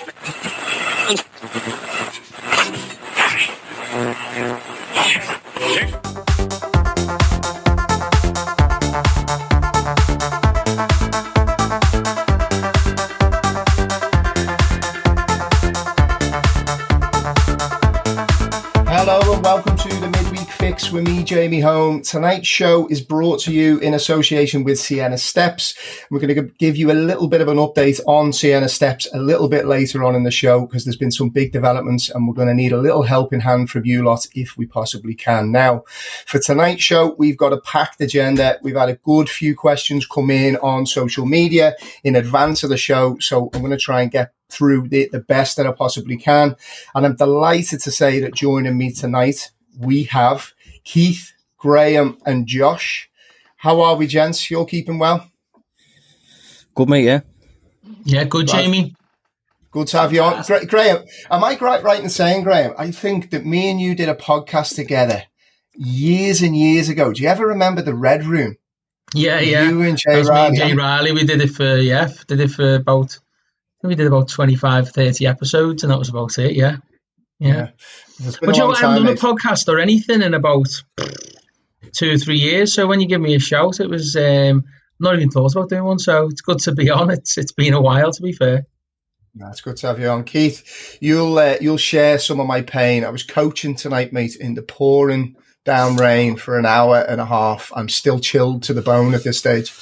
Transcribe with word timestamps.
Okay. 0.00 1.28
Fix 20.78 20.92
with 20.92 21.08
me, 21.08 21.24
Jamie 21.24 21.58
Home. 21.58 22.02
Tonight's 22.02 22.46
show 22.46 22.86
is 22.86 23.00
brought 23.00 23.40
to 23.40 23.52
you 23.52 23.80
in 23.80 23.94
association 23.94 24.62
with 24.62 24.78
Sienna 24.78 25.18
Steps. 25.18 25.74
We're 26.08 26.20
going 26.20 26.36
to 26.36 26.42
give 26.56 26.76
you 26.76 26.92
a 26.92 26.94
little 26.94 27.26
bit 27.26 27.40
of 27.40 27.48
an 27.48 27.56
update 27.56 28.00
on 28.06 28.32
Sienna 28.32 28.68
Steps 28.68 29.08
a 29.12 29.18
little 29.18 29.48
bit 29.48 29.66
later 29.66 30.04
on 30.04 30.14
in 30.14 30.22
the 30.22 30.30
show 30.30 30.66
because 30.66 30.84
there's 30.84 30.96
been 30.96 31.10
some 31.10 31.30
big 31.30 31.50
developments 31.50 32.10
and 32.10 32.28
we're 32.28 32.34
going 32.34 32.46
to 32.46 32.54
need 32.54 32.70
a 32.70 32.80
little 32.80 33.02
helping 33.02 33.40
hand 33.40 33.70
from 33.70 33.86
you 33.86 34.04
lot 34.04 34.24
if 34.36 34.56
we 34.56 34.66
possibly 34.66 35.16
can. 35.16 35.50
Now, 35.50 35.82
for 36.26 36.38
tonight's 36.38 36.84
show, 36.84 37.16
we've 37.18 37.36
got 37.36 37.52
a 37.52 37.60
packed 37.62 38.00
agenda. 38.00 38.60
We've 38.62 38.76
had 38.76 38.88
a 38.88 38.98
good 38.98 39.28
few 39.28 39.56
questions 39.56 40.06
come 40.06 40.30
in 40.30 40.58
on 40.58 40.86
social 40.86 41.26
media 41.26 41.74
in 42.04 42.14
advance 42.14 42.62
of 42.62 42.70
the 42.70 42.76
show. 42.76 43.18
So 43.18 43.50
I'm 43.52 43.62
going 43.62 43.72
to 43.72 43.78
try 43.78 44.02
and 44.02 44.12
get 44.12 44.32
through 44.48 44.90
the, 44.90 45.08
the 45.10 45.18
best 45.18 45.56
that 45.56 45.66
I 45.66 45.72
possibly 45.72 46.16
can. 46.16 46.54
And 46.94 47.04
I'm 47.04 47.16
delighted 47.16 47.80
to 47.80 47.90
say 47.90 48.20
that 48.20 48.32
joining 48.32 48.78
me 48.78 48.92
tonight, 48.92 49.50
we 49.76 50.04
have 50.04 50.52
Keith, 50.88 51.34
Graham, 51.58 52.16
and 52.24 52.46
Josh. 52.46 53.10
How 53.58 53.82
are 53.82 53.94
we, 53.94 54.06
gents? 54.06 54.50
You're 54.50 54.64
keeping 54.64 54.98
well? 54.98 55.30
Good, 56.74 56.88
mate, 56.88 57.04
yeah? 57.04 57.20
Yeah, 58.04 58.24
good, 58.24 58.50
Right. 58.50 58.64
Jamie. 58.64 58.94
Good 59.70 59.88
to 59.88 59.98
have 59.98 60.14
you 60.14 60.22
on. 60.22 60.42
Gra- 60.46 60.64
Graham, 60.64 61.04
am 61.30 61.44
I 61.44 61.58
right, 61.58 61.82
right 61.82 62.02
in 62.02 62.08
saying, 62.08 62.44
Graham, 62.44 62.72
I 62.78 62.90
think 62.90 63.30
that 63.32 63.44
me 63.44 63.68
and 63.70 63.78
you 63.78 63.94
did 63.94 64.08
a 64.08 64.14
podcast 64.14 64.76
together 64.76 65.24
years 65.74 66.40
and 66.40 66.56
years 66.56 66.88
ago. 66.88 67.12
Do 67.12 67.22
you 67.22 67.28
ever 67.28 67.46
remember 67.48 67.82
the 67.82 67.94
Red 67.94 68.24
Room? 68.24 68.56
Yeah, 69.14 69.40
yeah. 69.40 69.68
You 69.68 69.82
and 69.82 69.98
That 69.98 69.98
Jay 69.98 70.18
was 70.18 70.30
me 70.30 70.36
and 70.36 70.56
Riley. 70.56 70.56
Jay 70.56 70.74
Riley. 70.74 71.12
We 71.12 71.24
did 71.24 71.42
it 71.42 71.50
for, 71.50 71.76
yeah, 71.76 72.08
did 72.28 72.40
it 72.40 72.50
for 72.50 72.76
about, 72.76 73.18
we 73.82 73.94
did 73.94 74.06
about 74.06 74.28
25, 74.28 74.88
30 74.88 75.26
episodes, 75.26 75.82
and 75.82 75.92
that 75.92 75.98
was 75.98 76.08
about 76.08 76.38
it, 76.38 76.54
yeah. 76.56 76.78
Yeah. 77.38 77.70
It's 78.20 78.38
But 78.38 78.56
you 78.56 78.62
know, 78.62 78.72
I 78.72 78.80
haven't 78.80 79.04
done 79.04 79.14
a 79.14 79.18
podcast 79.18 79.68
or 79.68 79.78
anything 79.78 80.22
in 80.22 80.34
about 80.34 80.68
two 81.92 82.12
or 82.12 82.18
three 82.18 82.38
years. 82.38 82.72
So 82.74 82.86
when 82.86 83.00
you 83.00 83.06
give 83.06 83.20
me 83.20 83.34
a 83.34 83.40
shout, 83.40 83.80
it 83.80 83.88
was 83.88 84.16
um, 84.16 84.64
not 85.00 85.14
even 85.14 85.30
thought 85.30 85.54
about 85.54 85.70
doing 85.70 85.84
one. 85.84 85.98
So 85.98 86.26
it's 86.26 86.40
good 86.40 86.58
to 86.60 86.72
be 86.74 86.90
on. 86.90 87.10
It's 87.10 87.38
it's 87.38 87.52
been 87.52 87.74
a 87.74 87.80
while, 87.80 88.12
to 88.12 88.22
be 88.22 88.32
fair. 88.32 88.66
No, 89.34 89.48
it's 89.48 89.60
good 89.60 89.76
to 89.76 89.86
have 89.88 90.00
you 90.00 90.08
on, 90.08 90.24
Keith. 90.24 90.98
You'll 91.00 91.38
uh, 91.38 91.56
you'll 91.60 91.76
share 91.76 92.18
some 92.18 92.40
of 92.40 92.46
my 92.46 92.62
pain. 92.62 93.04
I 93.04 93.10
was 93.10 93.22
coaching 93.22 93.76
tonight, 93.76 94.12
mate, 94.12 94.36
in 94.36 94.54
the 94.54 94.62
pouring 94.62 95.36
down 95.64 95.96
rain 95.96 96.36
for 96.36 96.58
an 96.58 96.66
hour 96.66 96.98
and 97.00 97.20
a 97.20 97.26
half. 97.26 97.70
I'm 97.74 97.88
still 97.88 98.18
chilled 98.18 98.62
to 98.64 98.74
the 98.74 98.82
bone 98.82 99.14
at 99.14 99.22
this 99.22 99.38
stage. 99.38 99.72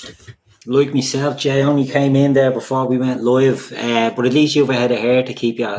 Like 0.67 0.93
myself, 0.93 1.39
Jay 1.39 1.63
only 1.63 1.87
came 1.87 2.17
in 2.17 2.33
there 2.33 2.51
before 2.51 2.87
we 2.87 2.99
went 2.99 3.23
live, 3.23 3.73
uh, 3.73 4.11
but 4.11 4.27
at 4.27 4.33
least 4.33 4.57
you've 4.57 4.71
a 4.71 4.75
head 4.75 4.91
of 4.91 4.99
hair 4.99 5.23
to 5.23 5.33
keep 5.33 5.59
your 5.59 5.79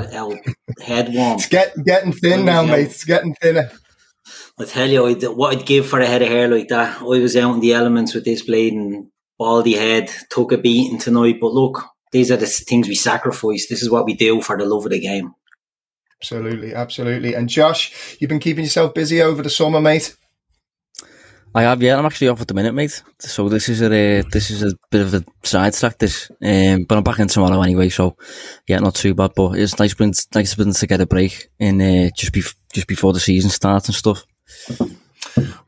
head 0.81 1.13
warm. 1.13 1.35
It's 1.35 1.47
get, 1.47 1.75
getting 1.83 2.13
thin 2.13 2.45
now, 2.45 2.63
mate. 2.63 2.87
It's 2.87 3.03
getting 3.03 3.35
thinner. 3.35 3.69
I 4.59 4.63
tell 4.65 4.89
you, 4.89 5.05
I'd, 5.05 5.23
what 5.23 5.55
I'd 5.55 5.65
give 5.65 5.87
for 5.87 5.99
a 5.99 6.05
head 6.05 6.21
of 6.21 6.29
hair 6.29 6.47
like 6.47 6.69
that. 6.69 7.01
I 7.01 7.03
was 7.03 7.35
out 7.35 7.53
in 7.53 7.59
the 7.59 7.73
elements 7.73 8.13
with 8.13 8.25
this 8.25 8.41
bleeding 8.41 9.11
baldy 9.37 9.73
head, 9.73 10.09
took 10.29 10.51
a 10.51 10.57
beating 10.57 10.97
tonight, 10.97 11.37
but 11.39 11.53
look, 11.53 11.83
these 12.11 12.31
are 12.31 12.37
the 12.37 12.47
things 12.47 12.87
we 12.87 12.95
sacrifice. 12.95 13.67
This 13.67 13.83
is 13.83 13.89
what 13.89 14.05
we 14.05 14.13
do 14.15 14.41
for 14.41 14.57
the 14.57 14.65
love 14.65 14.85
of 14.85 14.91
the 14.91 14.99
game. 14.99 15.33
Absolutely, 16.19 16.73
absolutely. 16.73 17.35
And 17.35 17.47
Josh, 17.49 18.17
you've 18.19 18.29
been 18.29 18.39
keeping 18.39 18.63
yourself 18.63 18.93
busy 18.93 19.21
over 19.21 19.43
the 19.43 19.49
summer, 19.49 19.79
mate. 19.79 20.15
I 21.55 21.63
have, 21.63 21.81
yeah. 21.81 21.97
I'm 21.97 22.05
actually 22.05 22.27
off 22.27 22.41
at 22.41 22.47
the 22.47 22.53
minute, 22.53 22.73
mate. 22.73 23.01
So 23.19 23.49
this 23.49 23.67
is 23.69 23.81
a 23.81 24.19
uh, 24.19 24.23
this 24.31 24.51
is 24.51 24.61
a 24.61 24.75
bit 24.91 25.01
of 25.01 25.13
a 25.13 25.25
side 25.43 25.73
track. 25.73 25.97
This, 25.97 26.29
um, 26.43 26.83
but 26.83 26.97
I'm 26.97 27.03
back 27.03 27.19
in 27.19 27.27
tomorrow 27.27 27.61
anyway. 27.61 27.89
So 27.89 28.15
yeah, 28.67 28.79
not 28.79 28.95
too 28.95 29.15
bad. 29.15 29.31
But 29.35 29.57
it's 29.57 29.79
nice, 29.79 29.93
been 29.95 30.13
nice 30.35 30.55
been 30.55 30.73
to 30.73 30.87
get 30.87 31.01
a 31.01 31.07
break 31.07 31.49
in 31.59 31.81
uh, 31.81 32.09
just 32.15 32.33
be 32.33 32.43
just 32.73 32.87
before 32.87 33.13
the 33.13 33.19
season 33.19 33.49
starts 33.49 33.87
and 33.87 33.95
stuff. 33.95 34.23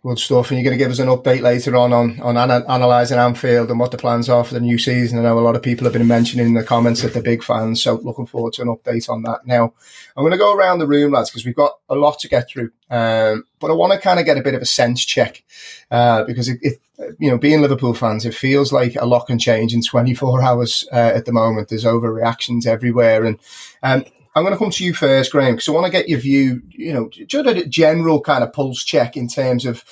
Good 0.02 0.20
stuff. 0.20 0.50
And 0.50 0.60
you're 0.60 0.64
going 0.64 0.78
to 0.78 0.84
give 0.84 0.92
us 0.92 1.00
an 1.00 1.08
update 1.08 1.42
later 1.42 1.76
on 1.76 1.94
on, 1.94 2.20
on 2.22 2.38
ana- 2.38 2.66
analysing 2.68 3.18
Anfield 3.18 3.70
and 3.70 3.80
what 3.80 3.92
the 3.92 3.98
plans 3.98 4.30
are 4.30 4.44
for 4.44 4.54
the 4.54 4.60
new 4.60 4.78
season. 4.78 5.20
I 5.20 5.24
know 5.24 5.38
a 5.38 5.42
lot 5.42 5.56
of 5.56 5.62
people 5.62 5.86
have 5.86 5.94
been 5.94 6.08
mentioning 6.08 6.48
in 6.48 6.54
the 6.54 6.64
comments 6.64 7.02
that 7.02 7.14
they're 7.14 7.22
big 7.22 7.44
fans. 7.44 7.84
So 7.84 7.96
looking 7.96 8.26
forward 8.26 8.54
to 8.54 8.62
an 8.62 8.70
update 8.70 9.10
on 9.10 9.24
that. 9.24 9.46
Now, 9.46 9.74
I'm 10.16 10.24
going 10.24 10.32
to 10.32 10.38
go 10.38 10.56
around 10.56 10.80
the 10.80 10.88
room, 10.88 11.12
lads, 11.12 11.30
because 11.30 11.46
we've 11.46 11.56
got 11.56 11.74
a 11.90 11.96
lot 11.96 12.20
to 12.20 12.30
get 12.30 12.50
through. 12.50 12.72
Um, 12.90 13.46
but 13.60 13.70
I 13.70 13.74
want 13.74 13.94
to 13.94 14.00
kind 14.00 14.20
of 14.20 14.26
get 14.26 14.38
a 14.38 14.44
bit 14.44 14.56
of 14.56 14.62
a 14.62 14.66
sense 14.66 15.06
check 15.06 15.44
uh, 15.92 16.24
because, 16.24 16.48
it, 16.48 16.60
it, 16.62 16.82
you 17.20 17.30
know, 17.30 17.38
being 17.38 17.62
Liverpool 17.62 17.94
fans, 17.94 18.26
it 18.26 18.34
feels 18.34 18.72
like 18.72 18.96
a 18.96 19.06
lot 19.06 19.28
can 19.28 19.40
change 19.40 19.74
in 19.74 19.82
24 19.82 20.42
hours 20.44 20.88
uh, 20.92 21.12
at 21.14 21.26
the 21.26 21.34
moment. 21.34 21.70
There's 21.70 21.86
overreactions 21.86 22.66
everywhere. 22.66 23.26
And 23.26 23.40
um, 23.84 24.06
I'm 24.36 24.44
going 24.44 24.54
to 24.54 24.60
come 24.60 24.70
to 24.72 24.84
you 24.84 24.94
first, 24.94 25.32
Graham, 25.32 25.54
because 25.54 25.68
I 25.68 25.72
want 25.72 25.86
to 25.86 25.92
get 25.92 26.08
your 26.08 26.20
view, 26.20 26.62
you 26.70 26.94
know, 26.94 27.10
just 27.10 27.48
a 27.48 27.66
general 27.66 28.22
kind 28.22 28.44
of 28.44 28.54
pulse 28.54 28.84
check 28.84 29.18
in 29.18 29.28
terms 29.28 29.66
of 29.66 29.84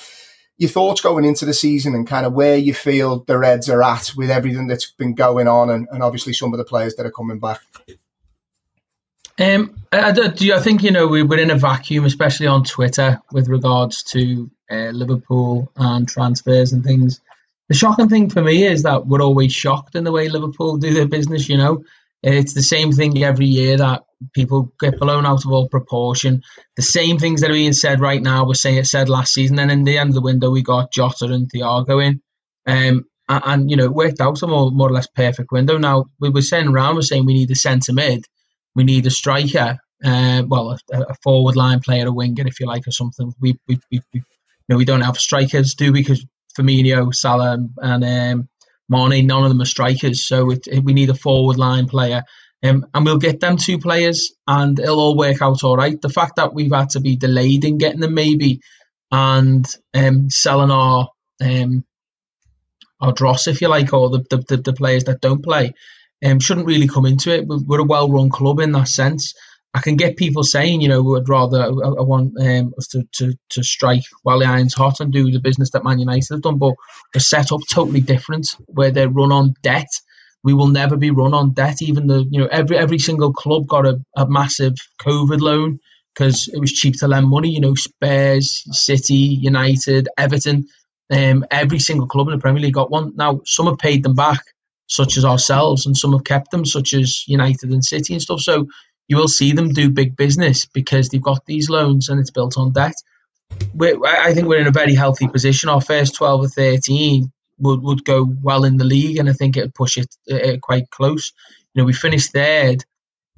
your 0.57 0.69
thoughts 0.69 1.01
going 1.01 1.25
into 1.25 1.45
the 1.45 1.53
season 1.53 1.93
and 1.93 2.07
kind 2.07 2.25
of 2.25 2.33
where 2.33 2.57
you 2.57 2.73
feel 2.73 3.19
the 3.23 3.37
Reds 3.37 3.69
are 3.69 3.83
at 3.83 4.11
with 4.15 4.31
everything 4.31 4.67
that's 4.67 4.91
been 4.91 5.13
going 5.13 5.47
on 5.47 5.69
and, 5.69 5.87
and 5.91 6.01
obviously 6.01 6.33
some 6.33 6.53
of 6.53 6.57
the 6.57 6.65
players 6.65 6.95
that 6.95 7.05
are 7.05 7.11
coming 7.11 7.39
back. 7.39 7.61
Um, 9.39 9.75
I, 9.91 10.11
do. 10.11 10.53
I 10.53 10.59
think 10.59 10.81
you 10.81 10.89
know 10.89 11.05
we, 11.07 11.21
we're 11.21 11.39
in 11.39 11.51
a 11.51 11.55
vacuum, 11.55 12.05
especially 12.05 12.47
on 12.47 12.63
Twitter, 12.63 13.21
with 13.31 13.49
regards 13.49 14.01
to 14.03 14.49
uh, 14.71 14.89
Liverpool 14.89 15.71
and 15.75 16.07
transfers 16.07 16.73
and 16.73 16.83
things. 16.83 17.21
The 17.67 17.75
shocking 17.75 18.09
thing 18.09 18.29
for 18.29 18.41
me 18.41 18.65
is 18.65 18.81
that 18.83 19.05
we're 19.05 19.21
always 19.21 19.53
shocked 19.53 19.95
in 19.95 20.05
the 20.05 20.11
way 20.11 20.27
Liverpool 20.27 20.77
do 20.77 20.93
their 20.93 21.07
business. 21.07 21.47
You 21.47 21.57
know, 21.57 21.83
it's 22.23 22.53
the 22.53 22.63
same 22.63 22.91
thing 22.91 23.23
every 23.23 23.45
year 23.45 23.77
that 23.77 24.03
people 24.33 24.71
get 24.79 24.99
blown 24.99 25.25
out 25.25 25.45
of 25.45 25.51
all 25.51 25.69
proportion. 25.69 26.41
The 26.75 26.81
same 26.81 27.17
things 27.17 27.41
that 27.41 27.51
are 27.51 27.53
being 27.53 27.73
said 27.73 27.99
right 27.99 28.21
now 28.21 28.45
were 28.45 28.55
saying 28.55 28.77
it 28.77 28.87
said 28.87 29.09
last 29.09 29.33
season, 29.33 29.59
and 29.59 29.71
in 29.71 29.83
the 29.83 29.97
end 29.97 30.09
of 30.09 30.15
the 30.15 30.21
window 30.21 30.49
we 30.49 30.63
got 30.63 30.91
Jota 30.91 31.25
and 31.25 31.49
Thiago 31.51 32.05
in. 32.05 32.21
Um, 32.65 33.05
and, 33.29 33.43
and, 33.45 33.71
you 33.71 33.77
know, 33.77 33.85
it 33.85 33.93
worked 33.93 34.21
out 34.21 34.41
a 34.41 34.47
more, 34.47 34.71
more 34.71 34.89
or 34.89 34.93
less 34.93 35.07
perfect 35.07 35.51
window. 35.51 35.77
Now, 35.77 36.05
we 36.19 36.29
were 36.29 36.41
saying 36.41 36.67
around, 36.67 36.95
we're 36.95 37.01
saying 37.01 37.25
we 37.25 37.33
need 37.33 37.51
a 37.51 37.55
centre 37.55 37.93
mid, 37.93 38.25
we 38.75 38.83
need 38.83 39.05
a 39.05 39.09
striker, 39.09 39.77
uh, 40.03 40.43
well, 40.47 40.77
a, 40.93 41.01
a, 41.01 41.15
forward 41.23 41.55
line 41.55 41.79
player, 41.79 42.07
a 42.07 42.11
winger, 42.11 42.45
if 42.47 42.59
you 42.59 42.67
like, 42.67 42.87
or 42.87 42.91
something. 42.91 43.33
We, 43.39 43.59
we, 43.67 43.79
we, 43.91 44.01
we 44.13 44.19
you 44.19 44.23
know, 44.69 44.77
we 44.77 44.85
don't 44.85 45.01
have 45.01 45.17
strikers, 45.17 45.73
do 45.73 45.91
we? 45.91 46.01
Because 46.01 46.25
Firmino, 46.57 47.13
Salah, 47.13 47.57
and 47.77 48.03
um, 48.03 48.49
Mane, 48.89 49.25
none 49.25 49.43
of 49.43 49.49
them 49.49 49.61
are 49.61 49.65
strikers. 49.65 50.25
So 50.25 50.51
it, 50.51 50.67
it, 50.67 50.83
we 50.83 50.93
need 50.93 51.09
a 51.09 51.15
forward 51.15 51.57
line 51.57 51.87
player. 51.87 52.23
Um, 52.63 52.87
and 52.93 53.05
we'll 53.05 53.19
get 53.19 53.39
them 53.39 53.57
two 53.57 53.77
players 53.77 54.33
and 54.47 54.79
it'll 54.79 54.99
all 54.99 55.17
work 55.17 55.41
out 55.41 55.63
all 55.63 55.77
right. 55.77 56.01
The 56.01 56.09
fact 56.09 56.37
that 56.37 56.53
we've 56.53 56.73
had 56.73 56.89
to 56.91 56.99
be 56.99 57.15
delayed 57.15 57.65
in 57.65 57.77
getting 57.77 57.99
them 57.99 58.15
maybe 58.15 58.61
and 59.11 59.65
um, 59.93 60.29
selling 60.29 60.71
our 60.71 61.09
um, 61.39 61.85
our 62.99 63.13
dross, 63.13 63.47
if 63.47 63.61
you 63.61 63.67
like, 63.67 63.93
or 63.93 64.09
the, 64.09 64.25
the, 64.29 64.57
the 64.57 64.73
players 64.73 65.03
that 65.03 65.21
don't 65.21 65.43
play, 65.43 65.71
um, 66.25 66.39
shouldn't 66.39 66.65
really 66.65 66.87
come 66.87 67.05
into 67.05 67.31
it. 67.31 67.45
We're 67.45 67.81
a 67.81 67.83
well 67.83 68.09
run 68.09 68.29
club 68.29 68.59
in 68.59 68.71
that 68.71 68.87
sense. 68.87 69.33
I 69.77 69.81
can 69.81 69.95
get 69.95 70.17
people 70.17 70.43
saying, 70.43 70.81
you 70.81 70.87
know, 70.87 71.03
would 71.03 71.29
rather 71.29 71.61
I, 71.61 71.67
I 71.67 72.01
want 72.01 72.33
um, 72.41 72.73
us 72.79 72.87
to, 72.87 73.03
to, 73.13 73.33
to 73.49 73.63
strike 73.63 74.01
while 74.23 74.39
the 74.39 74.45
iron's 74.45 74.73
hot 74.73 74.99
and 74.99 75.13
do 75.13 75.29
the 75.31 75.39
business 75.39 75.69
that 75.71 75.83
Man 75.83 75.99
United 75.99 76.27
have 76.31 76.41
done, 76.41 76.57
but 76.57 76.73
the 77.13 77.19
setup 77.19 77.61
totally 77.69 77.99
different, 77.99 78.47
where 78.65 78.89
they 78.89 79.05
run 79.05 79.31
on 79.31 79.53
debt. 79.61 79.87
We 80.43 80.55
will 80.55 80.67
never 80.67 80.97
be 80.97 81.11
run 81.11 81.35
on 81.35 81.53
debt. 81.53 81.81
Even 81.81 82.07
the 82.07 82.25
you 82.31 82.39
know 82.39 82.47
every 82.47 82.75
every 82.77 82.97
single 82.97 83.31
club 83.31 83.67
got 83.67 83.85
a, 83.85 83.99
a 84.15 84.27
massive 84.27 84.73
COVID 84.99 85.41
loan 85.41 85.79
because 86.13 86.47
it 86.47 86.59
was 86.59 86.73
cheap 86.73 86.97
to 86.99 87.07
lend 87.07 87.27
money. 87.27 87.49
You 87.49 87.61
know, 87.61 87.75
Spurs, 87.75 88.63
City, 88.71 89.13
United, 89.13 90.07
Everton, 90.17 90.65
um, 91.11 91.45
every 91.51 91.79
single 91.79 92.07
club 92.07 92.29
in 92.29 92.33
the 92.33 92.41
Premier 92.41 92.63
League 92.63 92.73
got 92.73 92.89
one. 92.89 93.15
Now 93.15 93.41
some 93.45 93.67
have 93.67 93.77
paid 93.77 94.03
them 94.03 94.15
back, 94.15 94.41
such 94.87 95.17
as 95.17 95.25
ourselves, 95.25 95.85
and 95.85 95.95
some 95.95 96.13
have 96.13 96.23
kept 96.23 96.49
them, 96.49 96.65
such 96.65 96.93
as 96.93 97.27
United 97.27 97.69
and 97.69 97.85
City 97.85 98.13
and 98.13 98.21
stuff. 98.21 98.39
So 98.39 98.67
you 99.07 99.17
will 99.17 99.27
see 99.27 99.51
them 99.53 99.69
do 99.69 99.89
big 99.89 100.15
business 100.15 100.65
because 100.65 101.09
they've 101.09 101.21
got 101.21 101.45
these 101.45 101.69
loans 101.69 102.09
and 102.09 102.19
it's 102.19 102.31
built 102.31 102.57
on 102.57 102.73
debt. 102.73 102.95
We're, 103.73 103.97
I 104.05 104.33
think 104.33 104.47
we're 104.47 104.59
in 104.59 104.67
a 104.67 104.71
very 104.71 104.93
healthy 104.93 105.27
position. 105.27 105.69
Our 105.69 105.81
first 105.81 106.15
12 106.15 106.41
or 106.41 106.47
13 106.49 107.31
would, 107.59 107.81
would 107.81 108.05
go 108.05 108.27
well 108.41 108.65
in 108.65 108.77
the 108.77 108.83
league, 108.83 109.17
and 109.17 109.29
I 109.29 109.33
think 109.33 109.55
it'd 109.55 109.73
push 109.73 109.97
it 109.97 110.61
quite 110.61 110.89
close. 110.91 111.31
You 111.73 111.81
know, 111.81 111.85
we 111.85 111.93
finished 111.93 112.33
third 112.33 112.83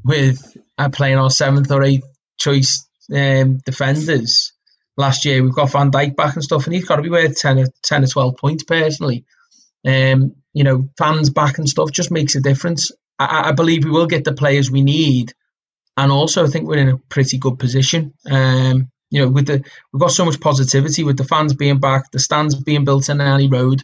with 0.03 0.57
uh, 0.77 0.89
playing 0.89 1.17
our 1.17 1.29
seventh 1.29 1.71
or 1.71 1.83
eighth 1.83 2.07
choice 2.37 2.87
um, 3.13 3.57
defenders 3.65 4.53
last 4.97 5.25
year. 5.25 5.43
We've 5.43 5.53
got 5.53 5.71
Van 5.71 5.91
Dijk 5.91 6.15
back 6.15 6.35
and 6.35 6.43
stuff, 6.43 6.65
and 6.65 6.73
he's 6.73 6.85
got 6.85 6.97
to 6.97 7.01
be 7.01 7.09
worth 7.09 7.37
10 7.37 7.59
or, 7.59 7.67
10 7.83 8.03
or 8.03 8.07
12 8.07 8.37
points 8.37 8.63
personally. 8.63 9.25
Um, 9.85 10.35
you 10.53 10.63
know, 10.63 10.89
fans 10.97 11.29
back 11.29 11.57
and 11.57 11.69
stuff 11.69 11.91
just 11.91 12.11
makes 12.11 12.35
a 12.35 12.41
difference. 12.41 12.91
I, 13.19 13.49
I 13.49 13.51
believe 13.51 13.85
we 13.85 13.91
will 13.91 14.07
get 14.07 14.23
the 14.23 14.33
players 14.33 14.71
we 14.71 14.81
need 14.81 15.33
and 15.99 16.13
also 16.13 16.45
I 16.45 16.47
think 16.47 16.65
we're 16.67 16.77
in 16.77 16.89
a 16.89 16.97
pretty 16.97 17.37
good 17.37 17.59
position. 17.59 18.13
Um, 18.31 18.89
you 19.11 19.21
know, 19.21 19.29
with 19.29 19.47
the 19.47 19.63
we've 19.91 19.99
got 19.99 20.11
so 20.11 20.23
much 20.23 20.39
positivity 20.39 21.03
with 21.03 21.17
the 21.17 21.25
fans 21.25 21.53
being 21.53 21.79
back, 21.79 22.11
the 22.11 22.19
stands 22.19 22.55
being 22.55 22.85
built 22.85 23.09
in 23.09 23.19
Anfield 23.19 23.51
Road, 23.51 23.83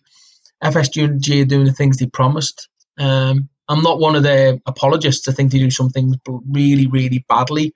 FSG 0.63 1.41
are 1.41 1.45
doing 1.45 1.65
the 1.65 1.73
things 1.73 1.97
they 1.97 2.05
promised. 2.05 2.69
Um, 2.97 3.49
I'm 3.67 3.81
not 3.81 3.99
one 3.99 4.15
of 4.15 4.23
their 4.23 4.57
apologists 4.65 5.23
to 5.25 5.33
think 5.33 5.51
they 5.51 5.59
do 5.59 5.69
some 5.69 5.89
things 5.89 6.15
really, 6.49 6.87
really 6.87 7.25
badly, 7.27 7.73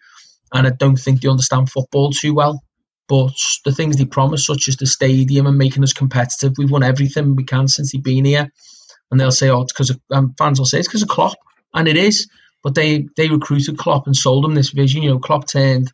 and 0.53 0.67
I 0.67 0.69
don't 0.69 0.97
think 0.97 1.21
they 1.21 1.29
understand 1.29 1.69
football 1.69 2.11
too 2.11 2.33
well. 2.33 2.63
But 3.09 3.33
the 3.65 3.73
things 3.73 3.97
they 3.97 4.05
promise, 4.05 4.45
such 4.45 4.69
as 4.69 4.77
the 4.77 4.85
stadium 4.85 5.47
and 5.47 5.57
making 5.57 5.83
us 5.83 5.91
competitive, 5.91 6.53
we've 6.57 6.71
won 6.71 6.83
everything 6.83 7.35
we 7.35 7.43
can 7.43 7.67
since 7.67 7.91
he's 7.91 8.01
been 8.01 8.23
here. 8.23 8.49
And 9.11 9.19
they'll 9.19 9.31
say, 9.31 9.49
"Oh, 9.49 9.63
it's 9.63 9.73
because 9.73 9.89
of 9.89 9.99
fans 10.37 10.59
will 10.59 10.65
say 10.65 10.79
it's 10.79 10.87
because 10.87 11.01
of 11.01 11.09
Klopp," 11.09 11.35
and 11.73 11.89
it 11.89 11.97
is. 11.97 12.29
But 12.63 12.75
they 12.75 13.07
they 13.15 13.29
recruited 13.29 13.77
Klopp 13.77 14.05
and 14.05 14.15
sold 14.15 14.45
him 14.45 14.55
this 14.55 14.71
vision. 14.71 15.01
You 15.03 15.11
know, 15.11 15.19
Klopp 15.19 15.47
turned 15.47 15.91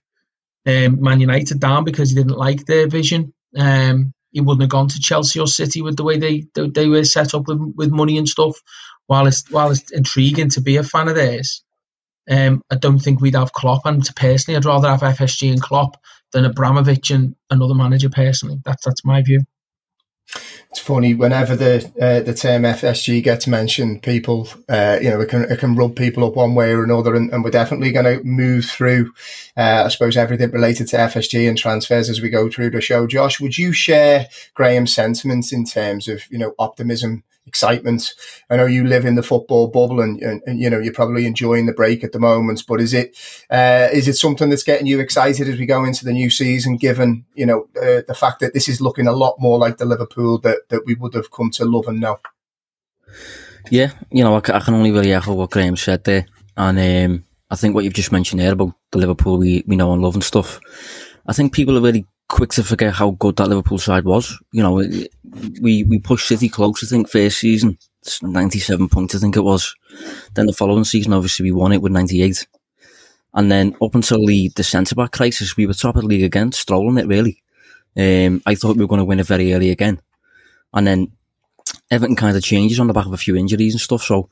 um, 0.65 1.01
Man 1.01 1.19
United 1.19 1.59
down 1.59 1.83
because 1.83 2.09
he 2.09 2.15
didn't 2.15 2.37
like 2.37 2.65
their 2.65 2.87
vision. 2.87 3.33
Um, 3.57 4.13
he 4.31 4.41
wouldn't 4.41 4.63
have 4.63 4.69
gone 4.69 4.87
to 4.89 4.99
Chelsea 4.99 5.39
or 5.39 5.47
City 5.47 5.81
with 5.81 5.95
the 5.95 6.03
way 6.03 6.17
they 6.17 6.45
they, 6.55 6.69
they 6.69 6.87
were 6.87 7.03
set 7.03 7.33
up 7.33 7.47
with 7.47 7.59
with 7.75 7.91
money 7.91 8.17
and 8.17 8.27
stuff. 8.27 8.57
While 9.07 9.27
it's 9.27 9.49
while 9.51 9.71
it's 9.71 9.91
intriguing 9.91 10.49
to 10.49 10.61
be 10.61 10.77
a 10.77 10.83
fan 10.83 11.07
of 11.07 11.15
theirs, 11.15 11.63
um, 12.29 12.61
I 12.71 12.75
don't 12.75 12.99
think 12.99 13.21
we'd 13.21 13.35
have 13.35 13.53
Klopp. 13.53 13.85
And 13.85 14.03
personally, 14.15 14.57
I'd 14.57 14.65
rather 14.65 14.89
have 14.89 15.01
FSG 15.01 15.51
and 15.51 15.61
Klopp 15.61 15.97
than 16.31 16.45
Abramovich 16.45 17.11
and 17.11 17.35
another 17.51 17.75
manager. 17.75 18.09
Personally, 18.09 18.57
that's 18.65 18.83
that's 18.83 19.05
my 19.05 19.21
view 19.21 19.41
it's 20.75 20.79
funny 20.79 21.13
whenever 21.13 21.55
the 21.55 21.77
uh, 22.01 22.19
the 22.19 22.33
term 22.33 22.63
FSG 22.63 23.23
gets 23.23 23.47
mentioned, 23.47 24.03
people 24.03 24.49
uh, 24.67 24.97
you 25.01 25.09
know 25.09 25.21
it 25.21 25.29
can 25.29 25.43
it 25.43 25.59
can 25.59 25.75
rub 25.75 25.95
people 25.95 26.25
up 26.25 26.35
one 26.35 26.53
way 26.53 26.71
or 26.71 26.83
another, 26.83 27.15
and, 27.15 27.31
and 27.31 27.43
we're 27.45 27.49
definitely 27.49 27.93
going 27.93 28.05
to 28.05 28.23
move 28.25 28.65
through, 28.65 29.13
uh, 29.55 29.83
I 29.85 29.87
suppose, 29.87 30.17
everything 30.17 30.51
related 30.51 30.87
to 30.89 30.97
FSG 30.97 31.47
and 31.47 31.57
transfers 31.57 32.09
as 32.09 32.21
we 32.21 32.29
go 32.29 32.49
through 32.49 32.71
the 32.71 32.81
show. 32.81 33.07
Josh, 33.07 33.39
would 33.39 33.57
you 33.57 33.71
share 33.71 34.27
Graham's 34.53 34.93
sentiments 34.93 35.53
in 35.53 35.63
terms 35.63 36.09
of 36.09 36.29
you 36.29 36.37
know 36.37 36.53
optimism 36.59 37.23
excitement. 37.47 38.13
I 38.49 38.57
know 38.57 38.65
you 38.65 38.85
live 38.85 39.05
in 39.05 39.15
the 39.15 39.23
football 39.23 39.67
bubble, 39.67 40.01
and, 40.01 40.21
and, 40.21 40.41
and, 40.45 40.59
you 40.59 40.69
know 40.69 40.79
you're 40.79 40.93
probably 40.93 41.25
enjoying 41.25 41.65
the 41.65 41.73
break 41.73 42.03
at 42.03 42.11
the 42.11 42.19
moment. 42.19 42.63
But 42.67 42.81
is 42.81 42.93
it 42.93 43.17
uh, 43.49 43.89
is 43.93 44.07
it 44.07 44.15
something 44.15 44.49
that's 44.49 44.63
getting 44.63 44.87
you 44.87 44.99
excited 44.99 45.47
as 45.47 45.59
we 45.59 45.65
go 45.65 45.83
into 45.83 46.05
the 46.05 46.13
new 46.13 46.29
season? 46.29 46.77
Given 46.77 47.25
you 47.35 47.45
know 47.45 47.67
uh, 47.77 48.01
the 48.07 48.15
fact 48.17 48.39
that 48.39 48.53
this 48.53 48.67
is 48.67 48.81
looking 48.81 49.07
a 49.07 49.13
lot 49.13 49.35
more 49.39 49.57
like 49.57 49.77
the 49.77 49.85
Liverpool 49.85 50.39
that 50.39 50.69
that 50.69 50.85
we 50.85 50.95
would 50.95 51.13
have 51.13 51.31
come 51.31 51.51
to 51.51 51.65
love 51.65 51.87
and 51.87 51.99
know. 51.99 52.19
Yeah, 53.69 53.91
you 54.11 54.23
know 54.23 54.35
I, 54.35 54.37
I 54.37 54.59
can 54.59 54.73
only 54.73 54.91
really 54.91 55.13
echo 55.13 55.33
what 55.33 55.51
Graham 55.51 55.77
said 55.77 56.03
there, 56.03 56.25
and 56.57 56.79
um, 56.79 57.25
I 57.49 57.55
think 57.55 57.75
what 57.75 57.83
you've 57.83 57.93
just 57.93 58.11
mentioned 58.11 58.41
there 58.41 58.53
about 58.53 58.73
the 58.91 58.97
Liverpool 58.97 59.37
we 59.37 59.63
we 59.67 59.75
know 59.75 59.93
and 59.93 60.01
love 60.01 60.15
and 60.15 60.23
stuff. 60.23 60.59
I 61.27 61.33
think 61.33 61.53
people 61.53 61.77
are 61.77 61.81
really 61.81 62.05
quick 62.27 62.51
to 62.51 62.63
forget 62.63 62.93
how 62.93 63.11
good 63.11 63.35
that 63.37 63.47
Liverpool 63.47 63.77
side 63.77 64.05
was. 64.05 64.37
You 64.51 64.63
know, 64.63 64.73
we 65.61 65.83
we 65.83 65.99
pushed 65.99 66.27
City 66.27 66.49
close. 66.49 66.83
I 66.83 66.87
think 66.87 67.09
first 67.09 67.39
season, 67.39 67.77
ninety 68.21 68.59
seven 68.59 68.89
points. 68.89 69.15
I 69.15 69.19
think 69.19 69.35
it 69.35 69.41
was. 69.41 69.75
Then 70.33 70.45
the 70.47 70.53
following 70.53 70.83
season, 70.83 71.13
obviously, 71.13 71.43
we 71.43 71.51
won 71.51 71.71
it 71.71 71.81
with 71.81 71.91
ninety 71.91 72.21
eight. 72.21 72.47
And 73.33 73.51
then 73.51 73.75
up 73.81 73.95
until 73.95 74.25
the, 74.25 74.49
the 74.55 74.63
centre 74.63 74.95
back 74.95 75.11
crisis, 75.11 75.57
we 75.57 75.67
were 75.67 75.73
top 75.73 75.97
of 75.97 76.03
the 76.03 76.07
league 76.07 76.23
again, 76.23 76.53
strolling 76.53 76.97
it 76.97 77.07
really. 77.07 77.43
Um, 77.97 78.41
I 78.45 78.55
thought 78.55 78.77
we 78.77 78.83
were 78.83 78.87
going 78.87 78.99
to 78.99 79.05
win 79.05 79.19
it 79.19 79.27
very 79.27 79.53
early 79.53 79.71
again, 79.71 80.01
and 80.73 80.87
then 80.87 81.11
everything 81.91 82.15
kind 82.15 82.35
of 82.35 82.43
changes 82.43 82.79
on 82.79 82.87
the 82.87 82.93
back 82.93 83.05
of 83.05 83.13
a 83.13 83.17
few 83.17 83.35
injuries 83.35 83.73
and 83.73 83.81
stuff. 83.81 84.03
So 84.03 84.29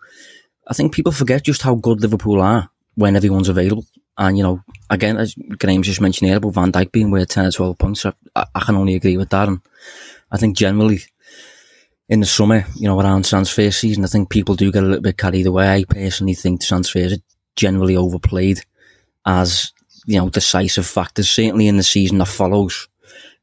I 0.68 0.74
think 0.74 0.94
people 0.94 1.12
forget 1.12 1.44
just 1.44 1.62
how 1.62 1.76
good 1.76 2.02
Liverpool 2.02 2.42
are 2.42 2.70
when 2.96 3.16
everyone's 3.16 3.50
available. 3.50 3.86
And, 4.18 4.38
you 4.38 4.44
know, 4.44 4.62
again, 4.90 5.18
as 5.18 5.36
Graham 5.58 5.82
just 5.82 6.02
mentioned 6.02 6.30
earlier 6.30 6.38
about 6.38 6.54
Van 6.54 6.72
Dijk 6.72 6.92
being 6.92 7.10
worth 7.10 7.30
10 7.30 7.48
or 7.48 7.52
12 7.52 7.78
points, 7.78 8.06
I, 8.06 8.14
I 8.36 8.60
can 8.60 8.76
only 8.76 8.96
agree 8.96 9.18
with 9.18 9.30
that. 9.30 9.48
And 9.48 9.62
I 10.32 10.38
think 10.38 10.56
generally 10.56 11.00
in 12.10 12.20
the 12.20 12.26
summer, 12.26 12.66
you 12.76 12.88
know, 12.88 13.00
around 13.00 13.26
transfer 13.26 13.72
season, 13.72 14.04
I 14.04 14.08
think 14.08 14.30
people 14.30 14.56
do 14.56 14.72
get 14.72 14.84
a 14.84 14.86
little 14.86 15.02
bit 15.02 15.18
carried 15.18 15.48
away. 15.48 15.74
I 15.74 15.84
personally 15.84 16.36
think 16.36 16.62
transfers 16.62 17.14
are 17.14 17.22
generally 17.56 17.96
overplayed 17.96 18.62
as, 19.26 19.72
you 20.06 20.20
know, 20.20 20.30
decisive 20.30 20.86
factors, 20.86 21.30
certainly 21.30 21.68
in 21.68 21.78
the 21.78 21.84
season 21.84 22.20
that 22.20 22.28
follows. 22.28 22.88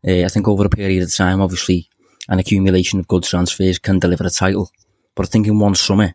Uh, 0.06 0.24
I 0.24 0.28
think 0.28 0.46
over 0.46 0.66
a 0.66 0.70
period 0.70 1.02
of 1.02 1.12
time, 1.12 1.40
obviously, 1.40 1.88
an 2.28 2.38
accumulation 2.38 3.00
of 3.00 3.08
good 3.08 3.24
transfers 3.24 3.78
can 3.78 3.98
deliver 3.98 4.24
a 4.24 4.30
title. 4.30 4.70
But 5.16 5.26
I 5.26 5.30
think 5.30 5.46
in 5.46 5.58
one 5.58 5.74
summer, 5.74 6.14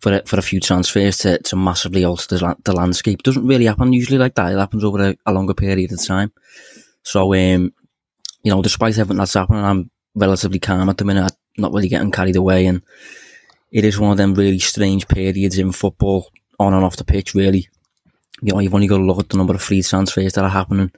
for 0.00 0.14
a, 0.14 0.22
for 0.24 0.38
a 0.38 0.42
few 0.42 0.60
transfers 0.60 1.18
to, 1.18 1.38
to 1.38 1.56
massively 1.56 2.04
alter 2.04 2.36
the, 2.36 2.56
the 2.64 2.72
landscape. 2.72 3.22
Doesn't 3.22 3.46
really 3.46 3.66
happen 3.66 3.92
usually 3.92 4.18
like 4.18 4.34
that. 4.34 4.52
It 4.52 4.58
happens 4.58 4.84
over 4.84 5.10
a, 5.10 5.16
a 5.26 5.32
longer 5.32 5.54
period 5.54 5.92
of 5.92 6.04
time. 6.04 6.32
So, 7.02 7.34
um, 7.34 7.72
you 8.42 8.50
know, 8.50 8.62
despite 8.62 8.98
everything 8.98 9.18
that's 9.18 9.34
happening, 9.34 9.64
I'm 9.64 9.90
relatively 10.14 10.58
calm 10.58 10.88
at 10.88 10.98
the 10.98 11.04
minute. 11.04 11.32
I'm 11.56 11.62
not 11.62 11.72
really 11.72 11.88
getting 11.88 12.10
carried 12.10 12.36
away, 12.36 12.66
and 12.66 12.82
it 13.70 13.84
is 13.84 13.98
one 13.98 14.12
of 14.12 14.16
them 14.16 14.34
really 14.34 14.58
strange 14.58 15.06
periods 15.08 15.58
in 15.58 15.72
football, 15.72 16.30
on 16.58 16.74
and 16.74 16.84
off 16.84 16.96
the 16.96 17.04
pitch. 17.04 17.34
Really, 17.34 17.68
you 18.42 18.52
know, 18.52 18.60
you've 18.60 18.74
only 18.74 18.86
got 18.86 18.98
to 18.98 19.04
look 19.04 19.18
at 19.18 19.28
the 19.28 19.36
number 19.36 19.54
of 19.54 19.62
free 19.62 19.82
transfers 19.82 20.32
that 20.34 20.44
are 20.44 20.50
happening, 20.50 20.90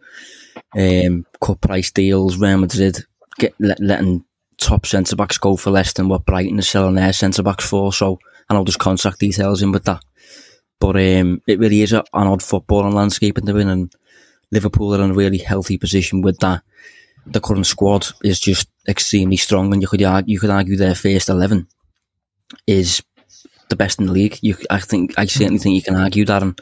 um, 0.76 1.26
cut 1.40 1.60
price 1.60 1.90
deals, 1.90 2.36
Real 2.36 2.58
Madrid 2.58 3.04
get 3.38 3.54
let, 3.58 3.80
letting 3.80 4.24
top 4.58 4.86
centre 4.86 5.16
backs 5.16 5.38
go 5.38 5.56
for 5.56 5.70
less 5.70 5.92
than 5.94 6.08
what 6.08 6.26
Brighton 6.26 6.58
is 6.58 6.68
selling 6.68 6.94
their 6.94 7.12
centre 7.12 7.42
backs 7.42 7.68
for. 7.68 7.92
So 7.92 8.18
and 8.52 8.58
I'll 8.58 8.66
just 8.66 8.78
contract 8.78 9.18
details 9.18 9.62
in 9.62 9.72
with 9.72 9.84
that. 9.84 10.04
But 10.78 10.96
um, 10.96 11.40
it 11.46 11.58
really 11.58 11.80
is 11.80 11.92
an 11.92 12.02
odd 12.12 12.40
footballing 12.40 12.92
landscape 12.92 13.38
in 13.38 13.46
the 13.46 13.54
win, 13.54 13.70
and 13.70 13.90
Liverpool 14.50 14.94
are 14.94 15.02
in 15.02 15.12
a 15.12 15.14
really 15.14 15.38
healthy 15.38 15.78
position 15.78 16.20
with 16.20 16.38
that. 16.40 16.62
The 17.24 17.40
current 17.40 17.66
squad 17.66 18.08
is 18.22 18.38
just 18.38 18.68
extremely 18.86 19.38
strong, 19.38 19.72
and 19.72 19.80
you 19.80 19.88
could 19.88 20.02
argue, 20.02 20.34
you 20.34 20.38
could 20.38 20.50
argue 20.50 20.76
their 20.76 20.94
first 20.94 21.30
eleven 21.30 21.66
is 22.66 23.02
the 23.70 23.76
best 23.76 23.98
in 23.98 24.06
the 24.06 24.12
league. 24.12 24.38
You, 24.42 24.54
I 24.68 24.80
think, 24.80 25.14
I 25.16 25.24
certainly 25.24 25.58
think 25.58 25.76
you 25.76 25.82
can 25.82 25.96
argue 25.96 26.26
that, 26.26 26.42
and 26.42 26.60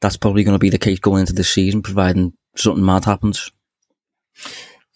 that's 0.00 0.16
probably 0.16 0.42
going 0.42 0.56
to 0.56 0.58
be 0.58 0.70
the 0.70 0.78
case 0.78 0.98
going 0.98 1.20
into 1.20 1.32
the 1.32 1.44
season, 1.44 1.80
providing 1.80 2.32
something 2.56 2.84
mad 2.84 3.04
happens. 3.04 3.52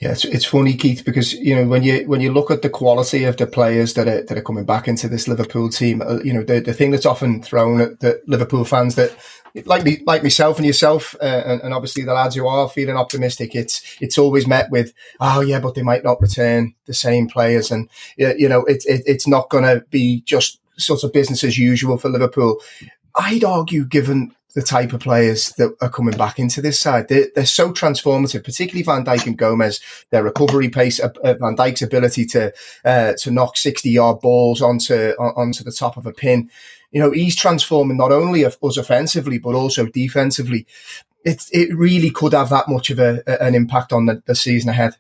Yeah, 0.00 0.12
it's, 0.12 0.24
it's 0.24 0.44
funny, 0.44 0.74
Keith, 0.74 1.04
because 1.04 1.32
you 1.32 1.56
know 1.56 1.66
when 1.66 1.82
you 1.82 2.06
when 2.06 2.20
you 2.20 2.32
look 2.32 2.52
at 2.52 2.62
the 2.62 2.70
quality 2.70 3.24
of 3.24 3.36
the 3.36 3.48
players 3.48 3.94
that 3.94 4.06
are 4.06 4.22
that 4.22 4.38
are 4.38 4.42
coming 4.42 4.64
back 4.64 4.86
into 4.86 5.08
this 5.08 5.26
Liverpool 5.26 5.68
team, 5.70 6.02
uh, 6.02 6.20
you 6.22 6.32
know 6.32 6.44
the, 6.44 6.60
the 6.60 6.72
thing 6.72 6.92
that's 6.92 7.06
often 7.06 7.42
thrown 7.42 7.80
at 7.80 7.98
the 7.98 8.22
Liverpool 8.28 8.64
fans 8.64 8.94
that 8.94 9.16
like 9.64 9.82
me 9.82 10.00
like 10.06 10.22
myself 10.22 10.58
and 10.58 10.66
yourself, 10.66 11.16
uh, 11.20 11.42
and, 11.44 11.60
and, 11.62 11.74
obviously 11.74 12.04
the 12.04 12.12
lads 12.12 12.36
who 12.36 12.46
are 12.46 12.68
feeling 12.68 12.96
optimistic, 12.96 13.56
it's 13.56 13.96
it's 14.00 14.18
always 14.18 14.46
met 14.46 14.70
with 14.70 14.92
oh 15.18 15.40
yeah, 15.40 15.58
but 15.58 15.74
they 15.74 15.82
might 15.82 16.04
not 16.04 16.20
return 16.20 16.74
the 16.86 16.94
same 16.94 17.26
players, 17.26 17.72
and 17.72 17.88
you 18.16 18.48
know 18.48 18.64
it, 18.66 18.84
it 18.86 19.02
it's 19.04 19.26
not 19.26 19.50
going 19.50 19.64
to 19.64 19.84
be 19.90 20.20
just 20.20 20.60
sort 20.78 21.02
of 21.02 21.12
business 21.12 21.42
as 21.42 21.58
usual 21.58 21.98
for 21.98 22.08
Liverpool. 22.08 22.60
I'd 23.16 23.42
argue, 23.42 23.84
given 23.84 24.32
the 24.54 24.62
type 24.62 24.92
of 24.92 25.00
players 25.00 25.50
that 25.58 25.76
are 25.80 25.90
coming 25.90 26.16
back 26.16 26.38
into 26.38 26.60
this 26.60 26.80
side. 26.80 27.08
They're, 27.08 27.28
they're 27.34 27.46
so 27.46 27.70
transformative, 27.70 28.44
particularly 28.44 28.82
Van 28.82 29.04
Dijk 29.04 29.26
and 29.26 29.38
Gomez. 29.38 29.80
Their 30.10 30.24
recovery 30.24 30.68
pace, 30.68 31.00
uh, 31.00 31.10
uh, 31.22 31.34
Van 31.34 31.56
Dijk's 31.56 31.82
ability 31.82 32.24
to 32.26 32.52
uh, 32.84 33.12
to 33.18 33.30
knock 33.30 33.56
sixty 33.56 33.90
yard 33.90 34.20
balls 34.20 34.62
onto 34.62 35.10
onto 35.18 35.64
the 35.64 35.72
top 35.72 35.96
of 35.96 36.06
a 36.06 36.12
pin. 36.12 36.50
You 36.90 37.02
know, 37.02 37.10
he's 37.10 37.36
transforming 37.36 37.98
not 37.98 38.12
only 38.12 38.44
us 38.44 38.76
offensively 38.76 39.38
but 39.38 39.54
also 39.54 39.86
defensively. 39.86 40.66
It 41.24 41.44
it 41.52 41.76
really 41.76 42.10
could 42.10 42.32
have 42.32 42.48
that 42.50 42.68
much 42.68 42.90
of 42.90 42.98
a, 42.98 43.22
an 43.42 43.54
impact 43.54 43.92
on 43.92 44.06
the, 44.06 44.22
the 44.24 44.34
season 44.34 44.70
ahead. 44.70 44.94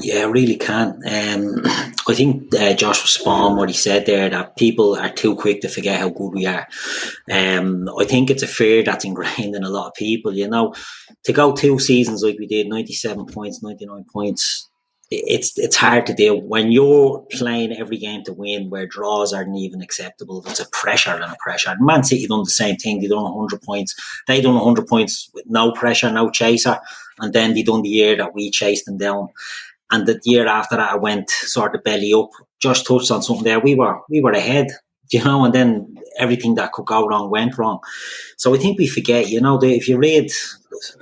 Yeah, 0.00 0.24
really 0.24 0.56
can. 0.56 1.00
Um, 1.06 1.62
I 2.08 2.14
think 2.14 2.54
uh, 2.54 2.74
Josh 2.74 3.02
was 3.02 3.12
spot 3.12 3.50
on 3.50 3.56
what 3.56 3.68
he 3.68 3.74
said 3.74 4.04
there 4.04 4.28
that 4.28 4.56
people 4.56 4.94
are 4.94 5.10
too 5.10 5.34
quick 5.36 5.62
to 5.62 5.68
forget 5.68 6.00
how 6.00 6.10
good 6.10 6.32
we 6.32 6.46
are. 6.46 6.68
Um, 7.30 7.88
I 7.98 8.04
think 8.04 8.30
it's 8.30 8.42
a 8.42 8.46
fear 8.46 8.82
that's 8.82 9.04
ingrained 9.04 9.56
in 9.56 9.64
a 9.64 9.70
lot 9.70 9.88
of 9.88 9.94
people. 9.94 10.34
You 10.34 10.48
know, 10.48 10.74
to 11.24 11.32
go 11.32 11.52
two 11.52 11.78
seasons 11.78 12.22
like 12.22 12.38
we 12.38 12.46
did, 12.46 12.68
ninety-seven 12.68 13.26
points, 13.26 13.62
ninety-nine 13.62 14.04
points. 14.12 14.68
It's 15.08 15.56
it's 15.56 15.76
hard 15.76 16.04
to 16.06 16.14
do 16.14 16.36
when 16.36 16.72
you're 16.72 17.24
playing 17.30 17.72
every 17.72 17.96
game 17.96 18.24
to 18.24 18.32
win, 18.32 18.70
where 18.70 18.86
draws 18.86 19.32
aren't 19.32 19.56
even 19.56 19.80
acceptable. 19.80 20.40
There's 20.40 20.58
a 20.58 20.68
pressure 20.70 21.12
and 21.12 21.22
a 21.22 21.36
pressure. 21.38 21.74
Man 21.78 22.02
City 22.02 22.26
done 22.26 22.42
the 22.42 22.50
same 22.50 22.76
thing. 22.76 23.00
They 23.00 23.06
done 23.06 23.32
hundred 23.32 23.62
points. 23.62 23.94
They 24.26 24.40
done 24.40 24.56
hundred 24.56 24.88
points 24.88 25.30
with 25.32 25.44
no 25.46 25.70
pressure, 25.70 26.10
no 26.10 26.28
chaser, 26.30 26.80
and 27.20 27.32
then 27.32 27.54
they 27.54 27.62
done 27.62 27.82
the 27.82 27.88
year 27.88 28.16
that 28.16 28.34
we 28.34 28.50
chased 28.50 28.86
them 28.86 28.98
down. 28.98 29.28
And 29.90 30.06
the 30.06 30.20
year 30.24 30.46
after 30.46 30.76
that, 30.76 30.92
I 30.92 30.96
went 30.96 31.30
sort 31.30 31.74
of 31.74 31.84
belly 31.84 32.12
up. 32.12 32.30
Josh 32.60 32.82
touched 32.82 33.10
on 33.10 33.22
something 33.22 33.44
there. 33.44 33.60
We 33.60 33.74
were 33.74 34.00
we 34.08 34.20
were 34.20 34.32
ahead, 34.32 34.68
you 35.10 35.22
know, 35.22 35.44
and 35.44 35.54
then 35.54 35.96
everything 36.18 36.54
that 36.56 36.72
could 36.72 36.86
go 36.86 37.06
wrong 37.06 37.30
went 37.30 37.56
wrong. 37.56 37.78
So 38.36 38.54
I 38.54 38.58
think 38.58 38.78
we 38.78 38.88
forget, 38.88 39.28
you 39.28 39.40
know, 39.40 39.62
if 39.62 39.88
you 39.88 39.98
read 39.98 40.30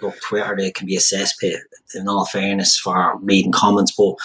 look, 0.03 0.21
Twitter, 0.21 0.59
it 0.59 0.75
can 0.75 0.87
be 0.87 0.97
a 0.97 1.01
cesspit. 1.01 1.59
In 1.95 2.09
all 2.09 2.27
fairness, 2.27 2.77
for 2.77 3.17
reading 3.21 3.53
comments, 3.53 3.93
but 3.97 4.17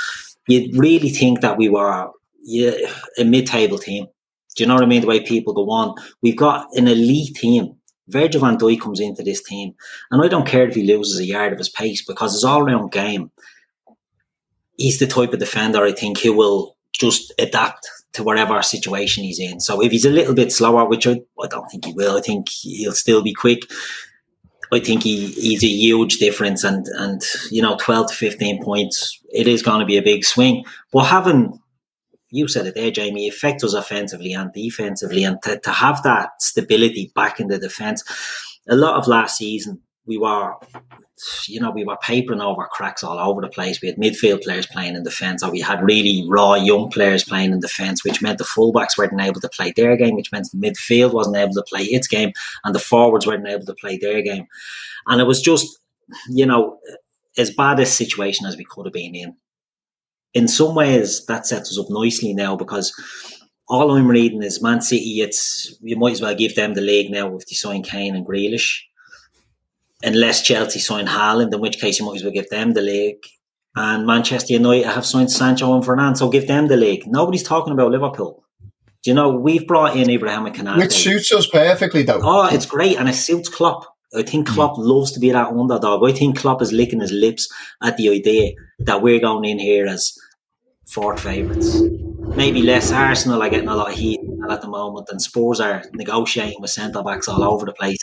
you 0.48 0.72
really 0.74 1.10
think 1.10 1.42
that 1.42 1.58
we 1.58 1.70
were 1.70 2.10
yeah, 2.44 2.72
a 3.18 3.24
mid-table 3.24 3.78
team. 3.78 4.08
Do 4.56 4.64
you 4.64 4.68
know 4.68 4.74
what 4.74 4.84
I 4.84 4.88
mean? 4.88 5.02
The 5.02 5.08
way 5.08 5.20
people 5.20 5.54
go 5.54 5.70
on, 5.70 5.96
we've 6.24 6.36
got 6.36 6.68
an 6.74 6.88
elite 6.88 7.36
team. 7.36 7.76
Virgil 8.10 8.42
van 8.42 8.58
Dijk 8.58 8.82
comes 8.82 9.00
into 9.00 9.24
this 9.24 9.42
team, 9.42 9.74
and 10.12 10.22
I 10.22 10.28
don't 10.28 10.48
care 10.48 10.68
if 10.68 10.76
he 10.76 10.84
loses 10.84 11.20
a 11.20 11.26
yard 11.26 11.54
of 11.54 11.60
his 11.60 11.70
pace 11.70 12.04
because 12.06 12.34
his 12.34 12.44
all-round 12.44 12.92
game 12.92 13.32
he's 14.80 14.98
the 14.98 15.06
type 15.06 15.34
of 15.34 15.40
defender 15.40 15.84
I 15.84 15.92
think 15.92 16.20
who 16.20 16.34
will 16.34 16.76
just 16.94 17.34
adapt 17.38 17.88
to 18.14 18.24
whatever 18.24 18.60
situation 18.64 19.24
he's 19.24 19.40
in. 19.40 19.60
So 19.60 19.84
if 19.84 19.92
he's 19.92 20.06
a 20.06 20.10
little 20.10 20.34
bit 20.34 20.52
slower, 20.52 20.86
which 20.86 21.06
I, 21.06 21.22
I 21.42 21.48
don't 21.48 21.70
think 21.70 21.86
he 21.86 21.94
will, 21.94 22.18
I 22.18 22.22
think 22.22 22.50
he'll 22.50 22.94
still 22.94 23.22
be 23.22 23.34
quick. 23.34 23.70
I 24.72 24.80
think 24.80 25.04
he, 25.04 25.28
he's 25.28 25.64
a 25.64 25.68
huge 25.68 26.18
difference 26.18 26.64
and, 26.64 26.88
and, 26.98 27.22
you 27.52 27.62
know, 27.62 27.78
12 27.80 28.08
to 28.08 28.16
15 28.16 28.64
points, 28.64 29.20
it 29.32 29.48
is 29.48 29.62
going 29.62 29.80
to 29.80 29.86
be 29.86 29.98
a 29.98 30.02
big 30.02 30.24
swing. 30.24 30.64
But 30.92 31.06
having, 31.06 31.60
you 32.32 32.48
said 32.48 32.68
it 32.68 32.76
there, 32.76 32.92
Jamie, 32.92 33.28
affect 33.28 33.64
us 33.64 33.74
offensively 33.74 34.34
and 34.34 34.52
defensively 34.54 35.24
and 35.24 35.42
to, 35.44 35.60
to 35.60 35.72
have 35.72 36.04
that 36.04 36.42
stability 36.42 37.12
back 37.16 37.40
in 37.40 37.48
the 37.48 37.58
defence. 37.58 38.04
A 38.70 38.76
lot 38.76 38.96
of 38.96 39.08
last 39.08 39.38
season, 39.38 39.82
we 40.06 40.18
were 40.18 40.56
you 41.48 41.60
know, 41.60 41.72
we 41.72 41.84
were 41.84 41.98
papering 41.98 42.42
over 42.42 42.66
cracks 42.72 43.04
all 43.04 43.20
over 43.20 43.42
the 43.42 43.50
place. 43.50 43.82
We 43.82 43.90
had 43.90 43.98
midfield 43.98 44.42
players 44.42 44.66
playing 44.66 44.96
in 44.96 45.04
defence, 45.04 45.44
or 45.44 45.52
we 45.52 45.60
had 45.60 45.84
really 45.84 46.26
raw 46.28 46.56
young 46.56 46.90
players 46.90 47.24
playing 47.24 47.52
in 47.52 47.60
defence, 47.60 48.04
which 48.04 48.22
meant 48.22 48.38
the 48.38 48.46
fullbacks 48.46 48.98
weren't 48.98 49.20
able 49.20 49.42
to 49.42 49.50
play 49.50 49.74
their 49.76 49.98
game, 49.98 50.16
which 50.16 50.32
meant 50.32 50.48
the 50.52 50.58
midfield 50.58 51.14
wasn't 51.14 51.36
able 51.36 51.54
to 51.54 51.64
play 51.64 51.84
its 51.84 52.08
game, 52.08 52.32
and 52.64 52.74
the 52.74 52.80
forwards 52.80 53.28
weren't 53.28 53.48
able 53.48 53.66
to 53.66 53.76
play 53.76 53.98
their 53.98 54.22
game. 54.22 54.48
And 55.08 55.20
it 55.20 55.28
was 55.28 55.42
just, 55.42 55.80
you 56.30 56.46
know, 56.46 56.80
as 57.38 57.52
bad 57.52 57.80
a 57.80 57.86
situation 57.86 58.46
as 58.46 58.58
we 58.58 58.66
could 58.66 58.86
have 58.86 58.94
been 58.94 59.16
in. 59.16 59.36
In 60.34 60.48
some 60.48 60.76
ways, 60.76 61.26
that 61.26 61.48
sets 61.48 61.72
us 61.72 61.80
up 61.80 61.88
nicely 61.90 62.34
now 62.34 62.56
because 62.56 62.94
all 63.68 63.92
I'm 63.92 64.08
reading 64.08 64.44
is 64.44 64.62
Man 64.62 64.82
City. 64.82 65.22
It's 65.22 65.76
you 65.82 65.96
might 65.96 66.14
as 66.14 66.22
well 66.22 66.36
give 66.36 66.56
them 66.56 66.74
the 66.74 66.82
league 66.82 67.12
now 67.12 67.28
with 67.28 67.46
the 67.48 67.56
sign 67.56 67.84
Kane 67.84 68.16
and 68.16 68.26
Grealish 68.26 68.82
unless 70.04 70.42
Chelsea 70.42 70.80
sign 70.80 71.08
Haaland, 71.08 71.54
in 71.54 71.62
which 71.62 71.80
case 71.80 72.00
you 72.00 72.06
might 72.06 72.18
as 72.18 72.24
well 72.24 72.32
give 72.32 72.50
them 72.50 72.74
the 72.74 72.82
league. 72.82 73.24
And 73.76 74.06
Manchester 74.06 74.54
United 74.54 74.86
have 74.86 75.06
signed 75.06 75.32
Sancho 75.32 75.74
and 75.76 75.86
Fernand, 75.86 76.18
so 76.18 76.30
give 76.30 76.48
them 76.48 76.68
the 76.68 76.78
league. 76.78 77.06
Nobody's 77.06 77.44
talking 77.44 77.74
about 77.74 77.92
Liverpool. 77.92 78.44
Do 79.04 79.12
you 79.12 79.14
know, 79.14 79.30
we've 79.30 79.68
brought 79.68 79.96
in 79.96 80.10
Ibrahim 80.10 80.52
Konate. 80.54 80.78
Which 80.78 80.92
suits 80.92 81.32
us 81.32 81.48
perfectly, 81.48 82.04
though. 82.04 82.20
Oh, 82.22 82.50
it's 82.52 82.66
great, 82.66 82.98
and 82.98 83.08
it 83.08 83.14
suits 83.14 83.48
Klopp. 83.48 83.86
I 84.16 84.24
think 84.24 84.48
hmm. 84.48 84.54
Klopp 84.54 84.76
mm. 84.76 84.86
loves 84.86 85.12
to 85.14 85.20
be 85.20 85.32
that 85.32 85.48
underdog. 85.48 86.04
I 86.04 86.12
think 86.12 86.38
Klopp 86.38 86.62
is 86.62 86.72
licking 86.72 87.02
his 87.02 87.12
lips 87.12 87.48
at 87.84 87.98
the 87.98 88.10
idea 88.10 88.54
that 88.80 89.02
we're 89.02 89.20
going 89.20 89.46
in 89.46 89.60
here 89.60 89.86
as 89.86 90.18
fourth 90.88 91.22
favourites. 91.22 91.82
Maybe 92.36 92.62
less 92.62 92.92
Arsenal 92.92 93.42
are 93.42 93.50
getting 93.50 93.70
a 93.70 93.76
lot 93.76 93.92
of 93.92 93.98
heat 93.98 94.20
at 94.50 94.62
the 94.62 94.68
moment, 94.68 95.10
and 95.12 95.22
Spurs 95.22 95.60
are 95.60 95.84
negotiating 95.94 96.62
with 96.62 96.72
centre 96.72 97.04
backs 97.04 97.28
all 97.28 97.44
over 97.44 97.66
the 97.66 97.74
place 97.74 98.00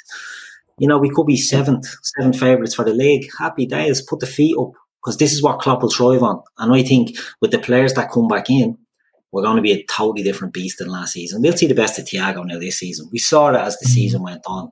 you 0.78 0.86
know, 0.86 0.98
we 0.98 1.10
could 1.10 1.26
be 1.26 1.36
seventh, 1.36 1.86
seventh 2.02 2.38
favourites 2.38 2.74
for 2.74 2.84
the 2.84 2.92
league. 2.92 3.30
Happy 3.38 3.66
days, 3.66 4.02
put 4.02 4.20
the 4.20 4.26
feet 4.26 4.56
up 4.58 4.72
because 5.02 5.16
this 5.16 5.32
is 5.32 5.42
what 5.42 5.60
Klopp 5.60 5.82
will 5.82 5.90
thrive 5.90 6.22
on. 6.22 6.42
And 6.58 6.72
I 6.74 6.82
think 6.82 7.16
with 7.40 7.50
the 7.50 7.58
players 7.58 7.94
that 7.94 8.10
come 8.10 8.28
back 8.28 8.50
in, 8.50 8.76
we're 9.32 9.42
going 9.42 9.56
to 9.56 9.62
be 9.62 9.72
a 9.72 9.84
totally 9.84 10.22
different 10.22 10.54
beast 10.54 10.78
than 10.78 10.88
last 10.88 11.12
season. 11.12 11.42
We'll 11.42 11.56
see 11.56 11.66
the 11.66 11.74
best 11.74 11.98
of 11.98 12.06
Thiago 12.06 12.44
now 12.46 12.58
this 12.58 12.78
season. 12.78 13.08
We 13.10 13.18
saw 13.18 13.50
it 13.50 13.56
as 13.56 13.78
the 13.78 13.86
season 13.86 14.22
went 14.22 14.42
on. 14.46 14.70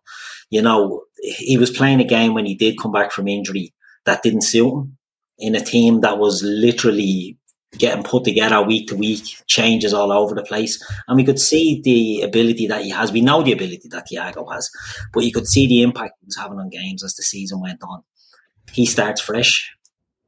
You 0.50 0.62
know, 0.62 1.02
he 1.24 1.56
was 1.56 1.70
playing 1.70 2.00
a 2.00 2.04
game 2.04 2.34
when 2.34 2.44
he 2.44 2.54
did 2.54 2.78
come 2.78 2.92
back 2.92 3.10
from 3.10 3.28
injury 3.28 3.72
that 4.04 4.22
didn't 4.22 4.42
suit 4.42 4.70
him 4.70 4.98
in 5.38 5.54
a 5.54 5.60
team 5.60 6.00
that 6.00 6.18
was 6.18 6.42
literally 6.42 7.38
getting 7.78 8.04
put 8.04 8.22
together 8.24 8.62
week 8.62 8.88
to 8.88 8.96
week, 8.96 9.42
changes 9.46 9.92
all 9.92 10.12
over 10.12 10.34
the 10.34 10.44
place. 10.44 10.80
And 11.08 11.16
we 11.16 11.24
could 11.24 11.40
see 11.40 11.80
the 11.82 12.22
ability 12.22 12.68
that 12.68 12.82
he 12.82 12.90
has. 12.90 13.10
We 13.10 13.20
know 13.20 13.42
the 13.42 13.52
ability 13.52 13.88
that 13.88 14.06
Thiago 14.08 14.52
has, 14.52 14.70
but 15.12 15.24
you 15.24 15.32
could 15.32 15.48
see 15.48 15.66
the 15.66 15.82
impact 15.82 16.18
he 16.20 16.26
was 16.26 16.36
having 16.36 16.58
on 16.58 16.68
games 16.68 17.02
as 17.02 17.14
the 17.14 17.22
season 17.22 17.60
went 17.60 17.82
on. 17.82 18.02
He 18.70 18.86
starts 18.86 19.20
fresh. 19.20 19.74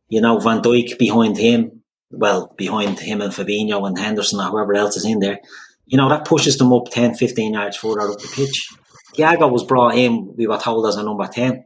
You 0.08 0.20
know, 0.20 0.38
Van 0.38 0.60
Dijk 0.60 0.98
behind 0.98 1.36
him, 1.36 1.82
well, 2.10 2.52
behind 2.56 2.98
him 2.98 3.20
and 3.20 3.32
Fabinho 3.32 3.86
and 3.86 3.98
Henderson 3.98 4.40
or 4.40 4.50
whoever 4.50 4.74
else 4.74 4.96
is 4.96 5.04
in 5.04 5.20
there, 5.20 5.40
you 5.86 5.96
know, 5.96 6.08
that 6.08 6.24
pushes 6.24 6.58
them 6.58 6.72
up 6.72 6.88
10, 6.90 7.14
15 7.14 7.54
yards 7.54 7.76
further 7.76 8.00
up 8.00 8.18
the 8.18 8.32
pitch. 8.34 8.68
Thiago 9.16 9.50
was 9.50 9.64
brought 9.64 9.96
in, 9.96 10.34
we 10.36 10.46
were 10.46 10.58
told, 10.58 10.86
as 10.86 10.96
a 10.96 11.02
number 11.02 11.26
10. 11.26 11.64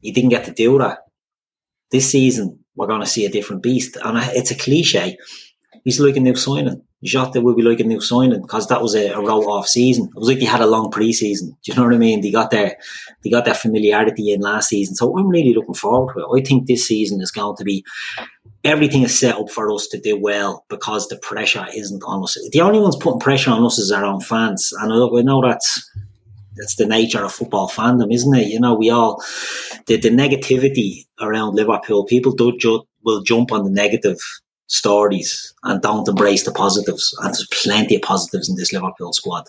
He 0.00 0.12
didn't 0.12 0.30
get 0.30 0.44
to 0.44 0.52
do 0.52 0.78
that. 0.78 0.98
This 1.90 2.10
season, 2.10 2.60
we're 2.74 2.86
going 2.86 3.00
to 3.00 3.06
see 3.06 3.24
a 3.24 3.30
different 3.30 3.62
beast. 3.62 3.96
And 4.02 4.18
it's 4.36 4.50
a 4.50 4.56
cliche. 4.56 5.16
He's 5.84 6.00
like 6.00 6.16
a 6.16 6.20
new 6.20 6.34
signing. 6.34 6.82
Jota 7.04 7.40
will 7.40 7.54
be 7.54 7.62
like 7.62 7.80
a 7.80 7.84
new 7.84 8.00
signing 8.00 8.40
because 8.40 8.66
that 8.68 8.82
was 8.82 8.94
a, 8.94 9.10
a 9.10 9.20
roll 9.20 9.50
off 9.50 9.68
season. 9.68 10.06
It 10.06 10.18
was 10.18 10.28
like 10.28 10.38
he 10.38 10.44
had 10.44 10.60
a 10.60 10.66
long 10.66 10.90
preseason. 10.90 11.50
Do 11.62 11.72
you 11.72 11.74
know 11.74 11.84
what 11.84 11.94
I 11.94 11.98
mean? 11.98 12.20
They 12.22 12.30
got 12.30 12.50
their 12.50 12.76
they 13.22 13.30
got 13.30 13.44
that 13.44 13.58
familiarity 13.58 14.32
in 14.32 14.40
last 14.40 14.70
season. 14.70 14.94
So 14.96 15.16
I'm 15.16 15.28
really 15.28 15.54
looking 15.54 15.74
forward 15.74 16.14
to 16.14 16.20
it. 16.20 16.40
I 16.40 16.44
think 16.44 16.66
this 16.66 16.86
season 16.86 17.20
is 17.20 17.30
going 17.30 17.56
to 17.56 17.64
be 17.64 17.84
everything 18.64 19.02
is 19.02 19.18
set 19.18 19.36
up 19.36 19.50
for 19.50 19.70
us 19.72 19.86
to 19.88 20.00
do 20.00 20.18
well 20.18 20.64
because 20.68 21.06
the 21.08 21.16
pressure 21.18 21.66
isn't 21.74 22.02
on 22.04 22.22
us. 22.22 22.36
The 22.50 22.60
only 22.60 22.80
ones 22.80 22.96
putting 22.96 23.20
pressure 23.20 23.50
on 23.50 23.64
us 23.64 23.78
is 23.78 23.92
our 23.92 24.04
own 24.04 24.20
fans. 24.20 24.72
And 24.80 25.12
we 25.12 25.22
know 25.22 25.40
that's 25.42 25.88
that's 26.56 26.76
the 26.76 26.86
nature 26.86 27.24
of 27.24 27.32
football 27.32 27.68
fandom, 27.68 28.12
isn't 28.12 28.34
it? 28.34 28.48
You 28.48 28.60
know, 28.60 28.74
we 28.74 28.90
all 28.90 29.22
the, 29.86 29.96
the 29.96 30.10
negativity 30.10 31.06
around 31.20 31.54
Liverpool, 31.54 32.04
people 32.04 32.32
do 32.32 32.56
ju- 32.58 32.82
will 33.04 33.22
jump 33.22 33.52
on 33.52 33.64
the 33.64 33.70
negative 33.70 34.18
stories 34.66 35.54
and 35.62 35.80
don't 35.80 36.08
embrace 36.08 36.44
the 36.44 36.52
positives. 36.52 37.14
And 37.20 37.28
there's 37.28 37.46
plenty 37.62 37.96
of 37.96 38.02
positives 38.02 38.48
in 38.48 38.56
this 38.56 38.72
Liverpool 38.72 39.12
squad. 39.12 39.44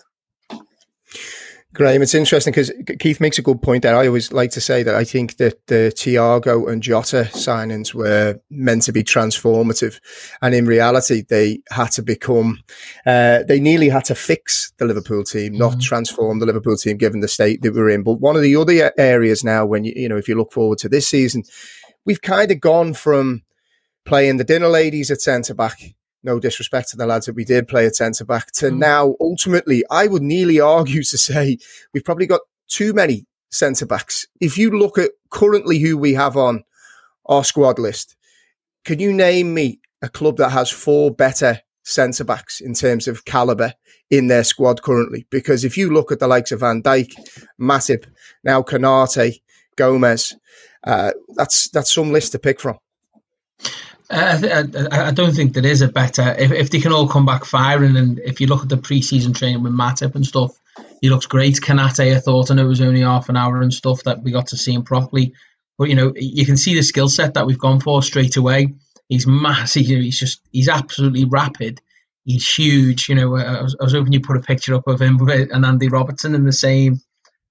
Graham, 1.78 2.02
it's 2.02 2.14
interesting 2.16 2.50
because 2.50 2.72
Keith 2.98 3.20
makes 3.20 3.38
a 3.38 3.42
good 3.42 3.62
point 3.62 3.84
there. 3.84 3.96
I 3.96 4.08
always 4.08 4.32
like 4.32 4.50
to 4.50 4.60
say 4.60 4.82
that 4.82 4.96
I 4.96 5.04
think 5.04 5.36
that 5.36 5.64
the 5.68 5.92
Thiago 5.94 6.68
and 6.68 6.82
Jota 6.82 7.28
signings 7.30 7.94
were 7.94 8.40
meant 8.50 8.82
to 8.82 8.92
be 8.92 9.04
transformative, 9.04 10.00
and 10.42 10.56
in 10.56 10.66
reality, 10.66 11.22
they 11.22 11.60
had 11.70 11.92
to 11.92 12.02
become. 12.02 12.64
Uh, 13.06 13.44
they 13.46 13.60
nearly 13.60 13.90
had 13.90 14.04
to 14.06 14.16
fix 14.16 14.72
the 14.78 14.86
Liverpool 14.86 15.22
team, 15.22 15.56
not 15.56 15.70
mm-hmm. 15.74 15.80
transform 15.82 16.40
the 16.40 16.46
Liverpool 16.46 16.76
team, 16.76 16.96
given 16.96 17.20
the 17.20 17.28
state 17.28 17.62
that 17.62 17.72
we're 17.72 17.90
in. 17.90 18.02
But 18.02 18.14
one 18.14 18.34
of 18.34 18.42
the 18.42 18.56
other 18.56 18.92
areas 18.98 19.44
now, 19.44 19.64
when 19.64 19.84
you 19.84 19.92
you 19.94 20.08
know, 20.08 20.16
if 20.16 20.26
you 20.26 20.34
look 20.34 20.50
forward 20.50 20.78
to 20.78 20.88
this 20.88 21.06
season, 21.06 21.44
we've 22.04 22.22
kind 22.22 22.50
of 22.50 22.60
gone 22.60 22.92
from 22.92 23.44
playing 24.04 24.38
the 24.38 24.44
dinner 24.44 24.66
ladies 24.66 25.12
at 25.12 25.20
centre 25.20 25.54
back. 25.54 25.78
No 26.22 26.40
disrespect 26.40 26.90
to 26.90 26.96
the 26.96 27.06
lads 27.06 27.26
that 27.26 27.36
we 27.36 27.44
did 27.44 27.68
play 27.68 27.86
at 27.86 27.96
centre 27.96 28.24
back. 28.24 28.50
To 28.52 28.66
mm. 28.66 28.78
now, 28.78 29.14
ultimately, 29.20 29.84
I 29.90 30.06
would 30.06 30.22
nearly 30.22 30.60
argue 30.60 31.02
to 31.04 31.18
say 31.18 31.58
we've 31.92 32.04
probably 32.04 32.26
got 32.26 32.40
too 32.68 32.92
many 32.92 33.26
centre 33.50 33.86
backs. 33.86 34.26
If 34.40 34.58
you 34.58 34.70
look 34.70 34.98
at 34.98 35.12
currently 35.30 35.78
who 35.78 35.96
we 35.96 36.14
have 36.14 36.36
on 36.36 36.64
our 37.26 37.44
squad 37.44 37.78
list, 37.78 38.16
can 38.84 38.98
you 38.98 39.12
name 39.12 39.54
me 39.54 39.80
a 40.02 40.08
club 40.08 40.36
that 40.38 40.50
has 40.50 40.70
four 40.70 41.10
better 41.10 41.60
centre 41.84 42.24
backs 42.24 42.60
in 42.60 42.74
terms 42.74 43.08
of 43.08 43.24
calibre 43.24 43.74
in 44.10 44.26
their 44.26 44.44
squad 44.44 44.82
currently? 44.82 45.26
Because 45.30 45.64
if 45.64 45.76
you 45.76 45.90
look 45.90 46.12
at 46.12 46.18
the 46.18 46.28
likes 46.28 46.52
of 46.52 46.60
Van 46.60 46.82
Dijk, 46.82 47.12
Matip, 47.60 48.06
now 48.44 48.62
Konate, 48.62 49.40
Gomez, 49.76 50.34
uh, 50.84 51.12
that's 51.34 51.68
that's 51.70 51.92
some 51.92 52.12
list 52.12 52.32
to 52.32 52.38
pick 52.38 52.60
from. 52.60 52.78
I, 54.10 54.64
I, 54.90 55.08
I, 55.08 55.10
don't 55.10 55.34
think 55.34 55.52
there 55.52 55.66
is 55.66 55.82
a 55.82 55.88
better 55.88 56.34
if, 56.38 56.50
if 56.50 56.70
they 56.70 56.80
can 56.80 56.92
all 56.92 57.06
come 57.06 57.26
back 57.26 57.44
firing 57.44 57.96
and 57.96 58.18
if 58.20 58.40
you 58.40 58.46
look 58.46 58.62
at 58.62 58.70
the 58.70 58.78
preseason 58.78 59.34
training 59.34 59.62
with 59.62 59.72
Matip 59.72 60.14
and 60.14 60.24
stuff, 60.24 60.58
he 61.00 61.10
looks 61.10 61.26
great. 61.26 61.56
Konate, 61.56 62.16
I 62.16 62.20
thought, 62.20 62.50
and 62.50 62.58
it 62.58 62.64
was 62.64 62.80
only 62.80 63.02
half 63.02 63.28
an 63.28 63.36
hour 63.36 63.60
and 63.60 63.72
stuff 63.72 64.02
that 64.04 64.22
we 64.22 64.32
got 64.32 64.46
to 64.48 64.56
see 64.56 64.72
him 64.72 64.82
properly. 64.82 65.34
But 65.76 65.90
you 65.90 65.94
know, 65.94 66.12
you 66.16 66.46
can 66.46 66.56
see 66.56 66.74
the 66.74 66.82
skill 66.82 67.08
set 67.08 67.34
that 67.34 67.46
we've 67.46 67.58
gone 67.58 67.80
for 67.80 68.02
straight 68.02 68.36
away. 68.36 68.74
He's 69.08 69.26
massive. 69.26 69.86
He's 69.86 70.18
just 70.18 70.40
he's 70.52 70.68
absolutely 70.68 71.24
rapid. 71.24 71.80
He's 72.24 72.48
huge. 72.48 73.08
You 73.08 73.14
know, 73.14 73.36
I 73.36 73.62
was, 73.62 73.76
I 73.80 73.84
was 73.84 73.92
hoping 73.92 74.12
you 74.12 74.20
put 74.20 74.36
a 74.36 74.40
picture 74.40 74.74
up 74.74 74.86
of 74.86 75.00
him 75.00 75.18
with 75.20 75.50
and 75.52 75.64
Andy 75.64 75.88
Robertson 75.88 76.34
in 76.34 76.44
the 76.44 76.52
same 76.52 77.00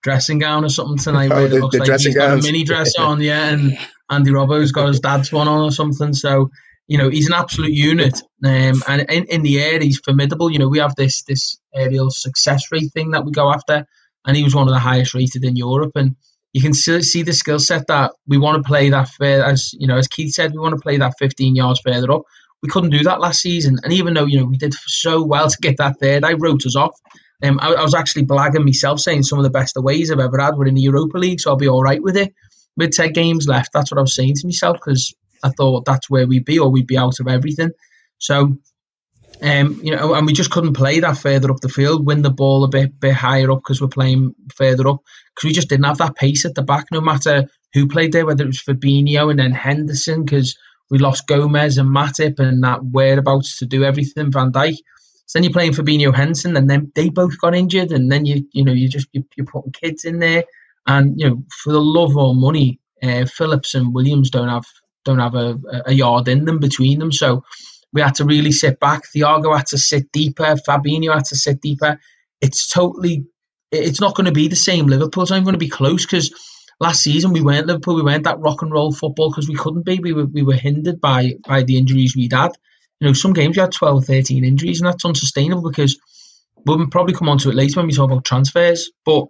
dressing 0.07 0.39
gown 0.39 0.63
or 0.63 0.69
something 0.69 0.97
tonight. 0.97 1.31
Oh, 1.37 1.47
the, 1.47 1.57
it 1.57 1.61
looks 1.61 1.77
like 1.77 1.99
he's 1.99 2.15
got 2.15 2.39
a 2.39 2.41
mini 2.41 2.63
dress 2.63 2.95
on, 2.99 3.21
yeah, 3.21 3.49
and 3.49 3.77
Andy 4.09 4.31
Robbo's 4.31 4.71
got 4.71 4.87
his 4.87 5.01
dad's 5.01 5.33
one 5.33 5.49
on 5.49 5.61
or 5.61 5.71
something. 5.71 6.13
So 6.13 6.49
you 6.87 6.97
know 6.97 7.09
he's 7.09 7.27
an 7.27 7.33
absolute 7.33 7.73
unit, 7.73 8.21
um, 8.45 8.81
and 8.87 9.01
in, 9.09 9.25
in 9.25 9.41
the 9.41 9.61
air 9.61 9.79
he's 9.81 9.99
formidable. 9.99 10.49
You 10.49 10.59
know 10.59 10.69
we 10.69 10.79
have 10.79 10.95
this 10.95 11.23
this 11.23 11.59
aerial 11.75 12.09
success 12.09 12.63
rate 12.71 12.91
thing 12.93 13.11
that 13.11 13.25
we 13.25 13.31
go 13.31 13.51
after, 13.51 13.85
and 14.25 14.37
he 14.37 14.43
was 14.43 14.55
one 14.55 14.69
of 14.69 14.73
the 14.73 14.79
highest 14.79 15.13
rated 15.13 15.43
in 15.43 15.57
Europe, 15.57 15.91
and 15.95 16.15
you 16.53 16.61
can 16.61 16.73
see 16.73 17.21
the 17.21 17.33
skill 17.33 17.59
set 17.59 17.87
that 17.87 18.13
we 18.27 18.37
want 18.37 18.63
to 18.63 18.67
play 18.67 18.89
that 18.89 19.09
fair 19.09 19.43
as 19.43 19.73
you 19.73 19.87
know 19.87 19.97
as 19.97 20.07
Keith 20.07 20.33
said 20.33 20.53
we 20.53 20.59
want 20.59 20.75
to 20.75 20.81
play 20.81 20.97
that 20.97 21.15
15 21.19 21.55
yards 21.55 21.81
further 21.81 22.11
up. 22.13 22.23
We 22.63 22.69
couldn't 22.69 22.89
do 22.91 23.03
that 23.03 23.19
last 23.19 23.41
season, 23.41 23.77
and 23.83 23.91
even 23.91 24.13
though 24.13 24.25
you 24.25 24.39
know 24.39 24.45
we 24.45 24.57
did 24.57 24.73
so 24.73 25.21
well 25.21 25.49
to 25.49 25.57
get 25.61 25.75
that 25.77 25.99
third, 25.99 26.23
I 26.23 26.33
wrote 26.33 26.65
us 26.65 26.77
off. 26.77 26.97
Um, 27.43 27.59
I, 27.61 27.73
I, 27.73 27.83
was 27.83 27.93
actually 27.93 28.25
blagging 28.25 28.65
myself 28.65 28.99
saying 28.99 29.23
some 29.23 29.37
of 29.37 29.43
the 29.43 29.51
best 29.51 29.77
aways 29.77 30.09
I've 30.09 30.19
ever 30.19 30.39
had 30.39 30.57
were 30.57 30.65
in 30.65 30.73
the 30.73 30.81
Europa 30.81 31.17
League, 31.17 31.39
so 31.39 31.51
I'll 31.51 31.57
be 31.57 31.67
all 31.67 31.83
right 31.83 32.01
with 32.01 32.17
it. 32.17 32.33
With 32.75 32.91
10 32.91 33.13
games 33.13 33.47
left, 33.47 33.73
that's 33.73 33.91
what 33.91 33.99
I 33.99 34.01
was 34.01 34.15
saying 34.15 34.35
to 34.35 34.47
myself 34.47 34.77
because 34.77 35.13
I 35.43 35.49
thought 35.49 35.85
that's 35.85 36.09
where 36.09 36.27
we'd 36.27 36.45
be 36.45 36.57
or 36.57 36.69
we'd 36.69 36.87
be 36.87 36.97
out 36.97 37.19
of 37.19 37.27
everything. 37.27 37.71
So, 38.17 38.57
um, 39.41 39.79
you 39.83 39.95
know, 39.95 40.15
and 40.15 40.25
we 40.25 40.33
just 40.33 40.49
couldn't 40.49 40.73
play 40.73 40.99
that 40.99 41.17
further 41.17 41.51
up 41.51 41.59
the 41.61 41.69
field, 41.69 42.05
win 42.05 42.23
the 42.23 42.31
ball 42.31 42.63
a 42.63 42.67
bit, 42.67 42.99
bit 42.99 43.13
higher 43.13 43.51
up 43.51 43.59
because 43.59 43.81
we're 43.81 43.87
playing 43.87 44.33
further 44.55 44.87
up 44.87 45.01
because 45.35 45.47
we 45.47 45.53
just 45.53 45.69
didn't 45.69 45.85
have 45.85 45.99
that 45.99 46.15
pace 46.15 46.43
at 46.45 46.55
the 46.55 46.63
back, 46.63 46.85
no 46.91 47.01
matter 47.01 47.45
who 47.73 47.87
played 47.87 48.13
there, 48.13 48.25
whether 48.25 48.43
it 48.43 48.47
was 48.47 48.63
Fabinho 48.63 49.29
and 49.29 49.39
then 49.39 49.51
Henderson 49.51 50.25
because 50.25 50.57
we 50.89 50.97
lost 50.97 51.27
Gomez 51.27 51.77
and 51.77 51.89
Matip 51.89 52.39
and 52.39 52.63
that 52.63 52.83
whereabouts 52.83 53.59
to 53.59 53.65
do 53.65 53.83
everything, 53.83 54.31
Van 54.31 54.51
Dijk. 54.51 54.77
So 55.27 55.37
then 55.37 55.43
you're 55.43 55.53
playing 55.53 55.73
Fabinho 55.73 56.15
Henson, 56.15 56.55
and 56.55 56.69
then 56.69 56.91
they 56.95 57.09
both 57.09 57.39
got 57.39 57.53
injured, 57.53 57.91
and 57.91 58.11
then 58.11 58.25
you 58.25 58.47
you 58.53 58.63
know 58.63 58.71
you 58.71 58.87
just 58.87 59.07
you, 59.11 59.23
are 59.39 59.45
putting 59.45 59.73
kids 59.73 60.05
in 60.05 60.19
there, 60.19 60.45
and 60.87 61.19
you 61.19 61.29
know 61.29 61.43
for 61.63 61.73
the 61.73 61.81
love 61.81 62.15
or 62.15 62.33
money, 62.33 62.79
uh, 63.03 63.25
Phillips 63.25 63.75
and 63.75 63.93
Williams 63.93 64.29
don't 64.29 64.47
have 64.47 64.65
don't 65.03 65.19
have 65.19 65.35
a, 65.35 65.59
a 65.85 65.93
yard 65.93 66.29
in 66.29 66.45
them 66.45 66.59
between 66.59 66.99
them, 66.99 67.11
so 67.11 67.43
we 67.91 68.01
had 68.01 68.15
to 68.15 68.25
really 68.25 68.53
sit 68.53 68.79
back. 68.79 69.03
Thiago 69.13 69.55
had 69.55 69.67
to 69.67 69.77
sit 69.77 70.11
deeper. 70.13 70.55
Fabinho 70.67 71.13
had 71.13 71.25
to 71.25 71.35
sit 71.35 71.61
deeper. 71.61 71.99
It's 72.41 72.69
totally 72.69 73.25
it's 73.71 73.99
not 73.99 74.15
going 74.15 74.25
to 74.25 74.31
be 74.31 74.47
the 74.47 74.55
same 74.55 74.87
Liverpool. 74.87 75.23
It's 75.23 75.31
not 75.31 75.43
going 75.43 75.53
to 75.53 75.59
be 75.59 75.67
close 75.67 76.05
because 76.05 76.33
last 76.79 77.01
season 77.01 77.33
we 77.33 77.41
weren't 77.41 77.67
Liverpool. 77.67 77.95
We 77.95 78.01
weren't 78.01 78.23
that 78.23 78.39
rock 78.39 78.61
and 78.61 78.71
roll 78.71 78.93
football 78.93 79.29
because 79.29 79.49
we 79.49 79.55
couldn't 79.55 79.85
be. 79.85 79.99
We 79.99 80.13
were 80.13 80.27
we 80.27 80.43
were 80.43 80.53
hindered 80.53 81.01
by 81.01 81.33
by 81.45 81.63
the 81.63 81.77
injuries 81.77 82.15
we'd 82.15 82.31
had 82.31 82.53
you 82.99 83.07
know, 83.07 83.13
some 83.13 83.33
games 83.33 83.55
you 83.55 83.61
had 83.61 83.71
12 83.71 84.05
13 84.05 84.43
injuries, 84.43 84.81
and 84.81 84.87
that's 84.87 85.05
unsustainable 85.05 85.69
because 85.69 85.99
we'll 86.65 86.87
probably 86.87 87.13
come 87.13 87.29
on 87.29 87.37
to 87.39 87.49
it 87.49 87.55
later 87.55 87.79
when 87.79 87.87
we 87.87 87.93
talk 87.93 88.11
about 88.11 88.25
transfers. 88.25 88.91
But, 89.05 89.25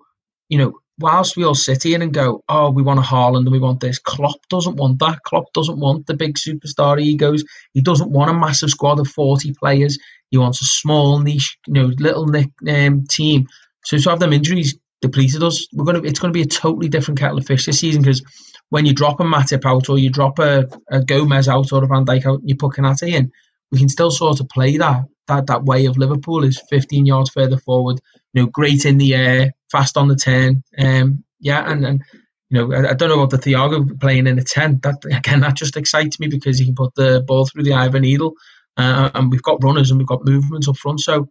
you 0.49 0.57
know, 0.57 0.73
whilst 0.99 1.37
we 1.37 1.43
all 1.43 1.55
sit 1.55 1.83
here 1.83 2.01
and 2.01 2.13
go, 2.13 2.43
oh, 2.49 2.71
we 2.71 2.81
want 2.81 2.99
a 2.99 3.03
Haaland 3.03 3.39
and 3.39 3.51
we 3.51 3.59
want 3.59 3.79
this, 3.79 3.99
Klopp 3.99 4.39
doesn't 4.49 4.77
want 4.77 4.99
that. 4.99 5.23
Klopp 5.23 5.53
doesn't 5.53 5.79
want 5.79 6.07
the 6.07 6.15
big 6.15 6.35
superstar 6.35 6.99
egos. 7.01 7.43
He 7.73 7.81
doesn't 7.81 8.11
want 8.11 8.31
a 8.31 8.33
massive 8.33 8.69
squad 8.69 8.99
of 8.99 9.07
40 9.07 9.53
players. 9.53 9.97
He 10.31 10.37
wants 10.37 10.61
a 10.61 10.65
small 10.65 11.19
niche, 11.19 11.57
you 11.67 11.73
know, 11.73 11.91
little 11.99 12.29
um, 12.69 13.05
team. 13.07 13.47
So 13.85 13.97
to 13.97 14.09
have 14.09 14.19
them 14.19 14.33
injuries 14.33 14.77
depleted 15.01 15.43
us, 15.43 15.67
we're 15.73 15.85
gonna 15.85 16.01
it's 16.01 16.19
gonna 16.19 16.33
be 16.33 16.41
a 16.41 16.47
totally 16.47 16.89
different 16.89 17.19
kettle 17.19 17.37
of 17.37 17.45
fish 17.45 17.65
this 17.65 17.79
season 17.79 18.01
because 18.01 18.21
when 18.69 18.85
you 18.85 18.93
drop 18.93 19.19
a 19.19 19.23
Matip 19.23 19.65
out 19.65 19.87
or 19.87 19.97
you 19.97 20.09
drop 20.09 20.39
a, 20.39 20.67
a 20.89 21.01
Gomez 21.01 21.47
out 21.47 21.71
or 21.71 21.83
a 21.83 21.87
Van 21.87 22.05
Dijk 22.05 22.25
out, 22.25 22.41
you 22.43 22.55
put 22.55 22.73
Konate 22.73 23.07
in, 23.07 23.31
we 23.71 23.79
can 23.79 23.89
still 23.89 24.11
sort 24.11 24.39
of 24.39 24.49
play 24.49 24.77
that 24.77 25.05
that 25.27 25.47
that 25.47 25.63
way 25.65 25.85
of 25.85 25.97
Liverpool 25.97 26.43
is 26.43 26.61
15 26.69 27.05
yards 27.05 27.29
further 27.29 27.57
forward. 27.57 27.99
You 28.33 28.43
know, 28.43 28.47
great 28.47 28.85
in 28.85 28.97
the 28.97 29.13
air, 29.13 29.53
fast 29.71 29.97
on 29.97 30.07
the 30.07 30.15
turn. 30.15 30.63
Um, 30.77 31.23
yeah, 31.39 31.69
and 31.69 31.85
and 31.85 32.03
you 32.49 32.57
know, 32.59 32.73
I, 32.73 32.91
I, 32.91 32.93
don't 32.93 33.09
know 33.09 33.21
about 33.21 33.29
the 33.41 33.51
Thiago 33.51 33.99
playing 33.99 34.25
in 34.27 34.39
a 34.39 34.43
10. 34.43 34.79
That 34.83 35.03
again, 35.11 35.41
that 35.41 35.55
just 35.55 35.77
excites 35.77 36.19
me 36.19 36.27
because 36.27 36.57
he 36.59 36.65
can 36.65 36.75
put 36.75 36.95
the 36.95 37.23
ball 37.27 37.45
through 37.45 37.63
the 37.63 37.73
eye 37.73 37.85
of 37.85 37.95
a 37.95 37.99
needle, 37.99 38.33
uh, 38.77 39.11
and 39.13 39.31
we've 39.31 39.43
got 39.43 39.63
runners 39.63 39.91
and 39.91 39.99
we've 39.99 40.07
got 40.07 40.25
movements 40.25 40.67
up 40.67 40.77
front. 40.77 41.01
So. 41.01 41.29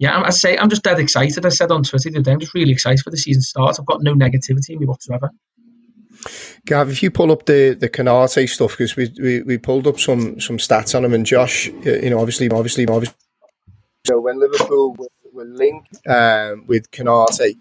Yeah, 0.00 0.22
I 0.22 0.30
say 0.30 0.58
I'm 0.58 0.68
just 0.68 0.82
dead 0.82 0.98
excited. 0.98 1.46
I 1.46 1.50
said 1.50 1.70
on 1.70 1.84
Twitter 1.84 2.10
today, 2.10 2.32
I'm 2.32 2.40
just 2.40 2.52
really 2.52 2.72
excited 2.72 2.98
for 2.98 3.10
the 3.10 3.16
season 3.16 3.42
start. 3.42 3.76
I've 3.78 3.86
got 3.86 4.02
no 4.02 4.12
negativity 4.12 4.70
in 4.70 4.80
me 4.80 4.86
whatsoever. 4.86 5.30
Gav, 6.66 6.90
if 6.90 7.02
you 7.02 7.10
pull 7.10 7.32
up 7.32 7.46
the 7.46 7.74
the 7.74 7.88
Konate 7.88 8.48
stuff, 8.48 8.72
because 8.72 8.96
we, 8.96 9.12
we 9.20 9.42
we 9.42 9.58
pulled 9.58 9.86
up 9.86 9.98
some 9.98 10.40
some 10.40 10.58
stats 10.58 10.94
on 10.94 11.04
him, 11.04 11.14
and 11.14 11.26
Josh, 11.26 11.66
you 11.66 12.10
know, 12.10 12.20
obviously, 12.20 12.48
obviously, 12.48 12.86
obviously. 12.86 13.14
So 14.06 14.20
when 14.20 14.38
Liverpool 14.38 14.94
were, 14.98 15.08
were 15.32 15.44
linked 15.46 16.06
um, 16.06 16.66
with 16.66 16.90
Konate, 16.90 17.56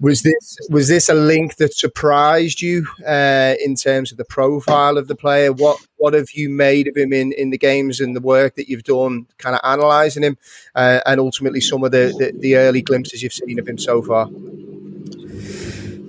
was 0.00 0.22
this 0.22 0.58
was 0.68 0.88
this 0.88 1.08
a 1.08 1.14
link 1.14 1.56
that 1.56 1.74
surprised 1.74 2.60
you 2.60 2.86
uh, 3.06 3.54
in 3.64 3.74
terms 3.74 4.12
of 4.12 4.18
the 4.18 4.24
profile 4.24 4.98
of 4.98 5.08
the 5.08 5.14
player? 5.14 5.52
What 5.52 5.78
what 5.96 6.14
have 6.14 6.30
you 6.32 6.48
made 6.50 6.88
of 6.88 6.96
him 6.96 7.12
in, 7.12 7.32
in 7.32 7.50
the 7.50 7.58
games 7.58 8.00
and 8.00 8.16
the 8.16 8.20
work 8.20 8.56
that 8.56 8.68
you've 8.68 8.84
done, 8.84 9.26
kind 9.38 9.54
of 9.54 9.60
analysing 9.64 10.22
him, 10.22 10.38
uh, 10.74 11.00
and 11.06 11.20
ultimately 11.20 11.60
some 11.60 11.84
of 11.84 11.92
the, 11.92 12.14
the 12.18 12.38
the 12.38 12.56
early 12.56 12.82
glimpses 12.82 13.22
you've 13.22 13.32
seen 13.32 13.58
of 13.58 13.68
him 13.68 13.78
so 13.78 14.02
far? 14.02 14.28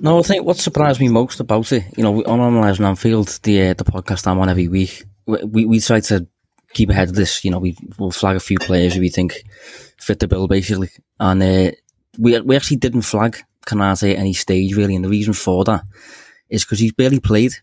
No, 0.03 0.17
I 0.17 0.23
think 0.23 0.45
what 0.47 0.57
surprised 0.57 0.99
me 0.99 1.09
most 1.09 1.39
about 1.39 1.71
it, 1.71 1.83
you 1.95 2.03
know, 2.03 2.23
on 2.23 2.39
Analysing 2.39 2.85
Anfield, 2.85 3.27
the 3.43 3.69
uh, 3.69 3.73
the 3.75 3.83
podcast 3.83 4.25
I'm 4.25 4.39
on 4.39 4.49
every 4.49 4.67
week, 4.67 5.05
we, 5.27 5.65
we 5.67 5.79
try 5.79 5.99
to 5.99 6.25
keep 6.73 6.89
ahead 6.89 7.09
of 7.09 7.15
this. 7.15 7.45
You 7.45 7.51
know, 7.51 7.59
we, 7.59 7.77
we'll 7.99 8.09
flag 8.09 8.35
a 8.35 8.39
few 8.39 8.57
players 8.57 8.95
who 8.95 8.99
we 9.01 9.09
think 9.09 9.43
fit 9.99 10.17
the 10.17 10.27
bill, 10.27 10.47
basically. 10.47 10.89
And 11.19 11.43
uh, 11.43 11.71
we, 12.17 12.39
we 12.41 12.55
actually 12.55 12.77
didn't 12.77 13.03
flag 13.03 13.43
Konate 13.67 14.13
at 14.13 14.17
any 14.17 14.33
stage, 14.33 14.75
really. 14.75 14.95
And 14.95 15.05
the 15.05 15.09
reason 15.09 15.33
for 15.33 15.63
that 15.65 15.83
is 16.49 16.65
because 16.65 16.79
he's 16.79 16.93
barely 16.93 17.19
played. 17.19 17.53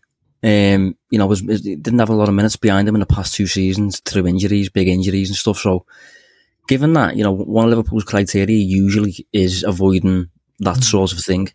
Um, 0.41 0.95
you 1.09 1.19
know, 1.19 1.27
was, 1.27 1.41
didn't 1.41 1.99
have 1.99 2.09
a 2.09 2.15
lot 2.15 2.29
of 2.29 2.35
minutes 2.35 2.55
behind 2.55 2.87
him 2.87 2.95
in 2.95 3.01
the 3.01 3.05
past 3.05 3.35
two 3.35 3.47
seasons 3.47 3.99
through 3.99 4.27
injuries, 4.27 4.69
big 4.69 4.87
injuries 4.87 5.27
and 5.27 5.35
stuff. 5.35 5.57
So, 5.57 5.85
given 6.69 6.93
that, 6.93 7.17
you 7.17 7.23
know, 7.25 7.33
one 7.33 7.65
of 7.65 7.71
Liverpool's 7.71 8.05
criteria 8.05 8.57
usually 8.57 9.27
is 9.33 9.63
avoiding 9.63 10.29
that 10.59 10.77
mm. 10.77 10.83
sort 10.83 11.11
of 11.11 11.19
thing 11.19 11.49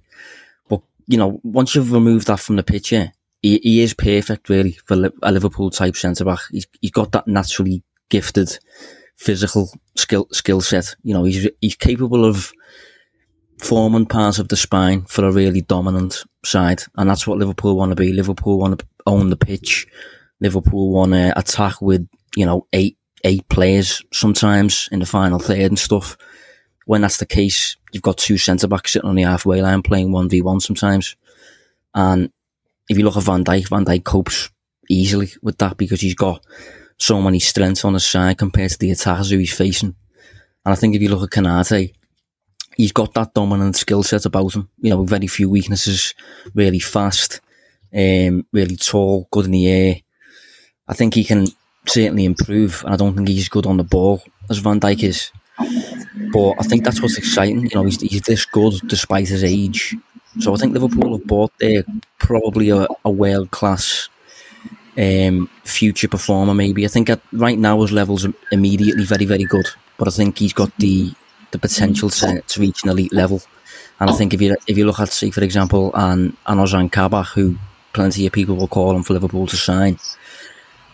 you 1.06 1.18
know, 1.18 1.40
once 1.42 1.74
you've 1.74 1.92
removed 1.92 2.26
that 2.26 2.40
from 2.40 2.56
the 2.56 2.62
picture, 2.62 3.12
he, 3.42 3.60
he 3.62 3.82
is 3.82 3.94
perfect 3.94 4.48
really 4.48 4.72
for 4.86 5.10
a 5.22 5.32
Liverpool 5.32 5.70
type 5.70 5.96
centre 5.96 6.24
back. 6.24 6.40
He's, 6.50 6.66
he's 6.80 6.90
got 6.90 7.12
that 7.12 7.28
naturally 7.28 7.82
gifted 8.08 8.58
physical 9.16 9.70
skill 9.96 10.28
skill 10.32 10.60
set. 10.60 10.94
You 11.02 11.14
know, 11.14 11.24
he's 11.24 11.48
he's 11.60 11.76
capable 11.76 12.24
of 12.24 12.52
forming 13.62 14.06
parts 14.06 14.38
of 14.38 14.48
the 14.48 14.56
spine 14.56 15.04
for 15.04 15.24
a 15.24 15.32
really 15.32 15.60
dominant 15.60 16.24
side, 16.44 16.82
and 16.96 17.08
that's 17.08 17.26
what 17.26 17.38
Liverpool 17.38 17.76
want 17.76 17.90
to 17.90 17.96
be. 17.96 18.12
Liverpool 18.12 18.58
want 18.58 18.78
to 18.78 18.86
own 19.06 19.30
the 19.30 19.36
pitch. 19.36 19.86
Liverpool 20.40 20.90
want 20.90 21.12
to 21.12 21.38
attack 21.38 21.80
with 21.80 22.08
you 22.36 22.46
know 22.46 22.66
eight 22.72 22.98
eight 23.24 23.48
players 23.48 24.02
sometimes 24.12 24.88
in 24.92 25.00
the 25.00 25.06
final 25.06 25.38
third 25.38 25.58
and 25.70 25.78
stuff 25.78 26.16
when 26.86 27.00
that's 27.00 27.18
the 27.18 27.26
case, 27.26 27.76
you've 27.92 28.02
got 28.02 28.18
two 28.18 28.38
centre 28.38 28.68
backs 28.68 28.92
sitting 28.92 29.08
on 29.08 29.14
the 29.14 29.22
halfway 29.22 29.62
line 29.62 29.82
playing 29.82 30.12
one 30.12 30.28
v 30.28 30.42
one 30.42 30.60
sometimes. 30.60 31.16
And 31.94 32.30
if 32.88 32.98
you 32.98 33.04
look 33.04 33.16
at 33.16 33.22
Van 33.22 33.44
Dijk, 33.44 33.68
Van 33.68 33.84
Dijk 33.84 34.04
copes 34.04 34.50
easily 34.90 35.30
with 35.42 35.58
that 35.58 35.76
because 35.76 36.00
he's 36.00 36.14
got 36.14 36.44
so 36.98 37.20
many 37.20 37.38
strengths 37.38 37.84
on 37.84 37.94
his 37.94 38.04
side 38.04 38.38
compared 38.38 38.70
to 38.70 38.78
the 38.78 38.90
attackers 38.90 39.30
who 39.30 39.38
he's 39.38 39.56
facing. 39.56 39.94
And 40.64 40.72
I 40.72 40.74
think 40.74 40.94
if 40.94 41.02
you 41.02 41.08
look 41.08 41.22
at 41.22 41.30
Konate, 41.30 41.94
he's 42.76 42.92
got 42.92 43.14
that 43.14 43.34
dominant 43.34 43.76
skill 43.76 44.02
set 44.02 44.26
about 44.26 44.54
him. 44.54 44.68
You 44.78 44.90
know, 44.90 45.00
with 45.00 45.10
very 45.10 45.26
few 45.26 45.48
weaknesses, 45.48 46.14
really 46.54 46.78
fast, 46.78 47.40
um, 47.94 48.46
really 48.52 48.76
tall, 48.76 49.28
good 49.30 49.46
in 49.46 49.52
the 49.52 49.68
air. 49.68 49.96
I 50.88 50.94
think 50.94 51.14
he 51.14 51.24
can 51.24 51.46
certainly 51.86 52.24
improve, 52.24 52.82
and 52.84 52.94
I 52.94 52.96
don't 52.96 53.14
think 53.14 53.28
he's 53.28 53.48
good 53.48 53.66
on 53.66 53.76
the 53.76 53.84
ball 53.84 54.22
as 54.50 54.58
Van 54.58 54.80
Dijk 54.80 55.02
is. 55.02 55.30
But 56.32 56.54
I 56.60 56.62
think 56.62 56.84
that's 56.84 57.02
what's 57.02 57.18
exciting. 57.18 57.66
You 57.66 57.74
know, 57.74 57.84
he's, 57.84 58.00
he's 58.00 58.22
this 58.22 58.44
good 58.44 58.74
despite 58.86 59.28
his 59.28 59.42
age. 59.42 59.96
So 60.40 60.54
I 60.54 60.56
think 60.56 60.72
Liverpool 60.72 61.16
have 61.16 61.26
bought 61.26 61.52
there 61.58 61.84
probably 62.18 62.70
a, 62.70 62.86
a 63.04 63.10
world 63.10 63.50
class 63.50 64.08
um, 64.96 65.48
future 65.64 66.08
performer. 66.08 66.54
Maybe 66.54 66.84
I 66.84 66.88
think 66.88 67.10
at, 67.10 67.20
right 67.32 67.58
now 67.58 67.80
his 67.82 67.92
levels 67.92 68.26
immediately 68.52 69.04
very 69.04 69.24
very 69.24 69.44
good, 69.44 69.66
but 69.96 70.08
I 70.08 70.10
think 70.10 70.38
he's 70.38 70.52
got 70.52 70.76
the 70.78 71.12
the 71.50 71.58
potential 71.58 72.10
to, 72.10 72.40
to 72.40 72.60
reach 72.60 72.82
an 72.82 72.90
elite 72.90 73.12
level. 73.12 73.42
And 74.00 74.10
I 74.10 74.12
think 74.12 74.34
if 74.34 74.42
you 74.42 74.56
if 74.66 74.76
you 74.76 74.86
look 74.86 75.00
at 75.00 75.10
say 75.10 75.30
for 75.30 75.42
example 75.42 75.92
an 75.94 76.36
an 76.46 76.58
Ozan 76.58 76.90
Kabak, 76.90 77.28
who 77.28 77.56
plenty 77.92 78.26
of 78.26 78.32
people 78.32 78.56
will 78.56 78.68
call 78.68 78.94
him 78.94 79.02
for 79.02 79.14
Liverpool 79.14 79.46
to 79.46 79.56
sign. 79.56 79.98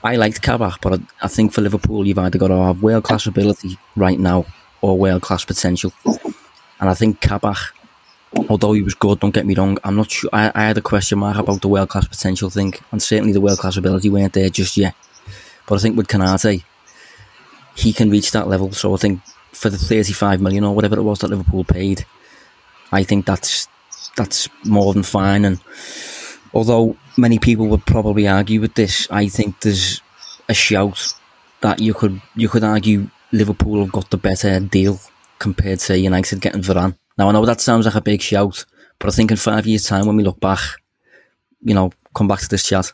I 0.02 0.16
liked 0.16 0.40
Kabak, 0.40 0.80
but 0.80 0.94
I, 0.94 0.98
I 1.22 1.28
think 1.28 1.52
for 1.52 1.60
Liverpool 1.60 2.06
you've 2.06 2.18
either 2.18 2.38
got 2.38 2.48
to 2.48 2.56
have 2.56 2.82
world 2.82 3.04
class 3.04 3.26
ability 3.26 3.78
right 3.96 4.18
now 4.18 4.46
or 4.80 4.98
world 4.98 5.22
class 5.22 5.44
potential. 5.44 5.92
And 6.04 6.88
I 6.88 6.94
think 6.94 7.20
Kabak, 7.20 7.58
although 8.48 8.72
he 8.72 8.82
was 8.82 8.94
good, 8.94 9.20
don't 9.20 9.34
get 9.34 9.46
me 9.46 9.54
wrong, 9.54 9.78
I'm 9.84 9.96
not 9.96 10.10
sure. 10.10 10.30
I, 10.32 10.50
I 10.54 10.62
had 10.64 10.78
a 10.78 10.82
question 10.82 11.18
mark 11.18 11.36
about 11.36 11.60
the 11.60 11.68
world 11.68 11.88
class 11.90 12.08
potential 12.08 12.50
thing, 12.50 12.74
and 12.90 13.02
certainly 13.02 13.32
the 13.32 13.40
world 13.40 13.58
class 13.58 13.76
ability 13.76 14.08
weren't 14.08 14.32
there 14.32 14.48
just 14.48 14.76
yet. 14.76 14.94
But 15.66 15.76
I 15.76 15.78
think 15.78 15.96
with 15.96 16.08
Konate, 16.08 16.64
he 17.74 17.92
can 17.92 18.10
reach 18.10 18.32
that 18.32 18.48
level. 18.48 18.72
So 18.72 18.94
I 18.94 18.96
think 18.96 19.20
for 19.52 19.70
the 19.70 19.78
35 19.78 20.40
million 20.40 20.64
or 20.64 20.74
whatever 20.74 20.96
it 20.96 21.02
was 21.02 21.20
that 21.20 21.28
Liverpool 21.28 21.64
paid, 21.64 22.04
I 22.92 23.04
think 23.04 23.26
that's 23.26 23.68
that's 24.16 24.48
more 24.64 24.92
than 24.92 25.02
fine. 25.02 25.44
And 25.44 25.60
although 26.52 26.96
many 27.16 27.38
people 27.38 27.66
would 27.68 27.86
probably 27.86 28.26
argue 28.26 28.60
with 28.60 28.74
this, 28.74 29.06
I 29.10 29.28
think 29.28 29.60
there's 29.60 30.00
a 30.48 30.54
shout 30.54 31.14
that 31.60 31.80
you 31.80 31.94
could 31.94 32.20
you 32.34 32.48
could 32.48 32.64
argue 32.64 33.08
Liverpool 33.32 33.80
have 33.80 33.92
got 33.92 34.10
the 34.10 34.16
better 34.16 34.60
deal 34.60 35.00
compared 35.38 35.80
to 35.80 35.98
United 35.98 36.40
getting 36.40 36.62
Varane. 36.62 36.96
Now 37.16 37.28
I 37.28 37.32
know 37.32 37.44
that 37.46 37.60
sounds 37.60 37.86
like 37.86 37.94
a 37.94 38.00
big 38.00 38.22
shout, 38.22 38.64
but 38.98 39.08
I 39.08 39.12
think 39.12 39.30
in 39.30 39.36
five 39.36 39.66
years' 39.66 39.84
time 39.84 40.06
when 40.06 40.16
we 40.16 40.24
look 40.24 40.40
back, 40.40 40.60
you 41.62 41.74
know, 41.74 41.92
come 42.14 42.28
back 42.28 42.40
to 42.40 42.48
this 42.48 42.66
chat, 42.66 42.92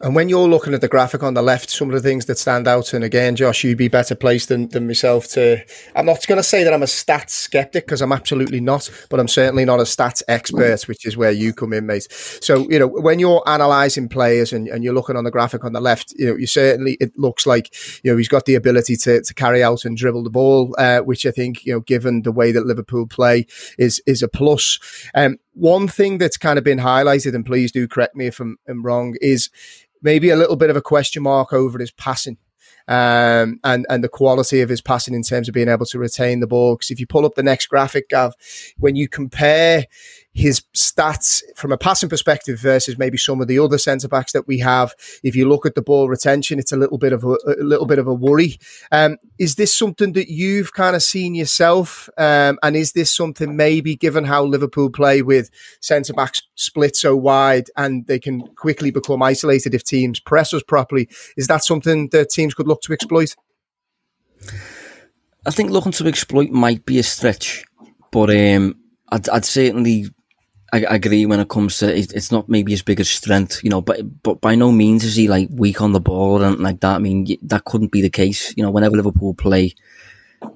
and 0.00 0.14
when 0.14 0.28
you're 0.28 0.48
looking 0.48 0.74
at 0.74 0.80
the 0.80 0.86
graphic 0.86 1.24
on 1.24 1.34
the 1.34 1.42
left, 1.42 1.70
some 1.70 1.88
of 1.88 1.94
the 1.94 2.08
things 2.08 2.26
that 2.26 2.38
stand 2.38 2.68
out, 2.68 2.92
and 2.92 3.02
again, 3.02 3.34
Josh, 3.34 3.64
you'd 3.64 3.78
be 3.78 3.88
better 3.88 4.14
placed 4.14 4.48
than, 4.48 4.68
than 4.68 4.86
myself 4.86 5.26
to. 5.30 5.64
I'm 5.96 6.06
not 6.06 6.24
going 6.28 6.36
to 6.36 6.42
say 6.44 6.62
that 6.62 6.72
I'm 6.72 6.84
a 6.84 6.86
stats 6.86 7.30
skeptic 7.30 7.84
because 7.84 8.00
I'm 8.00 8.12
absolutely 8.12 8.60
not, 8.60 8.88
but 9.10 9.18
I'm 9.18 9.26
certainly 9.26 9.64
not 9.64 9.80
a 9.80 9.84
stats 9.84 10.22
expert, 10.28 10.84
which 10.84 11.04
is 11.04 11.16
where 11.16 11.32
you 11.32 11.52
come 11.52 11.72
in, 11.72 11.86
mate. 11.86 12.06
So, 12.10 12.70
you 12.70 12.78
know, 12.78 12.86
when 12.86 13.18
you're 13.18 13.42
analysing 13.46 14.08
players 14.08 14.52
and, 14.52 14.68
and 14.68 14.84
you're 14.84 14.94
looking 14.94 15.16
on 15.16 15.24
the 15.24 15.32
graphic 15.32 15.64
on 15.64 15.72
the 15.72 15.80
left, 15.80 16.12
you 16.16 16.26
know, 16.26 16.36
you 16.36 16.46
certainly, 16.46 16.96
it 17.00 17.18
looks 17.18 17.44
like, 17.44 17.74
you 18.04 18.12
know, 18.12 18.16
he's 18.16 18.28
got 18.28 18.44
the 18.44 18.54
ability 18.54 18.94
to, 18.98 19.20
to 19.20 19.34
carry 19.34 19.64
out 19.64 19.84
and 19.84 19.96
dribble 19.96 20.22
the 20.22 20.30
ball, 20.30 20.76
uh, 20.78 21.00
which 21.00 21.26
I 21.26 21.32
think, 21.32 21.66
you 21.66 21.72
know, 21.72 21.80
given 21.80 22.22
the 22.22 22.30
way 22.30 22.52
that 22.52 22.66
Liverpool 22.66 23.08
play 23.08 23.46
is, 23.78 24.00
is 24.06 24.22
a 24.22 24.28
plus. 24.28 24.78
Um, 25.16 25.38
one 25.54 25.88
thing 25.88 26.18
that's 26.18 26.36
kind 26.36 26.56
of 26.56 26.64
been 26.64 26.78
highlighted, 26.78 27.34
and 27.34 27.44
please 27.44 27.72
do 27.72 27.88
correct 27.88 28.14
me 28.14 28.28
if 28.28 28.38
I'm, 28.38 28.58
I'm 28.68 28.84
wrong, 28.84 29.16
is 29.20 29.50
maybe 30.02 30.30
a 30.30 30.36
little 30.36 30.56
bit 30.56 30.70
of 30.70 30.76
a 30.76 30.82
question 30.82 31.22
mark 31.22 31.52
over 31.52 31.78
his 31.78 31.90
passing. 31.90 32.38
Um, 32.86 33.60
and 33.64 33.84
and 33.90 34.02
the 34.02 34.08
quality 34.08 34.62
of 34.62 34.70
his 34.70 34.80
passing 34.80 35.12
in 35.12 35.22
terms 35.22 35.46
of 35.46 35.52
being 35.52 35.68
able 35.68 35.84
to 35.86 35.98
retain 35.98 36.40
the 36.40 36.46
ball. 36.46 36.76
Because 36.76 36.90
if 36.90 36.98
you 36.98 37.06
pull 37.06 37.26
up 37.26 37.34
the 37.34 37.42
next 37.42 37.66
graphic, 37.66 38.08
Gav, 38.08 38.34
when 38.78 38.96
you 38.96 39.08
compare 39.08 39.84
his 40.38 40.62
stats 40.76 41.42
from 41.56 41.72
a 41.72 41.76
passing 41.76 42.08
perspective 42.08 42.60
versus 42.60 42.96
maybe 42.96 43.18
some 43.18 43.40
of 43.40 43.48
the 43.48 43.58
other 43.58 43.76
centre 43.76 44.06
backs 44.06 44.32
that 44.32 44.46
we 44.46 44.60
have. 44.60 44.94
If 45.24 45.34
you 45.34 45.48
look 45.48 45.66
at 45.66 45.74
the 45.74 45.82
ball 45.82 46.08
retention, 46.08 46.60
it's 46.60 46.70
a 46.70 46.76
little 46.76 46.96
bit 46.96 47.12
of 47.12 47.24
a, 47.24 47.36
a 47.46 47.64
little 47.64 47.86
bit 47.86 47.98
of 47.98 48.06
a 48.06 48.14
worry. 48.14 48.56
Um, 48.92 49.16
is 49.38 49.56
this 49.56 49.76
something 49.76 50.12
that 50.12 50.28
you've 50.28 50.72
kind 50.72 50.94
of 50.94 51.02
seen 51.02 51.34
yourself? 51.34 52.08
Um, 52.16 52.58
and 52.62 52.76
is 52.76 52.92
this 52.92 53.14
something 53.14 53.56
maybe 53.56 53.96
given 53.96 54.24
how 54.24 54.44
Liverpool 54.44 54.90
play 54.90 55.22
with 55.22 55.50
centre 55.80 56.12
backs 56.12 56.42
split 56.54 56.94
so 56.94 57.16
wide 57.16 57.68
and 57.76 58.06
they 58.06 58.20
can 58.20 58.46
quickly 58.54 58.92
become 58.92 59.22
isolated 59.24 59.74
if 59.74 59.82
teams 59.82 60.20
press 60.20 60.54
us 60.54 60.62
properly? 60.62 61.08
Is 61.36 61.48
that 61.48 61.64
something 61.64 62.10
that 62.10 62.30
teams 62.30 62.54
could 62.54 62.68
look 62.68 62.82
to 62.82 62.92
exploit? 62.92 63.34
I 65.44 65.50
think 65.50 65.70
looking 65.70 65.92
to 65.92 66.06
exploit 66.06 66.50
might 66.50 66.86
be 66.86 67.00
a 67.00 67.02
stretch, 67.02 67.64
but 68.12 68.30
um, 68.30 68.76
I'd, 69.08 69.28
I'd 69.28 69.44
certainly 69.44 70.06
I, 70.72 70.84
I 70.84 70.94
agree 70.96 71.24
when 71.24 71.40
it 71.40 71.48
comes 71.48 71.78
to 71.78 71.96
it's 71.96 72.30
not 72.30 72.48
maybe 72.48 72.72
his 72.72 72.82
biggest 72.82 73.12
strength, 73.16 73.64
you 73.64 73.70
know, 73.70 73.80
but 73.80 74.22
but 74.22 74.40
by 74.40 74.54
no 74.54 74.70
means 74.70 75.04
is 75.04 75.16
he 75.16 75.28
like 75.28 75.48
weak 75.50 75.80
on 75.80 75.92
the 75.92 76.00
ball 76.00 76.42
and 76.42 76.58
like 76.60 76.80
that. 76.80 76.96
I 76.96 76.98
mean, 76.98 77.26
that 77.42 77.64
couldn't 77.64 77.92
be 77.92 78.02
the 78.02 78.10
case. 78.10 78.52
You 78.56 78.62
know, 78.62 78.70
whenever 78.70 78.96
Liverpool 78.96 79.34
play 79.34 79.74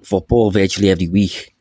football 0.03 0.51
virtually 0.51 0.91
every 0.91 1.09
week, 1.09 1.55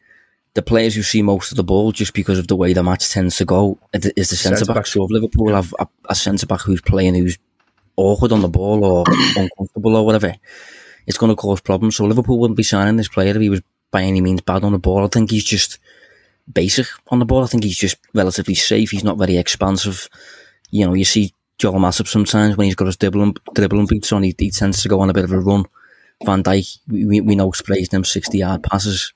the 0.53 0.61
players 0.61 0.95
who 0.95 1.03
see 1.03 1.21
most 1.21 1.51
of 1.51 1.57
the 1.57 1.63
ball 1.63 1.91
just 1.91 2.13
because 2.13 2.39
of 2.39 2.47
the 2.47 2.55
way 2.55 2.73
the 2.73 2.83
match 2.83 3.09
tends 3.09 3.37
to 3.37 3.45
go 3.45 3.79
is 3.93 4.29
the 4.29 4.35
centre 4.35 4.65
back. 4.65 4.85
So 4.85 5.05
if 5.05 5.11
Liverpool 5.11 5.53
have 5.53 5.73
a, 5.79 5.87
a 6.09 6.15
centre 6.15 6.45
back 6.45 6.61
who's 6.61 6.81
playing 6.81 7.15
who's 7.15 7.37
awkward 7.95 8.33
on 8.33 8.41
the 8.41 8.49
ball 8.49 8.83
or 8.83 9.05
uncomfortable 9.37 9.95
or 9.95 10.05
whatever, 10.05 10.35
it's 11.07 11.17
going 11.17 11.31
to 11.31 11.37
cause 11.37 11.61
problems. 11.61 11.95
So 11.95 12.05
Liverpool 12.05 12.37
wouldn't 12.39 12.57
be 12.57 12.63
signing 12.63 12.97
this 12.97 13.07
player 13.07 13.35
if 13.35 13.41
he 13.41 13.49
was 13.49 13.61
by 13.91 14.03
any 14.03 14.21
means 14.21 14.41
bad 14.41 14.63
on 14.63 14.73
the 14.73 14.79
ball. 14.79 15.05
I 15.05 15.07
think 15.07 15.31
he's 15.31 15.43
just 15.43 15.79
basic 16.53 16.87
on 17.09 17.19
the 17.19 17.25
ball. 17.25 17.43
I 17.43 17.47
think 17.47 17.63
he's 17.63 17.77
just 17.77 17.97
relatively 18.13 18.55
safe. 18.55 18.91
He's 18.91 19.03
not 19.03 19.17
very 19.17 19.37
expansive. 19.37 20.09
You 20.69 20.85
know, 20.85 20.93
you 20.93 21.05
see 21.05 21.33
Joel 21.57 21.79
Matip 21.79 22.07
sometimes 22.07 22.57
when 22.57 22.65
he's 22.65 22.75
got 22.75 22.85
his 22.85 22.97
dribbling, 22.97 23.35
dribbling 23.53 23.85
boots 23.85 24.11
on, 24.11 24.23
he, 24.23 24.35
he 24.37 24.49
tends 24.51 24.81
to 24.81 24.89
go 24.89 24.99
on 24.99 25.09
a 25.09 25.13
bit 25.13 25.25
of 25.25 25.31
a 25.31 25.39
run. 25.39 25.65
Van 26.25 26.43
Dijk, 26.43 26.79
we, 26.87 27.21
we 27.21 27.35
know, 27.35 27.51
sprays 27.51 27.89
them 27.89 28.03
60 28.03 28.37
yard 28.37 28.63
passes. 28.63 29.13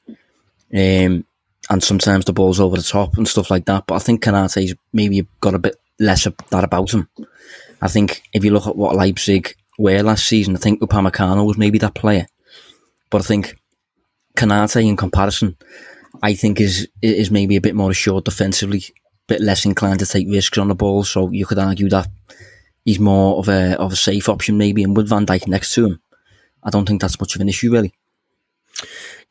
Um, 0.74 1.26
and 1.70 1.84
sometimes 1.84 2.26
the 2.26 2.34
ball's 2.34 2.60
over 2.60 2.76
the 2.76 2.84
top 2.84 3.18
and 3.18 3.28
stuff 3.28 3.50
like 3.50 3.66
that. 3.66 3.86
But 3.88 3.96
I 3.96 4.00
think 4.00 4.24
Konate's 4.24 4.76
maybe 4.94 5.28
got 5.40 5.56
a 5.56 5.60
bit 5.60 5.76
less 6.00 6.26
of 6.26 6.36
that 6.52 6.64
about 6.64 6.94
him. 6.94 7.10
I 7.82 7.88
think 7.88 8.24
if 8.34 8.44
you 8.44 8.52
look 8.52 8.68
at 8.68 8.76
what 8.76 8.96
Leipzig 8.96 9.56
were 9.78 10.04
last 10.04 10.28
season, 10.28 10.56
I 10.56 10.60
think 10.60 10.82
Upamecano 10.82 11.46
was 11.46 11.58
maybe 11.58 11.78
that 11.80 11.96
player. 11.96 12.28
But 13.10 13.22
I 13.22 13.26
think 13.26 13.56
Konate, 14.36 14.88
in 14.88 14.98
comparison, 14.98 15.58
I 16.22 16.34
think 16.34 16.60
is 16.60 16.88
is 17.02 17.32
maybe 17.32 17.56
a 17.56 17.62
bit 17.62 17.76
more 17.76 17.92
assured 17.92 18.26
defensively, 18.26 18.84
a 18.88 18.94
bit 19.28 19.42
less 19.42 19.66
inclined 19.66 20.00
to 20.00 20.06
take 20.06 20.28
risks 20.28 20.58
on 20.58 20.68
the 20.68 20.76
ball. 20.76 21.04
So 21.04 21.30
you 21.32 21.46
could 21.46 21.60
argue 21.60 21.90
that 21.90 22.08
he's 22.84 23.00
more 23.00 23.38
of 23.38 23.50
a 23.50 23.78
of 23.80 23.94
a 23.94 23.96
safe 23.96 24.30
option 24.30 24.58
maybe. 24.58 24.84
And 24.84 24.96
with 24.96 25.10
Van 25.10 25.26
Dijk 25.26 25.48
next 25.48 25.74
to 25.76 25.86
him, 25.88 26.02
I 26.64 26.70
don't 26.70 26.88
think 26.88 27.02
that's 27.02 27.20
much 27.20 27.36
of 27.36 27.42
an 27.42 27.50
issue 27.50 27.72
really. 27.72 27.94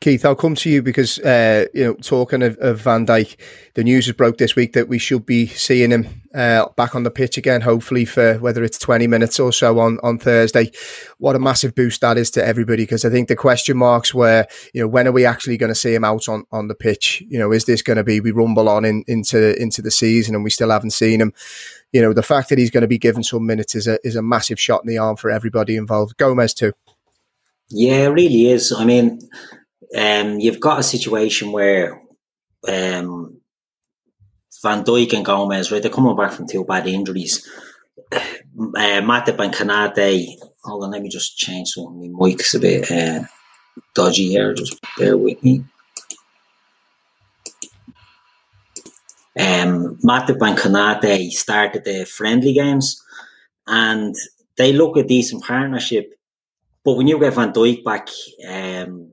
Keith, 0.01 0.25
I'll 0.25 0.35
come 0.35 0.55
to 0.55 0.69
you 0.69 0.81
because 0.81 1.19
uh, 1.19 1.65
you 1.73 1.85
know, 1.85 1.93
talking 1.95 2.43
of, 2.43 2.57
of, 2.57 2.81
Van 2.81 3.05
Dijk, 3.05 3.37
the 3.73 3.83
news 3.83 4.05
has 4.05 4.15
broke 4.15 4.37
this 4.37 4.55
week 4.55 4.73
that 4.73 4.87
we 4.87 4.99
should 4.99 5.25
be 5.25 5.47
seeing 5.47 5.91
him 5.91 6.21
uh, 6.33 6.67
back 6.75 6.95
on 6.95 7.03
the 7.03 7.09
pitch 7.09 7.37
again, 7.37 7.61
hopefully 7.61 8.05
for 8.05 8.35
whether 8.39 8.63
it's 8.63 8.77
twenty 8.77 9.07
minutes 9.07 9.39
or 9.39 9.51
so 9.51 9.79
on 9.79 9.97
on 10.03 10.19
Thursday. 10.19 10.71
What 11.17 11.35
a 11.35 11.39
massive 11.39 11.75
boost 11.75 12.01
that 12.01 12.17
is 12.17 12.29
to 12.31 12.45
everybody 12.45 12.83
because 12.83 13.05
I 13.05 13.09
think 13.09 13.29
the 13.29 13.35
question 13.35 13.77
marks 13.77 14.13
were, 14.13 14.45
you 14.73 14.81
know, 14.81 14.87
when 14.87 15.07
are 15.07 15.13
we 15.13 15.25
actually 15.25 15.57
going 15.57 15.71
to 15.71 15.75
see 15.75 15.95
him 15.95 16.03
out 16.03 16.27
on, 16.27 16.45
on 16.51 16.67
the 16.67 16.75
pitch? 16.75 17.23
You 17.27 17.39
know, 17.39 17.51
is 17.51 17.65
this 17.65 17.81
going 17.81 17.97
to 17.97 18.03
be 18.03 18.19
we 18.19 18.31
rumble 18.31 18.69
on 18.69 18.85
in, 18.85 19.03
into 19.07 19.59
into 19.59 19.81
the 19.81 19.91
season 19.91 20.35
and 20.35 20.43
we 20.43 20.49
still 20.49 20.71
haven't 20.71 20.91
seen 20.91 21.21
him? 21.21 21.33
You 21.93 22.01
know, 22.01 22.13
the 22.13 22.23
fact 22.23 22.49
that 22.49 22.59
he's 22.59 22.71
going 22.71 22.81
to 22.81 22.87
be 22.87 22.97
given 22.97 23.23
some 23.23 23.45
minutes 23.45 23.75
is 23.75 23.87
a 23.87 23.97
is 24.05 24.15
a 24.15 24.21
massive 24.21 24.59
shot 24.59 24.83
in 24.83 24.89
the 24.89 24.97
arm 24.97 25.15
for 25.15 25.31
everybody 25.31 25.77
involved. 25.77 26.17
Gomez 26.17 26.53
too. 26.53 26.73
Yeah, 27.69 28.05
it 28.05 28.09
really 28.09 28.51
is. 28.51 28.71
I 28.71 28.85
mean, 28.85 29.19
um, 29.95 30.39
you've 30.39 30.59
got 30.59 30.79
a 30.79 30.83
situation 30.83 31.51
where 31.51 32.01
um, 32.67 33.41
Van 34.61 34.83
Dijk 34.83 35.13
and 35.13 35.25
Gomez, 35.25 35.71
right, 35.71 35.81
they're 35.81 35.91
coming 35.91 36.15
back 36.15 36.31
from 36.31 36.47
two 36.47 36.65
bad 36.65 36.87
injuries. 36.87 37.47
Uh, 38.11 39.01
Matip 39.01 39.39
and 39.39 39.53
Konate, 39.53 40.27
hold 40.63 40.83
on, 40.83 40.91
let 40.91 41.01
me 41.01 41.09
just 41.09 41.37
change 41.37 41.69
something. 41.69 42.13
My 42.13 42.29
mic's 42.29 42.55
a 42.55 42.59
bit 42.59 42.91
uh, 42.91 43.23
dodgy 43.93 44.29
here, 44.29 44.53
just 44.53 44.79
bear 44.97 45.17
with 45.17 45.43
me. 45.43 45.63
Um, 49.37 49.97
Matip 49.97 50.41
and 50.41 50.57
Konate 50.57 51.31
started 51.31 51.83
the 51.83 52.05
friendly 52.05 52.53
games 52.53 53.01
and 53.67 54.15
they 54.57 54.71
look 54.71 54.97
a 54.97 55.03
decent 55.03 55.43
partnership. 55.43 56.13
But 56.83 56.95
when 56.95 57.07
you 57.07 57.19
get 57.19 57.33
Van 57.33 57.51
Dijk 57.51 57.83
back, 57.83 58.07
um, 58.47 59.11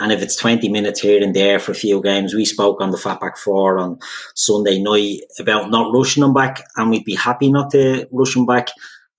and 0.00 0.12
if 0.12 0.22
it's 0.22 0.36
20 0.36 0.68
minutes 0.70 1.00
here 1.00 1.22
and 1.22 1.36
there 1.36 1.58
for 1.58 1.72
a 1.72 1.74
few 1.74 2.02
games, 2.02 2.34
we 2.34 2.46
spoke 2.46 2.80
on 2.80 2.90
the 2.90 2.96
Fat 2.96 3.20
Fatback 3.20 3.36
4 3.36 3.78
on 3.78 3.98
Sunday 4.34 4.80
night 4.80 5.20
about 5.38 5.70
not 5.70 5.92
rushing 5.92 6.22
him 6.22 6.32
back, 6.32 6.64
and 6.76 6.90
we'd 6.90 7.04
be 7.04 7.14
happy 7.14 7.52
not 7.52 7.70
to 7.72 8.08
rush 8.10 8.34
him 8.34 8.46
back. 8.46 8.68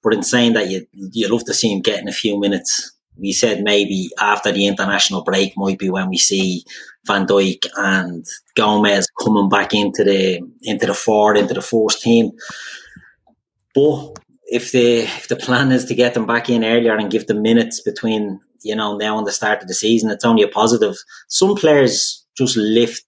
But 0.02 0.15
in 0.15 0.24
saying 0.24 0.54
that, 0.54 0.70
you, 0.70 0.88
you 0.94 1.28
love 1.28 1.46
to 1.46 1.54
see 1.54 1.72
him 1.72 1.82
getting 1.82 2.08
a 2.08 2.13
few 2.13 2.39
minutes. 2.39 2.94
We 3.15 3.32
said 3.32 3.62
maybe 3.62 4.10
after 4.20 4.52
the 4.52 4.65
international 4.65 5.24
break 5.24 5.54
might 5.56 5.78
be 5.78 5.91
when 5.91 6.10
we 6.10 6.17
see 6.17 6.63
Van 7.06 7.28
Dijk 7.28 7.67
and 7.78 8.26
Gomez 8.56 9.08
coming 9.22 9.50
back 9.50 9.76
into 9.76 10.04
the 10.04 10.41
into 10.63 10.88
the 10.88 10.96
four, 10.96 11.36
into 11.36 11.54
the 11.54 11.62
first 11.62 12.02
team. 12.02 12.32
But 13.76 14.13
if 14.48 14.72
the 14.72 15.02
if 15.02 15.28
the 15.28 15.36
plan 15.36 15.72
is 15.72 15.86
to 15.86 15.96
get 15.96 16.15
them 16.15 16.26
back 16.26 16.50
in 16.50 16.63
earlier 16.63 16.96
and 16.96 17.12
give 17.12 17.28
them 17.28 17.44
minutes 17.44 17.82
between 17.82 18.39
you 18.63 18.76
know 18.76 18.97
now 18.97 19.17
and 19.17 19.28
the 19.28 19.32
start 19.32 19.62
of 19.62 19.67
the 19.67 19.74
season, 19.74 20.10
it's 20.10 20.26
only 20.26 20.43
a 20.43 20.47
positive. 20.47 20.95
Some 21.28 21.56
players 21.56 22.26
just 22.38 22.56
lift 22.58 23.06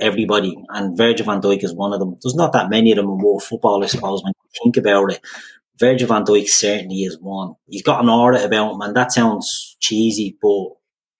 everybody, 0.00 0.56
and 0.70 0.96
Virgil 0.96 1.26
van 1.26 1.40
Dijk 1.40 1.64
is 1.64 1.74
one 1.74 1.92
of 1.92 2.00
them. 2.00 2.16
There's 2.22 2.34
not 2.34 2.52
that 2.52 2.70
many 2.70 2.92
of 2.92 2.96
them 2.96 3.06
in 3.06 3.18
world 3.18 3.42
football, 3.42 3.82
I 3.82 3.86
suppose, 3.86 4.22
when 4.22 4.32
you 4.36 4.50
think 4.62 4.76
about 4.76 5.12
it. 5.12 5.20
Virgil 5.78 6.08
van 6.08 6.24
Dijk 6.24 6.48
certainly 6.48 7.02
is 7.02 7.18
one. 7.20 7.54
He's 7.68 7.82
got 7.82 8.02
an 8.02 8.08
aura 8.08 8.42
about 8.44 8.74
him, 8.74 8.80
and 8.80 8.96
that 8.96 9.12
sounds 9.12 9.76
cheesy, 9.80 10.36
but 10.40 10.68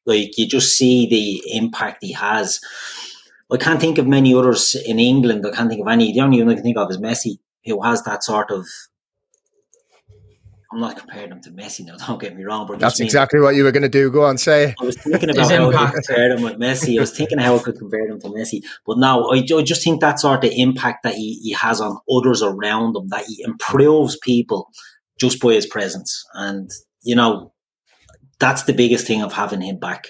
like 0.07 0.39
you 0.39 0.47
just 0.47 0.77
see 0.77 1.07
the 1.07 1.57
impact 1.57 1.99
he 2.03 2.13
has. 2.13 2.61
I 3.53 3.57
can't 3.59 3.81
think 3.81 3.99
of 3.99 4.07
many 4.07 4.35
others 4.35 4.75
in 4.75 4.99
England. 4.99 5.47
I 5.47 5.51
can't 5.51 5.69
think 5.69 5.81
of 5.81 5.89
any. 5.89 6.13
The 6.13 6.21
only 6.21 6.43
one 6.43 6.51
I 6.51 6.55
can 6.55 6.65
think 6.65 6.79
of 6.79 6.91
is 6.91 6.99
Messi, 6.99 7.39
who 7.65 7.83
has 7.83 8.03
that 8.03 8.25
sort 8.25 8.51
of 8.51 8.67
I'm 10.73 10.81
not 10.81 10.97
comparing 10.97 11.31
him 11.31 11.41
to 11.43 11.51
Messi 11.51 11.85
now. 11.85 11.97
Don't 12.07 12.21
get 12.21 12.37
me 12.37 12.45
wrong, 12.45 12.67
but 12.67 12.79
that's 12.79 13.01
exactly 13.01 13.41
what 13.41 13.55
you 13.55 13.65
were 13.65 13.73
going 13.73 13.83
to 13.83 13.89
do. 13.89 14.11
Go 14.11 14.25
on, 14.25 14.39
say. 14.39 14.75
I 14.81 14.85
was 14.85 14.97
thinking 14.97 15.31
about 15.31 15.51
how 15.51 15.71
I 15.71 15.91
could 15.93 16.05
compare 16.05 16.31
him 16.31 16.43
with 16.43 16.59
Messi. 16.59 16.97
I 16.97 17.01
was 17.01 17.17
thinking 17.17 17.39
how 17.39 17.57
I 17.57 17.59
could 17.61 17.79
compare 17.79 18.09
him 18.09 18.21
to 18.21 18.29
Messi, 18.29 18.63
but 18.85 18.99
now 18.99 19.29
I, 19.29 19.37
I 19.37 19.63
just 19.63 19.85
think 19.85 20.01
that 20.01 20.19
sort 20.21 20.45
of 20.45 20.53
impact 20.55 21.05
that 21.05 21.15
he, 21.15 21.35
he 21.43 21.53
has 21.53 21.81
on 21.81 21.99
others 22.11 22.43
around 22.43 22.97
him, 22.97 23.09
that 23.09 23.25
he 23.27 23.43
improves 23.45 24.19
people 24.19 24.71
just 25.19 25.41
by 25.41 25.55
his 25.55 25.67
presence, 25.67 26.25
and 26.35 26.71
you 27.03 27.15
know 27.15 27.53
that's 28.39 28.65
the 28.65 28.75
biggest 28.75 29.07
thing 29.07 29.23
of 29.23 29.33
having 29.33 29.63
him 29.63 29.79
back. 29.79 30.09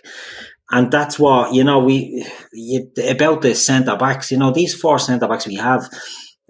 And 0.70 0.90
that's 0.90 1.18
what 1.18 1.54
you 1.54 1.62
know. 1.62 1.78
We 1.78 2.26
you, 2.52 2.90
about 3.08 3.42
the 3.42 3.54
centre 3.54 3.96
backs. 3.96 4.32
You 4.32 4.38
know 4.38 4.50
these 4.50 4.74
four 4.74 4.98
centre 4.98 5.28
backs 5.28 5.46
we 5.46 5.54
have 5.56 5.88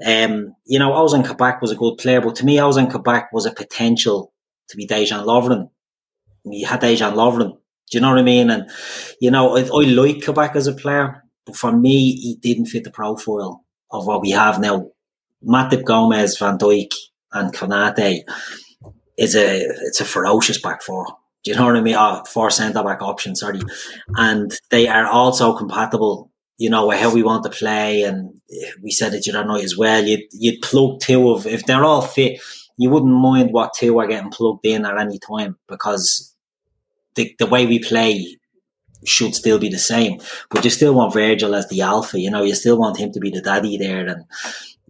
um, 0.04 0.54
you 0.64 0.78
know, 0.78 0.92
Ozan 0.92 1.24
Kabak 1.24 1.62
was 1.62 1.70
a 1.70 1.76
good 1.76 1.96
player, 1.96 2.20
but 2.20 2.36
to 2.36 2.44
me, 2.44 2.56
Ozan 2.56 2.90
Kabak 2.90 3.32
was 3.32 3.46
a 3.46 3.52
potential 3.52 4.32
to 4.68 4.76
be 4.76 4.86
Dejan 4.86 5.24
Lovren. 5.24 5.70
You 6.44 6.66
had 6.66 6.80
Dejan 6.80 7.14
Lovren. 7.14 7.52
Do 7.90 7.98
you 7.98 8.00
know 8.00 8.10
what 8.10 8.18
I 8.18 8.22
mean? 8.22 8.50
And, 8.50 8.68
you 9.20 9.30
know, 9.30 9.56
I, 9.56 9.62
I 9.62 9.84
like 9.88 10.22
Kabak 10.22 10.56
as 10.56 10.66
a 10.66 10.72
player, 10.72 11.22
but 11.44 11.56
for 11.56 11.72
me, 11.72 12.12
he 12.12 12.36
didn't 12.36 12.66
fit 12.66 12.84
the 12.84 12.90
profile 12.90 13.64
of 13.90 14.06
what 14.06 14.20
we 14.20 14.30
have 14.30 14.60
now. 14.60 14.90
Matip 15.46 15.84
Gomez, 15.84 16.36
Van 16.38 16.58
Dijk, 16.58 16.92
and 17.32 17.54
Konate 17.54 18.22
is 19.16 19.36
a, 19.36 19.60
it's 19.60 20.00
a 20.00 20.04
ferocious 20.04 20.60
back 20.60 20.82
four. 20.82 21.06
Do 21.44 21.52
you 21.52 21.56
know 21.56 21.66
what 21.66 21.76
I 21.76 21.80
mean? 21.80 21.94
Oh, 21.96 22.24
four 22.26 22.50
centre 22.50 22.82
back 22.82 23.02
options, 23.02 23.40
sorry. 23.40 23.60
And 24.16 24.52
they 24.70 24.88
are 24.88 25.06
also 25.06 25.56
compatible 25.56 26.32
you 26.58 26.70
know, 26.70 26.90
how 26.90 27.12
we 27.12 27.22
want 27.22 27.44
to 27.44 27.50
play. 27.50 28.02
And 28.02 28.40
we 28.82 28.90
said 28.90 29.14
it 29.14 29.28
other 29.28 29.44
night 29.44 29.64
as 29.64 29.76
well. 29.76 30.02
You'd, 30.02 30.24
you'd 30.32 30.62
plug 30.62 31.00
two 31.00 31.30
of, 31.30 31.46
if 31.46 31.66
they're 31.66 31.84
all 31.84 32.02
fit, 32.02 32.40
you 32.78 32.90
wouldn't 32.90 33.12
mind 33.12 33.52
what 33.52 33.74
two 33.74 33.98
are 33.98 34.06
getting 34.06 34.30
plugged 34.30 34.64
in 34.66 34.84
at 34.84 34.98
any 34.98 35.18
time 35.18 35.56
because 35.66 36.34
the, 37.14 37.34
the 37.38 37.46
way 37.46 37.66
we 37.66 37.78
play 37.78 38.38
should 39.04 39.34
still 39.34 39.58
be 39.58 39.68
the 39.68 39.78
same. 39.78 40.20
But 40.50 40.64
you 40.64 40.70
still 40.70 40.94
want 40.94 41.12
Virgil 41.12 41.54
as 41.54 41.68
the 41.68 41.82
alpha, 41.82 42.18
you 42.18 42.30
know, 42.30 42.42
you 42.42 42.54
still 42.54 42.78
want 42.78 42.98
him 42.98 43.12
to 43.12 43.20
be 43.20 43.30
the 43.30 43.40
daddy 43.40 43.76
there. 43.76 44.06
And 44.06 44.24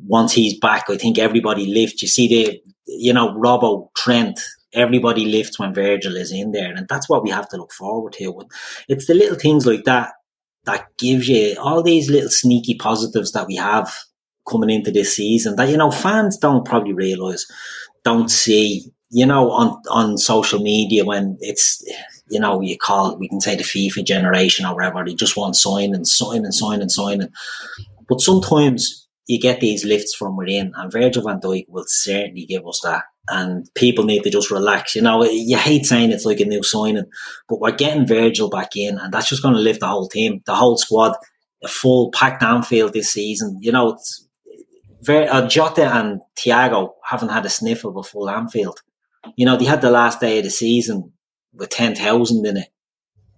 once 0.05 0.33
he's 0.33 0.59
back, 0.59 0.89
I 0.89 0.97
think 0.97 1.19
everybody 1.19 1.67
lifts. 1.67 2.03
You 2.03 2.09
see 2.09 2.29
the, 2.29 2.63
you 2.87 3.13
know, 3.13 3.35
Robbo, 3.35 3.89
Trent, 3.97 4.41
everybody 4.73 5.25
lifts 5.25 5.59
when 5.59 5.75
Virgil 5.75 6.17
is 6.17 6.33
in 6.33 6.53
there. 6.53 6.73
And 6.75 6.87
that's 6.89 7.09
what 7.09 7.23
we 7.23 7.31
have 7.31 7.49
to 7.51 7.57
look 7.57 7.73
forward 7.73 8.15
to. 8.15 8.43
It's 8.89 9.07
the 9.07 9.15
little 9.15 9.39
things 9.39 9.67
like 9.67 9.85
that 9.85 10.13
that 10.67 10.87
gives 10.99 11.29
you 11.29 11.57
all 11.59 11.83
these 11.83 12.11
little 12.11 12.31
sneaky 12.31 12.75
positives 12.75 13.33
that 13.33 13.47
we 13.47 13.57
have 13.57 13.93
coming 14.49 14.71
into 14.71 14.91
this 14.91 15.17
season 15.17 15.57
that 15.57 15.69
you 15.69 15.77
know 15.77 15.91
fans 15.91 16.37
don't 16.37 16.65
probably 16.65 16.93
realize, 16.93 17.47
don't 18.05 18.31
see. 18.31 18.93
You 19.11 19.25
know, 19.25 19.53
on 19.53 19.81
on 19.89 20.19
social 20.19 20.61
media 20.61 21.05
when 21.05 21.39
it's 21.41 21.83
you 22.29 22.41
know 22.41 22.61
you 22.61 22.77
call 22.77 23.17
we 23.17 23.29
can 23.29 23.41
say 23.41 23.55
the 23.55 23.63
FIFA 23.63 24.05
generation 24.05 24.67
or 24.67 24.75
whatever. 24.75 25.05
They 25.05 25.15
just 25.15 25.37
want 25.37 25.57
sign 25.57 25.95
and 25.95 26.07
sign 26.07 26.45
and 26.45 26.53
sign 26.53 26.81
and 26.81 26.91
sign. 26.91 27.21
And, 27.23 27.31
but 28.09 28.21
sometimes 28.21 29.09
you 29.27 29.41
get 29.41 29.61
these 29.61 29.85
lifts 29.85 30.15
from 30.15 30.37
within, 30.37 30.73
and 30.77 30.93
Virgil 30.93 31.23
van 31.23 31.41
Dijk 31.41 31.67
will 31.69 31.85
certainly 31.87 32.47
give 32.47 32.67
us 32.67 32.81
that 32.83 33.05
and 33.29 33.69
people 33.75 34.05
need 34.05 34.23
to 34.23 34.31
just 34.31 34.51
relax. 34.51 34.95
You 34.95 35.03
know, 35.03 35.25
you 35.25 35.57
hate 35.57 35.85
saying 35.87 36.11
it's 36.11 36.25
like 36.25 36.41
a 36.41 36.45
new 36.45 36.63
signing, 36.63 37.07
but 37.49 37.61
we're 37.61 37.73
getting 37.73 38.07
Virgil 38.07 38.49
back 38.49 38.77
in, 38.77 38.99
and 38.99 39.13
that's 39.13 39.29
just 39.29 39.43
going 39.43 39.55
to 39.55 39.61
lift 39.61 39.81
the 39.81 39.89
whole 39.89 40.09
team, 40.09 40.43
the 40.47 40.55
whole 40.55 40.77
squad, 40.77 41.17
a 41.63 41.69
full 41.69 42.11
packed 42.13 42.43
Anfield 42.43 42.93
this 42.93 43.13
season. 43.13 43.59
You 43.61 43.73
know, 43.73 43.91
it's 43.93 44.27
very, 45.03 45.27
uh, 45.27 45.47
Jota 45.47 45.93
and 45.93 46.21
Thiago 46.37 46.93
haven't 47.05 47.31
had 47.31 47.47
a 47.47 47.51
sniff 47.51 47.85
of 47.85 47.97
a 47.97 48.03
full 48.03 48.31
Anfield. 48.31 48.81
You 49.37 49.47
know, 49.47 49.57
they 49.57 49.65
had 49.65 49.81
the 49.81 49.91
last 49.91 50.21
day 50.21 50.39
of 50.39 50.45
the 50.45 50.51
season 50.51 51.13
with 51.53 51.71
10,000 51.71 52.47
in 52.47 52.57
it. 52.59 52.69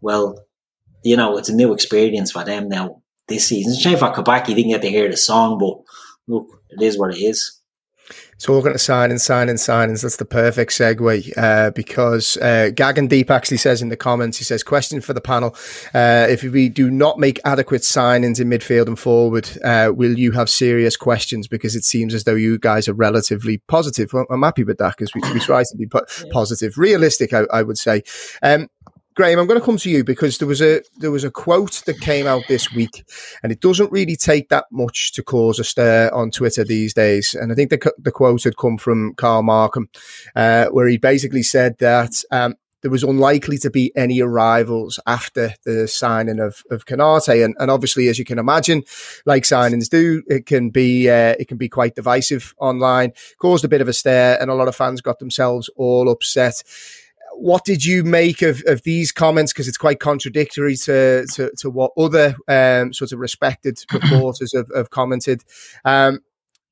Well, 0.01 0.45
you 1.03 1.17
know, 1.17 1.39
it's 1.39 1.49
a 1.49 1.55
new 1.55 1.73
experience 1.73 2.33
for 2.33 2.45
them 2.45 2.69
now 2.69 3.03
this 3.29 3.47
season. 3.49 3.73
It's 3.73 3.81
a 3.81 3.83
shame 3.83 3.99
for 3.99 4.13
Kabaki 4.13 4.55
didn't 4.55 4.71
get 4.71 4.83
to 4.83 4.91
hear 4.91 5.09
the 5.09 5.17
song, 5.17 5.59
but 5.59 5.81
look, 6.27 6.63
it 6.71 6.83
is 6.83 6.99
what 6.99 7.15
it 7.15 7.21
is. 7.21 7.58
Talking 8.41 8.71
to 8.71 8.79
signings, 8.79 9.27
signings, 9.27 9.67
signings. 9.67 10.03
That's 10.03 10.17
the 10.17 10.25
perfect 10.25 10.71
segue 10.71 11.37
uh, 11.37 11.71
because 11.73 12.37
uh, 12.37 12.71
Gagan 12.73 13.09
Deep 13.09 13.33
actually 13.33 13.57
says 13.57 13.83
in 13.83 13.89
the 13.89 13.97
comments, 13.97 14.39
he 14.39 14.45
says, 14.45 14.63
question 14.63 15.01
for 15.01 15.13
the 15.13 15.21
panel. 15.21 15.57
Uh, 15.93 16.29
if 16.31 16.45
we 16.45 16.69
do 16.69 16.89
not 16.89 17.19
make 17.19 17.41
adequate 17.45 17.83
signings 17.83 18.41
in 18.41 18.49
midfield 18.49 18.87
and 18.87 18.97
forward, 18.97 19.51
uh, 19.65 19.91
will 19.93 20.17
you 20.17 20.31
have 20.33 20.49
serious 20.49 20.97
questions? 20.97 21.49
Because 21.49 21.75
it 21.75 21.85
seems 21.85 22.15
as 22.15 22.23
though 22.23 22.37
you 22.37 22.59
guys 22.61 22.89
are 22.89 22.95
relatively 22.95 23.59
positive. 23.67 24.13
Well, 24.13 24.27
I'm 24.31 24.43
happy 24.43 24.63
with 24.63 24.79
that 24.79 24.97
because 24.97 25.13
we, 25.15 25.21
we 25.33 25.41
try 25.41 25.65
to 25.65 25.77
be 25.77 25.89
positive, 26.31 26.79
realistic, 26.79 27.33
I, 27.33 27.41
I 27.53 27.63
would 27.63 27.79
say. 27.79 28.05
Um, 28.41 28.69
Graham, 29.19 29.41
I'm 29.41 29.49
going 29.49 29.59
to 29.59 29.67
come 29.67 29.79
to 29.79 29.91
you 29.91 30.05
because 30.05 30.39
there 30.39 30.47
was 30.47 30.63
a 30.63 30.81
there 30.99 31.11
was 31.11 31.25
a 31.25 31.31
quote 31.33 31.83
that 31.87 32.01
came 32.01 32.29
out 32.29 32.45
this 32.47 32.73
week, 32.73 33.05
and 33.43 33.51
it 33.51 33.61
doesn't 33.61 33.91
really 33.91 34.15
take 34.15 34.49
that 34.51 34.67
much 34.71 35.11
to 35.15 35.25
cause 35.25 35.59
a 35.59 35.65
stir 35.65 36.09
on 36.15 36.31
Twitter 36.31 36.63
these 36.63 36.95
days. 36.95 37.35
And 37.35 37.51
I 37.51 37.57
think 37.57 37.71
the 37.71 37.93
the 37.99 38.13
quote 38.13 38.45
had 38.45 38.57
come 38.57 38.79
from 38.79 39.15
Carl 39.15 39.43
Markham, 39.43 39.89
uh, 40.37 40.67
where 40.67 40.87
he 40.87 40.99
basically 40.99 41.43
said 41.43 41.79
that. 41.79 42.23
Um, 42.31 42.55
there 42.83 42.93
was 42.93 43.03
unlikely 43.03 43.59
to 43.59 43.71
be 43.71 43.91
any 43.97 44.21
arrivals 44.21 45.01
after 45.05 45.53
the 45.65 45.89
signing 45.89 46.39
of, 46.39 46.63
of 46.71 46.87
Konate. 46.87 47.45
And, 47.45 47.57
and 47.59 47.73
obviously, 47.73 48.07
as 48.07 48.21
you 48.21 48.25
can 48.25 48.39
imagine, 48.39 48.85
like 49.27 49.43
signings 49.43 49.89
do, 49.89 50.23
it 50.29 50.47
can 50.47 50.71
be 50.71 51.11
uh, 51.11 51.35
it 51.41 51.49
can 51.49 51.57
be 51.57 51.69
quite 51.69 51.97
divisive 51.97 52.55
online, 52.59 53.15
caused 53.41 53.65
a 53.65 53.69
bit 53.69 53.81
of 53.81 53.89
a 53.89 53.93
stir, 53.93 54.39
and 54.41 54.49
a 54.49 54.55
lot 54.55 54.69
of 54.69 54.77
fans 54.77 55.01
got 55.01 55.19
themselves 55.19 55.69
all 55.75 56.09
upset 56.09 56.63
what 57.41 57.65
did 57.65 57.85
you 57.85 58.03
make 58.03 58.43
of, 58.43 58.63
of 58.67 58.83
these 58.83 59.13
comments? 59.13 59.53
Because 59.53 59.69
it's 59.69 59.79
quite 59.79 60.01
contradictory 60.01 60.77
to, 60.77 61.25
to, 61.35 61.51
to 61.59 61.71
what 61.71 61.93
other 61.97 62.37
um, 62.49 62.93
sort 62.93 63.13
of 63.13 63.21
respected 63.21 63.79
reporters 63.93 64.53
have, 64.55 64.67
have 64.75 64.91
commented. 64.91 65.43
Um, 65.85 66.21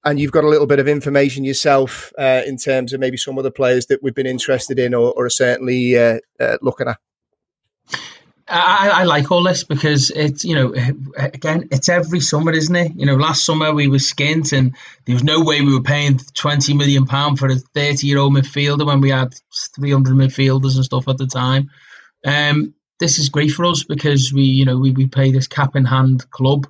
and 0.04 0.20
you've 0.20 0.32
got 0.32 0.44
a 0.44 0.48
little 0.48 0.66
bit 0.66 0.78
of 0.78 0.86
information 0.86 1.44
yourself 1.44 2.12
uh, 2.18 2.42
in 2.46 2.56
terms 2.56 2.92
of 2.92 3.00
maybe 3.00 3.16
some 3.16 3.38
of 3.38 3.44
the 3.44 3.50
players 3.50 3.86
that 3.86 4.02
we've 4.02 4.14
been 4.14 4.26
interested 4.26 4.78
in 4.78 4.94
or, 4.94 5.12
or 5.16 5.26
are 5.26 5.30
certainly 5.30 5.98
uh, 5.98 6.18
uh, 6.38 6.58
looking 6.62 6.88
at. 6.88 6.98
I, 8.48 9.00
I, 9.00 9.04
like 9.04 9.30
all 9.32 9.42
this 9.42 9.64
because 9.64 10.10
it's 10.10 10.44
you 10.44 10.54
know 10.54 10.72
again 11.16 11.68
it's 11.72 11.88
every 11.88 12.20
summer 12.20 12.52
isn't 12.52 12.76
it? 12.76 12.92
You 12.94 13.04
know 13.04 13.16
last 13.16 13.44
summer 13.44 13.72
we 13.74 13.88
were 13.88 13.96
skint 13.96 14.56
and 14.56 14.76
there 15.04 15.14
was 15.14 15.24
no 15.24 15.42
way 15.42 15.62
we 15.62 15.74
were 15.74 15.82
paying 15.82 16.18
20 16.18 16.74
million 16.74 17.06
pound 17.06 17.38
for 17.38 17.48
a 17.48 17.56
30 17.56 18.06
year 18.06 18.18
old 18.18 18.34
midfielder 18.34 18.86
when 18.86 19.00
we 19.00 19.10
had 19.10 19.34
300 19.74 20.14
midfielders 20.14 20.76
and 20.76 20.84
stuff 20.84 21.08
at 21.08 21.18
the 21.18 21.26
time. 21.26 21.70
Um 22.24 22.74
this 23.00 23.18
is 23.18 23.28
great 23.28 23.50
for 23.50 23.64
us 23.64 23.82
because 23.82 24.32
we 24.32 24.42
you 24.42 24.64
know 24.64 24.78
we, 24.78 24.92
we 24.92 25.08
play 25.08 25.32
this 25.32 25.48
cap 25.48 25.74
in 25.74 25.84
hand 25.84 26.30
club 26.30 26.66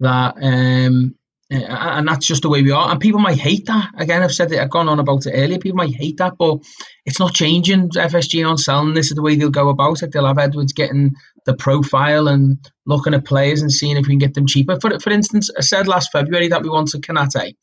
that 0.00 0.34
um 0.42 1.14
and 1.50 2.06
that's 2.06 2.26
just 2.26 2.42
the 2.42 2.48
way 2.48 2.62
we 2.62 2.70
are. 2.70 2.90
And 2.90 3.00
people 3.00 3.20
might 3.20 3.38
hate 3.38 3.66
that. 3.66 3.90
Again, 3.96 4.22
I've 4.22 4.32
said 4.32 4.52
it, 4.52 4.60
I've 4.60 4.70
gone 4.70 4.88
on 4.88 5.00
about 5.00 5.26
it 5.26 5.32
earlier. 5.34 5.58
People 5.58 5.78
might 5.78 5.94
hate 5.94 6.18
that, 6.18 6.34
but 6.38 6.58
it's 7.04 7.18
not 7.18 7.34
changing. 7.34 7.90
FSG 7.90 8.48
on 8.48 8.56
selling 8.56 8.94
this 8.94 9.06
is 9.06 9.14
the 9.14 9.22
way 9.22 9.34
they'll 9.34 9.50
go 9.50 9.68
about 9.68 10.02
it. 10.02 10.12
They'll 10.12 10.26
have 10.26 10.38
Edwards 10.38 10.72
getting 10.72 11.12
the 11.46 11.54
profile 11.54 12.28
and 12.28 12.58
looking 12.86 13.14
at 13.14 13.24
players 13.24 13.62
and 13.62 13.72
seeing 13.72 13.96
if 13.96 14.06
we 14.06 14.12
can 14.12 14.18
get 14.18 14.34
them 14.34 14.46
cheaper. 14.46 14.78
For 14.78 14.98
for 15.00 15.10
instance, 15.10 15.50
I 15.56 15.62
said 15.62 15.88
last 15.88 16.10
February 16.12 16.48
that 16.48 16.62
we 16.62 16.68
wanted 16.68 17.02
Konate, 17.02 17.56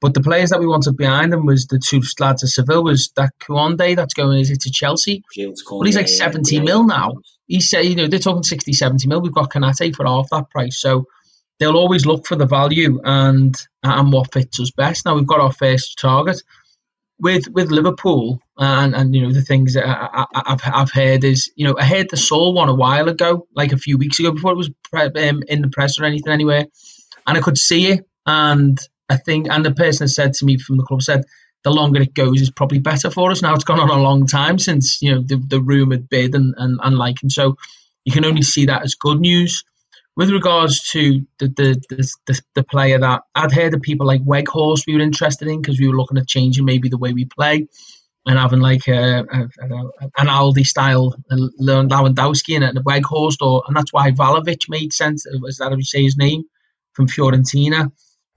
but 0.00 0.14
the 0.14 0.20
players 0.20 0.50
that 0.50 0.60
we 0.60 0.66
wanted 0.66 0.96
behind 0.96 1.32
them 1.32 1.46
was 1.46 1.66
the 1.66 1.78
two 1.78 2.00
lads 2.18 2.42
of 2.42 2.50
Seville 2.50 2.84
was 2.84 3.12
that 3.16 3.30
Koundé 3.40 3.94
that's 3.94 4.14
going 4.14 4.40
is 4.40 4.50
it 4.50 4.60
to 4.62 4.70
Chelsea. 4.70 5.22
But 5.80 5.86
he's 5.86 5.96
like 5.96 6.08
70 6.08 6.56
yeah, 6.56 6.62
mil 6.62 6.84
now. 6.84 7.14
He 7.46 7.60
said, 7.60 7.82
you 7.82 7.94
know, 7.94 8.08
they're 8.08 8.18
talking 8.18 8.42
60, 8.42 8.72
70 8.72 9.08
mil. 9.08 9.20
We've 9.20 9.32
got 9.32 9.50
Konate 9.50 9.94
for 9.94 10.06
half 10.06 10.28
that 10.30 10.50
price. 10.50 10.80
So 10.80 11.06
they'll 11.58 11.76
always 11.76 12.06
look 12.06 12.26
for 12.26 12.36
the 12.36 12.46
value 12.46 13.00
and 13.04 13.54
and 13.82 14.12
what 14.12 14.32
fits 14.32 14.60
us 14.60 14.70
best. 14.70 15.04
Now 15.04 15.14
we've 15.14 15.26
got 15.26 15.40
our 15.40 15.52
first 15.52 15.98
target 15.98 16.42
with 17.20 17.48
with 17.48 17.70
Liverpool, 17.70 18.40
and 18.56 18.94
and 18.94 19.14
you 19.14 19.22
know 19.22 19.32
the 19.32 19.42
things 19.42 19.74
that 19.74 19.86
I, 19.86 20.26
have 20.46 20.60
I've 20.64 20.92
heard 20.92 21.24
is 21.24 21.50
you 21.56 21.66
know 21.66 21.76
I 21.78 21.84
heard 21.84 22.10
the 22.10 22.16
Saul 22.16 22.54
one 22.54 22.68
a 22.68 22.74
while 22.74 23.08
ago, 23.08 23.46
like 23.54 23.72
a 23.72 23.78
few 23.78 23.98
weeks 23.98 24.18
ago 24.18 24.32
before 24.32 24.52
it 24.52 24.56
was 24.56 24.70
pre- 24.90 25.28
um, 25.28 25.42
in 25.48 25.62
the 25.62 25.68
press 25.68 25.98
or 25.98 26.04
anything 26.04 26.32
anywhere, 26.32 26.66
and 27.26 27.36
I 27.36 27.40
could 27.40 27.58
see 27.58 27.88
it, 27.88 28.06
and 28.26 28.78
I 29.08 29.16
think 29.16 29.48
and 29.50 29.64
the 29.64 29.72
person 29.74 30.08
said 30.08 30.34
to 30.34 30.44
me 30.44 30.58
from 30.58 30.76
the 30.76 30.84
club 30.84 31.02
said 31.02 31.24
the 31.64 31.70
longer 31.70 32.00
it 32.00 32.14
goes 32.14 32.40
is 32.40 32.50
probably 32.50 32.78
better 32.78 33.10
for 33.10 33.30
us. 33.30 33.42
Now 33.42 33.54
it's 33.54 33.64
gone 33.64 33.80
on 33.80 33.90
a 33.90 34.00
long 34.00 34.26
time 34.26 34.58
since 34.58 35.02
you 35.02 35.12
know 35.12 35.22
the, 35.22 35.36
the 35.36 35.60
rumored 35.60 36.08
bid 36.08 36.34
and, 36.34 36.54
and 36.56 36.78
and 36.82 36.96
like 36.96 37.16
and 37.22 37.32
so 37.32 37.56
you 38.04 38.12
can 38.12 38.24
only 38.24 38.42
see 38.42 38.66
that 38.66 38.84
as 38.84 38.94
good 38.94 39.20
news. 39.20 39.64
With 40.18 40.30
regards 40.30 40.82
to 40.90 41.24
the 41.38 41.46
the, 41.46 41.80
the, 41.88 42.12
the, 42.26 42.42
the 42.56 42.64
player 42.64 42.98
that 42.98 43.22
I'd 43.36 43.52
heard 43.52 43.72
of 43.72 43.82
people 43.82 44.04
like 44.04 44.20
Weghorst 44.24 44.84
we 44.84 44.94
were 44.94 45.00
interested 45.00 45.46
in 45.46 45.62
because 45.62 45.78
we 45.78 45.86
were 45.86 45.94
looking 45.94 46.18
at 46.18 46.26
changing 46.26 46.64
maybe 46.64 46.88
the 46.88 46.98
way 46.98 47.12
we 47.12 47.24
play 47.24 47.68
and 48.26 48.36
having 48.36 48.58
like 48.58 48.88
a, 48.88 49.24
a, 49.32 49.42
a 49.62 49.88
an 50.18 50.26
Aldi 50.26 50.66
style 50.66 51.14
Lewandowski 51.30 52.56
in 52.56 52.64
it 52.64 52.70
and 52.70 52.78
a 52.78 52.82
Weghorst 52.82 53.40
or 53.40 53.62
and 53.68 53.76
that's 53.76 53.92
why 53.92 54.10
Vlahovic 54.10 54.68
made 54.68 54.92
sense. 54.92 55.24
Was 55.40 55.58
that 55.58 55.70
how 55.70 55.76
you 55.76 55.84
say 55.84 56.02
his 56.02 56.16
name 56.16 56.42
from 56.94 57.06
Fiorentina? 57.06 57.92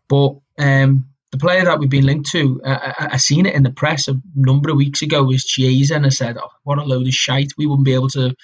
But 0.08 0.36
um, 0.60 1.08
the 1.32 1.40
player 1.40 1.66
that 1.66 1.80
we've 1.80 1.90
been 1.90 2.06
linked 2.06 2.30
to, 2.30 2.62
uh, 2.64 2.94
I, 3.00 3.10
I, 3.14 3.18
seen 3.18 3.48
it 3.48 3.56
in 3.56 3.64
the 3.64 3.72
press 3.72 4.08
a 4.08 4.22
number 4.36 4.70
of 4.70 4.76
weeks 4.76 5.02
ago, 5.02 5.24
was 5.24 5.46
Chiesa, 5.46 5.96
and 5.96 6.06
I 6.06 6.10
said, 6.10 6.38
"Oh, 6.38 6.50
what 6.62 6.78
a 6.78 6.84
load 6.84 7.08
of 7.08 7.14
shite! 7.14 7.54
We 7.58 7.66
wouldn't 7.66 7.86
be 7.86 7.96
able 7.96 8.10
to 8.10 8.36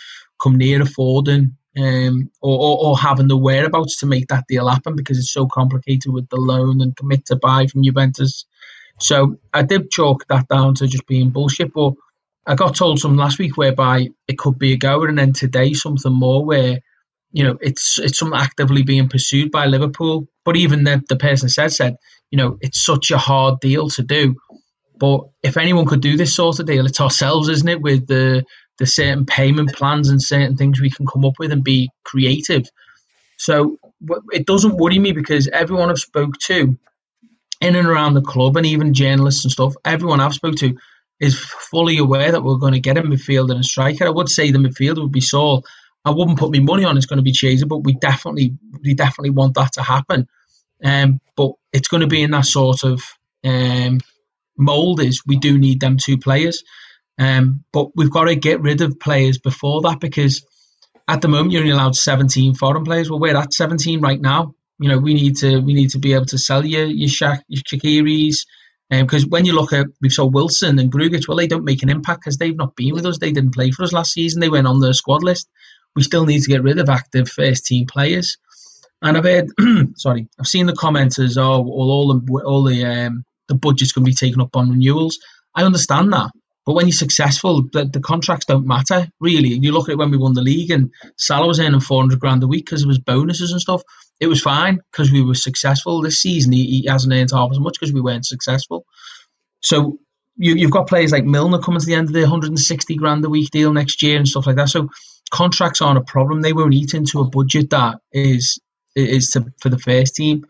come 0.42 0.58
near 0.58 0.82
affording 0.82 1.57
um, 1.78 2.32
or, 2.42 2.58
or, 2.58 2.86
or, 2.86 2.98
having 2.98 3.28
the 3.28 3.38
whereabouts 3.38 3.98
to 4.00 4.06
make 4.06 4.28
that 4.28 4.46
deal 4.48 4.68
happen 4.68 4.96
because 4.96 5.18
it's 5.18 5.32
so 5.32 5.46
complicated 5.46 6.12
with 6.12 6.28
the 6.30 6.38
loan 6.38 6.82
and 6.82 6.96
commit 6.96 7.26
to 7.26 7.36
buy 7.36 7.68
from 7.68 7.84
Juventus. 7.84 8.46
So 9.00 9.38
I 9.54 9.62
did 9.62 9.92
chalk 9.92 10.26
that 10.28 10.48
down 10.48 10.76
to 10.76 10.88
just 10.88 11.06
being 11.06 11.30
bullshit. 11.30 11.74
But 11.74 11.94
I 12.48 12.56
got 12.56 12.76
told 12.76 13.00
some 13.00 13.16
last 13.16 13.38
week 13.38 13.58
whereby 13.58 14.10
it 14.28 14.38
could 14.38 14.58
be 14.58 14.74
a 14.74 14.78
goer, 14.78 15.08
and 15.08 15.18
then 15.18 15.34
today 15.34 15.74
something 15.74 16.14
more 16.14 16.44
where 16.44 16.80
you 17.32 17.44
know 17.44 17.58
it's 17.62 18.00
it's 18.00 18.18
something 18.18 18.40
actively 18.40 18.84
being 18.84 19.10
pursued 19.10 19.52
by 19.52 19.66
Liverpool. 19.66 20.28
But 20.46 20.56
even 20.56 20.84
the 20.84 21.04
the 21.08 21.16
person 21.16 21.50
said 21.50 21.74
said 21.74 21.98
you 22.32 22.38
know 22.38 22.58
it's 22.62 22.84
such 22.84 23.12
a 23.12 23.18
hard 23.18 23.60
deal 23.60 23.90
to 23.90 24.04
do. 24.04 24.36
But 24.98 25.22
if 25.44 25.58
anyone 25.58 25.86
could 25.86 26.02
do 26.02 26.18
this 26.18 26.36
sort 26.36 26.60
of 26.60 26.66
deal, 26.66 26.88
it's 26.88 27.02
ourselves, 27.02 27.50
isn't 27.50 27.68
it? 27.68 27.82
With 27.82 28.08
the 28.08 28.44
the 28.80 28.86
certain 28.86 29.26
payment 29.26 29.74
plans 29.74 30.10
and 30.10 30.22
certain 30.22 30.56
things 30.56 30.80
we 30.80 30.90
can 30.90 31.06
come 31.06 31.26
up 31.26 31.40
with 31.40 31.52
and 31.52 31.64
be 31.64 31.90
creative. 32.04 32.70
So 33.38 33.78
it 34.32 34.46
doesn't 34.46 34.78
worry 34.78 35.00
me 35.00 35.12
because 35.12 35.48
everyone 35.48 35.90
I've 35.90 36.00
spoke 36.00 36.38
to 36.44 36.78
in 37.62 37.76
and 37.76 37.88
around 37.88 38.14
the 38.14 38.22
club 38.22 38.58
and 38.58 38.66
even 38.66 38.94
journalists 38.94 39.44
and 39.44 39.52
stuff, 39.52 39.74
everyone 39.86 40.20
I've 40.20 40.34
spoke 40.34 40.56
to 40.58 40.76
is 41.20 41.40
fully 41.40 41.98
aware 41.98 42.32
that 42.32 42.44
we're 42.44 42.58
going 42.58 42.74
to 42.74 42.80
get 42.80 42.98
a 42.98 43.02
midfielder 43.02 43.52
and 43.52 43.62
a 43.62 43.64
striker. 43.64 44.06
I 44.06 44.12
would 44.12 44.30
say 44.30 44.52
the 44.52 44.60
midfielder 44.60 45.02
would 45.02 45.12
be 45.12 45.22
Saul. 45.22 45.64
I 46.06 46.12
wouldn't 46.12 46.40
put 46.40 46.54
my 46.54 46.60
money 46.60 46.86
on 46.86 46.96
it's 46.96 47.06
going 47.06 47.18
to 47.18 47.24
be 47.24 47.32
Chiesa, 47.32 47.66
but 47.66 47.80
we 47.80 47.94
definitely 47.96 48.56
we 48.84 48.94
definitely 48.94 49.32
want 49.32 49.56
that 49.56 49.74
to 49.74 49.82
happen. 49.82 50.28
Um, 50.84 51.20
but 51.36 51.54
it's 51.74 51.88
going 51.88 52.02
to 52.02 52.08
be 52.08 52.22
in 52.22 52.32
that 52.32 52.46
sort 52.46 52.84
of 52.84 53.02
um, 53.44 54.00
mold. 54.58 55.02
Is 55.02 55.24
we 55.26 55.38
do 55.38 55.58
need 55.58 55.80
them 55.80 55.98
two 55.98 56.18
players. 56.18 56.64
Um, 57.20 57.64
but 57.72 57.96
we've 57.96 58.12
got 58.12 58.26
to 58.26 58.36
get 58.36 58.62
rid 58.62 58.82
of 58.82 59.00
players 59.00 59.38
before 59.38 59.82
that 59.82 60.00
because 60.00 60.46
at 61.08 61.22
the 61.22 61.28
moment 61.28 61.52
you're 61.52 61.62
only 61.62 61.74
allowed 61.74 61.96
17 61.96 62.56
foreign 62.56 62.84
players. 62.84 63.10
Well, 63.10 63.20
we're 63.20 63.36
at 63.36 63.54
17 63.54 64.02
right 64.02 64.22
now. 64.22 64.54
You 64.80 64.90
know, 64.90 65.00
we 65.00 65.14
need 65.14 65.38
to 65.38 65.60
we 65.60 65.74
need 65.74 65.90
to 65.92 66.00
be 66.00 66.14
able 66.14 66.26
to 66.28 66.38
sell 66.38 66.66
your 66.66 66.86
your, 66.86 67.10
Shaq, 67.10 67.42
your 67.48 67.64
Shaqiris. 67.64 68.46
Because 68.90 69.24
um, 69.24 69.30
when 69.30 69.46
you 69.46 69.54
look 69.54 69.74
at 69.74 69.88
we've 70.02 70.12
saw 70.12 70.26
Wilson 70.26 70.80
and 70.80 70.92
Grujic, 70.92 71.28
well, 71.28 71.38
they 71.38 71.48
don't 71.48 71.66
make 71.66 71.84
an 71.84 71.90
impact 71.90 72.22
because 72.22 72.38
they've 72.38 72.56
not 72.56 72.76
been 72.76 72.94
with 72.94 73.06
us. 73.06 73.18
They 73.18 73.32
didn't 73.32 73.54
play 73.54 73.72
for 73.72 73.84
us 73.84 73.92
last 73.92 74.14
season. 74.14 74.40
They 74.40 74.50
went 74.50 74.68
on 74.68 74.80
the 74.80 74.94
squad 74.94 75.24
list. 75.24 75.50
We 75.96 76.04
still 76.04 76.26
need 76.26 76.44
to 76.44 76.50
get 76.50 76.64
rid 76.64 76.78
of 76.78 76.90
active 76.90 77.28
first 77.28 77.66
team 77.66 77.88
players. 77.88 78.38
And 79.02 79.18
I've 79.18 79.26
heard, 79.26 79.48
sorry, 79.98 80.28
I've 80.40 80.48
seen 80.48 80.68
the 80.68 80.74
commenters, 80.74 81.38
oh, 81.38 81.64
all, 81.66 81.92
all 81.92 82.14
the 82.14 82.44
all 82.46 82.64
the 82.64 82.86
um, 82.86 83.26
the 83.48 83.56
budget's 83.56 83.92
going 83.92 84.06
to 84.06 84.10
be 84.10 84.16
taken 84.16 84.42
up 84.42 84.56
on 84.56 84.70
renewals. 84.70 85.20
I 85.56 85.64
understand 85.64 86.14
that, 86.14 86.32
but 86.68 86.74
when 86.74 86.86
you're 86.86 86.92
successful, 86.92 87.64
the, 87.72 87.86
the 87.86 88.02
contracts 88.02 88.46
don't 88.46 88.68
matter 88.68 89.08
really. 89.22 89.58
You 89.58 89.72
look 89.72 89.88
at 89.88 89.94
it 89.94 89.98
when 89.98 90.12
we 90.12 90.18
won 90.18 90.34
the 90.34 90.42
league, 90.42 90.70
and 90.70 90.92
Salah 91.16 91.48
was 91.48 91.62
earning 91.62 91.80
400 91.80 92.20
grand 92.20 92.44
a 92.44 92.48
week 92.48 92.66
because 92.66 92.84
of 92.84 92.90
his 92.90 93.00
bonuses 93.00 93.54
and 93.54 93.62
stuff. 93.62 93.82
It 94.20 94.28
was 94.28 94.42
fine 94.42 94.82
because 94.92 95.10
we 95.10 95.22
were 95.24 95.34
successful 95.34 96.02
this 96.02 96.22
season. 96.22 96.52
He, 96.52 96.82
he 96.82 96.86
hasn't 96.86 97.14
earned 97.14 97.30
half 97.32 97.52
as 97.52 97.60
much 97.60 97.80
because 97.80 97.94
we 97.94 98.02
weren't 98.02 98.26
successful. 98.26 98.86
So 99.62 99.98
you, 100.36 100.62
have 100.64 100.72
got 100.72 100.90
players 100.90 101.14
like 101.14 101.24
Milner 101.24 101.60
coming 101.60 101.80
to 101.80 101.86
the 101.86 101.96
end 101.96 102.10
of 102.10 102.14
their 102.14 102.24
160 102.24 102.96
grand 102.98 103.24
a 103.24 103.30
week 103.30 103.50
deal 103.50 103.72
next 103.72 104.04
year 104.04 104.18
and 104.18 104.28
stuff 104.28 104.46
like 104.46 104.58
that. 104.58 104.68
So 104.68 104.90
contracts 105.32 105.82
aren't 105.82 106.00
a 106.00 106.04
problem. 106.04 106.42
They 106.42 106.52
won't 106.52 106.74
eat 106.74 106.94
into 106.94 107.22
a 107.22 107.30
budget 107.30 107.70
that 107.70 108.00
is 108.12 108.60
is 108.94 109.30
to, 109.30 109.46
for 109.62 109.70
the 109.70 109.80
first 109.80 110.16
team. 110.16 110.46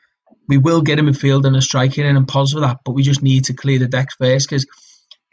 We 0.48 0.58
will 0.58 0.82
get 0.82 0.98
him 0.98 1.10
a 1.10 1.12
midfield 1.12 1.46
and 1.46 1.56
a 1.56 1.62
striker 1.62 2.04
in 2.04 2.18
and 2.18 2.28
pause 2.28 2.54
for 2.54 2.62
that, 2.62 2.80
but 2.86 2.94
we 2.94 3.04
just 3.04 3.22
need 3.22 3.46
to 3.46 3.54
clear 3.54 3.78
the 3.78 3.88
decks 3.88 4.16
first 4.16 4.50
because 4.50 4.66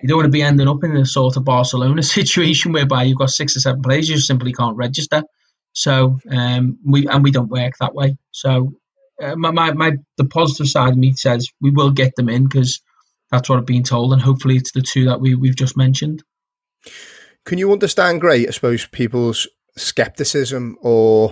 you 0.05 0.09
don't 0.09 0.19
want 0.19 0.27
to 0.27 0.31
be 0.31 0.43
ending 0.43 0.69
up 0.69 0.85
in 0.85 0.95
a 0.99 1.07
sort 1.07 1.39
of 1.39 1.47
Barcelona 1.47 2.03
situation 2.19 2.73
whereby 2.73 3.05
you've 3.05 3.17
got 3.17 3.31
six 3.31 3.57
or 3.57 3.61
seven 3.61 3.81
players 3.81 4.07
you 4.07 4.19
simply 4.19 4.53
can't 4.53 4.77
register. 4.77 5.23
So 5.73 6.19
um, 6.31 6.79
we 6.85 7.09
and 7.09 7.25
we 7.25 7.31
don't 7.31 7.49
work 7.49 7.73
that 7.81 7.95
way. 7.95 8.19
So 8.31 8.75
uh, 9.23 9.35
my, 9.35 9.51
my, 9.51 9.73
my 9.73 9.93
the 10.19 10.27
positive 10.27 10.69
side 10.69 10.91
of 10.91 10.99
me 10.99 11.15
says 11.15 11.49
we 11.63 11.71
will 11.71 11.91
get 11.91 12.17
them 12.17 12.29
in 12.29 12.45
because 12.45 12.83
that's 13.31 13.49
what 13.49 13.59
I've 13.59 13.65
been 13.65 13.83
told, 13.83 14.13
and 14.13 14.21
hopefully 14.21 14.57
it's 14.57 14.73
the 14.73 14.83
two 14.83 15.07
that 15.07 15.23
we 15.23 15.37
we've 15.37 15.57
just 15.57 15.75
mentioned. 15.75 16.23
Can 17.47 17.57
you 17.57 17.73
understand, 17.73 18.21
great? 18.21 18.47
I 18.47 18.51
suppose 18.51 18.85
people's 18.85 19.49
skepticism 19.75 20.77
or 20.83 21.31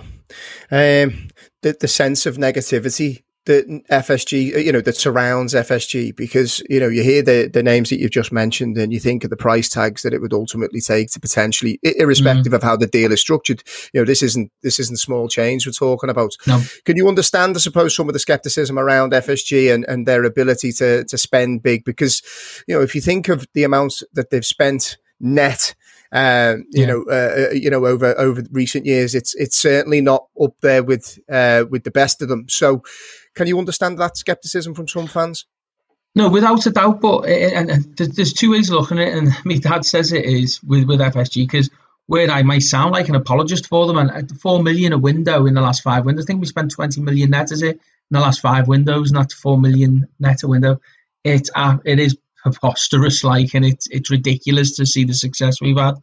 um, 0.71 1.29
the 1.61 1.77
the 1.79 1.87
sense 1.87 2.25
of 2.25 2.37
negativity 2.37 3.21
that 3.45 3.67
FSG, 3.89 4.55
uh, 4.55 4.59
you 4.59 4.71
know, 4.71 4.81
that 4.81 4.95
surrounds 4.95 5.53
FSG 5.53 6.15
because, 6.15 6.63
you 6.69 6.79
know, 6.79 6.87
you 6.87 7.03
hear 7.03 7.21
the, 7.21 7.49
the 7.51 7.63
names 7.63 7.89
that 7.89 7.99
you've 7.99 8.11
just 8.11 8.31
mentioned 8.31 8.77
and 8.77 8.93
you 8.93 8.99
think 8.99 9.23
of 9.23 9.29
the 9.29 9.37
price 9.37 9.67
tags 9.67 10.01
that 10.03 10.13
it 10.13 10.21
would 10.21 10.33
ultimately 10.33 10.79
take 10.79 11.11
to 11.11 11.19
potentially, 11.19 11.79
irrespective 11.83 12.53
mm. 12.53 12.55
of 12.55 12.63
how 12.63 12.77
the 12.77 12.87
deal 12.87 13.11
is 13.11 13.19
structured, 13.19 13.63
you 13.93 13.99
know, 13.99 14.05
this 14.05 14.23
isn't, 14.23 14.51
this 14.61 14.79
isn't 14.79 14.97
small 14.97 15.27
change 15.27 15.65
we're 15.65 15.73
talking 15.73 16.09
about. 16.09 16.35
No. 16.47 16.61
Can 16.85 16.95
you 16.95 17.07
understand, 17.07 17.55
I 17.55 17.59
suppose, 17.59 17.95
some 17.95 18.07
of 18.07 18.13
the 18.13 18.19
skepticism 18.19 18.79
around 18.79 19.11
FSG 19.11 19.73
and, 19.73 19.85
and 19.85 20.07
their 20.07 20.23
ability 20.23 20.71
to, 20.73 21.03
to 21.03 21.17
spend 21.17 21.63
big? 21.63 21.83
Because, 21.83 22.21
you 22.67 22.75
know, 22.75 22.81
if 22.81 22.95
you 22.95 23.01
think 23.01 23.27
of 23.27 23.45
the 23.53 23.63
amounts 23.63 24.03
that 24.13 24.29
they've 24.29 24.45
spent 24.45 24.97
net, 25.19 25.75
uh, 26.13 26.57
you 26.69 26.81
yeah. 26.81 26.85
know, 26.85 27.05
uh, 27.09 27.47
uh, 27.49 27.53
you 27.53 27.71
know, 27.71 27.85
over 27.87 28.17
over 28.19 28.43
recent 28.51 28.85
years, 28.85 29.15
it's 29.15 29.33
it's 29.33 29.57
certainly 29.57 29.99
not 29.99 30.27
up 30.39 30.53
there 30.61 30.83
with 30.83 31.19
uh, 31.27 31.65
with 31.71 31.83
the 31.85 31.91
best 31.91 32.21
of 32.21 32.29
them. 32.29 32.45
So, 32.47 32.83
can 33.35 33.47
you 33.47 33.57
understand 33.59 33.97
that 33.99 34.17
skepticism 34.17 34.73
from 34.73 34.87
some 34.87 35.07
fans? 35.07 35.45
No, 36.15 36.29
without 36.29 36.65
a 36.65 36.69
doubt. 36.69 37.01
But 37.01 37.21
eh, 37.21 37.49
eh, 37.51 37.51
and, 37.55 37.97
there's 37.97 38.33
two 38.33 38.51
ways 38.51 38.69
of 38.69 38.79
looking 38.79 38.99
at 38.99 39.07
it, 39.07 39.17
and 39.17 39.31
my 39.45 39.57
dad 39.57 39.85
says 39.85 40.11
it 40.11 40.25
is 40.25 40.61
with 40.63 40.85
with 40.85 40.99
FSG 40.99 41.47
because 41.47 41.69
where 42.05 42.29
I 42.29 42.43
might 42.43 42.63
sound 42.63 42.91
like 42.91 43.09
an 43.09 43.15
apologist 43.15 43.67
for 43.67 43.87
them, 43.87 43.97
and 43.97 44.39
four 44.39 44.61
million 44.61 44.93
a 44.93 44.97
window 44.97 45.45
in 45.45 45.53
the 45.53 45.61
last 45.61 45.81
five 45.81 46.05
windows. 46.05 46.25
I 46.25 46.27
think 46.27 46.41
we 46.41 46.47
spent 46.47 46.71
twenty 46.71 47.01
million 47.01 47.31
net, 47.31 47.51
is 47.51 47.63
it, 47.63 47.75
in 47.75 47.81
the 48.11 48.19
last 48.19 48.41
five 48.41 48.67
windows, 48.67 49.11
not 49.11 49.31
four 49.31 49.59
million 49.59 50.07
net 50.19 50.43
a 50.43 50.47
window. 50.47 50.79
It 51.23 51.49
uh, 51.55 51.77
it 51.83 51.99
is 51.99 52.17
preposterous, 52.43 53.23
like, 53.23 53.55
and 53.55 53.65
it's 53.65 53.87
it's 53.89 54.11
ridiculous 54.11 54.75
to 54.75 54.85
see 54.85 55.05
the 55.05 55.13
success 55.13 55.61
we've 55.61 55.77
had. 55.77 55.95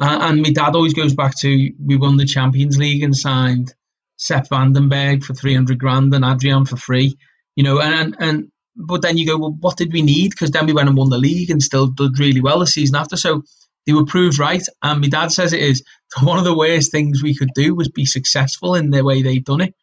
Uh, 0.00 0.18
and 0.22 0.42
my 0.42 0.50
dad 0.50 0.74
always 0.74 0.94
goes 0.94 1.14
back 1.14 1.38
to 1.38 1.72
we 1.82 1.96
won 1.96 2.16
the 2.16 2.26
Champions 2.26 2.76
League 2.76 3.02
and 3.02 3.16
signed 3.16 3.74
Sepp 4.16 4.48
van 4.48 4.72
den 4.72 4.88
Berg 4.88 5.24
for 5.24 5.34
300 5.34 5.78
grand 5.78 6.14
and 6.14 6.24
Adrian 6.24 6.64
for 6.64 6.76
free, 6.76 7.16
you 7.56 7.64
know, 7.64 7.80
and, 7.80 8.16
and, 8.18 8.50
but 8.76 9.02
then 9.02 9.16
you 9.16 9.26
go, 9.26 9.38
well, 9.38 9.56
what 9.60 9.76
did 9.76 9.92
we 9.92 10.02
need? 10.02 10.30
Because 10.30 10.50
then 10.50 10.66
we 10.66 10.72
went 10.72 10.88
and 10.88 10.96
won 10.96 11.10
the 11.10 11.18
league 11.18 11.50
and 11.50 11.62
still 11.62 11.88
did 11.88 12.18
really 12.18 12.40
well 12.40 12.58
the 12.58 12.66
season 12.66 12.96
after. 12.96 13.16
So 13.16 13.42
they 13.86 13.92
were 13.92 14.04
proved 14.04 14.38
right. 14.38 14.64
And 14.82 15.00
my 15.00 15.08
dad 15.08 15.32
says 15.32 15.52
it 15.52 15.62
is 15.62 15.82
one 16.22 16.38
of 16.38 16.44
the 16.44 16.56
worst 16.56 16.90
things 16.90 17.22
we 17.22 17.36
could 17.36 17.50
do 17.54 17.74
was 17.74 17.88
be 17.88 18.06
successful 18.06 18.74
in 18.74 18.90
the 18.90 19.04
way 19.04 19.22
they've 19.22 19.44
done 19.44 19.60
it. 19.60 19.74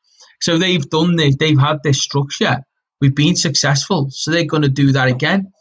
So 0.42 0.58
they've 0.58 0.90
done 0.90 1.18
this, 1.18 1.36
they've 1.38 1.60
had 1.60 1.80
this 1.84 2.02
structure. 2.02 2.62
We've 3.00 3.16
been 3.16 3.36
successful. 3.36 4.08
So 4.10 4.32
they're 4.32 4.46
going 4.46 4.64
to 4.64 4.70
do 4.70 4.92
that 4.92 5.08
again. 5.08 5.52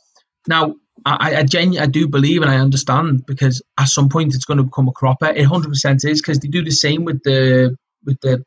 Now, 0.49 0.75
I, 1.05 1.43
I, 1.43 1.81
I 1.81 1.87
do 1.87 2.09
believe 2.09 2.43
and 2.43 2.51
I 2.51 2.59
understand 2.59 3.25
because 3.27 3.63
at 3.79 3.89
some 3.89 4.09
point 4.09 4.35
it's 4.35 4.45
going 4.45 4.59
to 4.59 4.65
become 4.65 4.89
a 4.89 4.93
cropper. 4.93 5.27
It 5.27 5.47
100% 5.47 6.05
is 6.05 6.21
because 6.21 6.39
they 6.39 6.49
do 6.49 6.63
the 6.63 6.71
same 6.71 7.05
with 7.05 7.23
the 7.25 7.77
with 8.05 8.19
the 8.23 8.43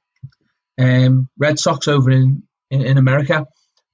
um, 0.79 1.29
Red 1.37 1.59
Sox 1.59 1.87
over 1.87 2.11
in, 2.11 2.43
in, 2.71 2.81
in, 2.81 2.97
America, 2.97 3.45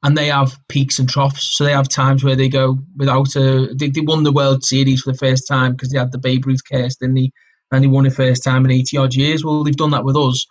and 0.03 0.17
they 0.17 0.27
have 0.27 0.57
peaks 0.69 0.99
and 0.99 1.09
troughs. 1.09 1.55
So 1.55 1.63
they 1.63 1.73
have 1.73 1.89
times 1.89 2.23
where 2.23 2.35
they 2.35 2.49
go 2.49 2.77
without 2.97 3.35
a. 3.35 3.73
They, 3.75 3.89
they 3.89 4.01
won 4.01 4.23
the 4.23 4.31
World 4.31 4.63
Series 4.63 5.01
for 5.01 5.11
the 5.11 5.17
first 5.17 5.47
time 5.47 5.73
because 5.73 5.89
they 5.89 5.99
had 5.99 6.11
the 6.11 6.17
Babe 6.17 6.45
Ruth 6.45 6.63
case, 6.63 6.95
didn't 6.95 7.15
they? 7.15 7.31
And 7.71 7.83
they 7.83 7.87
won 7.87 8.05
it 8.05 8.13
first 8.13 8.43
time 8.43 8.65
in 8.65 8.71
80 8.71 8.97
odd 8.97 9.13
years. 9.13 9.45
Well, 9.45 9.63
they've 9.63 9.75
done 9.75 9.91
that 9.91 10.05
with 10.05 10.15
us. 10.15 10.45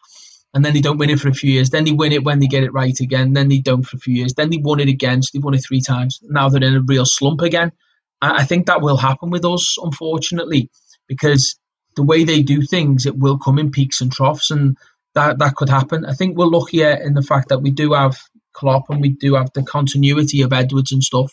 And 0.55 0.64
then 0.64 0.72
they 0.72 0.81
don't 0.81 0.99
win 0.99 1.11
it 1.11 1.20
for 1.20 1.29
a 1.29 1.35
few 1.35 1.53
years. 1.53 1.70
Then 1.70 1.85
they 1.85 1.93
win 1.93 2.12
it 2.12 2.24
when 2.24 2.39
they 2.39 2.47
get 2.47 2.62
it 2.62 2.72
right 2.72 2.99
again. 3.01 3.33
Then 3.33 3.49
they 3.49 3.59
don't 3.59 3.83
for 3.83 3.97
a 3.97 4.01
few 4.01 4.14
years. 4.14 4.35
Then 4.35 4.51
they 4.51 4.59
won 4.59 4.81
it 4.81 4.89
again. 4.89 5.22
So 5.22 5.31
they've 5.35 5.45
won 5.45 5.55
it 5.55 5.64
three 5.66 5.81
times. 5.81 6.20
Now 6.22 6.49
they're 6.49 6.62
in 6.62 6.76
a 6.76 6.81
real 6.81 7.05
slump 7.05 7.43
again. 7.43 7.72
I 8.20 8.45
think 8.45 8.66
that 8.66 8.81
will 8.81 8.97
happen 8.97 9.31
with 9.31 9.45
us, 9.45 9.76
unfortunately, 9.81 10.70
because 11.07 11.59
the 11.97 12.03
way 12.03 12.24
they 12.24 12.43
do 12.43 12.62
things, 12.62 13.07
it 13.07 13.16
will 13.18 13.39
come 13.39 13.59
in 13.59 13.70
peaks 13.70 14.01
and 14.01 14.11
troughs. 14.11 14.51
And 14.51 14.76
that 15.19 15.39
that 15.39 15.55
could 15.57 15.69
happen. 15.69 16.05
I 16.07 16.14
think 16.14 16.37
we're 16.37 16.47
luckier 16.47 16.93
in 16.93 17.14
the 17.14 17.23
fact 17.23 17.49
that 17.49 17.59
we 17.59 17.71
do 17.71 17.93
have 17.93 18.16
Klopp 18.53 18.89
and 18.91 19.01
we 19.01 19.11
do 19.11 19.35
have 19.35 19.53
the 19.53 19.62
continuity 19.62 20.43
of 20.43 20.53
Edwards 20.53 20.93
and 20.93 21.03
stuff. 21.03 21.33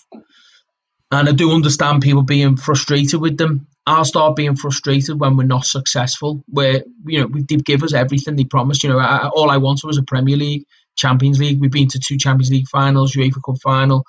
and 1.12 1.30
I 1.30 1.32
do 1.32 1.52
understand 1.52 2.02
people 2.02 2.24
being 2.24 2.58
frustrated 2.58 3.22
with 3.22 3.38
them. 3.38 3.68
I'll 3.88 4.06
start 4.06 4.36
being 4.36 4.56
frustrated 4.56 5.20
when 5.20 5.38
we're 5.38 5.54
not 5.56 5.66
successful. 5.66 6.44
Where 6.48 6.84
you 7.06 7.20
know 7.20 7.28
we 7.28 7.44
they 7.44 7.58
give 7.58 7.84
us 7.84 7.94
everything 7.94 8.36
they 8.36 8.46
promised. 8.46 8.84
You 8.84 8.90
know, 8.90 9.00
I, 9.00 9.30
all 9.30 9.52
I 9.52 9.58
wanted 9.58 9.86
was 9.88 10.00
a 10.00 10.04
Premier 10.04 10.38
League, 10.38 10.66
Champions 10.98 11.40
League. 11.40 11.62
We've 11.62 11.72
been 11.72 11.88
to 11.90 12.00
two 12.00 12.18
Champions 12.18 12.52
League 12.52 12.68
finals, 12.68 13.14
UEFA 13.14 13.42
Cup 13.46 13.58
final. 13.62 14.06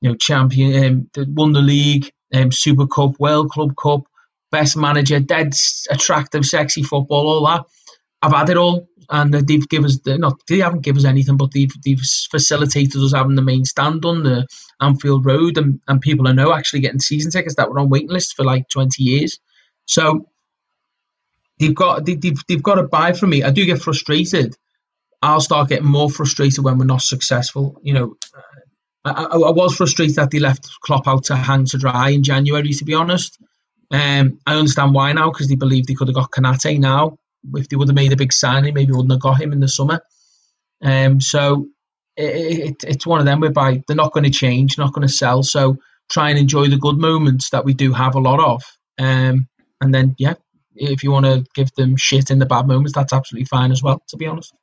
You 0.00 0.10
know, 0.10 0.16
champion, 0.16 1.08
um, 1.16 1.34
won 1.34 1.52
the 1.52 1.60
league, 1.60 2.08
um, 2.32 2.52
Super 2.52 2.86
Cup, 2.86 3.18
World 3.18 3.50
Club 3.50 3.74
Cup, 3.76 4.02
best 4.52 4.76
manager, 4.76 5.18
dead 5.18 5.52
attractive, 5.90 6.44
sexy 6.46 6.84
football, 6.84 7.26
all 7.26 7.46
that. 7.46 7.64
I've 8.22 8.32
had 8.32 8.50
it 8.50 8.56
all, 8.56 8.88
and 9.10 9.32
they've 9.32 9.68
given 9.68 9.86
us 9.86 9.98
not 10.04 10.40
they 10.48 10.58
haven't 10.58 10.82
given 10.82 11.00
us 11.00 11.06
anything, 11.06 11.36
but 11.36 11.52
they've 11.52 11.72
they've 11.84 12.00
facilitated 12.30 13.00
us 13.00 13.14
having 13.14 13.36
the 13.36 13.42
main 13.42 13.64
stand 13.64 14.04
on 14.04 14.22
the 14.22 14.46
Anfield 14.80 15.24
Road, 15.24 15.56
and, 15.56 15.80
and 15.88 16.00
people 16.00 16.28
I 16.28 16.32
know 16.32 16.52
actually 16.52 16.80
getting 16.80 17.00
season 17.00 17.30
tickets 17.30 17.54
that 17.56 17.70
were 17.70 17.78
on 17.78 17.88
waiting 17.88 18.10
lists 18.10 18.32
for 18.32 18.44
like 18.44 18.68
twenty 18.68 19.02
years. 19.02 19.38
So 19.86 20.28
they've 21.58 21.74
got 21.74 22.04
they, 22.04 22.14
they've 22.14 22.40
they've 22.48 22.62
got 22.62 22.76
to 22.76 22.82
buy 22.82 23.12
from 23.12 23.30
me. 23.30 23.42
I 23.42 23.50
do 23.50 23.64
get 23.64 23.80
frustrated. 23.80 24.54
I'll 25.22 25.40
start 25.40 25.70
getting 25.70 25.86
more 25.86 26.10
frustrated 26.10 26.62
when 26.62 26.78
we're 26.78 26.84
not 26.84 27.02
successful. 27.02 27.80
You 27.82 27.94
know, 27.94 28.16
I, 29.04 29.10
I, 29.10 29.36
I 29.36 29.50
was 29.50 29.74
frustrated 29.74 30.16
that 30.16 30.30
they 30.30 30.38
left 30.38 30.68
Klopp 30.82 31.08
out 31.08 31.24
to 31.24 31.36
hang 31.36 31.64
to 31.66 31.78
dry 31.78 32.10
in 32.10 32.22
January. 32.22 32.72
To 32.72 32.84
be 32.84 32.94
honest, 32.94 33.38
um, 33.90 34.38
I 34.46 34.54
understand 34.54 34.94
why 34.94 35.12
now 35.14 35.30
because 35.30 35.48
they 35.48 35.56
believe 35.56 35.86
they 35.86 35.94
could 35.94 36.08
have 36.08 36.14
got 36.14 36.30
Konate 36.30 36.78
now 36.78 37.16
if 37.54 37.68
they 37.68 37.76
would 37.76 37.88
have 37.88 37.94
made 37.94 38.12
a 38.12 38.16
big 38.16 38.32
signing, 38.32 38.74
maybe 38.74 38.92
wouldn't 38.92 39.12
have 39.12 39.20
got 39.20 39.40
him 39.40 39.52
in 39.52 39.60
the 39.60 39.68
summer. 39.68 40.00
Um, 40.82 41.20
so 41.20 41.66
it, 42.16 42.68
it, 42.70 42.84
it's 42.86 43.06
one 43.06 43.20
of 43.20 43.26
them 43.26 43.40
whereby 43.40 43.82
they're 43.86 43.96
not 43.96 44.12
going 44.12 44.24
to 44.24 44.30
change, 44.30 44.78
not 44.78 44.92
going 44.92 45.06
to 45.06 45.12
sell. 45.12 45.42
So 45.42 45.76
try 46.10 46.30
and 46.30 46.38
enjoy 46.38 46.68
the 46.68 46.76
good 46.76 46.98
moments 46.98 47.50
that 47.50 47.64
we 47.64 47.74
do 47.74 47.92
have 47.92 48.14
a 48.14 48.20
lot 48.20 48.40
of. 48.40 48.62
Um, 48.98 49.48
and 49.80 49.94
then, 49.94 50.14
yeah, 50.18 50.34
if 50.74 51.02
you 51.02 51.10
want 51.10 51.26
to 51.26 51.44
give 51.54 51.72
them 51.74 51.96
shit 51.96 52.30
in 52.30 52.38
the 52.38 52.46
bad 52.46 52.66
moments, 52.66 52.92
that's 52.92 53.12
absolutely 53.12 53.46
fine 53.46 53.70
as 53.70 53.82
well, 53.82 54.02
to 54.08 54.16
be 54.16 54.26
honest. 54.26 54.54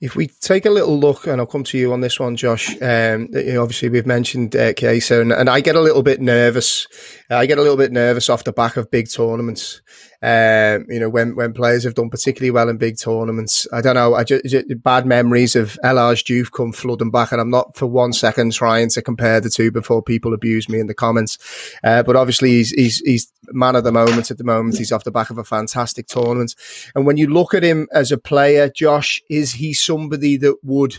If 0.00 0.14
we 0.14 0.28
take 0.28 0.64
a 0.64 0.70
little 0.70 0.96
look, 0.96 1.26
and 1.26 1.40
I'll 1.40 1.46
come 1.46 1.64
to 1.64 1.78
you 1.78 1.92
on 1.92 2.02
this 2.02 2.20
one, 2.20 2.36
Josh. 2.36 2.70
Um, 2.80 3.28
you 3.32 3.54
know, 3.54 3.62
obviously, 3.62 3.88
we've 3.88 4.06
mentioned 4.06 4.54
uh, 4.54 4.72
and, 4.80 5.32
and, 5.32 5.50
I 5.50 5.60
get 5.60 5.74
a 5.74 5.80
little 5.80 6.04
bit 6.04 6.20
nervous. 6.20 6.86
I 7.28 7.46
get 7.46 7.58
a 7.58 7.62
little 7.62 7.76
bit 7.76 7.90
nervous 7.90 8.28
off 8.28 8.44
the 8.44 8.52
back 8.52 8.76
of 8.76 8.92
big 8.92 9.10
tournaments. 9.10 9.82
Um, 10.20 10.86
you 10.88 10.98
know, 10.98 11.08
when, 11.08 11.36
when 11.36 11.52
players 11.52 11.84
have 11.84 11.94
done 11.94 12.10
particularly 12.10 12.50
well 12.50 12.68
in 12.68 12.76
big 12.76 12.98
tournaments, 12.98 13.68
I 13.72 13.80
don't 13.80 13.94
know, 13.94 14.14
I 14.14 14.24
just, 14.24 14.44
just 14.46 14.82
bad 14.82 15.06
memories 15.06 15.54
of 15.54 15.78
El 15.84 15.96
Hadji 15.96 16.42
Diouf 16.42 16.50
come 16.50 16.72
flooding 16.72 17.12
back. 17.12 17.30
And 17.30 17.40
I'm 17.40 17.50
not 17.50 17.76
for 17.76 17.86
one 17.86 18.12
second 18.12 18.52
trying 18.52 18.88
to 18.90 19.02
compare 19.02 19.40
the 19.40 19.50
two 19.50 19.70
before 19.70 20.02
people 20.02 20.34
abuse 20.34 20.68
me 20.68 20.80
in 20.80 20.88
the 20.88 20.94
comments. 20.94 21.38
Uh, 21.84 22.02
but 22.02 22.16
obviously 22.16 22.50
he's, 22.50 22.70
he's, 22.70 22.98
he's 22.98 23.32
man 23.52 23.76
of 23.76 23.84
the 23.84 23.92
moment 23.92 24.30
at 24.30 24.38
the 24.38 24.44
moment. 24.44 24.76
He's 24.76 24.92
off 24.92 25.04
the 25.04 25.10
back 25.10 25.30
of 25.30 25.38
a 25.38 25.44
fantastic 25.44 26.08
tournament. 26.08 26.54
And 26.94 27.06
when 27.06 27.16
you 27.16 27.28
look 27.28 27.54
at 27.54 27.62
him 27.62 27.86
as 27.92 28.10
a 28.10 28.18
player, 28.18 28.68
Josh, 28.68 29.22
is 29.30 29.52
he 29.52 29.72
somebody 29.72 30.36
that 30.38 30.56
would, 30.64 30.98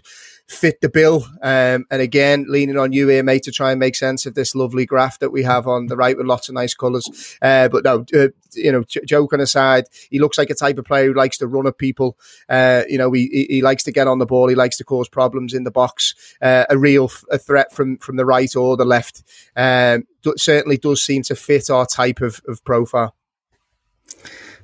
fit 0.50 0.82
the 0.82 0.90
bill. 0.90 1.26
Um, 1.42 1.86
and 1.92 2.02
again, 2.02 2.46
leaning 2.50 2.78
on 2.78 2.92
you 2.92 3.08
here, 3.08 3.24
mate, 3.24 3.44
to 3.44 3.52
try 3.52 3.72
and 3.72 3.80
make 3.80 3.96
sense 3.96 4.26
of 4.26 4.34
this 4.34 4.56
lovely 4.56 4.86
graph 4.86 5.20
that 5.20 5.32
we 5.32 5.44
have 5.44 5.68
on 5.68 5.86
the 5.86 5.96
right 5.96 6.18
with 6.18 6.26
lots 6.26 6.50
of 6.50 6.56
nice 6.56 6.74
colours. 6.74 7.38
Uh, 7.42 7.70
but 7.70 7.84
no, 7.84 8.04
uh, 8.16 8.30
you 8.54 8.72
know, 8.72 8.84
j- 8.84 9.06
joking 9.06 9.40
aside, 9.40 9.86
he 10.10 10.20
looks 10.20 10.38
like 10.38 10.50
a 10.50 10.56
type 10.56 10.78
of 10.80 10.86
player 10.86 11.06
who 11.06 11.14
likes 11.14 11.38
to 11.38 11.48
run 11.48 11.68
at 11.68 11.78
people. 11.78 12.18
Uh, 12.50 12.84
you 12.90 12.98
know, 12.98 13.12
he, 13.12 13.46
he 13.50 13.62
likes 13.62 13.84
to 13.84 13.92
get 13.92 14.08
on 14.08 14.18
the 14.18 14.26
ball. 14.26 14.50
He 14.50 14.56
likes 14.56 14.78
to 14.78 14.84
cause 14.84 15.08
problems 15.08 15.54
in 15.54 15.64
the 15.64 15.72
box. 15.72 16.16
Uh, 16.42 16.66
a 16.70 16.78
real 16.78 17.06
f- 17.06 17.24
a 17.32 17.38
threat 17.38 17.72
from 17.72 17.98
from 17.98 18.18
the 18.18 18.26
right 18.26 18.54
or 18.56 18.76
the 18.76 18.86
left. 18.86 19.24
Um, 19.56 20.08
certainly 20.36 20.78
does 20.78 21.04
seem 21.04 21.22
to 21.24 21.36
fit 21.36 21.70
our 21.70 21.86
type 21.86 22.22
of, 22.22 22.42
of 22.48 22.64
profile. 22.66 23.16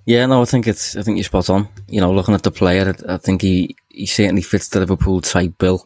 Yeah, 0.05 0.27
no, 0.27 0.41
I 0.41 0.45
think 0.45 0.67
it's. 0.67 0.95
I 0.95 1.01
think 1.01 1.17
you're 1.17 1.23
spot 1.23 1.49
on. 1.49 1.67
You 1.87 1.99
know, 1.99 2.11
looking 2.11 2.35
at 2.35 2.43
the 2.43 2.51
player, 2.51 2.95
I 3.07 3.17
think 3.17 3.41
he 3.41 3.75
he 3.95 4.05
certainly 4.05 4.41
fits 4.41 4.69
the 4.69 4.79
Liverpool 4.79 5.21
type 5.21 5.57
bill. 5.57 5.85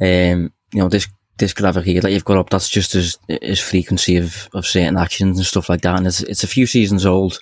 Um, 0.00 0.52
you 0.72 0.80
know, 0.80 0.88
this 0.88 1.08
this 1.38 1.52
graphic 1.52 1.84
here 1.84 2.00
that 2.00 2.12
you've 2.12 2.24
got 2.24 2.38
up, 2.38 2.50
that's 2.50 2.68
just 2.68 2.92
his 2.92 3.18
his 3.28 3.60
frequency 3.60 4.16
of, 4.16 4.48
of 4.54 4.66
certain 4.66 4.96
actions 4.96 5.38
and 5.38 5.46
stuff 5.46 5.68
like 5.68 5.82
that. 5.82 5.98
And 5.98 6.06
it's 6.06 6.22
it's 6.22 6.44
a 6.44 6.48
few 6.48 6.66
seasons 6.66 7.04
old, 7.04 7.38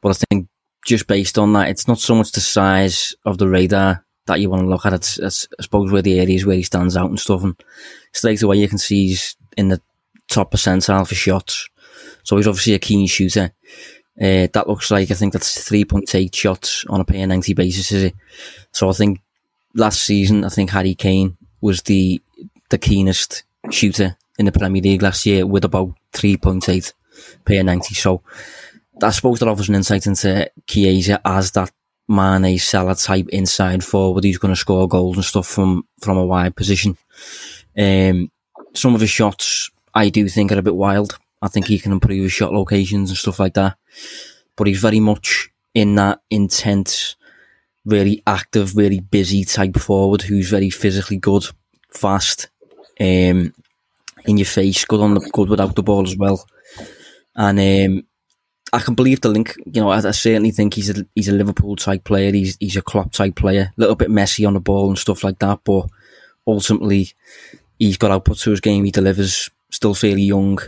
but 0.00 0.10
I 0.10 0.24
think 0.30 0.48
just 0.84 1.06
based 1.06 1.38
on 1.38 1.52
that, 1.52 1.68
it's 1.68 1.88
not 1.88 1.98
so 1.98 2.14
much 2.14 2.32
the 2.32 2.40
size 2.40 3.14
of 3.24 3.38
the 3.38 3.48
radar 3.48 4.04
that 4.26 4.40
you 4.40 4.50
want 4.50 4.62
to 4.62 4.68
look 4.68 4.86
at. 4.86 4.92
It's, 4.92 5.18
it's 5.18 5.48
I 5.58 5.62
suppose 5.62 5.90
where 5.90 6.02
the 6.02 6.20
areas 6.20 6.46
where 6.46 6.56
he 6.56 6.62
stands 6.62 6.96
out 6.96 7.10
and 7.10 7.18
stuff. 7.18 7.42
And 7.42 7.54
straight 8.12 8.42
away 8.42 8.56
you 8.56 8.68
can 8.68 8.78
see 8.78 9.08
he's 9.08 9.36
in 9.56 9.68
the 9.68 9.80
top 10.28 10.52
percentile 10.52 11.06
for 11.06 11.14
shots. 11.14 11.68
So 12.24 12.36
he's 12.36 12.46
obviously 12.46 12.74
a 12.74 12.78
keen 12.78 13.06
shooter. 13.06 13.52
Uh, 14.20 14.46
that 14.52 14.68
looks 14.68 14.90
like 14.90 15.10
I 15.10 15.14
think 15.14 15.32
that's 15.32 15.68
3.8 15.68 16.34
shots 16.34 16.84
on 16.88 17.00
a 17.00 17.04
per 17.04 17.24
90 17.24 17.54
basis, 17.54 17.92
is 17.92 18.04
it? 18.04 18.14
So 18.70 18.88
I 18.88 18.92
think 18.92 19.20
last 19.74 20.02
season, 20.02 20.44
I 20.44 20.48
think 20.48 20.70
Harry 20.70 20.94
Kane 20.94 21.36
was 21.60 21.82
the 21.82 22.20
the 22.70 22.78
keenest 22.78 23.44
shooter 23.70 24.16
in 24.38 24.46
the 24.46 24.52
Premier 24.52 24.82
League 24.82 25.02
last 25.02 25.26
year 25.26 25.46
with 25.46 25.64
about 25.64 25.94
3.8 26.14 26.92
per 27.44 27.62
90. 27.62 27.94
So 27.94 28.22
I 29.02 29.10
suppose 29.10 29.38
that 29.38 29.48
offers 29.48 29.68
an 29.68 29.74
insight 29.74 30.06
into 30.06 30.50
Chiesa 30.66 31.20
as 31.24 31.50
that 31.52 31.70
Mane 32.08 32.58
Salah 32.58 32.94
type 32.94 33.28
inside 33.28 33.84
forward 33.84 34.24
who's 34.24 34.38
going 34.38 34.54
to 34.54 34.60
score 34.60 34.88
goals 34.88 35.16
and 35.16 35.24
stuff 35.24 35.46
from, 35.46 35.86
from 36.00 36.16
a 36.18 36.26
wide 36.26 36.56
position. 36.56 36.96
Um, 37.78 38.30
some 38.74 38.94
of 38.94 39.00
his 39.00 39.10
shots 39.10 39.70
I 39.94 40.08
do 40.08 40.28
think 40.28 40.52
are 40.52 40.58
a 40.58 40.62
bit 40.62 40.74
wild. 40.74 41.18
I 41.40 41.48
think 41.48 41.66
he 41.66 41.78
can 41.78 41.92
improve 41.92 42.22
his 42.22 42.32
shot 42.32 42.52
locations 42.52 43.10
and 43.10 43.18
stuff 43.18 43.40
like 43.40 43.54
that. 43.54 43.76
But 44.56 44.66
he's 44.66 44.80
very 44.80 45.00
much 45.00 45.50
in 45.74 45.94
that 45.96 46.20
intense, 46.30 47.16
very 47.84 48.22
active, 48.26 48.70
very 48.70 49.00
busy 49.00 49.44
type 49.44 49.76
forward 49.76 50.22
who's 50.22 50.50
very 50.50 50.70
physically 50.70 51.16
good, 51.16 51.44
fast, 51.90 52.48
um, 53.00 53.52
in 54.24 54.36
your 54.36 54.46
face, 54.46 54.84
good 54.84 55.00
on 55.00 55.14
the 55.14 55.30
good 55.32 55.48
without 55.48 55.74
the 55.74 55.82
ball 55.82 56.06
as 56.06 56.16
well. 56.16 56.46
And 57.34 57.58
um, 57.58 58.06
I 58.72 58.78
can 58.78 58.94
believe 58.94 59.20
the 59.20 59.28
link. 59.28 59.56
You 59.66 59.82
know, 59.82 59.90
I, 59.90 59.98
I, 59.98 60.12
certainly 60.12 60.50
think 60.50 60.74
he's 60.74 60.90
a 60.90 61.06
he's 61.14 61.28
a 61.28 61.32
Liverpool 61.32 61.76
type 61.76 62.04
player. 62.04 62.32
He's 62.32 62.56
he's 62.60 62.76
a 62.76 62.82
Klopp 62.82 63.12
type 63.12 63.36
player, 63.36 63.72
a 63.76 63.80
little 63.80 63.96
bit 63.96 64.10
messy 64.10 64.44
on 64.44 64.54
the 64.54 64.60
ball 64.60 64.88
and 64.88 64.98
stuff 64.98 65.24
like 65.24 65.38
that. 65.40 65.60
But 65.64 65.86
ultimately, 66.46 67.10
he's 67.78 67.96
got 67.96 68.10
output 68.10 68.38
to 68.38 68.50
his 68.50 68.60
game. 68.60 68.84
He 68.84 68.90
delivers. 68.90 69.50
Still 69.70 69.94
fairly 69.94 70.22
young 70.22 70.58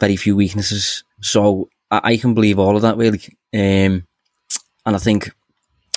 very 0.00 0.16
few 0.16 0.36
weaknesses. 0.36 1.04
So 1.20 1.70
I, 1.90 2.00
I 2.04 2.16
can 2.16 2.34
believe 2.34 2.58
all 2.58 2.76
of 2.76 2.82
that 2.82 2.96
really. 2.96 3.20
Um, 3.52 4.06
and 4.86 4.96
I 4.96 4.98
think, 4.98 5.32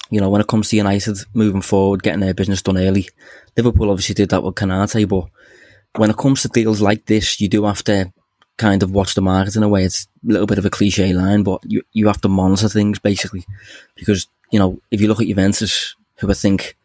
you 0.10 0.22
know, 0.22 0.30
when 0.30 0.42
it 0.42 0.48
comes 0.48 0.70
to 0.70 0.78
United 0.78 1.18
moving 1.34 1.62
forward, 1.62 2.04
getting 2.04 2.22
their 2.22 2.34
business 2.34 2.62
done 2.62 2.78
early, 2.78 3.10
Liverpool 3.56 3.92
obviously 3.92 4.16
did 4.16 4.30
that 4.30 4.44
with 4.44 4.56
Konate, 4.56 5.08
but 5.08 5.30
when 6.00 6.10
it 6.10 6.18
comes 6.18 6.42
to 6.42 6.48
deals 6.48 6.82
like 6.82 7.06
this, 7.06 7.42
you 7.42 7.50
do 7.50 7.66
have 7.66 7.84
to 7.84 8.12
kind 8.58 8.84
of 8.84 8.92
watch 8.92 9.14
the 9.14 9.22
market 9.22 9.56
in 9.56 9.64
a 9.64 9.70
way. 9.70 9.84
It's 9.84 10.08
a 10.28 10.32
little 10.32 10.48
bit 10.48 10.58
of 10.58 10.66
a 10.66 10.70
cliche 10.70 11.14
line, 11.14 11.44
but 11.44 11.62
you, 11.66 11.82
you 11.94 12.08
have 12.08 12.22
to 12.22 12.30
monitor 12.30 12.70
things 12.70 13.00
basically. 13.00 13.46
Because, 13.96 14.28
you 14.52 14.60
know, 14.60 14.80
if 14.92 15.02
you 15.02 15.08
look 15.08 15.22
at 15.22 15.28
Juventus, 15.28 15.96
who 16.20 16.30
I 16.30 16.34
think 16.34 16.76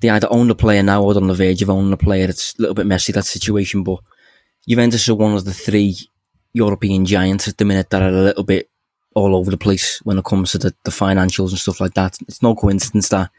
they 0.00 0.10
either 0.10 0.28
own 0.30 0.48
the 0.48 0.54
player 0.54 0.82
now 0.82 1.02
or 1.02 1.16
on 1.16 1.26
the 1.26 1.34
verge 1.34 1.62
of 1.62 1.70
owning 1.70 1.90
the 1.90 1.96
player, 1.96 2.28
it's 2.28 2.54
a 2.58 2.62
little 2.62 2.74
bit 2.74 2.86
messy, 2.86 3.12
that 3.12 3.24
situation, 3.24 3.82
but 3.82 4.00
Juventus 4.68 5.08
are 5.08 5.14
one 5.14 5.34
of 5.34 5.44
the 5.44 5.52
three 5.52 5.96
European 6.52 7.04
giants 7.04 7.48
at 7.48 7.56
the 7.56 7.64
minute 7.64 7.90
that 7.90 8.02
are 8.02 8.08
a 8.08 8.12
little 8.12 8.44
bit 8.44 8.68
all 9.14 9.36
over 9.36 9.50
the 9.50 9.58
place 9.58 10.00
when 10.04 10.18
it 10.18 10.24
comes 10.24 10.52
to 10.52 10.58
the, 10.58 10.74
the 10.84 10.90
financials 10.90 11.50
and 11.50 11.58
stuff 11.58 11.80
like 11.80 11.94
that. 11.94 12.16
It's 12.22 12.42
no 12.42 12.54
coincidence 12.54 13.08
that 13.10 13.30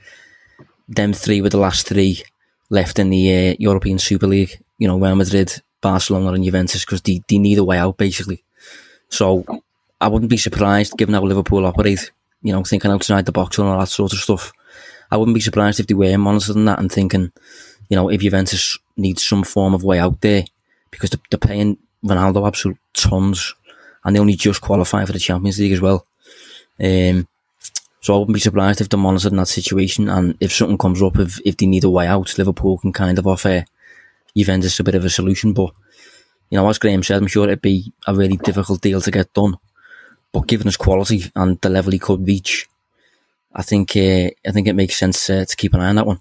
them 0.88 1.14
three 1.14 1.42
were 1.42 1.50
the 1.50 1.58
last 1.58 1.88
three 1.88 2.24
left 2.70 3.00
in 3.00 3.10
the 3.10 3.52
uh, 3.52 3.56
European 3.60 4.00
Super 4.00 4.28
League. 4.28 4.62
You 4.78 4.88
know, 4.88 5.00
Real 5.00 5.16
Madrid, 5.16 5.62
Barcelona, 5.82 6.34
and 6.34 6.44
Juventus 6.44 6.86
because 6.86 7.02
they, 7.02 7.22
they 7.28 7.38
need 7.38 7.58
a 7.58 7.64
way 7.64 7.78
out 7.78 7.98
basically. 7.98 8.44
So 9.10 9.46
I 10.02 10.08
wouldn't 10.08 10.30
be 10.30 10.38
surprised, 10.38 10.98
given 10.98 11.16
how 11.16 11.22
Liverpool 11.22 11.66
operate, 11.66 12.12
you 12.42 12.52
know, 12.52 12.64
thinking 12.64 12.92
outside 12.92 13.26
the 13.26 13.32
box 13.32 13.58
and 13.58 13.68
all 13.68 13.80
that 13.80 13.88
sort 13.88 14.14
of 14.14 14.20
stuff. 14.20 14.52
I 15.12 15.18
wouldn't 15.18 15.36
be 15.36 15.42
surprised 15.42 15.80
if 15.80 15.88
they 15.88 15.94
were 15.94 16.18
monitoring 16.18 16.66
that 16.66 16.80
and 16.80 16.92
thinking, 16.92 17.32
you 17.90 17.96
know, 17.96 18.10
if 18.10 18.22
Juventus 18.22 18.78
needs 18.98 19.26
some 19.26 19.44
form 19.44 19.74
of 19.74 19.84
way 19.84 20.00
out 20.00 20.20
there 20.22 20.44
because 20.90 21.12
they're 21.30 21.40
paying 21.40 21.78
Ronaldo 22.04 22.48
absolute 22.48 22.78
tons, 22.94 23.54
and 24.04 24.16
they 24.16 24.20
only 24.20 24.36
just 24.36 24.62
qualify 24.62 25.06
for 25.06 25.14
the 25.14 25.20
Champions 25.20 25.60
League 25.60 25.74
as 25.74 25.82
well. 25.82 26.06
Um, 26.80 27.28
so 28.02 28.14
I 28.14 28.18
wouldn't 28.18 28.34
be 28.34 28.42
surprised 28.42 28.82
if 28.82 28.90
they're 28.90 29.00
monitoring 29.00 29.38
that 29.38 29.48
situation, 29.48 30.10
and 30.10 30.36
if 30.40 30.52
something 30.52 30.78
comes 30.78 31.02
up, 31.02 31.18
if, 31.20 31.40
if 31.46 31.58
they 31.58 31.66
need 31.66 31.86
a 31.86 31.90
way 31.90 32.08
out, 32.08 32.38
Liverpool 32.38 32.78
can 32.78 32.92
kind 32.92 33.18
of 33.18 33.28
offer 33.28 33.66
Juventus 34.36 34.80
a 34.80 34.84
bit 34.84 34.96
of 34.96 35.06
a 35.06 35.10
solution. 35.10 35.54
But 35.54 35.72
you 36.50 36.58
know, 36.58 36.68
as 36.70 36.80
Graham 36.80 37.02
said, 37.02 37.18
I'm 37.18 37.28
sure 37.28 37.46
it'd 37.46 37.62
be 37.62 37.94
a 38.06 38.14
really 38.14 38.38
difficult 38.38 38.82
deal 38.82 39.02
to 39.02 39.12
get 39.12 39.34
done. 39.34 39.56
But 40.32 40.48
given 40.48 40.68
his 40.68 40.78
quality 40.78 41.32
and 41.36 41.62
the 41.62 41.70
level 41.70 41.92
he 41.92 42.00
could 42.00 42.28
reach, 42.28 42.68
I 43.54 43.62
think 43.62 43.96
uh, 43.96 44.30
I 44.46 44.52
think 44.52 44.68
it 44.68 44.76
makes 44.76 44.98
sense 44.98 45.30
uh, 45.30 45.46
to 45.46 45.56
keep 45.56 45.74
an 45.74 45.80
eye 45.80 45.90
on 45.90 45.96
that 45.96 46.08
one. 46.08 46.20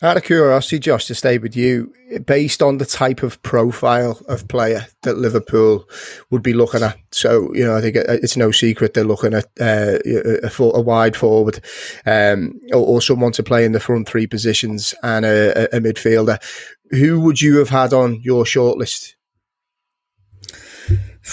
Out 0.00 0.16
of 0.16 0.22
curiosity, 0.22 0.78
Josh, 0.78 1.06
to 1.06 1.14
stay 1.14 1.38
with 1.38 1.56
you, 1.56 1.92
based 2.24 2.62
on 2.62 2.78
the 2.78 2.86
type 2.86 3.24
of 3.24 3.42
profile 3.42 4.20
of 4.28 4.46
player 4.46 4.86
that 5.02 5.18
Liverpool 5.18 5.88
would 6.30 6.42
be 6.42 6.52
looking 6.52 6.84
at. 6.84 6.96
So, 7.10 7.52
you 7.52 7.64
know, 7.64 7.76
I 7.76 7.80
think 7.80 7.96
it's 7.96 8.36
no 8.36 8.52
secret 8.52 8.94
they're 8.94 9.02
looking 9.02 9.34
at 9.34 9.46
uh, 9.60 9.98
a, 10.06 10.50
a, 10.60 10.80
wide 10.80 11.16
forward 11.16 11.60
um, 12.06 12.60
or, 12.72 12.86
or, 12.86 13.02
someone 13.02 13.32
to 13.32 13.42
play 13.42 13.64
in 13.64 13.72
the 13.72 13.80
front 13.80 14.08
three 14.08 14.28
positions 14.28 14.94
and 15.02 15.24
a, 15.24 15.76
a, 15.76 15.80
midfielder. 15.80 16.40
Who 16.90 17.18
would 17.20 17.40
you 17.40 17.58
have 17.58 17.70
had 17.70 17.92
on 17.92 18.20
your 18.22 18.44
shortlist? 18.44 19.14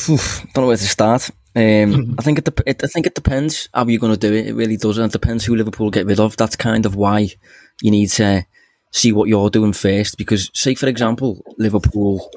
don't 0.07 0.57
know 0.57 0.67
where 0.67 0.77
to 0.77 0.83
start. 0.83 1.29
Um, 1.55 2.15
I 2.19 2.23
think 2.23 2.39
it, 2.39 2.49
it, 2.65 2.83
I 2.83 2.87
think 2.87 3.05
it 3.05 3.15
depends 3.15 3.69
how 3.75 3.85
you're 3.85 3.99
going 3.99 4.13
to 4.13 4.19
do 4.19 4.33
it. 4.33 4.47
It 4.47 4.55
really 4.55 4.77
does, 4.77 4.97
and 4.97 5.05
it 5.05 5.13
depends 5.13 5.45
who 5.45 5.55
Liverpool 5.55 5.91
get 5.91 6.07
rid 6.07 6.19
of. 6.19 6.35
That's 6.35 6.55
kind 6.55 6.87
of 6.87 6.95
why 6.95 7.29
you 7.81 7.91
need 7.91 8.09
to 8.11 8.45
see 8.95 9.11
what 9.11 9.27
you're 9.27 9.49
doing 9.49 9.73
first. 9.73 10.17
Because, 10.17 10.49
say 10.53 10.73
for 10.73 10.87
example, 10.87 11.43
Liverpool 11.57 12.31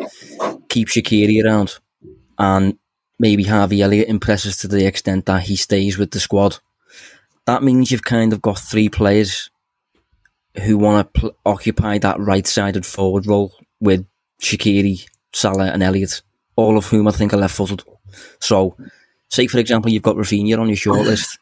keep 0.68 0.88
Shaqiri 0.88 1.42
around, 1.44 1.78
and 2.38 2.76
maybe 3.18 3.44
Harvey 3.44 3.80
Elliott 3.80 4.08
impresses 4.08 4.56
to 4.58 4.68
the 4.68 4.84
extent 4.84 5.26
that 5.26 5.42
he 5.42 5.56
stays 5.56 5.96
with 5.96 6.10
the 6.10 6.20
squad. 6.20 6.58
That 7.46 7.62
means 7.62 7.90
you've 7.90 8.04
kind 8.04 8.32
of 8.32 8.42
got 8.42 8.58
three 8.58 8.88
players 8.88 9.50
who 10.64 10.76
want 10.76 11.14
to 11.14 11.20
pl- 11.20 11.36
occupy 11.46 11.98
that 11.98 12.18
right-sided 12.18 12.84
forward 12.84 13.26
role 13.26 13.54
with 13.80 14.04
Shaqiri, 14.42 15.08
Salah, 15.32 15.70
and 15.70 15.82
Elliott, 15.82 16.22
all 16.56 16.76
of 16.76 16.86
whom 16.86 17.06
I 17.06 17.12
think 17.12 17.32
are 17.32 17.38
left-footed. 17.38 17.84
So 18.40 18.76
say 19.28 19.46
for 19.46 19.58
example 19.58 19.90
you've 19.90 20.02
got 20.02 20.16
Raphinha 20.16 20.58
on 20.58 20.68
your 20.68 20.76
shortlist. 20.76 21.38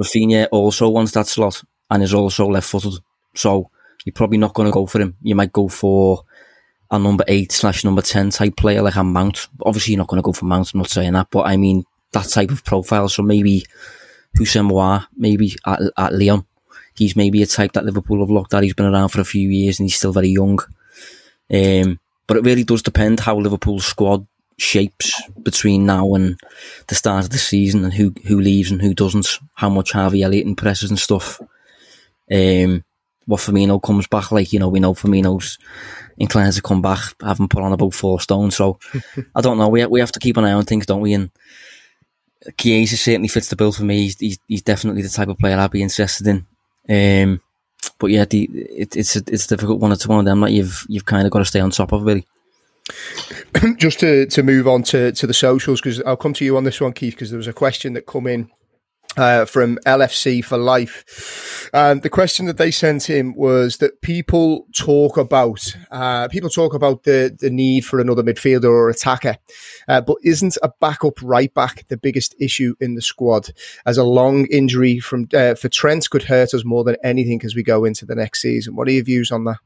Raphinha 0.00 0.48
also 0.50 0.88
wants 0.88 1.12
that 1.12 1.26
slot 1.26 1.62
and 1.90 2.02
is 2.02 2.14
also 2.14 2.46
left 2.46 2.68
footed. 2.68 2.94
So 3.34 3.70
you're 4.04 4.12
probably 4.12 4.38
not 4.38 4.54
going 4.54 4.66
to 4.68 4.72
go 4.72 4.86
for 4.86 5.00
him. 5.00 5.16
You 5.22 5.34
might 5.34 5.52
go 5.52 5.68
for 5.68 6.24
a 6.90 6.98
number 6.98 7.24
eight 7.28 7.52
slash 7.52 7.84
number 7.84 8.02
10 8.02 8.30
type 8.30 8.56
player 8.56 8.82
like 8.82 8.96
a 8.96 9.04
Mount. 9.04 9.48
Obviously, 9.62 9.92
you're 9.92 9.98
not 9.98 10.08
going 10.08 10.22
to 10.22 10.26
go 10.26 10.32
for 10.32 10.46
Mount, 10.46 10.72
I'm 10.72 10.78
not 10.78 10.90
saying 10.90 11.12
that, 11.12 11.28
but 11.30 11.46
I 11.46 11.56
mean 11.56 11.84
that 12.12 12.28
type 12.28 12.50
of 12.50 12.64
profile. 12.64 13.08
So 13.08 13.22
maybe 13.22 13.66
Houssem 14.36 15.06
maybe 15.16 15.56
at, 15.66 15.80
at 15.96 16.14
Lyon. 16.14 16.44
He's 16.94 17.14
maybe 17.16 17.42
a 17.42 17.46
type 17.46 17.72
that 17.72 17.84
Liverpool 17.84 18.20
have 18.20 18.30
looked 18.30 18.54
at. 18.54 18.62
He's 18.62 18.74
been 18.74 18.86
around 18.86 19.10
for 19.10 19.20
a 19.20 19.24
few 19.24 19.48
years 19.48 19.78
and 19.78 19.84
he's 19.84 19.96
still 19.96 20.12
very 20.12 20.28
young. 20.28 20.58
Um, 21.52 22.00
but 22.26 22.36
it 22.36 22.44
really 22.44 22.64
does 22.64 22.82
depend 22.82 23.20
how 23.20 23.38
Liverpool's 23.38 23.86
squad 23.86 24.26
shapes 24.58 25.22
between 25.42 25.86
now 25.86 26.14
and 26.14 26.38
the 26.88 26.96
start 26.96 27.24
of 27.24 27.30
the 27.30 27.38
season 27.38 27.84
and 27.84 27.94
who 27.94 28.12
who 28.26 28.40
leaves 28.40 28.70
and 28.70 28.82
who 28.82 28.94
doesn't, 28.94 29.38
how 29.54 29.68
much 29.68 29.92
Harvey 29.92 30.22
Elliott 30.22 30.46
impresses 30.46 30.90
and 30.90 30.98
stuff. 30.98 31.40
Um, 32.30 32.84
what 33.28 33.40
Firmino 33.40 33.80
comes 33.80 34.06
back 34.06 34.32
like, 34.32 34.54
you 34.54 34.58
know, 34.58 34.68
we 34.68 34.80
know 34.80 34.94
Firmino's 34.94 35.58
inclined 36.16 36.54
to 36.54 36.62
come 36.62 36.80
back, 36.80 37.00
having 37.22 37.46
put 37.46 37.62
on 37.62 37.74
about 37.74 37.92
four 37.92 38.20
stone. 38.20 38.50
So 38.50 38.78
I 39.34 39.42
don't 39.42 39.58
know. 39.58 39.68
We 39.68 39.84
we 39.86 40.00
have 40.00 40.12
to 40.12 40.18
keep 40.18 40.38
an 40.38 40.44
eye 40.44 40.52
on 40.52 40.64
things, 40.64 40.86
don't 40.86 41.02
we? 41.02 41.12
And 41.12 41.30
Chiesa 42.56 42.96
certainly 42.96 43.28
fits 43.28 43.48
the 43.48 43.56
bill 43.56 43.70
for 43.70 43.84
me. 43.84 44.04
He's, 44.04 44.18
he's, 44.18 44.38
he's 44.48 44.62
definitely 44.62 45.02
the 45.02 45.10
type 45.10 45.28
of 45.28 45.38
player 45.38 45.58
I'd 45.58 45.70
be 45.70 45.82
interested 45.82 46.26
in. 46.26 46.46
Um, 46.88 47.42
but 47.98 48.06
yeah, 48.06 48.24
the, 48.24 48.44
it, 48.44 48.96
it's 48.96 49.14
a, 49.14 49.22
it's 49.26 49.44
a 49.44 49.56
difficult 49.56 49.80
one. 49.80 49.92
It's 49.92 50.06
one 50.06 50.20
of 50.20 50.24
them 50.24 50.40
that 50.40 50.52
you've 50.52 50.86
you've 50.88 51.04
kind 51.04 51.26
of 51.26 51.30
got 51.30 51.40
to 51.40 51.44
stay 51.44 51.60
on 51.60 51.70
top 51.70 51.92
of, 51.92 52.04
really. 52.04 52.26
just 53.76 54.00
to, 54.00 54.24
to 54.24 54.42
move 54.42 54.66
on 54.66 54.82
to, 54.84 55.12
to 55.12 55.26
the 55.26 55.34
socials, 55.34 55.82
because 55.82 56.00
I'll 56.02 56.16
come 56.16 56.32
to 56.32 56.44
you 56.46 56.56
on 56.56 56.64
this 56.64 56.80
one, 56.80 56.94
Keith, 56.94 57.14
because 57.14 57.28
there 57.30 57.36
was 57.36 57.46
a 57.46 57.52
question 57.52 57.92
that 57.92 58.06
come 58.06 58.26
in 58.26 58.50
uh, 59.18 59.44
from 59.44 59.78
LFC 59.84 60.42
for 60.44 60.56
Life. 60.56 61.57
And 61.72 62.02
the 62.02 62.10
question 62.10 62.46
that 62.46 62.56
they 62.56 62.70
sent 62.70 63.04
him 63.04 63.34
was 63.34 63.78
that 63.78 64.00
people 64.02 64.66
talk 64.74 65.16
about 65.16 65.76
uh, 65.90 66.28
people 66.28 66.50
talk 66.50 66.74
about 66.74 67.04
the 67.04 67.36
the 67.38 67.50
need 67.50 67.84
for 67.84 68.00
another 68.00 68.22
midfielder 68.22 68.64
or 68.64 68.88
attacker, 68.88 69.36
uh, 69.88 70.00
but 70.00 70.16
isn't 70.22 70.56
a 70.62 70.70
backup 70.80 71.20
right 71.22 71.52
back 71.52 71.86
the 71.88 71.96
biggest 71.96 72.34
issue 72.40 72.74
in 72.80 72.94
the 72.94 73.02
squad? 73.02 73.50
As 73.86 73.98
a 73.98 74.04
long 74.04 74.46
injury 74.46 74.98
from 74.98 75.28
uh, 75.34 75.54
for 75.54 75.68
Trent 75.68 76.08
could 76.10 76.24
hurt 76.24 76.54
us 76.54 76.64
more 76.64 76.84
than 76.84 76.96
anything 77.04 77.40
as 77.44 77.54
we 77.54 77.62
go 77.62 77.84
into 77.84 78.06
the 78.06 78.14
next 78.14 78.42
season. 78.42 78.76
What 78.76 78.88
are 78.88 78.92
your 78.92 79.04
views 79.04 79.30
on 79.30 79.44
that? 79.44 79.58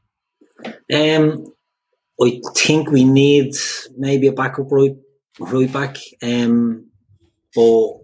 Um, 0.93 1.53
I 2.21 2.41
think 2.55 2.91
we 2.91 3.03
need 3.03 3.55
maybe 3.97 4.27
a 4.27 4.33
backup 4.33 4.71
right, 4.71 4.95
right 5.39 5.71
back. 5.71 5.97
Um, 6.21 6.87
but 7.55 8.02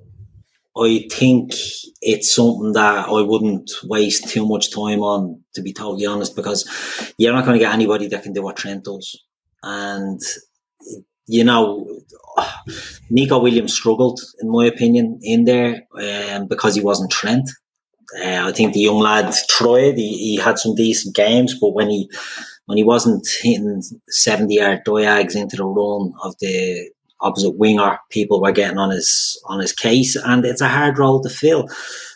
I 0.80 1.08
think 1.12 1.52
it's 2.02 2.34
something 2.34 2.74
that 2.74 3.08
I 3.08 3.22
wouldn't 3.22 3.72
waste 3.84 4.30
too 4.30 4.48
much 4.48 4.74
time 4.74 5.02
on, 5.02 5.44
to 5.56 5.62
be 5.62 5.74
totally 5.74 6.06
honest, 6.06 6.36
because 6.36 6.68
you're 7.18 7.34
not 7.34 7.46
going 7.46 7.58
to 7.58 7.64
get 7.64 7.74
anybody 7.74 8.08
that 8.08 8.24
can 8.24 8.34
do 8.34 8.44
what 8.44 8.58
Trent 8.58 8.86
does. 8.86 9.22
And, 9.64 10.22
you 11.28 11.44
know, 11.44 11.88
Neco 13.10 13.40
Williams 13.40 13.74
struggled, 13.74 14.20
in 14.40 14.50
my 14.50 14.66
opinion, 14.66 15.20
in 15.22 15.46
there 15.46 15.84
um, 16.00 16.48
because 16.48 16.76
he 16.76 16.82
wasn't 16.82 17.12
Trent. 17.12 17.50
Uh, 18.18 18.48
I 18.48 18.52
think 18.52 18.74
the 18.74 18.80
young 18.80 19.00
lad 19.00 19.34
tried. 19.50 19.98
He, 19.98 20.18
he 20.18 20.36
had 20.38 20.58
some 20.58 20.76
decent 20.76 21.16
games, 21.16 21.60
but 21.60 21.74
when 21.74 21.90
he 21.90 22.10
when 22.66 22.78
he 22.78 22.84
wasn't 22.84 23.28
hitting 23.42 23.82
70 24.10 24.54
yard 24.54 24.82
diags 24.86 25.36
into 25.36 25.56
the 25.56 25.66
run 25.66 26.14
of 26.24 26.36
the 26.40 26.92
opposite 27.22 27.58
winger, 27.58 28.00
people 28.10 28.42
were 28.42 28.52
getting 28.52 28.78
on 28.78 28.92
his 28.92 29.40
on 29.46 29.60
his 29.60 29.74
case, 29.74 30.16
and 30.16 30.46
it's 30.46 30.62
a 30.62 30.68
hard 30.68 30.98
role 30.98 31.22
to 31.22 31.30
fill. 31.30 31.68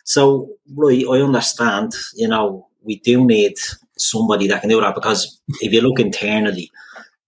So, 0.04 0.50
right, 0.76 1.04
I 1.10 1.22
understand. 1.22 1.94
You 2.16 2.28
know, 2.28 2.68
we 2.82 3.00
do 3.00 3.26
need 3.26 3.56
somebody 3.98 4.48
that 4.48 4.62
can 4.62 4.70
do 4.70 4.82
that 4.82 4.96
because 4.96 5.40
if 5.62 5.72
you 5.72 5.82
look 5.82 6.00
internally, 6.00 6.72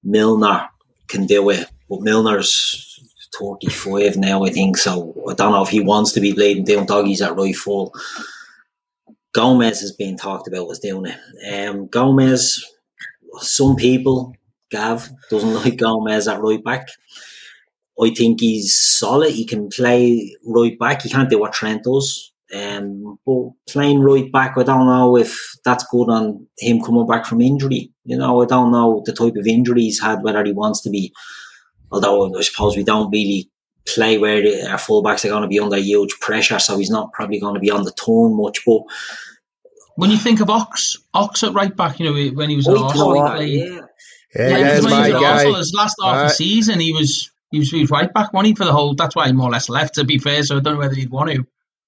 Milner 0.04 0.68
can 1.08 1.26
do 1.26 1.50
it, 1.50 1.70
but 1.90 2.02
Milner's 2.02 2.92
35 3.40 4.18
now, 4.18 4.44
I 4.44 4.50
think. 4.50 4.78
So 4.78 5.14
I 5.30 5.34
don't 5.34 5.52
know 5.52 5.64
if 5.64 5.70
he 5.70 5.82
wants 5.82 6.12
to 6.14 6.22
be 6.22 6.34
playing 6.34 6.64
down 6.64 6.86
doggies 6.86 7.22
at 7.22 7.36
right 7.36 7.56
full. 7.56 7.94
Gomez 9.34 9.82
is 9.82 9.92
being 9.92 10.18
talked 10.18 10.48
about 10.48 10.70
as 10.72 10.80
doing 10.80 11.12
it. 11.12 11.68
Um, 11.68 11.88
Gomez 11.88 12.64
some 13.40 13.76
people, 13.76 14.36
Gav, 14.72 15.10
doesn't 15.30 15.54
like 15.64 15.78
Gomez 15.78 16.28
at 16.28 16.42
right 16.42 16.64
back. 16.64 16.88
I 18.02 18.10
think 18.14 18.42
he's 18.42 18.76
solid. 18.76 19.32
He 19.32 19.46
can 19.46 19.70
play 19.70 20.36
right 20.46 20.78
back. 20.78 21.02
He 21.02 21.10
can't 21.10 21.30
do 21.30 21.40
what 21.40 21.54
Trent 21.54 21.84
does. 21.84 22.34
Um, 22.54 23.18
but 23.26 23.52
playing 23.68 24.02
right 24.02 24.32
back, 24.32 24.58
I 24.58 24.64
don't 24.64 24.86
know 24.86 25.18
if 25.18 25.38
that's 25.64 25.86
good 25.90 26.10
on 26.10 26.48
him 26.60 26.82
coming 26.82 27.08
back 27.08 27.26
from 27.26 27.42
injury. 27.42 27.92
You 28.04 28.18
know, 28.18 28.42
I 28.42 28.46
don't 28.46 28.72
know 28.72 29.02
the 29.06 29.14
type 29.14 29.36
of 29.36 29.48
injury 29.48 29.82
he's 29.82 30.02
had, 30.02 30.24
whether 30.24 30.44
he 30.44 30.52
wants 30.52 30.82
to 30.82 30.90
be. 30.90 31.14
Although 31.92 32.38
I 32.38 32.42
suppose 32.42 32.76
we 32.76 32.84
don't 32.84 33.12
really 33.12 33.50
play 33.86 34.18
where 34.18 34.38
our 34.70 34.78
fullbacks 34.78 35.26
are 35.26 35.30
going 35.30 35.44
to 35.44 35.48
be 35.48 35.60
under 35.60 35.78
huge 35.78 36.20
pressure, 36.20 36.60
so 36.60 36.78
he's 36.78 36.90
not 36.90 37.14
probably 37.14 37.40
going 37.40 37.56
to 37.56 37.60
be 37.60 37.72
on 37.72 37.84
the 37.84 37.92
turn 37.94 38.36
much. 38.36 38.60
But 38.66 38.82
when 39.96 40.12
you 40.12 40.18
think 40.18 40.40
of 40.42 40.50
Ox, 40.50 40.98
Ox 41.14 41.44
at 41.44 41.54
right 41.54 41.76
back, 41.76 42.00
you 42.00 42.06
know, 42.06 42.36
when 42.36 42.50
he 42.50 42.58
was 42.58 42.68
at 42.68 42.78
Arsenal, 42.78 43.14
he 43.14 43.22
played. 43.22 43.50
Yeah, 43.50 43.80
yeah, 44.36 44.58
yeah 44.58 44.80
he 44.80 44.86
was 44.86 44.94
at 44.94 45.16
Arsenal, 45.16 45.56
his 45.56 45.74
last 45.74 45.96
half 46.04 46.16
uh, 46.16 46.22
of 46.22 46.28
the 46.30 46.34
season, 46.34 46.80
he 46.80 46.92
was 46.92 47.32
he 47.56 47.60
was, 47.60 47.72
he 47.72 47.86
right 47.86 48.14
back, 48.14 48.30
he, 48.44 48.54
for 48.54 48.66
the 48.66 48.74
whole? 48.74 48.96
That's 48.96 49.16
why 49.16 49.28
he 49.28 49.34
more 49.34 49.48
or 49.48 49.52
less 49.52 49.70
left. 49.70 49.96
To 49.96 50.04
be 50.04 50.18
fair, 50.18 50.44
so 50.44 50.58
I 50.58 50.60
don't 50.60 50.74
know 50.74 50.80
whether 50.80 50.96
he'd 50.96 51.10
want 51.10 51.32
to. 51.32 51.46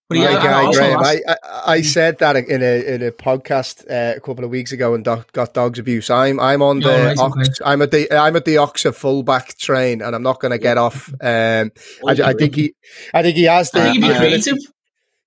But 0.09 0.19
my 0.19 0.23
guy, 0.23 0.71
Graham, 0.71 0.99
I, 0.99 1.19
I, 1.27 1.35
I, 1.65 1.81
said 1.81 2.19
that 2.19 2.37
in 2.37 2.63
a 2.63 2.95
in 2.95 3.03
a 3.03 3.11
podcast 3.11 3.83
uh, 3.91 4.15
a 4.15 4.21
couple 4.21 4.45
of 4.45 4.49
weeks 4.49 4.71
ago 4.71 4.93
and 4.93 5.03
do, 5.03 5.25
got 5.33 5.53
dogs 5.53 5.79
abuse. 5.79 6.09
I'm 6.09 6.39
I'm 6.39 6.61
on 6.61 6.79
the 6.79 6.87
right, 6.87 7.17
Ox, 7.17 7.35
okay. 7.37 7.51
I'm 7.65 7.81
at 7.81 7.91
the 7.91 8.09
I'm 8.13 8.37
at 8.37 8.45
the 8.45 8.55
Oxa 8.55 8.95
fullback 8.95 9.57
train, 9.57 10.01
and 10.01 10.15
I'm 10.15 10.23
not 10.23 10.39
going 10.39 10.53
to 10.53 10.57
get 10.57 10.77
off. 10.77 11.09
Um, 11.19 11.73
I, 12.07 12.11
I, 12.23 12.33
think 12.33 12.55
he 12.55 12.73
I 13.13 13.21
think 13.21 13.35
he 13.35 13.43
has 13.43 13.71
the. 13.71 13.81
I 13.81 13.83
think 13.83 13.95
he'd 13.95 14.09
be 14.09 14.17
creative. 14.17 14.57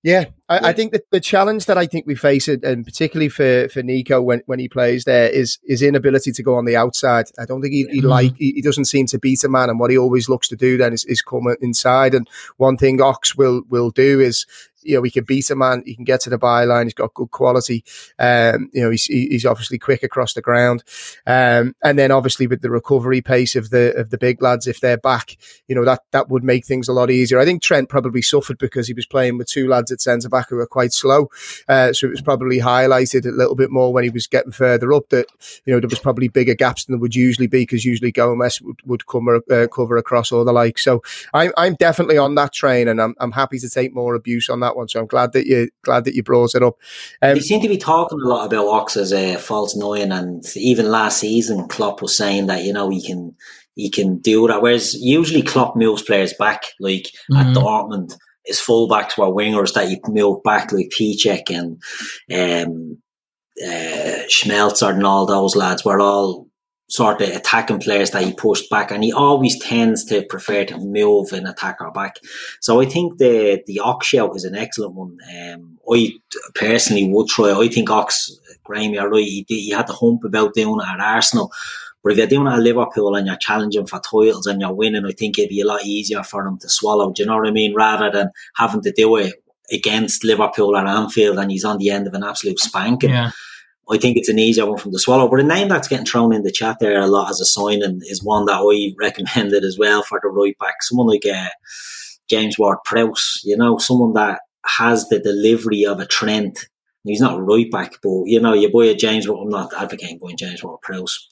Yeah, 0.03 0.25
I, 0.49 0.55
yeah. 0.55 0.67
I, 0.67 0.73
think 0.73 0.93
that 0.93 1.11
the 1.11 1.19
challenge 1.19 1.67
that 1.67 1.77
I 1.77 1.85
think 1.85 2.07
we 2.07 2.15
face, 2.15 2.47
and 2.47 2.83
particularly 2.83 3.29
for, 3.29 3.69
for 3.69 3.83
Neco 3.83 4.19
when, 4.19 4.41
when 4.47 4.57
he 4.57 4.67
plays 4.67 5.03
there, 5.03 5.29
is 5.29 5.59
his 5.63 5.83
inability 5.83 6.31
to 6.31 6.41
go 6.41 6.55
on 6.55 6.65
the 6.65 6.75
outside. 6.75 7.27
I 7.37 7.45
don't 7.45 7.61
think 7.61 7.73
he, 7.73 7.85
he 7.85 7.99
mm-hmm. 7.99 8.07
like 8.07 8.35
he, 8.35 8.53
he, 8.53 8.61
doesn't 8.63 8.85
seem 8.85 9.05
to 9.07 9.19
beat 9.19 9.43
a 9.43 9.49
man, 9.49 9.69
and 9.69 9.79
what 9.79 9.91
he 9.91 9.97
always 9.99 10.27
looks 10.27 10.47
to 10.47 10.55
do 10.55 10.75
then 10.75 10.91
is, 10.91 11.05
is 11.05 11.21
come 11.21 11.55
inside. 11.61 12.15
And 12.15 12.27
one 12.57 12.77
thing 12.77 12.99
Ox 12.99 13.35
will 13.35 13.61
will 13.69 13.91
do 13.91 14.19
is 14.19 14.47
you 14.83 14.95
know, 14.95 15.03
he 15.03 15.11
can 15.11 15.23
beat 15.23 15.49
a 15.49 15.55
man. 15.55 15.83
He 15.85 15.95
can 15.95 16.03
get 16.03 16.21
to 16.21 16.29
the 16.29 16.39
byline. 16.39 16.85
He's 16.85 16.93
got 16.93 17.13
good 17.13 17.31
quality. 17.31 17.83
Um, 18.19 18.69
you 18.73 18.83
know, 18.83 18.89
he's, 18.89 19.05
he's 19.05 19.45
obviously 19.45 19.77
quick 19.77 20.03
across 20.03 20.33
the 20.33 20.41
ground. 20.41 20.83
Um, 21.25 21.75
and 21.83 21.97
then 21.97 22.11
obviously 22.11 22.47
with 22.47 22.61
the 22.61 22.69
recovery 22.69 23.21
pace 23.21 23.55
of 23.55 23.69
the, 23.69 23.93
of 23.95 24.09
the 24.09 24.17
big 24.17 24.41
lads, 24.41 24.67
if 24.67 24.79
they're 24.79 24.97
back, 24.97 25.37
you 25.67 25.75
know, 25.75 25.85
that, 25.85 26.01
that 26.11 26.29
would 26.29 26.43
make 26.43 26.65
things 26.65 26.87
a 26.87 26.93
lot 26.93 27.11
easier. 27.11 27.39
I 27.39 27.45
think 27.45 27.61
Trent 27.61 27.89
probably 27.89 28.21
suffered 28.21 28.57
because 28.57 28.87
he 28.87 28.93
was 28.93 29.05
playing 29.05 29.37
with 29.37 29.47
two 29.47 29.67
lads 29.67 29.91
at 29.91 30.01
centre 30.01 30.29
back 30.29 30.49
who 30.49 30.57
were 30.57 30.67
quite 30.67 30.93
slow. 30.93 31.29
Uh, 31.67 31.93
so 31.93 32.07
it 32.07 32.11
was 32.11 32.21
probably 32.21 32.59
highlighted 32.59 33.25
a 33.25 33.35
little 33.35 33.55
bit 33.55 33.71
more 33.71 33.93
when 33.93 34.03
he 34.03 34.09
was 34.09 34.27
getting 34.27 34.51
further 34.51 34.93
up 34.93 35.09
that, 35.09 35.27
you 35.65 35.73
know, 35.73 35.79
there 35.79 35.89
was 35.89 35.99
probably 35.99 36.27
bigger 36.27 36.55
gaps 36.55 36.85
than 36.85 36.93
there 36.93 37.01
would 37.01 37.15
usually 37.15 37.47
be 37.47 37.61
because 37.61 37.85
usually 37.85 38.11
Gomez 38.11 38.61
would, 38.61 38.79
would 38.85 39.07
come, 39.07 39.27
uh, 39.29 39.67
cover 39.67 39.97
across 39.97 40.31
all 40.31 40.45
the 40.45 40.51
like. 40.51 40.77
So 40.77 41.01
I'm, 41.33 41.51
I'm 41.57 41.75
definitely 41.75 42.17
on 42.17 42.35
that 42.35 42.53
train 42.53 42.87
and 42.87 43.01
I'm, 43.01 43.15
I'm 43.19 43.31
happy 43.31 43.59
to 43.59 43.69
take 43.69 43.93
more 43.93 44.15
abuse 44.15 44.49
on 44.49 44.59
that 44.61 44.70
that 44.71 44.77
one. 44.77 44.87
So 44.87 44.99
I'm 44.99 45.07
glad 45.07 45.33
that 45.33 45.45
you 45.45 45.69
glad 45.83 46.05
that 46.05 46.15
you 46.15 46.23
brought 46.23 46.55
it 46.55 46.63
up. 46.63 46.77
Um, 47.21 47.35
they 47.35 47.39
seem 47.39 47.61
to 47.61 47.67
be 47.67 47.77
talking 47.77 48.19
a 48.19 48.27
lot 48.27 48.45
about 48.45 48.67
Ox 48.67 48.97
as 48.97 49.11
a 49.11 49.35
false 49.35 49.75
nine, 49.75 50.11
and 50.11 50.43
even 50.55 50.89
last 50.89 51.19
season, 51.19 51.67
Klopp 51.67 52.01
was 52.01 52.15
saying 52.15 52.47
that 52.47 52.63
you 52.63 52.73
know 52.73 52.89
he 52.89 53.05
can 53.05 53.35
he 53.75 53.89
can 53.89 54.17
do 54.17 54.47
that. 54.47 54.61
Whereas 54.61 54.93
usually 54.95 55.41
Klopp 55.41 55.75
moves 55.75 56.01
players 56.01 56.33
back, 56.33 56.63
like 56.79 57.11
mm-hmm. 57.31 57.37
at 57.37 57.55
Dortmund, 57.55 58.17
his 58.45 58.59
fullbacks 58.59 59.17
were 59.17 59.25
wingers 59.25 59.73
that 59.73 59.89
you 59.89 59.97
move 60.07 60.43
back, 60.43 60.71
like 60.71 60.91
Piszczek 60.97 61.49
and 61.49 61.81
um, 62.67 62.97
uh, 63.63 64.23
Schmelzer 64.27 64.89
and 64.89 65.05
all 65.05 65.25
those 65.25 65.55
lads 65.55 65.85
were 65.85 65.99
all 65.99 66.47
sort 66.91 67.21
of 67.21 67.29
attacking 67.29 67.79
players 67.79 68.11
that 68.11 68.23
he 68.23 68.33
pushed 68.33 68.69
back, 68.69 68.91
and 68.91 69.03
he 69.03 69.13
always 69.13 69.57
tends 69.59 70.03
to 70.05 70.23
prefer 70.25 70.65
to 70.65 70.77
move 70.77 71.31
an 71.31 71.47
attacker 71.47 71.89
back. 71.91 72.17
So 72.59 72.81
I 72.81 72.85
think 72.85 73.17
the 73.17 73.63
the 73.65 73.79
Ox 73.79 74.07
shout 74.07 74.35
is 74.35 74.43
an 74.43 74.55
excellent 74.55 74.93
one. 74.93 75.17
Um, 75.33 75.79
I 75.89 76.11
personally 76.53 77.09
would 77.09 77.27
try. 77.27 77.51
I 77.51 77.69
think 77.69 77.89
Ox, 77.89 78.37
Graham, 78.63 78.93
you're 78.93 79.09
right. 79.09 79.23
He, 79.23 79.45
he 79.47 79.69
had 79.69 79.87
the 79.87 79.93
hump 79.93 80.25
about 80.25 80.53
doing 80.53 80.81
at 80.85 80.99
Arsenal. 80.99 81.51
But 82.03 82.13
if 82.13 82.17
you're 82.17 82.27
doing 82.27 82.47
at 82.47 82.59
Liverpool 82.59 83.15
and 83.15 83.27
you're 83.27 83.35
challenging 83.37 83.85
for 83.85 83.99
titles 83.99 84.47
and 84.47 84.59
you're 84.59 84.73
winning, 84.73 85.05
I 85.05 85.11
think 85.11 85.37
it'd 85.37 85.49
be 85.49 85.61
a 85.61 85.67
lot 85.67 85.85
easier 85.85 86.23
for 86.23 86.43
them 86.43 86.57
to 86.59 86.67
swallow. 86.67 87.11
Do 87.11 87.21
you 87.21 87.27
know 87.27 87.37
what 87.37 87.47
I 87.47 87.51
mean? 87.51 87.75
Rather 87.75 88.09
than 88.11 88.31
having 88.55 88.81
to 88.81 88.91
do 88.91 89.15
it 89.17 89.35
against 89.71 90.23
Liverpool 90.23 90.75
or 90.75 90.85
Anfield 90.85 91.37
and 91.37 91.51
he's 91.51 91.63
on 91.63 91.77
the 91.77 91.91
end 91.91 92.07
of 92.07 92.15
an 92.15 92.23
absolute 92.23 92.59
spanking. 92.59 93.11
Yeah. 93.11 93.31
I 93.91 93.97
think 93.97 94.15
it's 94.15 94.29
an 94.29 94.39
easier 94.39 94.65
one 94.65 94.77
from 94.77 94.91
the 94.91 94.99
swallow. 94.99 95.27
But 95.27 95.41
a 95.41 95.43
name 95.43 95.67
that's 95.67 95.87
getting 95.87 96.05
thrown 96.05 96.33
in 96.33 96.43
the 96.43 96.51
chat 96.51 96.77
there 96.79 96.99
a 96.99 97.07
lot 97.07 97.29
as 97.29 97.41
a 97.41 97.45
sign 97.45 97.83
and 97.83 98.01
is 98.05 98.23
one 98.23 98.45
that 98.45 98.61
I 98.61 98.93
recommended 98.97 99.63
as 99.63 99.77
well 99.77 100.03
for 100.03 100.19
the 100.21 100.29
right 100.29 100.57
back. 100.59 100.81
Someone 100.81 101.07
like 101.07 101.25
uh, 101.25 101.49
James 102.29 102.57
Ward 102.57 102.77
Prowse, 102.85 103.41
you 103.43 103.57
know, 103.57 103.77
someone 103.77 104.13
that 104.13 104.41
has 104.65 105.07
the 105.09 105.19
delivery 105.19 105.85
of 105.85 105.99
a 105.99 106.05
Trent. 106.05 106.67
He's 107.03 107.19
not 107.19 107.43
right 107.43 107.69
back, 107.71 107.93
but 108.03 108.23
you 108.25 108.39
know, 108.39 108.53
you 108.53 108.71
buy 108.71 108.85
a 108.85 108.95
James. 108.95 109.25
I'm 109.25 109.49
not 109.49 109.73
advocating 109.73 110.19
buying 110.19 110.37
James 110.37 110.63
Ward 110.63 110.81
Prowse 110.81 111.30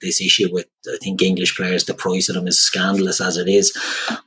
this 0.00 0.20
issue 0.20 0.48
with 0.52 0.66
I 0.86 0.96
think 1.02 1.22
English 1.22 1.56
players, 1.56 1.84
the 1.84 1.94
price 1.94 2.28
of 2.28 2.34
them 2.34 2.46
is 2.46 2.60
scandalous 2.60 3.20
as 3.20 3.36
it 3.36 3.48
is. 3.48 3.72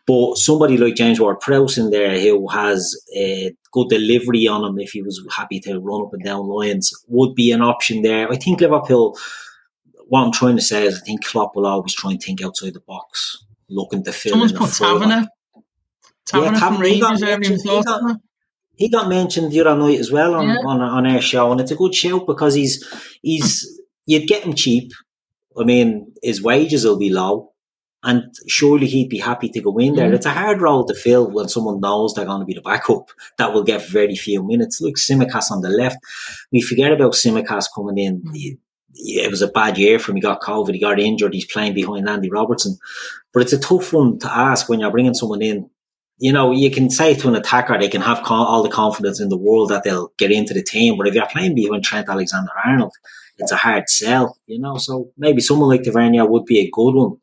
But 0.06 0.38
somebody 0.38 0.78
like 0.78 0.96
James 0.96 1.20
Ward 1.20 1.40
Prowse 1.40 1.78
in 1.78 1.90
there 1.90 2.20
who 2.20 2.48
has 2.50 2.96
a 3.16 3.54
good 3.72 3.90
delivery 3.90 4.48
on 4.48 4.64
him 4.64 4.80
if 4.80 4.92
he 4.92 5.02
was 5.02 5.26
happy 5.36 5.60
to 5.62 5.80
run 5.80 6.04
up 6.04 6.14
and 6.14 6.24
down 6.24 6.48
lines 6.48 6.92
would 7.08 7.36
be 7.36 7.52
an 7.52 7.62
option 7.62 8.02
there. 8.02 8.32
I 8.32 8.36
think 8.36 8.62
Liverpool 8.62 9.18
what 10.10 10.24
I'm 10.24 10.32
trying 10.32 10.56
to 10.56 10.62
say 10.62 10.86
is 10.86 10.98
I 10.98 11.06
think 11.06 11.26
Klopp 11.26 11.56
will 11.56 11.68
always 11.68 11.94
try 11.94 12.12
and 12.12 12.22
think 12.22 12.42
outside 12.42 12.74
the 12.74 12.80
box, 12.80 13.44
looking 13.70 14.04
to 14.04 14.12
fill 14.12 14.32
Someone's 14.32 14.52
in 14.52 14.58
put 14.58 14.74
Tavernier. 14.74 15.28
Tavernier 16.26 16.88
yeah, 16.88 16.94
he 16.94 17.00
got, 17.00 17.20
mentioned, 17.20 17.62
he, 17.62 17.84
got, 17.84 18.18
he 18.76 18.90
got 18.90 19.10
mentioned 19.10 19.52
the 19.52 19.62
other 19.62 19.78
night 19.78 20.00
as 20.00 20.12
well 20.12 20.36
on, 20.36 20.48
yeah. 20.48 20.56
on, 20.66 20.82
on 20.82 21.08
our 21.08 21.22
show, 21.22 21.52
and 21.52 21.62
it's 21.62 21.72
a 21.72 21.76
good 21.76 21.94
shout 21.94 22.26
because 22.26 22.54
he's 22.54 22.84
he's 23.22 23.80
you'd 24.06 24.28
get 24.28 24.44
him 24.44 24.54
cheap 24.54 24.92
I 25.60 25.64
mean, 25.64 26.14
his 26.22 26.42
wages 26.42 26.86
will 26.86 26.98
be 26.98 27.10
low. 27.10 27.54
And 28.04 28.24
surely 28.48 28.86
he'd 28.86 29.10
be 29.10 29.18
happy 29.18 29.50
to 29.50 29.62
go 29.62 29.78
in 29.80 29.96
there. 29.96 30.10
Mm. 30.10 30.14
It's 30.14 30.26
a 30.26 30.32
hard 30.32 30.62
role 30.62 30.86
to 30.86 30.94
fill 30.94 31.32
when 31.32 31.50
someone 31.50 31.82
knows 31.82 32.14
they're 32.14 32.26
going 32.26 32.40
to 32.40 32.46
be 32.46 32.54
the 32.54 32.62
backup 32.62 33.10
that 33.38 33.54
will 33.54 33.64
get 33.64 33.90
very 33.90 34.16
few 34.16 34.44
minutes. 34.44 34.80
Look, 34.80 34.96
Tsimikas 34.96 35.52
on 35.52 35.62
the 35.62 35.70
left. 35.70 35.98
We 36.52 36.62
forget 36.62 36.92
about 36.92 37.14
Tsimikas 37.14 37.66
coming 37.76 37.98
in. 37.98 38.24
He, 38.34 38.60
it 38.94 39.30
was 39.30 39.42
a 39.42 39.48
bad 39.48 39.78
year 39.78 40.00
for 40.00 40.12
him. 40.12 40.18
He 40.18 40.22
got 40.22 40.42
COVID. 40.42 40.74
He 40.74 40.80
got 40.80 41.00
injured. 41.00 41.34
He's 41.34 41.52
playing 41.52 41.74
behind 41.74 42.08
Andy 42.08 42.30
Robertson. 42.30 42.78
But 43.34 43.44
it's 43.44 43.54
a 43.54 43.60
tough 43.60 43.94
one 43.94 44.20
to 44.20 44.32
ask 44.32 44.70
when 44.70 44.80
you're 44.80 44.92
bringing 44.92 45.14
someone 45.14 45.42
in. 45.42 45.70
You 46.20 46.32
know, 46.32 46.52
you 46.52 46.72
can 46.72 46.90
say 46.90 47.14
to 47.14 47.28
an 47.28 47.36
attacker, 47.36 47.78
they 47.78 47.90
can 47.90 48.02
have 48.02 48.22
all 48.28 48.64
the 48.64 48.70
confidence 48.70 49.20
in 49.20 49.30
the 49.30 49.38
world 49.38 49.70
that 49.70 49.84
they'll 49.84 50.12
get 50.18 50.32
into 50.32 50.54
the 50.54 50.64
team. 50.64 50.98
But 50.98 51.08
if 51.08 51.14
you're 51.14 51.28
playing 51.28 51.54
behind 51.54 51.84
Trent 51.84 52.10
Alexander 52.10 52.50
Arnold, 52.66 52.94
it's 53.38 53.52
a 53.52 53.58
hard 53.58 53.90
sell, 53.90 54.38
you 54.48 54.60
know. 54.60 54.78
So 54.78 55.12
maybe 55.18 55.42
someone 55.42 55.70
like 55.70 55.84
Tavernier 55.84 56.26
would 56.26 56.46
be 56.46 56.60
a 56.60 56.70
good 56.72 56.94
one 56.94 57.18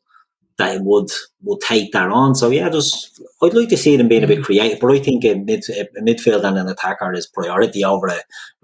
that 0.57 0.81
would 0.81 1.09
would 1.43 1.61
take 1.61 1.91
that 1.91 2.09
on. 2.09 2.35
So 2.35 2.49
yeah, 2.49 2.69
just 2.69 3.21
I'd 3.41 3.53
like 3.53 3.69
to 3.69 3.77
see 3.77 3.97
them 3.97 4.07
being 4.07 4.23
a 4.23 4.27
bit 4.27 4.39
mm. 4.39 4.43
creative, 4.43 4.79
but 4.79 4.91
I 4.91 4.99
think 4.99 5.25
a, 5.25 5.35
mid, 5.35 5.63
a 5.69 6.01
midfield 6.01 6.43
and 6.43 6.57
an 6.57 6.67
attacker 6.69 7.11
is 7.13 7.27
priority 7.27 7.83
over 7.83 8.07
a, 8.07 8.13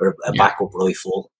a 0.06 0.14
yeah. 0.26 0.32
backup 0.38 0.74
right 0.74 0.96
full. 0.96 1.32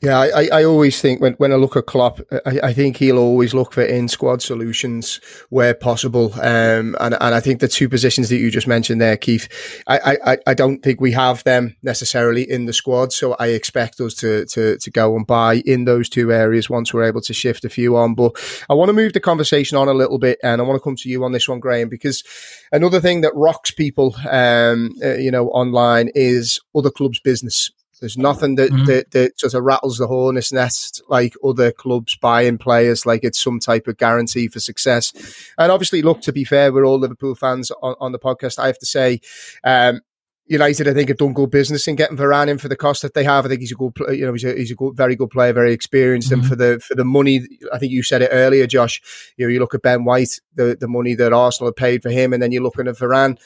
Yeah, 0.00 0.18
I, 0.18 0.48
I 0.52 0.64
always 0.64 1.00
think 1.00 1.20
when, 1.20 1.34
when 1.34 1.52
I 1.52 1.56
look 1.56 1.76
at 1.76 1.86
Klopp, 1.86 2.20
I, 2.44 2.58
I 2.64 2.72
think 2.72 2.96
he'll 2.96 3.18
always 3.18 3.54
look 3.54 3.72
for 3.72 3.82
in 3.82 4.08
squad 4.08 4.42
solutions 4.42 5.20
where 5.48 5.74
possible. 5.74 6.32
Um, 6.34 6.96
and, 6.98 7.14
and 7.14 7.34
I 7.34 7.38
think 7.38 7.60
the 7.60 7.68
two 7.68 7.88
positions 7.88 8.28
that 8.30 8.38
you 8.38 8.50
just 8.50 8.66
mentioned 8.66 9.00
there, 9.00 9.16
Keith, 9.16 9.48
I, 9.86 10.18
I, 10.24 10.38
I 10.48 10.54
don't 10.54 10.82
think 10.82 11.00
we 11.00 11.12
have 11.12 11.44
them 11.44 11.76
necessarily 11.82 12.50
in 12.50 12.66
the 12.66 12.72
squad. 12.72 13.12
So 13.12 13.36
I 13.38 13.48
expect 13.48 14.00
us 14.00 14.14
to, 14.14 14.44
to, 14.46 14.76
to 14.78 14.90
go 14.90 15.14
and 15.14 15.26
buy 15.26 15.62
in 15.64 15.84
those 15.84 16.08
two 16.08 16.32
areas 16.32 16.68
once 16.68 16.92
we're 16.92 17.04
able 17.04 17.20
to 17.20 17.32
shift 17.32 17.64
a 17.64 17.68
few 17.68 17.96
on. 17.96 18.14
But 18.14 18.32
I 18.68 18.74
want 18.74 18.88
to 18.88 18.94
move 18.94 19.12
the 19.12 19.20
conversation 19.20 19.78
on 19.78 19.86
a 19.86 19.94
little 19.94 20.18
bit 20.18 20.38
and 20.42 20.60
I 20.60 20.64
want 20.64 20.80
to 20.80 20.84
come 20.84 20.96
to 20.96 21.08
you 21.08 21.22
on 21.22 21.30
this 21.30 21.48
one, 21.48 21.60
Graham, 21.60 21.88
because 21.88 22.24
another 22.72 23.00
thing 23.00 23.20
that 23.20 23.36
rocks 23.36 23.70
people, 23.70 24.16
um, 24.28 24.90
uh, 25.02 25.14
you 25.14 25.30
know, 25.30 25.48
online 25.50 26.10
is 26.14 26.58
other 26.74 26.90
clubs' 26.90 27.20
business. 27.20 27.70
There's 28.02 28.18
nothing 28.18 28.56
that, 28.56 28.72
mm-hmm. 28.72 28.84
that, 28.86 29.12
that 29.12 29.38
sort 29.38 29.54
of 29.54 29.62
rattles 29.62 29.98
the 29.98 30.08
hornet's 30.08 30.52
nest 30.52 31.00
like 31.08 31.34
other 31.44 31.70
clubs 31.70 32.16
buying 32.16 32.58
players, 32.58 33.06
like 33.06 33.22
it's 33.22 33.40
some 33.40 33.60
type 33.60 33.86
of 33.86 33.96
guarantee 33.96 34.48
for 34.48 34.58
success. 34.58 35.12
And 35.56 35.70
obviously, 35.70 36.02
look, 36.02 36.20
to 36.22 36.32
be 36.32 36.42
fair, 36.42 36.72
we're 36.72 36.84
all 36.84 36.98
Liverpool 36.98 37.36
fans 37.36 37.70
on, 37.80 37.94
on 38.00 38.10
the 38.10 38.18
podcast. 38.18 38.58
I 38.58 38.66
have 38.66 38.80
to 38.80 38.86
say, 38.86 39.20
um, 39.62 40.00
United, 40.46 40.88
I 40.88 40.92
think, 40.92 41.08
have 41.08 41.18
done 41.18 41.32
good 41.32 41.50
business 41.50 41.86
in 41.86 41.94
getting 41.94 42.16
Varane 42.16 42.48
in 42.48 42.58
for 42.58 42.68
the 42.68 42.76
cost 42.76 43.02
that 43.02 43.14
they 43.14 43.22
have. 43.24 43.46
I 43.46 43.48
think 43.48 43.60
he's 43.60 43.72
a 43.72 43.76
good, 43.76 43.92
you 44.10 44.26
know, 44.26 44.32
he's 44.32 44.44
a, 44.44 44.54
he's 44.54 44.70
a 44.72 44.74
good, 44.74 44.96
very 44.96 45.14
good 45.14 45.30
player, 45.30 45.52
very 45.52 45.72
experienced, 45.72 46.30
mm-hmm. 46.30 46.40
and 46.40 46.48
for 46.48 46.56
the 46.56 46.80
for 46.80 46.94
the 46.94 47.04
money, 47.04 47.46
I 47.72 47.78
think 47.78 47.92
you 47.92 48.02
said 48.02 48.22
it 48.22 48.30
earlier, 48.32 48.66
Josh. 48.66 49.00
You 49.36 49.46
know, 49.46 49.52
you 49.52 49.60
look 49.60 49.74
at 49.74 49.82
Ben 49.82 50.04
White, 50.04 50.40
the 50.54 50.76
the 50.78 50.88
money 50.88 51.14
that 51.14 51.32
Arsenal 51.32 51.68
have 51.68 51.76
paid 51.76 52.02
for 52.02 52.10
him, 52.10 52.32
and 52.32 52.42
then 52.42 52.50
you're 52.50 52.62
looking 52.62 52.88
at 52.88 52.96
Varane. 52.96 53.38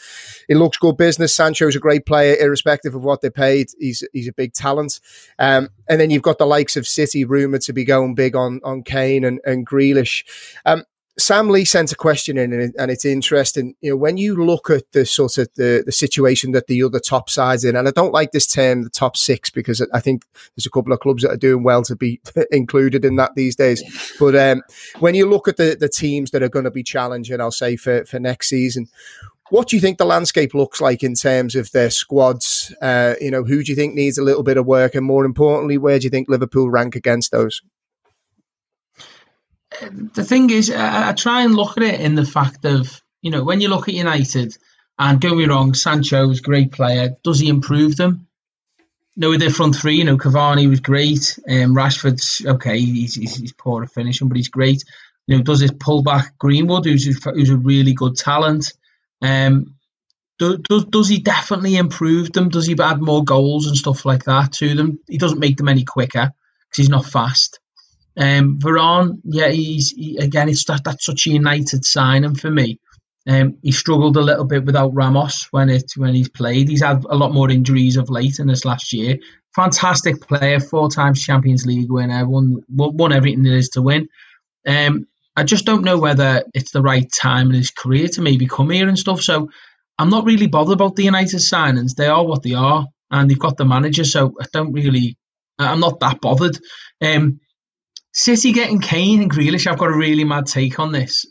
It 0.49 0.57
looks 0.57 0.79
good 0.79 0.97
business. 0.97 1.35
Sancho's 1.35 1.77
a 1.77 1.81
great 1.81 2.07
player, 2.07 2.35
irrespective 2.37 2.95
of 2.95 3.05
what 3.05 3.21
they 3.21 3.31
paid. 3.31 3.69
He's 3.79 4.03
he's 4.13 4.29
a 4.29 4.33
big 4.33 4.55
talent. 4.55 5.01
Um, 5.39 5.69
and 5.89 6.01
then 6.01 6.11
you've 6.11 6.23
got 6.23 6.39
the 6.39 6.47
likes 6.47 6.77
of 6.77 6.87
City 6.87 7.25
rumored 7.25 7.63
to 7.63 7.73
be 7.73 7.85
going 7.85 8.15
big 8.15 8.35
on 8.35 8.61
on 8.65 8.83
Kane 8.83 9.25
and 9.25 9.39
and 9.45 9.67
Grealish. 9.67 10.25
Um, 10.65 10.85
Sam 11.19 11.49
Lee 11.49 11.65
sent 11.65 11.93
a 11.93 11.97
question 11.97 12.37
in, 12.37 12.53
and, 12.53 12.91
it's 12.91 13.05
interesting. 13.07 13.75
You 13.81 13.91
know, 13.91 13.97
when 13.97 14.19
you 14.19 14.37
look 14.37 14.69
at 14.69 14.93
the 14.93 15.07
sort 15.07 15.39
of 15.39 15.49
the, 15.55 15.83
the 15.85 15.93
situation 15.93 16.53
that 16.53 16.67
the 16.67 16.83
other 16.83 17.01
top 17.01 17.31
sides 17.31 17.65
in, 17.65 17.75
and 17.75 17.89
I 17.89 17.91
don't 17.91 18.13
like 18.13 18.33
this 18.33 18.47
term, 18.47 18.83
the 18.83 18.91
top 18.91 19.17
six, 19.17 19.49
because 19.49 19.81
I 19.95 20.01
think 20.01 20.25
there's 20.55 20.67
a 20.67 20.71
couple 20.71 20.93
of 20.93 21.01
clubs 21.01 21.23
that 21.23 21.33
are 21.33 21.39
doing 21.39 21.63
well 21.63 21.83
to 21.85 21.97
be 21.97 22.21
included 22.51 23.05
in 23.05 23.17
that 23.17 23.35
these 23.35 23.57
days. 23.57 23.83
But 24.21 24.37
um, 24.37 24.63
when 24.99 25.15
you 25.15 25.29
look 25.29 25.49
at 25.49 25.57
the, 25.57 25.77
the 25.79 25.89
teams 25.89 26.33
that 26.33 26.43
are 26.43 26.51
going 26.51 26.67
to 26.67 26.71
be 26.71 26.83
challenging, 26.83 27.41
I'll 27.41 27.51
say 27.51 27.77
for, 27.77 28.05
for 28.05 28.21
next 28.21 28.49
season, 28.49 28.87
what 29.49 29.69
do 29.69 29.77
you 29.77 29.81
think 29.81 29.97
the 29.97 30.05
landscape 30.05 30.55
looks 30.55 30.81
like 30.81 31.03
in 31.03 31.15
terms 31.15 31.55
of 31.55 31.71
their 31.73 31.91
squads? 31.91 32.75
Uh, 32.83 33.15
you 33.21 33.31
know, 33.31 33.45
who 33.45 33.63
do 33.63 33.73
you 33.73 33.77
think 33.77 33.95
needs 33.95 34.19
a 34.19 34.25
little 34.25 34.43
bit 34.43 34.57
of 34.57 34.67
work, 34.67 34.95
and 34.95 35.07
more 35.07 35.25
importantly, 35.25 35.79
where 35.79 35.99
do 35.99 36.05
you 36.05 36.11
think 36.11 36.29
Liverpool 36.29 36.69
rank 36.69 36.95
against 36.95 37.31
those? 37.31 37.63
The 40.15 40.25
thing 40.25 40.51
is, 40.51 40.71
I, 40.71 41.11
I, 41.11 41.13
try 41.13 41.43
and 41.43 41.55
look 41.55 41.77
at 41.77 41.83
it 41.83 42.01
in 42.01 42.15
the 42.15 42.25
fact 42.25 42.65
of, 42.65 43.03
you 43.23 43.31
know, 43.31 43.45
when 43.45 43.61
you 43.61 43.69
look 43.69 43.89
at 43.89 43.95
United, 43.95 44.57
and 44.99 45.21
don't 45.21 45.39
me 45.39 45.47
wrong, 45.47 45.75
Sancho's 45.75 46.41
great 46.41 46.73
player. 46.73 47.17
Does 47.23 47.41
he 47.41 47.49
improve 47.49 47.97
them? 47.97 48.27
No, 49.17 49.31
with 49.31 49.41
their 49.41 49.51
front 49.51 49.77
three, 49.77 49.97
you 49.97 50.05
know, 50.05 50.17
Cavani 50.17 50.69
was 50.69 50.81
great. 50.81 51.39
Um, 51.49 51.75
Rashford's 51.75 52.45
okay, 52.45 52.79
he's, 52.79 53.15
he's, 53.15 53.37
he's 53.37 53.53
poor 53.53 53.83
at 53.83 53.91
finishing, 53.91 54.29
but 54.29 54.37
he's 54.37 54.49
great. 54.49 54.85
You 55.27 55.37
know, 55.37 55.43
does 55.43 55.63
it 55.63 55.81
pull 55.81 56.03
back 56.03 56.39
Greenwood, 56.39 56.85
who's 56.85 57.05
who's 57.25 57.51
a 57.51 57.57
really 57.57 57.95
good 57.95 58.17
talent? 58.17 58.73
Um, 59.23 59.75
do, 60.39 60.59
does 60.59 61.09
he 61.09 61.19
definitely 61.19 61.77
improve 61.77 62.33
them? 62.33 62.51
Does 62.51 62.67
he 62.67 62.77
add 62.79 63.01
more 63.01 63.25
goals 63.25 63.67
and 63.67 63.77
stuff 63.77 64.05
like 64.05 64.25
that 64.25 64.53
to 64.55 64.75
them? 64.75 65.01
He 65.09 65.17
doesn't 65.17 65.41
make 65.41 65.57
them 65.57 65.69
any 65.69 65.85
quicker 65.85 66.33
because 66.69 66.77
he's 66.77 66.91
not 66.91 67.07
fast. 67.07 67.59
Um, 68.19 68.59
Varane, 68.59 69.21
yeah, 69.25 69.49
he's 69.49 69.91
he, 69.91 70.17
again. 70.17 70.49
It's 70.49 70.65
that 70.67 70.85
that's 70.85 71.05
such 71.05 71.27
a 71.27 71.31
United 71.31 71.85
signing 71.85 72.35
for 72.35 72.51
me. 72.51 72.79
Um, 73.29 73.59
he 73.63 73.73
struggled 73.73 74.17
a 74.17 74.23
little 74.23 74.45
bit 74.45 74.65
without 74.65 74.95
Ramos 74.95 75.49
when 75.51 75.69
it 75.69 75.93
when 75.97 76.15
he's 76.15 76.29
played. 76.29 76.69
He's 76.69 76.83
had 76.83 77.05
a 77.11 77.17
lot 77.17 77.35
more 77.35 77.51
injuries 77.51 77.97
of 77.97 78.09
late 78.09 78.39
in 78.39 78.47
this 78.47 78.65
last 78.65 78.93
year. 78.93 79.19
Fantastic 79.55 80.21
player, 80.21 80.61
four 80.61 80.89
times 80.89 81.23
Champions 81.23 81.67
League 81.67 81.91
winner, 81.91 82.27
won 82.27 82.63
won 82.69 83.13
everything 83.13 83.43
there 83.43 83.57
is 83.57 83.71
to 83.71 83.83
win. 83.83 84.09
Um, 84.67 85.07
I 85.37 85.43
just 85.45 85.67
don't 85.67 85.85
know 85.85 85.99
whether 85.99 86.45
it's 86.55 86.71
the 86.71 86.83
right 86.83 87.11
time 87.13 87.51
in 87.51 87.57
his 87.57 87.71
career 87.71 88.09
to 88.09 88.23
maybe 88.23 88.47
come 88.47 88.71
here 88.71 88.89
and 88.89 88.99
stuff. 88.99 89.21
So 89.21 89.51
I'm 89.99 90.11
not 90.11 90.25
really 90.25 90.47
bothered 90.47 90.75
about 90.75 90.97
the 90.97 91.05
United 91.05 91.39
signings. 91.39 91.95
They 91.95 92.07
are 92.07 92.25
what 92.25 92.43
they 92.43 92.55
are, 92.55 92.87
and 93.11 93.31
they've 93.31 93.39
got 93.39 93.57
the 93.57 93.65
manager. 93.65 94.05
So 94.05 94.35
I 94.41 94.47
don't 94.53 94.73
really, 94.73 95.17
I'm 95.59 95.81
not 95.81 96.01
that 96.01 96.21
bothered. 96.21 96.59
Um, 97.03 97.41
City 98.17 98.53
getting 98.53 98.81
Kane 98.81 99.21
and 99.21 99.31
Grealish, 99.31 99.67
I've 99.67 99.79
got 99.79 99.91
a 99.91 99.97
really 99.97 100.25
mad 100.25 100.47
take 100.47 100.81
on 100.81 100.91
this. 100.91 101.27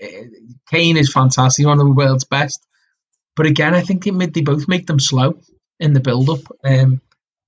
Eh, 0.00 0.22
Kane 0.70 0.96
is 0.96 1.12
fantastic, 1.12 1.66
one 1.66 1.78
of 1.78 1.86
the 1.86 1.92
world's 1.92 2.24
best. 2.24 2.66
but 3.36 3.44
again, 3.44 3.74
I 3.74 3.82
think 3.82 4.04
they, 4.04 4.10
they 4.10 4.40
both 4.40 4.66
make 4.66 4.86
them 4.86 4.98
slow 4.98 5.38
in 5.80 5.92
the 5.92 6.00
build 6.00 6.30
up. 6.30 6.40
Um, 6.64 7.02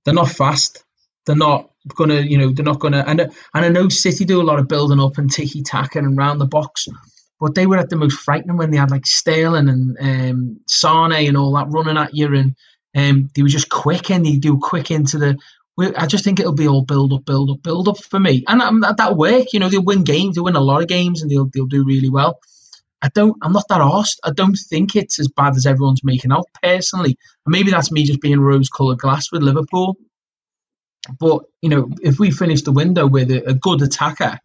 they're 0.05 0.13
not 0.13 0.29
fast. 0.29 0.85
They're 1.25 1.35
not 1.35 1.71
gonna, 1.95 2.21
you 2.21 2.37
know, 2.37 2.51
they're 2.51 2.67
not 2.67 2.81
gonna. 2.81 3.03
And 3.07 3.21
and 3.23 3.33
I 3.55 3.71
know 3.71 3.89
City 3.89 4.27
do 4.27 4.43
a 4.43 4.45
lot 4.45 4.59
of 4.59 4.69
building 4.69 5.01
up 5.01 5.17
and 5.17 5.31
ticky 5.31 5.63
tacking 5.63 6.05
and 6.05 6.19
round 6.19 6.39
the 6.39 6.47
box, 6.47 6.87
but 7.41 7.55
they 7.55 7.67
were 7.67 7.79
at 7.79 7.89
the 7.89 7.97
most 7.97 8.19
frightening 8.21 8.59
when 8.59 8.71
they 8.71 8.77
had 8.77 8.91
like 8.91 9.07
Sterling 9.07 9.71
and 9.71 9.97
um, 10.01 10.61
Sane 10.69 11.29
and 11.29 11.37
all 11.39 11.55
that 11.55 11.71
running 11.71 11.97
at 11.97 12.15
you, 12.15 12.35
and 12.35 12.55
um, 12.95 13.31
they 13.35 13.43
were 13.43 13.49
just 13.49 13.71
quick 13.71 14.11
and 14.11 14.27
they 14.27 14.37
do 14.37 14.59
quick 14.59 14.91
into 14.91 15.17
the. 15.17 15.39
I 15.79 16.07
just 16.07 16.23
think 16.25 16.39
it'll 16.39 16.55
be 16.55 16.69
all 16.69 16.85
build 16.85 17.13
up, 17.13 17.25
build 17.25 17.51
up, 17.51 17.63
build 17.63 17.89
up 17.89 17.99
for 17.99 18.21
me, 18.21 18.45
and 18.47 18.61
um, 18.61 18.81
that, 18.81 18.99
that 18.99 19.17
work. 19.17 19.53
You 19.53 19.61
know, 19.61 19.69
they'll 19.69 19.83
win 19.83 20.05
games, 20.05 20.35
they'll 20.35 20.45
win 20.45 20.57
a 20.57 20.61
lot 20.61 20.83
of 20.83 20.89
games, 20.89 21.23
and 21.23 21.31
they'll 21.31 21.49
they'll 21.53 21.67
do 21.67 21.85
really 21.85 22.11
well. 22.11 22.41
I 23.01 23.09
don't. 23.09 23.37
I'm 23.43 23.53
not 23.53 23.67
that 23.69 23.81
arsed. 23.81 24.19
I 24.23 24.31
don't 24.31 24.57
think 24.57 24.95
it's 24.95 25.19
as 25.19 25.29
bad 25.29 25.57
as 25.57 25.67
everyone's 25.67 26.05
making 26.05 26.31
out 26.31 26.47
personally. 26.63 27.17
And 27.47 27.53
maybe 27.53 27.71
that's 27.71 27.91
me 27.91 28.05
just 28.05 28.21
being 28.21 28.41
rose-coloured 28.41 28.99
glass 28.99 29.33
with 29.33 29.43
Liverpool. 29.43 29.97
But 31.19 31.43
you 31.63 31.71
know, 31.71 31.91
if 32.03 32.19
we 32.19 32.31
finish 32.31 32.63
the 32.63 32.71
window 32.73 33.07
with 33.07 33.31
a, 33.31 33.43
a 33.49 33.55
good 33.55 33.83
attacker, 33.83 34.39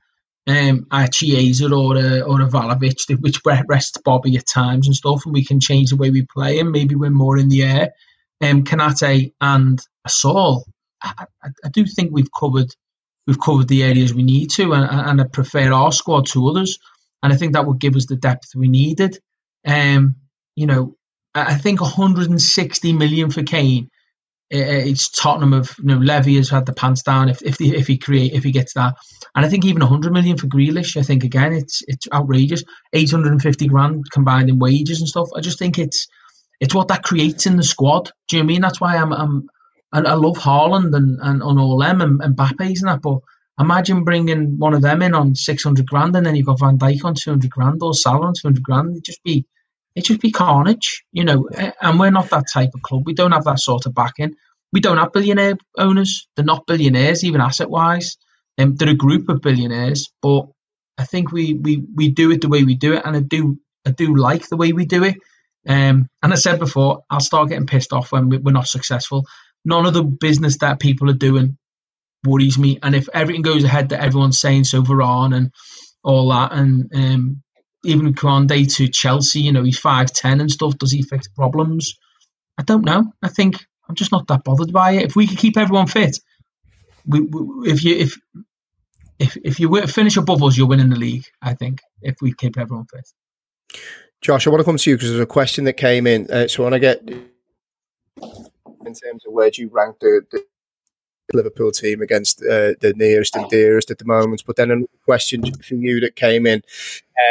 um, 0.47 0.87
a 0.91 1.07
Chiesa 1.07 1.71
or 1.73 1.97
a 1.97 2.21
or 2.21 2.41
a 2.41 2.47
Vlahovic, 2.47 3.19
which 3.19 3.41
rests 3.45 3.97
Bobby 4.03 4.37
at 4.37 4.47
times 4.47 4.87
and 4.87 4.95
stuff, 4.95 5.25
and 5.25 5.33
we 5.33 5.43
can 5.43 5.59
change 5.59 5.89
the 5.89 5.97
way 5.97 6.09
we 6.09 6.25
play 6.33 6.59
and 6.59 6.71
maybe 6.71 6.95
we're 6.95 7.09
more 7.09 7.37
in 7.37 7.49
the 7.49 7.63
air. 7.63 7.91
Um, 8.41 8.63
Konate 8.63 9.33
and 9.41 9.79
Saul, 10.07 10.65
I, 11.17 11.49
I, 11.65 11.69
do 11.69 11.85
think 11.85 12.11
we've 12.11 12.31
covered 12.31 12.73
we've 13.25 13.39
covered 13.39 13.67
the 13.67 13.83
areas 13.83 14.13
we 14.13 14.23
need 14.23 14.49
to, 14.51 14.73
and, 14.73 14.89
and 14.89 15.21
I 15.21 15.25
prefer 15.25 15.71
our 15.71 15.91
squad 15.91 16.27
to 16.27 16.47
others, 16.47 16.79
and 17.23 17.33
I 17.33 17.35
think 17.35 17.53
that 17.53 17.65
would 17.65 17.79
give 17.79 17.95
us 17.95 18.05
the 18.05 18.15
depth 18.15 18.55
we 18.55 18.67
needed. 18.67 19.19
Um, 19.65 20.15
you 20.55 20.65
know, 20.65 20.95
I 21.35 21.55
think 21.55 21.81
160 21.81 22.93
million 22.93 23.29
for 23.31 23.43
Kane 23.43 23.89
it's 24.49 25.09
Tottenham 25.09 25.53
of 25.53 25.75
you 25.79 25.85
know 25.85 25.97
Levy 25.97 26.35
has 26.37 26.49
had 26.49 26.65
the 26.65 26.73
pants 26.73 27.03
down 27.03 27.29
if 27.29 27.41
if, 27.41 27.57
the, 27.57 27.75
if 27.75 27.87
he 27.87 27.97
create 27.97 28.33
if 28.33 28.43
he 28.43 28.51
gets 28.51 28.73
that, 28.73 28.95
and 29.35 29.45
I 29.45 29.49
think 29.49 29.65
even 29.65 29.81
100 29.81 30.13
million 30.13 30.37
for 30.37 30.47
Grealish. 30.47 30.95
I 30.97 31.01
think 31.01 31.23
again 31.23 31.53
it's 31.53 31.83
it's 31.87 32.07
outrageous. 32.13 32.63
850 32.93 33.67
grand 33.67 34.05
combined 34.11 34.49
in 34.49 34.59
wages 34.59 34.99
and 34.99 35.07
stuff. 35.07 35.27
I 35.35 35.41
just 35.41 35.59
think 35.59 35.77
it's 35.77 36.07
it's 36.61 36.73
what 36.73 36.87
that 36.87 37.03
creates 37.03 37.45
in 37.45 37.57
the 37.57 37.63
squad. 37.63 38.11
Do 38.29 38.37
you 38.37 38.43
know 38.43 38.45
I 38.45 38.47
mean 38.47 38.61
that's 38.61 38.79
why 38.79 38.95
I'm 38.95 39.11
I'm 39.11 39.49
I, 39.91 39.99
I 39.99 40.13
love 40.13 40.37
Haaland 40.37 40.95
and, 40.95 41.19
and 41.21 41.41
on 41.43 41.57
all 41.57 41.77
them 41.77 42.01
and, 42.01 42.21
and 42.21 42.35
Mbappe's 42.35 42.81
and 42.81 42.89
that, 42.89 43.01
but 43.01 43.19
imagine 43.59 44.03
bringing 44.03 44.57
one 44.57 44.73
of 44.73 44.81
them 44.81 45.01
in 45.01 45.15
on 45.15 45.35
600 45.35 45.87
grand 45.87 46.15
and 46.15 46.25
then 46.25 46.35
you've 46.35 46.45
got 46.45 46.59
Van 46.59 46.77
Dijk 46.77 47.03
on 47.03 47.15
200 47.15 47.49
grand 47.49 47.81
or 47.81 47.93
Salah 47.93 48.27
on 48.27 48.33
200 48.33 48.63
grand. 48.63 48.91
It'd 48.91 49.03
just 49.03 49.23
be 49.23 49.45
it 49.95 50.05
just 50.05 50.21
be 50.21 50.31
carnage, 50.31 51.03
you 51.11 51.23
know. 51.23 51.49
And 51.81 51.99
we're 51.99 52.11
not 52.11 52.29
that 52.29 52.45
type 52.53 52.69
of 52.75 52.83
club. 52.83 53.03
We 53.07 53.15
don't 53.15 53.31
have 53.31 53.45
that 53.45 53.59
sort 53.59 53.87
of 53.87 53.95
backing. 53.95 54.35
We 54.71 54.79
don't 54.79 54.99
have 54.99 55.11
billionaire 55.11 55.57
owners. 55.75 56.27
They're 56.35 56.45
not 56.45 56.67
billionaires, 56.67 57.23
even 57.23 57.41
asset 57.41 57.69
wise. 57.69 58.15
Um, 58.59 58.75
they're 58.75 58.89
a 58.89 58.95
group 58.95 59.27
of 59.27 59.41
billionaires, 59.41 60.11
but 60.21 60.45
I 60.99 61.05
think 61.05 61.31
we, 61.31 61.55
we, 61.55 61.83
we 61.95 62.09
do 62.09 62.31
it 62.31 62.41
the 62.41 62.47
way 62.47 62.63
we 62.63 62.75
do 62.75 62.93
it, 62.93 63.03
and 63.05 63.15
I 63.15 63.21
do 63.21 63.59
I 63.87 63.91
do 63.91 64.15
like 64.15 64.47
the 64.49 64.57
way 64.57 64.71
we 64.71 64.85
do 64.85 65.03
it. 65.03 65.15
Um, 65.67 66.07
and 66.21 66.31
I 66.31 66.35
said 66.35 66.59
before, 66.59 67.03
I'll 67.09 67.19
start 67.19 67.49
getting 67.49 67.67
pissed 67.67 67.93
off 67.93 68.11
when 68.11 68.29
we're 68.29 68.51
not 68.51 68.67
successful. 68.67 69.25
None 69.65 69.85
of 69.85 69.93
the 69.93 70.03
business 70.03 70.57
that 70.59 70.79
people 70.79 71.09
are 71.09 71.13
doing 71.13 71.57
worries 72.25 72.57
me, 72.57 72.79
and 72.83 72.95
if 72.95 73.07
everything 73.13 73.41
goes 73.41 73.63
ahead 73.63 73.89
that 73.89 74.01
everyone's 74.01 74.39
saying 74.39 74.63
so 74.65 74.81
Varane 74.81 75.35
and 75.35 75.51
all 76.03 76.29
that, 76.29 76.51
and 76.53 76.91
um, 76.93 77.43
even 77.83 78.13
Konate 78.13 78.73
to 78.75 78.87
Chelsea, 78.87 79.41
you 79.41 79.51
know, 79.51 79.63
he's 79.63 79.79
five 79.79 80.11
ten 80.11 80.41
and 80.41 80.51
stuff. 80.51 80.77
Does 80.77 80.91
he 80.91 81.01
fix 81.01 81.27
problems? 81.27 81.95
I 82.57 82.63
don't 82.63 82.85
know. 82.85 83.13
I 83.21 83.29
think 83.29 83.55
I'm 83.87 83.95
just 83.95 84.11
not 84.11 84.27
that 84.27 84.43
bothered 84.43 84.73
by 84.73 84.91
it. 84.93 85.05
If 85.05 85.15
we 85.15 85.27
can 85.27 85.37
keep 85.37 85.57
everyone 85.57 85.87
fit, 85.87 86.17
we, 87.05 87.21
we, 87.21 87.71
if 87.71 87.83
you 87.83 87.95
if 87.95 88.17
if 89.19 89.37
if 89.43 89.59
you 89.59 89.81
finish 89.87 90.17
above 90.17 90.43
us, 90.43 90.57
you're 90.57 90.67
winning 90.67 90.89
the 90.89 90.97
league. 90.97 91.25
I 91.41 91.53
think 91.53 91.81
if 92.01 92.15
we 92.21 92.33
keep 92.33 92.57
everyone 92.57 92.85
fit. 92.85 93.07
Josh, 94.21 94.47
I 94.47 94.49
want 94.49 94.61
to 94.61 94.65
come 94.65 94.77
to 94.77 94.89
you 94.89 94.95
because 94.95 95.09
there's 95.09 95.21
a 95.21 95.27
question 95.27 95.65
that 95.65 95.73
came 95.73 96.07
in. 96.07 96.29
Uh, 96.31 96.47
so 96.47 96.63
when 96.63 96.73
I 96.73 96.79
get 96.79 97.07
in 98.87 98.93
terms 98.93 99.25
of 99.25 99.33
where 99.33 99.51
do 99.51 99.61
you 99.61 99.69
rank 99.69 99.99
the, 99.99 100.21
the 100.31 100.43
Liverpool 101.33 101.71
team 101.71 102.01
against 102.01 102.41
uh, 102.41 102.73
the 102.79 102.93
nearest 102.95 103.35
and 103.35 103.49
dearest 103.49 103.91
at 103.91 103.97
the 103.97 104.05
moment. 104.05 104.43
But 104.45 104.55
then 104.55 104.71
another 104.71 104.87
question 105.03 105.43
for 105.61 105.75
you 105.75 105.99
that 105.99 106.15
came 106.15 106.45
in 106.45 106.61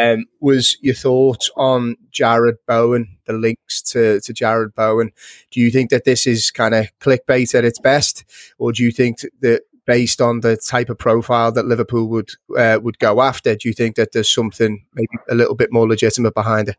um, 0.00 0.26
was 0.40 0.76
your 0.82 0.94
thoughts 0.94 1.50
on 1.56 1.96
Jarrod 2.12 2.56
Bowen, 2.66 3.16
the 3.26 3.32
links 3.32 3.82
to, 3.92 4.20
to 4.20 4.34
Jarrod 4.34 4.74
Bowen. 4.74 5.12
Do 5.50 5.60
you 5.60 5.70
think 5.70 5.90
that 5.90 6.04
this 6.04 6.26
is 6.26 6.50
kind 6.50 6.74
of 6.74 6.86
clickbait 7.00 7.54
at 7.54 7.64
its 7.64 7.78
best, 7.78 8.24
or 8.58 8.72
do 8.72 8.82
you 8.84 8.92
think 8.92 9.20
that 9.40 9.62
based 9.86 10.20
on 10.20 10.40
the 10.40 10.56
type 10.56 10.90
of 10.90 10.98
profile 10.98 11.52
that 11.52 11.66
Liverpool 11.66 12.08
would 12.08 12.30
uh, 12.56 12.78
would 12.82 12.98
go 12.98 13.22
after, 13.22 13.54
do 13.54 13.68
you 13.68 13.74
think 13.74 13.96
that 13.96 14.12
there's 14.12 14.32
something 14.32 14.84
maybe 14.94 15.16
a 15.30 15.34
little 15.34 15.54
bit 15.54 15.72
more 15.72 15.88
legitimate 15.88 16.34
behind 16.34 16.68
it? 16.68 16.76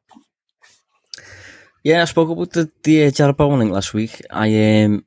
Yeah, 1.88 2.02
I 2.02 2.06
spoke 2.06 2.30
about 2.30 2.52
the 2.52 2.70
the 2.84 3.06
uh, 3.06 3.46
link 3.56 3.72
last 3.72 3.94
week. 3.94 4.22
I 4.30 4.84
um, 4.84 5.06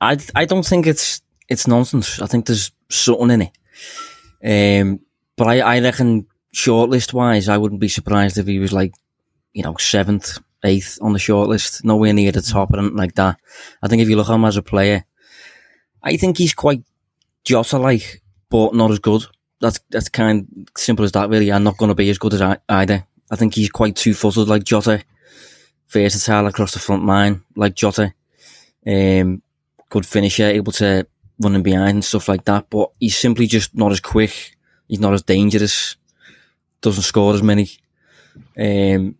I 0.00 0.16
I 0.32 0.44
don't 0.44 0.64
think 0.64 0.86
it's 0.86 1.22
it's 1.48 1.66
nonsense. 1.66 2.22
I 2.22 2.26
think 2.26 2.46
there's 2.46 2.70
something 2.88 3.32
in 3.32 3.48
it. 3.48 4.80
Um, 4.80 5.00
but 5.36 5.48
I, 5.48 5.58
I 5.58 5.80
reckon 5.80 6.28
shortlist 6.54 7.12
wise, 7.12 7.48
I 7.48 7.58
wouldn't 7.58 7.80
be 7.80 7.88
surprised 7.88 8.38
if 8.38 8.46
he 8.46 8.60
was 8.60 8.72
like, 8.72 8.94
you 9.54 9.64
know, 9.64 9.74
seventh, 9.74 10.38
eighth 10.62 11.00
on 11.02 11.14
the 11.14 11.18
shortlist, 11.18 11.82
nowhere 11.82 12.12
near 12.12 12.30
the 12.30 12.42
top 12.42 12.72
or 12.72 12.78
anything 12.78 12.96
like 12.96 13.16
that. 13.16 13.36
I 13.82 13.88
think 13.88 14.00
if 14.00 14.08
you 14.08 14.14
look 14.14 14.28
at 14.28 14.34
him 14.36 14.44
as 14.44 14.56
a 14.56 14.62
player, 14.62 15.04
I 16.00 16.16
think 16.16 16.38
he's 16.38 16.54
quite 16.54 16.84
Jota 17.42 17.76
like, 17.76 18.22
but 18.48 18.72
not 18.72 18.92
as 18.92 19.00
good. 19.00 19.24
That's 19.60 19.80
that's 19.90 20.08
kind 20.08 20.46
of 20.56 20.80
simple 20.80 21.04
as 21.04 21.10
that, 21.10 21.28
really. 21.28 21.50
I'm 21.50 21.64
not 21.64 21.76
going 21.76 21.88
to 21.88 21.96
be 21.96 22.08
as 22.08 22.18
good 22.18 22.34
as 22.34 22.40
I, 22.40 22.58
either. 22.68 23.04
I 23.32 23.34
think 23.34 23.54
he's 23.54 23.70
quite 23.70 23.96
two 23.96 24.14
footed 24.14 24.46
like 24.46 24.62
Jota, 24.62 25.02
versatile 25.90 26.46
across 26.46 26.72
the 26.72 26.78
front 26.78 27.04
line 27.04 27.42
like 27.56 27.74
Jota. 27.74 28.14
Um, 28.86 29.42
good 29.88 30.06
finisher, 30.06 30.46
able 30.46 30.72
to 30.72 31.06
running 31.40 31.62
behind 31.62 31.90
and 31.90 32.04
stuff 32.04 32.28
like 32.28 32.44
that. 32.44 32.70
But 32.70 32.90
he's 32.98 33.16
simply 33.16 33.46
just 33.46 33.74
not 33.74 33.92
as 33.92 34.00
quick. 34.00 34.56
He's 34.88 35.00
not 35.00 35.14
as 35.14 35.22
dangerous. 35.22 35.96
Doesn't 36.80 37.02
score 37.02 37.34
as 37.34 37.42
many. 37.42 37.70
Um, 38.58 39.16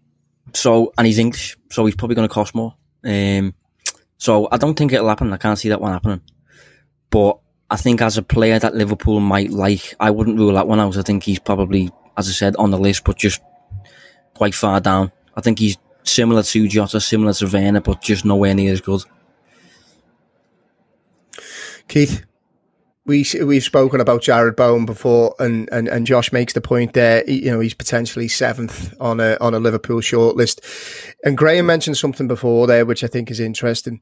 so 0.52 0.92
and 0.96 1.06
he's 1.06 1.18
English, 1.18 1.56
so 1.70 1.84
he's 1.86 1.96
probably 1.96 2.16
going 2.16 2.28
to 2.28 2.34
cost 2.34 2.54
more. 2.54 2.74
Um, 3.04 3.54
so 4.18 4.48
I 4.50 4.56
don't 4.56 4.76
think 4.76 4.92
it'll 4.92 5.08
happen. 5.08 5.32
I 5.32 5.36
can't 5.36 5.58
see 5.58 5.68
that 5.70 5.80
one 5.80 5.92
happening. 5.92 6.20
But 7.10 7.38
I 7.70 7.76
think 7.76 8.02
as 8.02 8.18
a 8.18 8.22
player 8.22 8.58
that 8.58 8.74
Liverpool 8.74 9.20
might 9.20 9.50
like, 9.50 9.94
I 9.98 10.10
wouldn't 10.10 10.38
rule 10.38 10.54
that 10.54 10.66
one 10.66 10.80
out. 10.80 10.96
I 10.96 11.02
think 11.02 11.22
he's 11.22 11.38
probably, 11.38 11.90
as 12.16 12.28
I 12.28 12.32
said, 12.32 12.56
on 12.56 12.70
the 12.70 12.78
list, 12.78 13.04
but 13.04 13.16
just 13.16 13.40
quite 14.34 14.54
far 14.54 14.80
down. 14.80 15.12
I 15.36 15.40
think 15.40 15.58
he's 15.58 15.78
similar 16.02 16.42
to 16.42 16.68
Jota, 16.68 17.00
similar 17.00 17.32
to 17.34 17.46
Werner, 17.46 17.80
but 17.80 18.00
just 18.00 18.24
nowhere 18.24 18.54
near 18.54 18.72
as 18.72 18.80
good. 18.80 19.02
Keith, 21.88 22.24
we 23.06 23.26
we've 23.44 23.64
spoken 23.64 24.00
about 24.00 24.22
Jarrod 24.22 24.54
Bowen 24.54 24.86
before, 24.86 25.34
and, 25.40 25.68
and, 25.72 25.88
and 25.88 26.06
Josh 26.06 26.32
makes 26.32 26.52
the 26.52 26.60
point 26.60 26.92
there. 26.92 27.28
You 27.28 27.50
know, 27.50 27.60
he's 27.60 27.74
potentially 27.74 28.28
seventh 28.28 28.94
on 29.00 29.18
a 29.18 29.36
on 29.40 29.54
a 29.54 29.58
Liverpool 29.58 30.00
shortlist, 30.00 30.60
and 31.24 31.36
Graham 31.36 31.66
mentioned 31.66 31.96
something 31.96 32.28
before 32.28 32.66
there, 32.66 32.86
which 32.86 33.02
I 33.02 33.08
think 33.08 33.30
is 33.30 33.40
interesting 33.40 34.00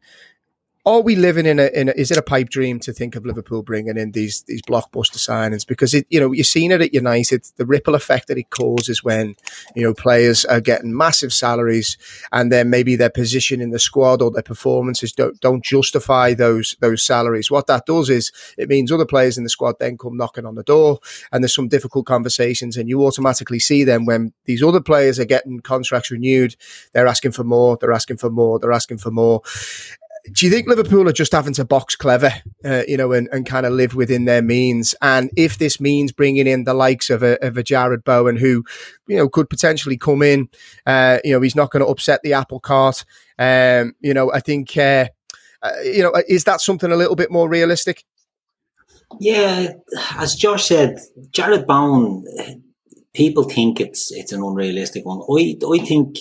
are 0.89 1.01
we 1.03 1.16
living 1.16 1.47
in 1.47 1.59
a, 1.59 1.66
in 1.66 1.89
a, 1.89 1.93
is 1.93 2.11
it 2.11 2.16
a 2.16 2.22
pipe 2.22 2.49
dream 2.49 2.80
to 2.80 2.93
think 2.93 3.14
of 3.14 3.26
Liverpool 3.26 3.62
bringing 3.62 3.97
in 3.97 4.12
these 4.12 4.43
these 4.43 4.62
blockbuster 4.62 5.18
signings? 5.18 5.66
Because 5.66 5.93
it 5.93 6.07
you 6.09 6.18
know 6.18 6.32
you've 6.32 6.47
seen 6.47 6.72
it 6.72 6.80
at 6.80 6.95
United. 6.95 7.45
The 7.57 7.66
ripple 7.66 7.95
effect 7.95 8.28
that 8.28 8.39
it 8.39 8.51
causes 8.51 9.05
when 9.05 9.36
you 9.76 9.82
know 9.82 9.93
players 9.93 10.45
are 10.45 10.61
getting 10.61 10.97
massive 10.97 11.32
salaries 11.32 11.99
and 12.32 12.51
then 12.51 12.70
maybe 12.70 12.97
their 12.97 13.11
position 13.11 13.61
in 13.61 13.70
the 13.70 13.78
squad 13.78 14.22
or 14.22 14.30
their 14.30 14.43
performances 14.43 15.12
don't 15.12 15.39
don't 15.41 15.64
justify 15.64 16.32
those 16.34 16.76
those 16.80 17.03
salaries. 17.03 17.51
What 17.51 17.66
that 17.66 17.86
does 17.86 18.09
is 18.09 18.32
it 18.57 18.68
means 18.68 18.91
other 18.91 19.07
players 19.07 19.36
in 19.36 19.45
the 19.45 19.51
squad 19.51 19.76
then 19.78 19.99
come 19.99 20.16
knocking 20.16 20.47
on 20.47 20.55
the 20.55 20.62
door 20.62 21.01
and 21.32 21.43
there's 21.43 21.55
some 21.55 21.68
difficult 21.68 22.07
conversations 22.07 22.76
and 22.76 22.89
you 22.89 23.05
automatically 23.05 23.59
see 23.59 23.84
them 23.84 24.07
when 24.07 24.32
these 24.47 24.62
other 24.62 24.80
players 24.80 25.18
are 25.18 25.24
getting 25.24 25.61
contracts 25.61 26.11
renewed. 26.11 26.57
They're 26.93 27.07
asking 27.07 27.32
for 27.32 27.45
more 27.45 27.76
they're 27.78 27.93
asking 27.93 28.16
for 28.16 28.30
more 28.30 28.59
they're 28.59 28.72
asking 28.72 28.99
for 28.99 29.11
more 29.11 29.43
do 30.33 30.47
you 30.47 30.53
think 30.53 30.66
Liverpool 30.66 31.09
are 31.09 31.12
just 31.12 31.33
having 31.33 31.55
to 31.55 31.64
box 31.64 31.97
clever, 31.97 32.33
uh, 32.64 32.83
you 32.87 32.97
know, 32.97 33.12
and, 33.12 33.29
and 33.33 33.47
kind 33.47 33.66
of 33.66 33.72
live 33.72 33.95
within 33.95 34.24
their 34.24 34.43
means? 34.43 34.95
And 35.03 35.31
if 35.37 35.59
this 35.59 35.81
means 35.81 36.12
bringing 36.12 36.47
in 36.47 36.64
the 36.64 36.74
likes 36.74 37.11
of 37.11 37.22
a, 37.22 37.45
of 37.45 37.57
a 37.57 37.62
Jarrod 37.62 38.05
Bowen, 38.05 38.37
who, 38.37 38.64
you 39.07 39.16
know, 39.16 39.29
could 39.29 39.51
potentially 39.51 39.97
come 39.97 40.22
in, 40.22 40.49
uh, 40.87 41.18
you 41.24 41.33
know, 41.33 41.41
he's 41.41 41.57
not 41.57 41.70
going 41.70 41.85
to 41.85 41.91
upset 41.91 42.22
the 42.22 42.33
apple 42.33 42.61
cart. 42.61 43.05
Um, 43.39 43.95
you 44.01 44.14
know, 44.14 44.33
I 44.33 44.41
think, 44.41 44.76
uh, 44.76 45.09
uh 45.62 45.72
you 45.85 46.03
know, 46.03 46.12
is 46.29 46.45
that 46.45 46.61
something 46.61 46.93
a 46.93 46.97
little 46.97 47.16
bit 47.16 47.31
more 47.31 47.49
realistic? 47.49 48.05
Yeah, 49.20 49.72
as 50.16 50.35
Josh 50.35 50.66
said, 50.66 50.99
Jarrod 51.31 51.66
Bowen, 51.66 52.24
people 53.14 53.45
think 53.45 53.81
it's 53.81 54.12
it's 54.12 54.33
an 54.33 54.43
unrealistic 54.43 55.05
one. 55.05 55.22
I 55.31 55.57
I 55.66 55.79
think 55.85 56.18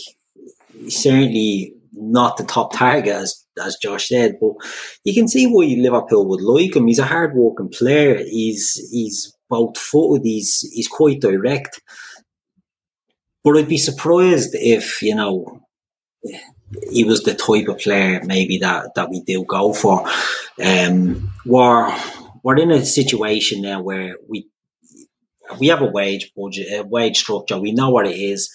certainly 0.87 1.73
not 1.99 2.37
the 2.37 2.43
top 2.43 2.73
target 2.73 3.13
as 3.13 3.43
as 3.63 3.77
Josh 3.81 4.09
said, 4.09 4.37
but 4.39 4.53
you 5.03 5.13
can 5.13 5.27
see 5.27 5.47
why 5.47 5.65
Liverpool 5.65 6.27
would 6.27 6.41
like 6.41 6.75
him. 6.75 6.87
He's 6.87 6.99
a 6.99 7.05
hard 7.05 7.35
working 7.35 7.69
player. 7.69 8.17
He's 8.17 8.87
he's 8.91 9.35
both 9.49 9.77
footed. 9.77 10.25
He's 10.25 10.69
he's 10.73 10.87
quite 10.87 11.21
direct. 11.21 11.81
But 13.43 13.57
I'd 13.57 13.67
be 13.67 13.77
surprised 13.77 14.51
if 14.53 15.01
you 15.01 15.15
know 15.15 15.61
he 16.91 17.03
was 17.03 17.23
the 17.23 17.33
type 17.33 17.67
of 17.67 17.79
player 17.79 18.21
maybe 18.25 18.57
that 18.59 18.93
that 18.95 19.09
we 19.09 19.21
do 19.21 19.43
go 19.45 19.73
for. 19.73 20.07
Um, 20.63 21.31
we're 21.45 21.97
we're 22.43 22.57
in 22.57 22.71
a 22.71 22.85
situation 22.85 23.61
now 23.61 23.81
where 23.81 24.15
we 24.29 24.47
we 25.59 25.67
have 25.67 25.81
a 25.81 25.85
wage 25.85 26.31
budget, 26.35 26.67
a 26.71 26.83
wage 26.83 27.17
structure. 27.17 27.57
We 27.57 27.71
know 27.71 27.89
what 27.89 28.07
it 28.07 28.17
is 28.17 28.49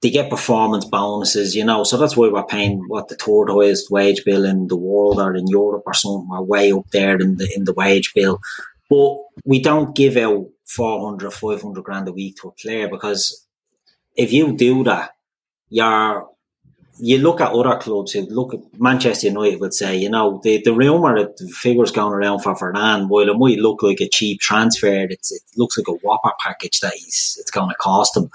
they 0.00 0.10
get 0.10 0.30
performance 0.30 0.84
bonuses, 0.84 1.56
you 1.56 1.64
know. 1.64 1.84
So 1.84 1.96
that's 1.96 2.16
why 2.16 2.28
we're 2.28 2.44
paying 2.44 2.84
what 2.88 3.08
the 3.08 3.16
third 3.16 3.48
highest 3.50 3.90
wage 3.90 4.24
bill 4.24 4.44
in 4.44 4.68
the 4.68 4.76
world 4.76 5.18
or 5.18 5.34
in 5.34 5.46
Europe 5.48 5.82
or 5.86 5.94
something. 5.94 6.28
We're 6.28 6.42
way 6.42 6.72
up 6.72 6.88
there 6.92 7.20
in 7.20 7.36
the 7.36 7.52
in 7.56 7.64
the 7.64 7.72
wage 7.72 8.12
bill, 8.14 8.40
but 8.88 9.18
we 9.44 9.60
don't 9.60 9.96
give 9.96 10.16
out 10.16 10.46
400, 10.66 11.32
500 11.32 11.82
grand 11.82 12.08
a 12.08 12.12
week 12.12 12.36
to 12.36 12.48
a 12.48 12.52
player 12.52 12.88
because 12.88 13.46
if 14.16 14.32
you 14.32 14.56
do 14.56 14.84
that, 14.84 15.10
you're 15.70 16.28
you 17.00 17.18
look 17.18 17.40
at 17.40 17.52
other 17.52 17.76
clubs 17.76 18.12
who 18.12 18.22
look 18.22 18.54
at 18.54 18.60
Manchester 18.78 19.28
United 19.28 19.60
would 19.60 19.74
say, 19.74 19.96
you 19.96 20.10
know, 20.10 20.40
the, 20.42 20.60
the 20.62 20.72
rumour 20.72 21.18
that 21.18 21.36
the 21.36 21.48
figures 21.48 21.92
going 21.92 22.12
around 22.12 22.40
for 22.40 22.56
Fernand, 22.56 23.08
while 23.08 23.28
it 23.28 23.38
might 23.38 23.58
look 23.58 23.82
like 23.82 24.00
a 24.00 24.08
cheap 24.08 24.40
transfer, 24.40 25.06
it 25.08 25.26
looks 25.56 25.78
like 25.78 25.88
a 25.88 26.06
whopper 26.06 26.32
package 26.40 26.80
that 26.80 26.94
he's 26.94 27.36
it's 27.40 27.50
going 27.50 27.68
to 27.68 27.74
cost 27.76 28.16
him. 28.16 28.30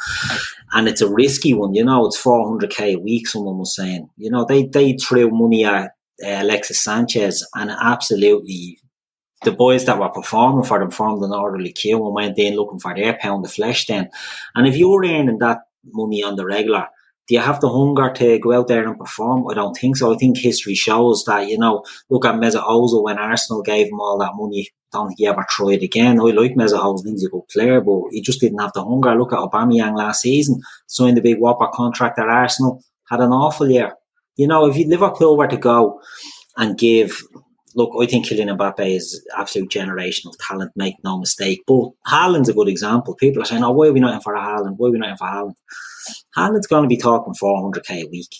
And 0.72 0.88
it's 0.88 1.02
a 1.02 1.10
risky 1.10 1.54
one, 1.54 1.74
you 1.74 1.84
know, 1.84 2.06
it's 2.06 2.22
400k 2.22 2.96
a 2.96 3.00
week, 3.00 3.28
someone 3.28 3.58
was 3.58 3.76
saying. 3.76 4.10
You 4.18 4.30
know, 4.30 4.46
they, 4.46 4.64
they 4.64 4.94
threw 4.94 5.30
money 5.30 5.66
at 5.66 5.96
uh, 6.24 6.42
Alexis 6.42 6.82
Sanchez 6.82 7.46
and 7.56 7.70
absolutely 7.70 8.80
the 9.44 9.52
boys 9.52 9.86
that 9.86 10.00
were 10.00 10.10
performing 10.10 10.64
for 10.64 10.80
them 10.80 10.92
formed 10.92 11.22
an 11.24 11.34
orderly 11.34 11.72
queue 11.72 12.04
and 12.04 12.14
went 12.14 12.40
in 12.40 12.56
looking 12.56 12.80
for 12.80 12.96
their 12.96 13.18
pound 13.20 13.46
of 13.46 13.52
flesh 13.52 13.86
then. 13.88 14.10
And 14.56 14.68
if 14.68 14.78
you're 14.78 15.04
earning 15.04 15.40
that 15.40 15.64
money 15.92 16.24
on 16.24 16.38
the 16.38 16.46
regular, 16.46 16.88
do 17.28 17.36
you 17.36 17.42
have 17.42 17.62
the 17.62 17.70
hunger 17.70 18.12
to 18.14 18.40
go 18.40 18.54
out 18.54 18.68
there 18.68 18.86
and 18.88 18.98
perform? 18.98 19.48
I 19.50 19.54
don't 19.54 19.74
think 19.74 19.98
so. 19.98 20.14
I 20.14 20.18
think 20.18 20.38
history 20.38 20.76
shows 20.76 21.24
that, 21.26 21.48
you 21.48 21.58
know, 21.58 21.84
look 22.10 22.26
at 22.26 22.36
Meza 22.36 22.62
Ozil 22.64 23.04
when 23.04 23.18
Arsenal 23.18 23.62
gave 23.62 23.88
him 23.88 24.00
all 24.00 24.18
that 24.20 24.34
money. 24.36 24.70
Don't 24.92 25.08
think 25.08 25.20
he 25.20 25.28
ever 25.28 25.46
tried 25.50 25.84
again. 25.84 26.20
I 26.20 26.26
like 26.26 26.56
Meza 26.56 26.78
Ozil, 26.78 27.08
he's 27.08 27.26
a 27.26 27.30
good 27.30 27.48
player, 27.50 27.82
but 27.82 28.02
he 28.12 28.22
just 28.22 28.42
didn't 28.42 28.60
have 28.60 28.74
the 28.74 28.84
hunger. 28.84 29.16
Look 29.16 29.34
at 29.34 29.40
Aubameyang 29.40 29.98
last 29.98 30.22
season, 30.22 30.62
signed 30.88 31.18
the 31.18 31.22
big 31.22 31.40
whopper 31.40 31.68
contract 31.74 32.20
at 32.20 32.28
Arsenal, 32.28 32.84
had 33.10 33.22
an 33.22 33.32
awful 33.32 33.70
year. 33.70 33.94
You 34.36 34.48
know, 34.48 34.66
if 34.68 34.76
you 34.76 34.88
Liverpool 34.88 35.38
were 35.38 35.48
to 35.48 35.58
go 35.58 36.02
and 36.58 36.78
give 36.78 37.22
look, 37.76 37.92
I 38.00 38.06
think 38.06 38.28
Kylian 38.28 38.56
Mbappe 38.56 38.96
is 38.96 39.26
absolute 39.38 39.70
generational 39.70 40.34
talent, 40.40 40.72
make 40.76 40.96
no 41.04 41.18
mistake. 41.18 41.64
But 41.66 41.90
Haaland's 42.08 42.50
a 42.50 42.54
good 42.54 42.68
example. 42.68 43.16
People 43.16 43.42
are 43.42 43.46
saying, 43.46 43.64
oh, 43.64 43.72
why 43.72 43.88
are 43.88 43.94
we 43.94 44.00
not 44.00 44.14
in 44.14 44.22
for 44.22 44.36
a 44.36 44.40
Haaland? 44.40 44.76
Why 44.78 44.90
are 44.90 44.92
we 44.92 45.00
not 45.00 45.10
in 45.10 45.18
for 45.18 45.28
Haaland? 45.28 45.56
Haaland's 46.38 46.68
going 46.68 46.84
to 46.84 46.90
be 46.90 46.98
talking 46.98 47.34
400k 47.34 48.04
a 48.04 48.10
week 48.10 48.36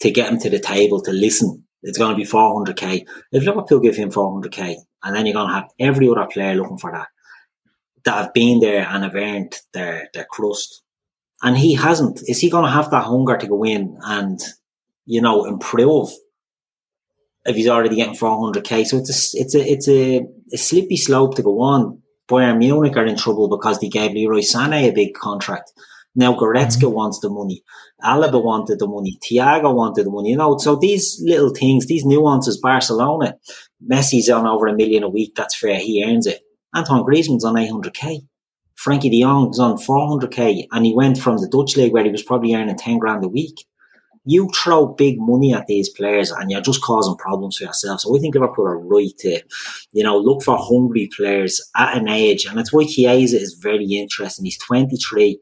to 0.00 0.10
get 0.10 0.30
him 0.30 0.38
to 0.40 0.50
the 0.50 0.60
table 0.60 1.00
to 1.02 1.12
listen. 1.12 1.64
It's 1.82 1.98
going 1.98 2.10
to 2.10 2.16
be 2.16 2.28
400k. 2.28 3.06
If 3.32 3.44
Liverpool 3.44 3.80
give 3.80 3.96
him 3.96 4.10
400k, 4.10 4.76
and 5.04 5.14
then 5.14 5.26
you're 5.26 5.34
going 5.34 5.48
to 5.48 5.54
have 5.54 5.70
every 5.78 6.08
other 6.08 6.26
player 6.26 6.54
looking 6.54 6.78
for 6.78 6.92
that, 6.92 7.08
that 8.04 8.24
have 8.24 8.34
been 8.34 8.60
there 8.60 8.86
and 8.88 9.04
have 9.04 9.14
earned 9.14 9.54
their, 9.72 10.08
their 10.14 10.26
crust. 10.28 10.82
And 11.42 11.56
he 11.56 11.74
hasn't. 11.74 12.20
Is 12.26 12.40
he 12.40 12.50
going 12.50 12.64
to 12.64 12.70
have 12.70 12.90
that 12.90 13.04
hunger 13.04 13.36
to 13.36 13.46
go 13.46 13.64
in 13.64 13.96
and, 14.02 14.40
you 15.06 15.20
know, 15.20 15.44
improve 15.44 16.08
if 17.44 17.54
he's 17.54 17.68
already 17.68 17.96
getting 17.96 18.14
400k? 18.14 18.86
So 18.86 18.96
it's 18.98 19.34
a, 19.34 19.38
it's 19.38 19.54
a, 19.54 19.72
it's 19.72 19.88
a, 19.88 20.26
a 20.52 20.58
slippy 20.58 20.96
slope 20.96 21.36
to 21.36 21.42
go 21.42 21.60
on. 21.60 22.02
Bayern 22.28 22.58
Munich 22.58 22.96
are 22.96 23.06
in 23.06 23.16
trouble 23.16 23.48
because 23.48 23.78
they 23.78 23.88
gave 23.88 24.12
Leroy 24.12 24.40
Sané 24.40 24.88
a 24.88 24.92
big 24.92 25.14
contract. 25.14 25.72
Now 26.18 26.34
Goretzka 26.34 26.82
mm-hmm. 26.82 26.96
wants 26.96 27.20
the 27.20 27.30
money. 27.30 27.62
Alaba 28.02 28.42
wanted 28.42 28.80
the 28.80 28.88
money. 28.88 29.20
Thiago 29.22 29.72
wanted 29.72 30.04
the 30.04 30.10
money. 30.10 30.30
You 30.30 30.36
know, 30.36 30.58
so 30.58 30.74
these 30.74 31.22
little 31.24 31.50
things, 31.50 31.86
these 31.86 32.04
nuances, 32.04 32.58
Barcelona, 32.58 33.36
Messi's 33.88 34.28
on 34.28 34.44
over 34.44 34.66
a 34.66 34.74
million 34.74 35.04
a 35.04 35.08
week. 35.08 35.36
That's 35.36 35.56
fair. 35.56 35.78
He 35.78 36.04
earns 36.04 36.26
it. 36.26 36.40
Antoine 36.76 37.04
Griezmann's 37.04 37.44
on 37.44 37.54
800k. 37.54 38.26
Frenkie 38.84 39.12
de 39.12 39.22
Jong's 39.22 39.60
on 39.60 39.76
400k. 39.76 40.66
And 40.72 40.84
he 40.84 40.92
went 40.92 41.18
from 41.18 41.38
the 41.38 41.48
Dutch 41.48 41.76
league 41.76 41.92
where 41.92 42.04
he 42.04 42.10
was 42.10 42.24
probably 42.24 42.52
earning 42.52 42.76
10 42.76 42.98
grand 42.98 43.24
a 43.24 43.28
week. 43.28 43.64
You 44.24 44.50
throw 44.50 44.88
big 44.88 45.20
money 45.20 45.54
at 45.54 45.68
these 45.68 45.88
players 45.88 46.32
and 46.32 46.50
you're 46.50 46.60
just 46.60 46.82
causing 46.82 47.16
problems 47.16 47.58
for 47.58 47.64
yourself. 47.64 48.00
So 48.00 48.12
we 48.12 48.18
think 48.18 48.34
Liverpool 48.34 48.66
are 48.66 48.78
right 48.78 49.16
to, 49.20 49.40
you 49.92 50.02
know, 50.02 50.18
look 50.18 50.42
for 50.42 50.58
hungry 50.58 51.08
players 51.16 51.60
at 51.76 51.96
an 51.96 52.08
age. 52.08 52.44
And 52.44 52.58
that's 52.58 52.72
why 52.72 52.84
Chiesa 52.84 53.40
is 53.40 53.54
very 53.62 53.86
interesting. 53.86 54.44
He's 54.44 54.58
23 54.58 55.38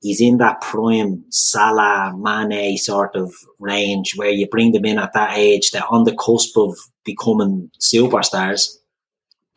he's 0.00 0.20
in 0.20 0.38
that 0.38 0.60
prime 0.60 1.24
Salah, 1.30 2.14
Mane 2.16 2.76
sort 2.76 3.16
of 3.16 3.32
range 3.58 4.14
where 4.16 4.30
you 4.30 4.46
bring 4.48 4.72
them 4.72 4.84
in 4.84 4.98
at 4.98 5.12
that 5.14 5.36
age, 5.36 5.70
they're 5.70 5.90
on 5.90 6.04
the 6.04 6.16
cusp 6.16 6.56
of 6.56 6.76
becoming 7.04 7.70
superstars 7.80 8.76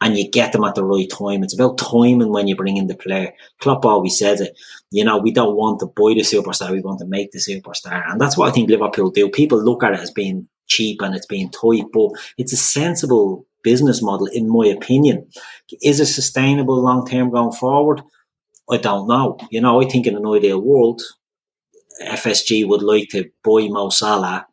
and 0.02 0.18
you 0.18 0.30
get 0.30 0.54
them 0.54 0.64
at 0.64 0.76
the 0.76 0.84
right 0.84 1.10
time. 1.10 1.44
It's 1.44 1.54
about 1.54 1.78
timing 1.78 2.32
when 2.32 2.48
you 2.48 2.56
bring 2.56 2.78
in 2.78 2.88
the 2.88 2.96
player. 2.96 3.34
Klopp 3.60 3.86
always 3.86 4.18
says 4.18 4.40
it. 4.40 4.58
You 4.92 5.04
know, 5.04 5.18
we 5.18 5.32
don't 5.32 5.56
want 5.56 5.80
to 5.82 5.88
buy 5.88 6.14
the 6.14 6.22
superstar, 6.22 6.72
we 6.72 6.82
want 6.82 7.00
to 7.00 7.06
make 7.06 7.32
the 7.32 7.40
superstar. 7.40 8.10
And 8.10 8.20
that's 8.20 8.38
what 8.38 8.50
I 8.50 8.52
think 8.52 8.70
Liverpool 8.70 9.12
do. 9.12 9.30
People 9.30 9.62
look 9.62 9.84
at 9.84 9.94
it 9.94 10.00
as 10.00 10.12
being 10.12 10.48
cheap 10.68 11.02
and 11.02 11.16
it's 11.16 11.26
being 11.26 11.52
tight, 11.52 11.86
but 11.92 12.12
it's 12.38 12.54
a 12.54 12.58
sensible 12.58 13.46
business 13.64 14.02
model, 14.02 14.28
in 14.28 14.48
my 14.50 14.68
opinion. 14.68 15.28
Is 15.82 16.00
it 16.00 16.06
sustainable 16.06 16.82
long 16.82 17.06
term 17.06 17.30
going 17.30 17.52
forward? 17.52 18.02
I 18.70 18.78
don't 18.78 19.08
know. 19.08 19.38
You 19.50 19.62
know, 19.62 19.82
I 19.82 19.86
think 19.86 20.06
in 20.08 20.16
an 20.16 20.26
ideal 20.26 20.62
world, 20.62 21.02
FSG 22.02 22.68
would 22.68 22.84
like 22.84 23.10
to 23.10 23.30
buy 23.44 23.68
Mo 23.68 23.90
Salah, 23.90 24.48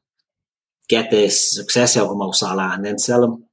get 0.89 1.11
the 1.11 1.29
success 1.29 1.97
out 1.97 2.11
of 2.11 2.17
Mo 2.17 2.33
Salah, 2.33 2.73
and 2.75 2.85
then 2.85 2.99
sell 2.99 3.25
him 3.25 3.45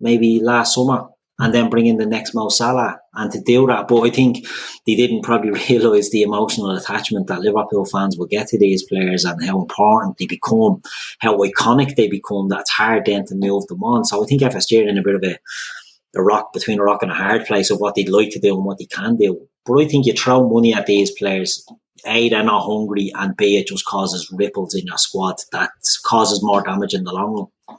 maybe 0.00 0.40
last 0.40 0.74
summer, 0.74 1.08
and 1.38 1.52
then 1.52 1.68
bring 1.68 1.86
in 1.86 1.98
the 1.98 2.06
next 2.06 2.34
Mo 2.34 2.48
Salah. 2.48 2.98
And 3.14 3.30
to 3.32 3.40
do 3.40 3.66
that, 3.66 3.88
but 3.88 4.02
I 4.02 4.10
think 4.10 4.46
they 4.86 4.94
didn't 4.94 5.22
probably 5.22 5.50
realise 5.68 6.10
the 6.10 6.22
emotional 6.22 6.70
attachment 6.70 7.26
that 7.26 7.40
Liverpool 7.40 7.84
fans 7.84 8.16
will 8.16 8.26
get 8.26 8.48
to 8.48 8.58
these 8.58 8.82
players 8.84 9.24
and 9.24 9.44
how 9.44 9.60
important 9.60 10.18
they 10.18 10.26
become, 10.26 10.82
how 11.20 11.36
iconic 11.38 11.94
they 11.94 12.08
become. 12.08 12.48
That's 12.48 12.70
hard 12.70 13.04
then 13.04 13.26
to 13.26 13.34
move 13.34 13.66
them 13.66 13.82
on. 13.84 14.04
So 14.04 14.22
I 14.22 14.26
think 14.26 14.42
FSG 14.42 14.84
are 14.84 14.88
in 14.88 14.98
a 14.98 15.02
bit 15.02 15.14
of 15.14 15.24
a 15.24 15.38
a 16.16 16.22
rock 16.22 16.52
between 16.52 16.78
a 16.78 16.82
rock 16.82 17.02
and 17.02 17.10
a 17.10 17.14
hard 17.14 17.46
place 17.46 17.70
of 17.70 17.78
what 17.78 17.94
they'd 17.94 18.08
like 18.08 18.30
to 18.30 18.40
do 18.40 18.54
and 18.54 18.64
what 18.64 18.78
they 18.78 18.86
can 18.86 19.16
do. 19.16 19.40
But 19.64 19.82
I 19.82 19.86
think 19.86 20.06
you 20.06 20.12
throw 20.12 20.48
money 20.48 20.74
at 20.74 20.86
these 20.86 21.10
players, 21.10 21.66
A, 22.06 22.28
they're 22.28 22.42
not 22.42 22.66
hungry, 22.66 23.12
and 23.14 23.36
B, 23.36 23.58
it 23.58 23.68
just 23.68 23.84
causes 23.84 24.30
ripples 24.32 24.74
in 24.74 24.86
your 24.86 24.98
squad 24.98 25.36
that 25.52 25.70
causes 26.04 26.42
more 26.42 26.62
damage 26.62 26.94
in 26.94 27.04
the 27.04 27.12
long 27.12 27.34
run. 27.68 27.78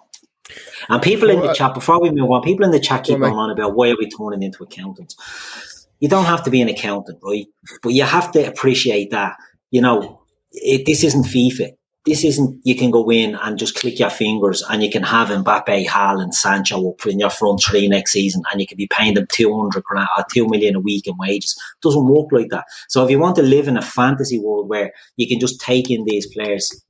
And 0.90 1.02
people 1.02 1.30
in 1.30 1.42
the 1.42 1.54
chat, 1.54 1.74
before 1.74 2.02
we 2.02 2.12
move 2.12 2.32
on, 2.32 2.42
people 2.42 2.66
in 2.66 2.72
the 2.72 2.80
chat 2.80 3.04
keep 3.04 3.20
going 3.20 3.34
on 3.34 3.50
about 3.50 3.76
why 3.76 3.90
are 3.90 3.98
we 3.98 4.10
turning 4.10 4.44
into 4.44 4.64
accountants. 4.64 5.88
You 6.00 6.08
don't 6.08 6.26
have 6.26 6.44
to 6.44 6.52
be 6.52 6.62
an 6.62 6.70
accountant, 6.70 7.20
right? 7.24 7.48
But 7.82 7.90
you 7.90 8.04
have 8.04 8.32
to 8.34 8.48
appreciate 8.48 9.12
that, 9.12 9.36
you 9.72 9.82
know, 9.82 10.22
it, 10.52 10.86
this 10.86 11.04
isn't 11.04 11.26
FIFA 11.26 11.72
this 12.08 12.24
isn't 12.24 12.62
you 12.64 12.74
can 12.74 12.90
go 12.90 13.10
in 13.12 13.36
and 13.36 13.60
just 13.60 13.76
click 13.76 14.00
your 14.00 14.10
fingers 14.10 14.64
and 14.70 14.82
you 14.82 14.90
can 14.90 15.04
have 15.04 15.28
Mbappe, 15.28 15.88
Hal, 15.88 16.22
and 16.22 16.34
Sancho 16.34 16.90
up 16.90 17.06
in 17.06 17.20
your 17.20 17.30
front 17.30 17.62
three 17.62 17.90
next 17.90 18.14
season 18.14 18.44
and 18.50 18.62
you 18.62 18.66
can 18.66 18.78
be 18.78 18.88
paying 18.88 19.14
them 19.14 19.28
200 19.30 19.84
grand 19.84 20.08
or 20.18 20.22
uh, 20.22 20.26
2 20.34 20.48
million 20.48 20.76
a 20.76 20.80
week 20.80 21.06
in 21.06 21.18
wages. 21.18 21.62
It 21.76 21.82
doesn't 21.86 22.08
work 22.08 22.28
like 22.32 22.48
that. 22.52 22.64
So 22.88 23.04
if 23.04 23.12
you 23.12 23.20
want 23.20 23.36
to 23.36 23.42
live 23.42 23.68
in 23.68 23.76
a 23.76 23.82
fantasy 23.82 24.40
world 24.40 24.70
where 24.70 24.94
you 25.18 25.28
can 25.28 25.38
just 25.42 25.60
take 25.60 25.92
in 25.92 26.06
these 26.06 26.34
players, 26.34 26.82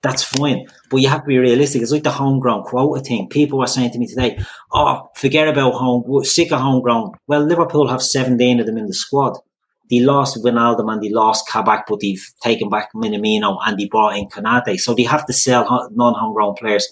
that's 0.00 0.22
fine. 0.22 0.66
But 0.88 0.98
you 0.98 1.08
have 1.08 1.20
to 1.20 1.26
be 1.26 1.38
realistic. 1.38 1.82
It's 1.82 1.92
like 1.92 2.04
the 2.04 2.10
homegrown 2.10 2.62
quota 2.62 3.02
thing. 3.02 3.28
People 3.28 3.60
are 3.60 3.66
saying 3.66 3.90
to 3.90 3.98
me 3.98 4.06
today, 4.06 4.38
oh, 4.72 5.10
forget 5.16 5.48
about 5.48 5.74
home, 5.74 6.02
we're 6.06 6.24
sick 6.24 6.50
of 6.50 6.60
homegrown. 6.60 7.12
Well, 7.26 7.42
Liverpool 7.42 7.88
have 7.88 8.00
17 8.00 8.60
of 8.60 8.64
them 8.64 8.78
in 8.78 8.86
the 8.86 8.94
squad 8.94 9.36
they 9.90 10.00
lost 10.00 10.42
Wijnaldum 10.42 10.92
and 10.92 11.02
they 11.02 11.10
lost 11.10 11.48
Kabak, 11.48 11.86
but 11.88 12.00
they've 12.00 12.24
taken 12.42 12.68
back 12.68 12.90
Minamino 12.94 13.58
and 13.64 13.78
they 13.78 13.86
brought 13.86 14.16
in 14.16 14.28
Konate. 14.28 14.78
So 14.80 14.94
they 14.94 15.04
have 15.04 15.26
to 15.26 15.32
sell 15.32 15.90
non-homegrown 15.94 16.54
players 16.54 16.86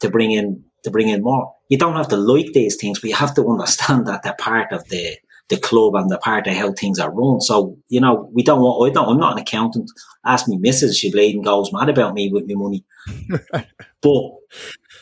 to 0.00 0.10
bring 0.10 0.32
in 0.32 0.64
to 0.84 0.90
bring 0.90 1.08
in 1.08 1.22
more. 1.22 1.52
You 1.68 1.78
don't 1.78 1.96
have 1.96 2.08
to 2.08 2.16
like 2.16 2.52
these 2.52 2.76
things, 2.76 3.00
but 3.00 3.10
you 3.10 3.16
have 3.16 3.34
to 3.34 3.46
understand 3.46 4.06
that 4.06 4.22
they're 4.22 4.34
part 4.38 4.72
of 4.72 4.88
the 4.88 5.16
the 5.48 5.58
club 5.58 5.96
and 5.96 6.08
the 6.08 6.18
part 6.18 6.46
of 6.46 6.54
how 6.54 6.72
things 6.72 6.98
are 7.00 7.12
run. 7.12 7.40
So 7.40 7.76
you 7.88 8.00
know, 8.00 8.30
we 8.32 8.42
don't 8.42 8.60
want. 8.60 8.90
I 8.90 8.94
don't. 8.94 9.08
I'm 9.08 9.18
not 9.18 9.32
an 9.32 9.42
accountant. 9.42 9.90
Ask 10.24 10.48
me, 10.48 10.58
Mrs. 10.58 10.96
She 10.96 11.10
bleeding 11.10 11.42
goes 11.42 11.72
mad 11.72 11.88
about 11.88 12.14
me 12.14 12.30
with 12.32 12.46
my 12.46 12.54
money. 12.54 12.84
but 14.00 14.22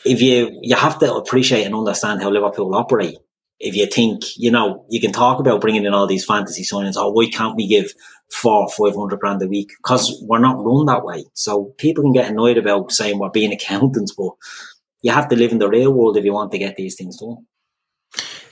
if 0.05 0.21
you 0.21 0.59
you 0.61 0.75
have 0.75 0.99
to 0.99 1.13
appreciate 1.13 1.65
and 1.65 1.75
understand 1.75 2.21
how 2.21 2.29
Liverpool 2.29 2.75
operate 2.75 3.17
if 3.59 3.75
you 3.75 3.85
think, 3.87 4.37
you 4.37 4.51
know, 4.51 4.85
you 4.89 5.01
can 5.01 5.11
talk 5.11 5.39
about 5.39 5.61
bringing 5.61 5.85
in 5.85 5.93
all 5.93 6.07
these 6.07 6.25
fantasy 6.25 6.63
signings. 6.63 6.95
Oh, 6.95 7.11
why 7.11 7.29
can't 7.29 7.55
we 7.55 7.67
give 7.67 7.93
four, 8.31 8.69
five 8.69 8.95
hundred 8.95 9.19
grand 9.19 9.41
a 9.41 9.47
week? 9.47 9.71
Because 9.83 10.23
we're 10.27 10.39
not 10.39 10.63
run 10.63 10.85
that 10.85 11.03
way. 11.03 11.25
So 11.33 11.73
people 11.77 12.03
can 12.03 12.13
get 12.13 12.29
annoyed 12.29 12.57
about 12.57 12.91
saying 12.91 13.19
we're 13.19 13.29
being 13.29 13.51
accountants, 13.53 14.13
but 14.15 14.31
you 15.01 15.11
have 15.11 15.29
to 15.29 15.35
live 15.35 15.51
in 15.51 15.59
the 15.59 15.69
real 15.69 15.93
world 15.93 16.17
if 16.17 16.25
you 16.25 16.33
want 16.33 16.51
to 16.51 16.57
get 16.57 16.75
these 16.75 16.95
things 16.95 17.17
done. 17.17 17.45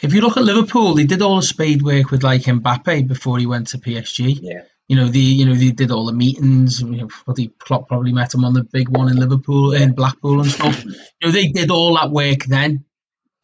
If 0.01 0.14
you 0.14 0.22
look 0.22 0.38
at 0.38 0.43
Liverpool, 0.43 0.93
they 0.93 1.05
did 1.05 1.22
all 1.22 1.38
the 1.38 1.41
spade 1.41 1.82
work 1.82 2.12
with 2.12 2.24
like 2.24 2.43
Mbappe 2.43 3.08
before 3.08 3.39
he 3.39 3.47
went 3.47 3.68
to 3.68 3.80
PSG. 3.80 4.39
Yeah. 4.41 4.62
You 4.88 4.95
know, 4.95 5.08
the 5.08 5.20
you 5.20 5.45
know 5.45 5.53
they 5.53 5.72
did 5.72 5.91
all 5.91 6.05
the 6.05 6.14
meetings. 6.14 6.82
You 6.82 7.08
know, 7.08 7.36
Klopp 7.60 7.89
probably 7.89 8.14
met 8.14 8.34
him 8.34 8.45
on 8.45 8.53
the 8.53 8.64
big 8.64 8.88
one 8.89 9.10
in 9.10 9.18
Liverpool, 9.18 9.74
in 9.74 9.93
Blackpool 9.93 10.39
and 10.39 10.49
stuff. 10.49 10.86
you 10.86 10.93
know, 11.24 11.32
they 11.32 11.47
did 11.47 11.72
all 11.72 11.95
that 11.95 12.12
work 12.12 12.45
then, 12.45 12.86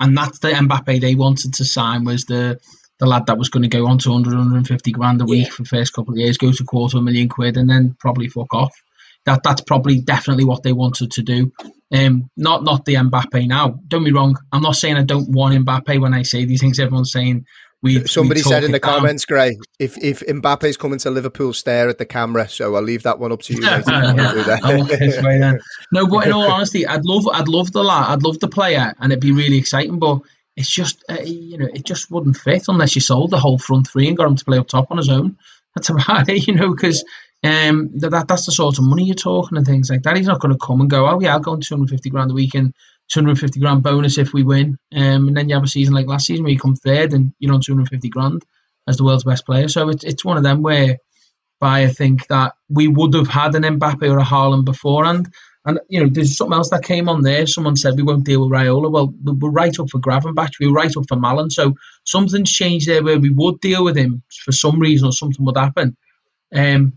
and 0.03 0.17
that's 0.17 0.39
the 0.39 0.49
Mbappe 0.49 0.99
they 1.01 1.15
wanted 1.15 1.53
to 1.55 1.65
sign 1.65 2.03
was 2.03 2.25
the 2.25 2.59
the 2.99 3.07
lad 3.07 3.25
that 3.25 3.37
was 3.39 3.49
going 3.49 3.63
to 3.63 3.69
go 3.77 3.87
on 3.87 3.97
to 3.97 4.09
100, 4.11 4.33
150 4.37 4.91
grand 4.91 5.21
a 5.21 5.25
week 5.25 5.47
Yeah. 5.47 5.51
for 5.51 5.63
the 5.63 5.69
first 5.69 5.93
couple 5.93 6.13
of 6.13 6.19
years, 6.19 6.37
go 6.37 6.51
to 6.51 6.63
quarter 6.63 6.97
of 6.97 7.01
a 7.01 7.05
million 7.05 7.27
quid, 7.27 7.57
and 7.57 7.67
then 7.69 7.95
probably 7.99 8.27
fuck 8.29 8.53
off. 8.53 8.73
That 9.25 9.41
that's 9.43 9.61
probably 9.61 9.99
definitely 9.99 10.45
what 10.45 10.63
they 10.63 10.73
wanted 10.73 11.11
to 11.11 11.23
do. 11.23 11.51
Um, 11.91 12.29
not 12.37 12.63
not 12.63 12.85
the 12.85 12.95
Mbappe 12.95 13.47
now. 13.47 13.79
Don't 13.87 14.03
be 14.03 14.11
wrong. 14.13 14.35
I'm 14.51 14.61
not 14.61 14.75
saying 14.75 14.97
I 14.97 15.03
don't 15.03 15.29
want 15.29 15.55
Mbappe 15.65 15.99
when 16.01 16.13
I 16.13 16.23
say 16.23 16.45
these 16.45 16.61
things. 16.61 16.79
Everyone's 16.79 17.11
saying 17.11 17.45
we. 17.83 18.07
Somebody 18.07 18.39
we 18.39 18.43
said 18.43 18.63
in 18.63 18.71
the 18.71 18.79
comments, 18.79 19.25
Gray, 19.25 19.57
if 19.77 19.97
if 19.97 20.21
Mbappe's 20.21 20.77
coming 20.77 20.97
to 20.99 21.11
Liverpool, 21.11 21.53
stare 21.53 21.89
at 21.89 21.99
the 21.99 22.05
camera. 22.05 22.49
So 22.49 22.75
I'll 22.75 22.81
leave 22.81 23.03
that 23.03 23.19
one 23.19 23.31
up 23.31 23.41
to 23.43 23.53
you. 23.53 23.61
mate, 23.61 23.79
if 23.79 23.87
you 23.87 23.93
wanna 23.93 24.33
do 24.33 24.43
that. 24.45 24.61
I'll 24.63 24.77
walk 24.79 24.87
this 24.87 25.21
way 25.21 25.37
then. 25.37 25.59
No, 25.91 26.07
but 26.07 26.25
in 26.25 26.33
all 26.33 26.43
honesty, 26.51 26.87
I'd 26.87 27.05
love, 27.05 27.27
I'd 27.27 27.47
love 27.47 27.71
the 27.71 27.83
lad, 27.83 28.09
I'd 28.09 28.23
love 28.23 28.39
the 28.39 28.47
player, 28.47 28.93
and 28.99 29.11
it'd 29.11 29.21
be 29.21 29.31
really 29.31 29.57
exciting. 29.57 29.99
But 29.99 30.19
it's 30.55 30.69
just, 30.69 31.03
uh, 31.09 31.21
you 31.23 31.57
know, 31.57 31.67
it 31.73 31.83
just 31.83 32.11
wouldn't 32.11 32.37
fit 32.37 32.65
unless 32.67 32.95
you 32.95 33.01
sold 33.01 33.31
the 33.31 33.39
whole 33.39 33.57
front 33.57 33.87
three 33.87 34.07
and 34.07 34.17
got 34.17 34.27
him 34.27 34.35
to 34.35 34.45
play 34.45 34.57
up 34.57 34.67
top 34.67 34.89
on 34.89 34.97
his 34.97 35.09
own. 35.09 35.37
That's 35.75 35.89
about 35.89 36.29
it, 36.29 36.47
you 36.47 36.55
know, 36.55 36.73
because 36.73 37.03
um, 37.43 37.89
that, 37.95 38.11
that 38.11 38.27
that's 38.27 38.45
the 38.45 38.51
sort 38.51 38.77
of 38.77 38.85
money 38.85 39.03
you're 39.03 39.15
talking 39.15 39.57
and 39.57 39.65
things 39.65 39.89
like 39.89 40.03
that. 40.03 40.15
He's 40.15 40.27
not 40.27 40.39
going 40.39 40.53
to 40.53 40.65
come 40.65 40.81
and 40.81 40.89
go, 40.89 41.07
oh 41.07 41.19
yeah, 41.19 41.33
I'll 41.33 41.39
go 41.39 41.51
on 41.51 41.61
250 41.61 42.09
grand 42.09 42.31
a 42.31 42.33
week 42.33 42.53
and 42.55 42.73
250 43.09 43.59
grand 43.59 43.83
bonus 43.83 44.17
if 44.17 44.33
we 44.33 44.43
win. 44.43 44.77
Um, 44.95 45.27
and 45.27 45.37
then 45.37 45.49
you 45.49 45.55
have 45.55 45.63
a 45.63 45.67
season 45.67 45.93
like 45.93 46.07
last 46.07 46.27
season 46.27 46.43
where 46.43 46.53
you 46.53 46.59
come 46.59 46.75
third 46.75 47.13
and 47.13 47.33
you're 47.39 47.53
on 47.53 47.61
250 47.61 48.09
grand 48.09 48.43
as 48.87 48.97
the 48.97 49.03
world's 49.03 49.23
best 49.23 49.45
player. 49.45 49.67
So 49.67 49.89
it's 49.89 50.03
it's 50.03 50.25
one 50.25 50.37
of 50.37 50.43
them 50.43 50.61
where 50.61 50.97
by 51.59 51.83
I 51.83 51.87
think 51.87 52.27
that 52.27 52.53
we 52.69 52.87
would 52.87 53.13
have 53.13 53.27
had 53.27 53.55
an 53.55 53.63
Mbappe 53.63 54.09
or 54.09 54.19
a 54.19 54.23
Haaland 54.23 54.65
beforehand. 54.65 55.33
And 55.65 55.79
you 55.87 56.01
know, 56.01 56.09
there's 56.11 56.35
something 56.35 56.55
else 56.57 56.69
that 56.71 56.83
came 56.83 57.07
on 57.07 57.21
there. 57.21 57.47
Someone 57.47 57.77
said 57.77 57.95
we 57.95 58.03
won't 58.03 58.25
deal 58.25 58.41
with 58.41 58.51
Raiola. 58.51 58.91
Well, 58.91 59.13
we 59.23 59.31
we're 59.31 59.49
right 59.49 59.79
up 59.79 59.89
for 59.89 59.99
Gravenberch. 59.99 60.59
We 60.59 60.67
were 60.67 60.73
right 60.73 60.95
up 60.97 61.05
for 61.07 61.15
Malen. 61.15 61.51
So 61.51 61.73
something's 62.03 62.51
changed 62.51 62.87
there 62.87 63.01
where 63.01 63.19
we 63.19 63.29
would 63.29 63.61
deal 63.61 63.85
with 63.85 63.95
him 63.95 64.21
for 64.43 64.51
some 64.51 64.77
reason 64.77 65.07
or 65.07 65.13
something 65.13 65.45
would 65.45 65.57
happen. 65.57 65.95
Um, 66.53 66.93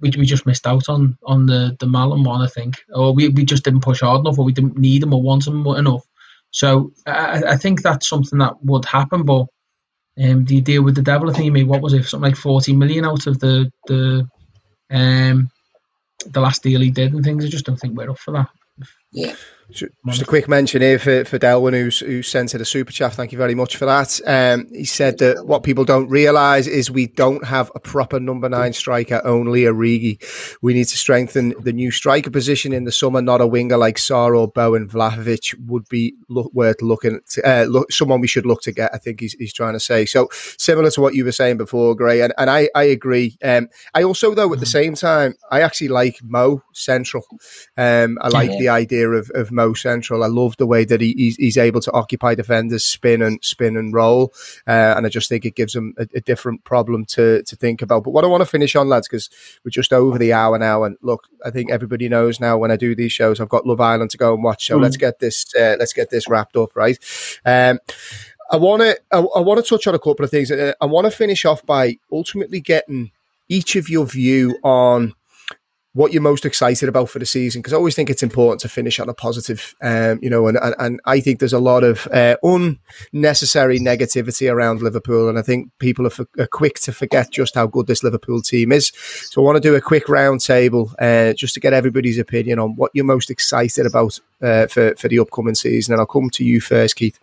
we, 0.00 0.10
we 0.16 0.26
just 0.26 0.46
missed 0.46 0.66
out 0.66 0.88
on 0.88 1.16
on 1.24 1.46
the 1.46 1.76
the 1.80 1.86
Malen 1.86 2.24
one, 2.24 2.40
I 2.40 2.48
think, 2.48 2.82
or 2.92 3.14
we, 3.14 3.28
we 3.28 3.44
just 3.44 3.64
didn't 3.64 3.82
push 3.82 4.00
hard 4.00 4.20
enough, 4.20 4.38
or 4.38 4.44
we 4.44 4.52
didn't 4.52 4.78
need 4.78 5.02
him 5.02 5.14
or 5.14 5.22
want 5.22 5.46
him 5.46 5.66
enough. 5.66 6.04
So 6.50 6.92
I, 7.06 7.42
I 7.48 7.56
think 7.56 7.82
that's 7.82 8.08
something 8.08 8.38
that 8.38 8.62
would 8.64 8.84
happen. 8.84 9.24
But 9.24 9.46
um, 10.22 10.46
you 10.48 10.60
deal 10.60 10.82
with 10.82 10.94
the 10.94 11.02
devil? 11.02 11.28
I 11.28 11.32
think 11.32 11.46
you 11.46 11.52
made 11.52 11.66
what 11.66 11.82
was 11.82 11.92
it, 11.92 12.04
something 12.04 12.30
like 12.30 12.36
forty 12.36 12.72
million 12.72 13.04
out 13.04 13.26
of 13.26 13.40
the 13.40 13.70
the 13.86 14.28
um 14.90 15.50
the 16.26 16.40
last 16.40 16.62
deal 16.62 16.80
he 16.80 16.90
did 16.90 17.12
and 17.12 17.24
things. 17.24 17.44
I 17.44 17.48
just 17.48 17.66
don't 17.66 17.76
think 17.76 17.96
we're 17.96 18.10
up 18.10 18.18
for 18.18 18.32
that. 18.32 18.48
Yeah. 19.12 19.34
Ju- 19.70 19.88
Just 20.06 20.22
a 20.22 20.26
quick 20.26 20.46
mention 20.46 20.82
here 20.82 20.98
for, 20.98 21.24
for 21.24 21.38
Delwyn, 21.38 21.72
who's, 21.72 22.00
who 22.00 22.22
sent 22.22 22.54
it 22.54 22.60
a 22.60 22.64
super 22.64 22.92
chat. 22.92 23.14
Thank 23.14 23.32
you 23.32 23.38
very 23.38 23.54
much 23.54 23.76
for 23.76 23.86
that. 23.86 24.20
Um, 24.26 24.68
he 24.72 24.84
said 24.84 25.18
that 25.18 25.46
what 25.46 25.62
people 25.62 25.84
don't 25.84 26.08
realise 26.08 26.66
is 26.66 26.90
we 26.90 27.06
don't 27.06 27.44
have 27.44 27.72
a 27.74 27.80
proper 27.80 28.20
number 28.20 28.48
nine 28.48 28.74
striker, 28.74 29.22
only 29.24 29.62
Origi. 29.62 30.18
We 30.60 30.74
need 30.74 30.84
to 30.88 30.96
strengthen 30.98 31.54
the 31.60 31.72
new 31.72 31.90
striker 31.90 32.30
position 32.30 32.72
in 32.74 32.84
the 32.84 32.92
summer, 32.92 33.22
not 33.22 33.40
a 33.40 33.46
winger 33.46 33.78
like 33.78 33.96
Sarr 33.96 34.38
or 34.38 34.48
Bowen. 34.48 34.86
Vlahovic 34.88 35.54
would 35.66 35.88
be 35.88 36.14
look, 36.28 36.52
worth 36.52 36.82
looking 36.82 37.20
at. 37.38 37.44
uh, 37.44 37.64
look, 37.64 37.90
someone 37.90 38.20
we 38.20 38.28
should 38.28 38.46
look 38.46 38.60
to 38.62 38.72
get, 38.72 38.92
I 38.94 38.98
think 38.98 39.20
he's, 39.20 39.32
he's 39.32 39.54
trying 39.54 39.72
to 39.72 39.80
say. 39.80 40.04
So 40.04 40.28
similar 40.58 40.90
to 40.90 41.00
what 41.00 41.14
you 41.14 41.24
were 41.24 41.32
saying 41.32 41.56
before, 41.56 41.94
Gray, 41.94 42.20
and, 42.20 42.34
and 42.36 42.50
I, 42.50 42.68
I 42.74 42.84
agree. 42.84 43.38
Um, 43.42 43.68
I 43.94 44.02
also, 44.02 44.34
though, 44.34 44.52
at 44.52 44.60
the 44.60 44.66
same 44.66 44.94
time, 44.94 45.34
I 45.50 45.62
actually 45.62 45.88
like 45.88 46.18
Mo 46.22 46.62
Central. 46.74 47.24
Um, 47.78 48.18
I 48.20 48.28
like 48.28 48.50
Yeah. 48.50 48.58
the 48.58 48.68
idea 48.68 49.08
of, 49.08 49.30
of 49.34 49.50
Mo 49.54 49.72
Central. 49.72 50.22
I 50.22 50.26
love 50.26 50.56
the 50.58 50.66
way 50.66 50.84
that 50.84 51.00
he, 51.00 51.14
he's, 51.16 51.36
he's 51.36 51.56
able 51.56 51.80
to 51.80 51.92
occupy 51.92 52.34
defenders, 52.34 52.84
spin 52.84 53.22
and 53.22 53.42
spin 53.42 53.76
and 53.76 53.94
roll, 53.94 54.34
uh, 54.66 54.94
and 54.96 55.06
I 55.06 55.08
just 55.08 55.28
think 55.28 55.44
it 55.44 55.54
gives 55.54 55.74
him 55.74 55.94
a, 55.96 56.06
a 56.14 56.20
different 56.20 56.64
problem 56.64 57.04
to 57.06 57.42
to 57.42 57.56
think 57.56 57.80
about. 57.80 58.04
But 58.04 58.10
what 58.10 58.24
I 58.24 58.28
want 58.28 58.42
to 58.42 58.46
finish 58.46 58.76
on, 58.76 58.88
lads, 58.88 59.08
because 59.08 59.30
we're 59.64 59.70
just 59.70 59.92
over 59.92 60.18
the 60.18 60.32
hour 60.32 60.58
now, 60.58 60.84
and 60.84 60.96
look, 61.00 61.28
I 61.44 61.50
think 61.50 61.70
everybody 61.70 62.08
knows 62.08 62.40
now 62.40 62.58
when 62.58 62.70
I 62.70 62.76
do 62.76 62.94
these 62.94 63.12
shows, 63.12 63.40
I've 63.40 63.48
got 63.48 63.66
Love 63.66 63.80
Island 63.80 64.10
to 64.10 64.18
go 64.18 64.34
and 64.34 64.42
watch. 64.42 64.66
So 64.66 64.76
let's 64.76 64.96
get 64.96 65.20
this 65.20 65.54
uh, 65.54 65.76
let's 65.78 65.92
get 65.92 66.10
this 66.10 66.28
wrapped 66.28 66.56
up, 66.56 66.74
right? 66.74 66.98
Um, 67.44 67.78
I 68.50 68.56
want 68.56 68.82
to 68.82 68.98
I, 69.12 69.18
I 69.18 69.40
want 69.40 69.64
to 69.64 69.68
touch 69.68 69.86
on 69.86 69.94
a 69.94 69.98
couple 69.98 70.24
of 70.24 70.30
things. 70.30 70.50
Uh, 70.50 70.72
I 70.80 70.86
want 70.86 71.06
to 71.06 71.10
finish 71.10 71.44
off 71.44 71.64
by 71.64 71.98
ultimately 72.12 72.60
getting 72.60 73.10
each 73.48 73.76
of 73.76 73.88
your 73.88 74.06
view 74.06 74.58
on 74.62 75.14
what 75.94 76.12
you're 76.12 76.22
most 76.22 76.44
excited 76.44 76.88
about 76.88 77.08
for 77.08 77.20
the 77.20 77.26
season 77.26 77.60
because 77.60 77.72
I 77.72 77.76
always 77.76 77.94
think 77.94 78.10
it's 78.10 78.22
important 78.22 78.60
to 78.60 78.68
finish 78.68 78.98
on 78.98 79.08
a 79.08 79.14
positive, 79.14 79.74
um, 79.80 80.18
you 80.20 80.28
know, 80.28 80.48
and, 80.48 80.58
and, 80.58 80.74
and 80.78 81.00
I 81.06 81.20
think 81.20 81.38
there's 81.38 81.52
a 81.52 81.60
lot 81.60 81.84
of 81.84 82.08
uh, 82.08 82.36
unnecessary 82.42 83.78
negativity 83.78 84.52
around 84.52 84.82
Liverpool, 84.82 85.28
and 85.28 85.38
I 85.38 85.42
think 85.42 85.70
people 85.78 86.04
are, 86.04 86.12
f- 86.12 86.26
are 86.38 86.48
quick 86.48 86.80
to 86.80 86.92
forget 86.92 87.30
just 87.30 87.54
how 87.54 87.68
good 87.68 87.86
this 87.86 88.02
Liverpool 88.02 88.42
team 88.42 88.72
is. 88.72 88.92
So 89.30 89.40
I 89.40 89.44
want 89.44 89.56
to 89.56 89.60
do 89.60 89.76
a 89.76 89.80
quick 89.80 90.08
round 90.08 90.40
table 90.40 90.92
uh, 90.98 91.32
just 91.32 91.54
to 91.54 91.60
get 91.60 91.72
everybody's 91.72 92.18
opinion 92.18 92.58
on 92.58 92.74
what 92.74 92.90
you're 92.92 93.04
most 93.04 93.30
excited 93.30 93.86
about 93.86 94.18
uh, 94.42 94.66
for 94.66 94.96
for 94.96 95.08
the 95.08 95.20
upcoming 95.20 95.54
season, 95.54 95.94
and 95.94 96.00
I'll 96.00 96.06
come 96.06 96.28
to 96.30 96.44
you 96.44 96.60
first, 96.60 96.96
Keith. 96.96 97.18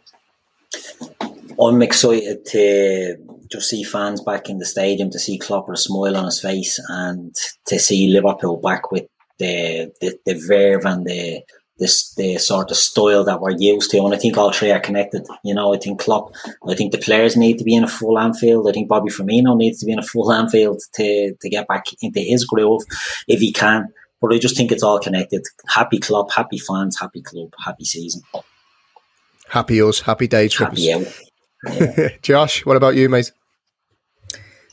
I'm 1.60 1.82
excited 1.82 2.46
to 2.46 3.18
just 3.52 3.70
see 3.70 3.84
fans 3.84 4.22
back 4.22 4.50
in 4.50 4.58
the 4.60 4.66
stadium, 4.66 5.10
to 5.12 5.20
see 5.20 5.38
Klopp 5.38 5.68
with 5.68 5.80
a 5.80 5.82
smile 5.82 6.16
on 6.18 6.26
his 6.26 6.42
face, 6.42 6.80
and 6.90 7.36
to 7.68 7.80
see 7.80 8.08
Liverpool 8.08 8.58
back 8.58 8.92
with 8.92 9.06
the 9.40 9.92
the, 10.02 10.18
the 10.26 10.36
verve 10.48 10.86
and 10.86 11.06
the 11.06 11.42
this 11.82 12.14
the 12.14 12.38
sort 12.38 12.70
of 12.72 12.78
style 12.78 13.24
that 13.24 13.42
we're 13.42 13.52
used 13.58 13.92
to. 13.92 13.98
And 14.06 14.14
I 14.14 14.18
think 14.18 14.38
all 14.38 14.54
three 14.54 14.72
are 14.72 14.80
connected. 14.80 15.26
You 15.44 15.56
know, 15.56 15.74
I 15.74 15.78
think 15.78 16.00
Klopp, 16.00 16.34
I 16.68 16.76
think 16.76 16.92
the 16.92 17.00
players 17.00 17.36
need 17.36 17.58
to 17.58 17.64
be 17.64 17.76
in 17.76 17.84
a 17.84 17.88
full 17.88 18.20
Anfield. 18.20 18.70
I 18.70 18.72
think 18.72 18.88
Bobby 18.88 19.12
Firmino 19.12 19.58
needs 19.58 19.80
to 19.80 19.86
be 19.86 19.92
in 19.92 20.00
a 20.00 20.04
full 20.04 20.32
Anfield 20.32 20.80
to 20.94 21.34
to 21.34 21.50
get 21.50 21.68
back 21.68 21.86
into 22.02 22.20
his 22.20 22.46
groove 22.46 22.84
if 23.28 23.40
he 23.40 23.52
can. 23.52 23.92
But 24.22 24.34
I 24.34 24.38
just 24.38 24.56
think 24.56 24.72
it's 24.72 24.84
all 24.84 25.00
connected. 25.00 25.44
Happy 25.68 25.98
Klopp, 25.98 26.32
happy 26.32 26.60
fans, 26.60 27.00
happy 27.00 27.24
club, 27.24 27.52
happy 27.66 27.86
season, 27.86 28.22
Happy 29.50 29.82
us, 29.82 30.00
happy 30.02 30.28
day 30.28 30.48
trippers. 30.48 30.88
happy 30.88 31.06
out. 31.08 32.12
Josh, 32.22 32.66
what 32.66 32.78
about 32.78 32.96
you, 32.96 33.10
mate? 33.10 33.32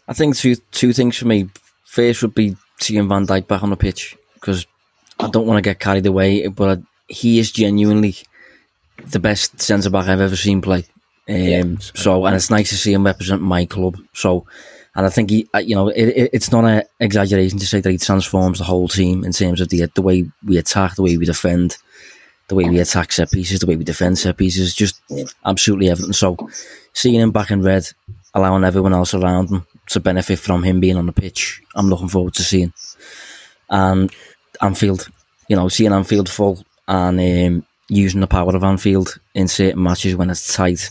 I 0.08 0.14
think 0.14 0.36
two 0.36 0.56
two 0.72 0.92
things 0.92 1.16
for 1.16 1.26
me. 1.26 1.48
First 1.84 2.22
would 2.22 2.34
be 2.34 2.56
seeing 2.80 3.08
Van 3.08 3.26
Dijk 3.26 3.46
back 3.46 3.62
on 3.62 3.70
the 3.70 3.76
pitch 3.76 4.16
because 4.34 4.66
I 5.20 5.28
don't 5.28 5.46
want 5.46 5.58
to 5.58 5.68
get 5.68 5.80
carried 5.80 6.06
away, 6.06 6.46
but 6.48 6.80
he 7.08 7.38
is 7.38 7.52
genuinely 7.52 8.16
the 9.04 9.18
best 9.18 9.60
centre 9.60 9.90
back 9.90 10.08
I've 10.08 10.20
ever 10.20 10.36
seen 10.36 10.60
play. 10.60 10.84
Um, 11.28 11.78
so, 11.80 12.24
and 12.24 12.34
it's 12.34 12.50
nice 12.50 12.70
to 12.70 12.76
see 12.76 12.92
him 12.92 13.04
represent 13.04 13.42
my 13.42 13.66
club. 13.66 13.98
So, 14.14 14.46
and 14.94 15.04
I 15.04 15.10
think 15.10 15.30
he, 15.30 15.48
you 15.60 15.74
know, 15.74 15.88
it, 15.88 16.04
it, 16.08 16.30
it's 16.32 16.50
not 16.50 16.64
an 16.64 16.82
exaggeration 17.00 17.58
to 17.58 17.66
say 17.66 17.80
that 17.80 17.90
he 17.90 17.98
transforms 17.98 18.58
the 18.58 18.64
whole 18.64 18.88
team 18.88 19.24
in 19.24 19.32
terms 19.32 19.60
of 19.60 19.68
the 19.68 19.86
the 19.94 20.02
way 20.02 20.24
we 20.44 20.56
attack, 20.56 20.94
the 20.94 21.02
way 21.02 21.18
we 21.18 21.26
defend, 21.26 21.76
the 22.48 22.54
way 22.54 22.64
we 22.64 22.78
attack 22.78 23.12
set 23.12 23.30
pieces, 23.30 23.60
the 23.60 23.66
way 23.66 23.76
we 23.76 23.84
defend 23.84 24.18
set 24.18 24.38
pieces, 24.38 24.74
just 24.74 25.00
absolutely 25.44 25.90
everything. 25.90 26.14
So, 26.14 26.36
seeing 26.94 27.20
him 27.20 27.30
back 27.30 27.50
in 27.50 27.62
red, 27.62 27.86
allowing 28.34 28.64
everyone 28.64 28.94
else 28.94 29.12
around 29.12 29.50
him 29.50 29.66
to 29.88 30.00
benefit 30.00 30.38
from 30.38 30.62
him 30.62 30.80
being 30.80 30.96
on 30.96 31.06
the 31.06 31.12
pitch, 31.12 31.62
I'm 31.74 31.88
looking 31.88 32.08
forward 32.08 32.34
to 32.34 32.42
seeing. 32.42 32.72
And 33.70 34.10
Anfield, 34.60 35.08
you 35.48 35.56
know, 35.56 35.68
seeing 35.68 35.92
Anfield 35.92 36.28
full 36.28 36.64
and 36.86 37.18
um, 37.20 37.66
using 37.88 38.20
the 38.20 38.26
power 38.26 38.54
of 38.54 38.64
Anfield 38.64 39.18
in 39.34 39.48
certain 39.48 39.82
matches 39.82 40.16
when 40.16 40.30
it's 40.30 40.54
tight, 40.54 40.90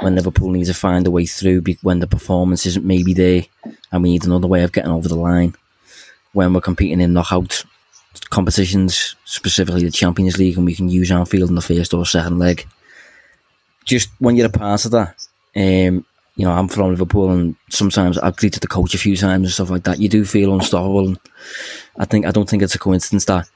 when 0.00 0.14
Liverpool 0.14 0.50
needs 0.50 0.68
to 0.68 0.74
find 0.74 1.06
a 1.06 1.10
way 1.10 1.26
through, 1.26 1.62
when 1.82 2.00
the 2.00 2.06
performance 2.06 2.66
isn't 2.66 2.84
maybe 2.84 3.14
there, 3.14 3.42
and 3.92 4.02
we 4.02 4.10
need 4.10 4.24
another 4.24 4.48
way 4.48 4.62
of 4.62 4.72
getting 4.72 4.90
over 4.90 5.08
the 5.08 5.16
line. 5.16 5.54
When 6.32 6.52
we're 6.52 6.60
competing 6.60 7.00
in 7.00 7.12
knockout 7.12 7.64
competitions, 8.30 9.14
specifically 9.24 9.84
the 9.84 9.90
Champions 9.90 10.38
League, 10.38 10.56
and 10.56 10.66
we 10.66 10.74
can 10.74 10.88
use 10.88 11.10
Anfield 11.10 11.48
in 11.48 11.54
the 11.54 11.62
first 11.62 11.94
or 11.94 12.04
second 12.04 12.38
leg. 12.38 12.66
Just 13.84 14.10
when 14.18 14.34
you're 14.34 14.46
a 14.46 14.50
part 14.50 14.84
of 14.84 14.90
that, 14.92 15.26
um, 15.56 16.04
you 16.36 16.44
know, 16.44 16.52
I'm 16.52 16.68
from 16.68 16.90
Liverpool, 16.90 17.30
and 17.30 17.56
sometimes 17.70 18.18
I've 18.18 18.36
greeted 18.36 18.62
the 18.62 18.66
coach 18.66 18.94
a 18.94 18.98
few 18.98 19.16
times 19.16 19.44
and 19.44 19.52
stuff 19.52 19.70
like 19.70 19.84
that. 19.84 20.00
You 20.00 20.08
do 20.08 20.24
feel 20.24 20.52
unstoppable, 20.52 21.08
and 21.08 21.20
I 21.98 22.04
think 22.04 22.26
I 22.26 22.30
don't 22.30 22.48
think 22.48 22.62
it's 22.62 22.74
a 22.74 22.78
coincidence 22.78 23.24
that 23.26 23.48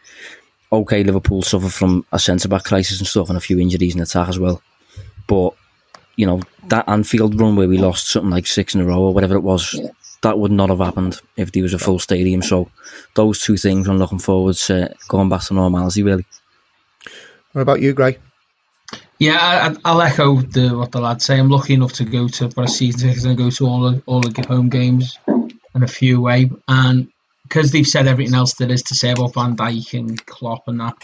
okay, 0.70 1.03
Liverpool 1.03 1.43
suffer 1.43 1.68
from 1.68 2.05
a 2.12 2.18
centre 2.18 2.49
back 2.49 2.64
crisis 2.64 2.99
and 2.99 3.07
stuff, 3.09 3.29
and 3.29 3.39
a 3.39 3.41
few 3.41 3.59
injuries 3.59 3.95
in 3.95 4.01
attack 4.01 4.29
as 4.29 4.39
well. 4.39 4.62
But 5.26 5.55
you 6.16 6.26
know, 6.26 6.41
that 6.66 6.89
Anfield 6.89 7.41
run 7.41 7.57
where 7.57 7.68
we 7.68 7.79
lost 7.79 8.09
something 8.09 8.31
like 8.31 8.47
six 8.47 8.74
in 8.74 8.81
a 8.81 8.85
row 8.85 9.03
or 9.03 9.14
whatever 9.14 9.37
it 9.37 9.43
was, 9.43 9.74
yeah. 9.74 9.91
that 10.22 10.39
would 10.39 10.51
not 10.51 10.68
have 10.68 10.81
happened 10.81 11.20
if 11.37 11.53
there 11.53 11.62
was 11.62 11.74
a 11.74 11.79
full 11.79 11.99
stadium. 11.99 12.43
So 12.43 12.70
those 13.14 13.41
two 13.41 13.57
things 13.57 13.89
I'm 13.89 13.99
looking 13.99 14.18
forward 14.18 14.57
to 14.57 14.95
going 15.09 15.29
back 15.29 15.43
to 15.43 15.55
normality, 15.55 16.03
really. 16.03 16.26
What 17.53 17.62
about 17.62 17.81
you, 17.81 17.93
Gray? 17.93 18.18
Yeah, 19.18 19.74
I, 19.84 19.92
will 19.92 20.02
echo 20.02 20.36
the, 20.36 20.76
what 20.76 20.92
the 20.92 21.00
lads 21.00 21.24
say. 21.24 21.38
I'm 21.38 21.48
lucky 21.48 21.74
enough 21.74 21.92
to 21.94 22.04
go 22.04 22.28
to 22.28 22.50
for 22.50 22.64
a 22.64 22.68
season 22.68 23.08
ticket 23.08 23.24
and 23.24 23.36
go 23.36 23.50
to 23.50 23.66
all 23.66 23.90
the, 23.90 24.02
all 24.06 24.20
the 24.20 24.46
home 24.46 24.68
games 24.68 25.18
and 25.26 25.82
a 25.82 25.88
few 25.88 26.18
away. 26.18 26.50
And 26.68 27.08
because 27.42 27.72
they've 27.72 27.86
said 27.86 28.06
everything 28.06 28.34
else 28.34 28.54
there 28.54 28.70
is 28.70 28.82
to 28.84 28.94
say 28.94 29.10
about 29.10 29.34
Van 29.34 29.56
Dijk 29.56 29.98
and 29.98 30.24
Klopp 30.26 30.68
and 30.68 30.78
that, 30.80 30.94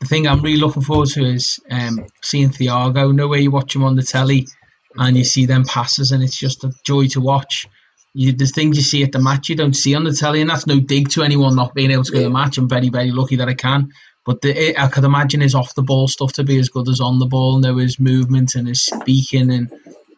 the 0.00 0.06
thing 0.06 0.26
I'm 0.26 0.42
really 0.42 0.58
looking 0.58 0.82
forward 0.82 1.08
to 1.10 1.24
is 1.24 1.60
um, 1.70 2.04
seeing 2.22 2.50
Thiago. 2.50 3.14
No 3.14 3.28
way 3.28 3.40
you 3.40 3.50
watch 3.50 3.74
him 3.74 3.84
on 3.84 3.96
the 3.96 4.02
telly 4.02 4.48
and 4.96 5.16
you 5.16 5.24
see 5.24 5.46
them 5.46 5.64
passes, 5.64 6.12
and 6.12 6.22
it's 6.22 6.36
just 6.36 6.64
a 6.64 6.72
joy 6.84 7.06
to 7.08 7.20
watch. 7.20 7.66
You, 8.14 8.32
there's 8.32 8.52
things 8.52 8.76
you 8.76 8.82
see 8.82 9.02
at 9.02 9.12
the 9.12 9.20
match 9.20 9.48
you 9.48 9.56
don't 9.56 9.74
see 9.74 9.94
on 9.94 10.04
the 10.04 10.12
telly, 10.12 10.40
and 10.40 10.50
that's 10.50 10.66
no 10.66 10.80
dig 10.80 11.08
to 11.10 11.22
anyone 11.22 11.56
not 11.56 11.74
being 11.74 11.90
able 11.90 12.04
to 12.04 12.12
go 12.12 12.18
to 12.18 12.24
the 12.24 12.30
match. 12.30 12.58
I'm 12.58 12.68
very, 12.68 12.90
very 12.90 13.10
lucky 13.10 13.36
that 13.36 13.48
I 13.48 13.54
can. 13.54 13.90
But 14.24 14.40
the, 14.40 14.80
I 14.80 14.86
could 14.88 15.04
imagine 15.04 15.40
his 15.40 15.54
off 15.54 15.74
the 15.74 15.82
ball 15.82 16.06
stuff 16.06 16.32
to 16.34 16.44
be 16.44 16.58
as 16.58 16.68
good 16.68 16.88
as 16.88 17.00
on 17.00 17.18
the 17.18 17.26
ball. 17.26 17.58
Know 17.58 17.76
his 17.78 17.98
movement 17.98 18.54
and 18.54 18.68
his 18.68 18.82
speaking 18.82 19.50
and 19.50 19.72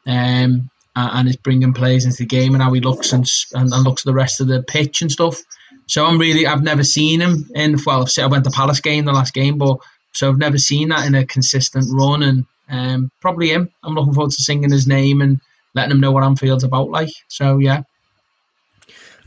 um, 0.07 0.71
and 0.95 1.27
his 1.27 1.37
bringing 1.37 1.73
players 1.73 2.05
into 2.05 2.19
the 2.19 2.27
game 2.27 2.55
and 2.55 2.63
how 2.63 2.73
he 2.73 2.81
looks 2.81 3.13
and, 3.13 3.29
and, 3.55 3.73
and 3.73 3.85
looks 3.85 4.03
at 4.03 4.07
the 4.07 4.15
rest 4.15 4.41
of 4.41 4.47
the 4.47 4.63
pitch 4.63 5.03
and 5.03 5.11
stuff. 5.11 5.41
So 5.87 6.05
I'm 6.05 6.19
really 6.19 6.47
I've 6.47 6.63
never 6.63 6.85
seen 6.85 7.21
him 7.21 7.51
in 7.55 7.79
well 7.85 8.07
I 8.19 8.27
went 8.27 8.45
to 8.45 8.51
Palace 8.51 8.81
game 8.81 9.05
the 9.05 9.13
last 9.13 9.35
game, 9.35 9.59
but 9.59 9.79
so 10.13 10.29
I've 10.29 10.39
never 10.39 10.59
seen 10.59 10.89
that 10.91 11.07
in 11.07 11.15
a 11.15 11.27
consistent 11.27 11.87
run 11.91 12.23
and 12.23 12.45
um, 12.69 13.11
probably 13.21 13.49
him. 13.51 13.69
I'm 13.83 13.95
looking 13.95 14.15
forward 14.15 14.31
to 14.31 14.43
singing 14.43 14.71
his 14.71 14.87
name 14.87 15.21
and 15.21 15.41
letting 15.75 15.91
him 15.91 16.01
know 16.01 16.13
what 16.13 16.25
Anfield's 16.25 16.65
about 16.65 16.91
like. 16.91 17.11
So 17.29 17.59
yeah. 17.59 17.83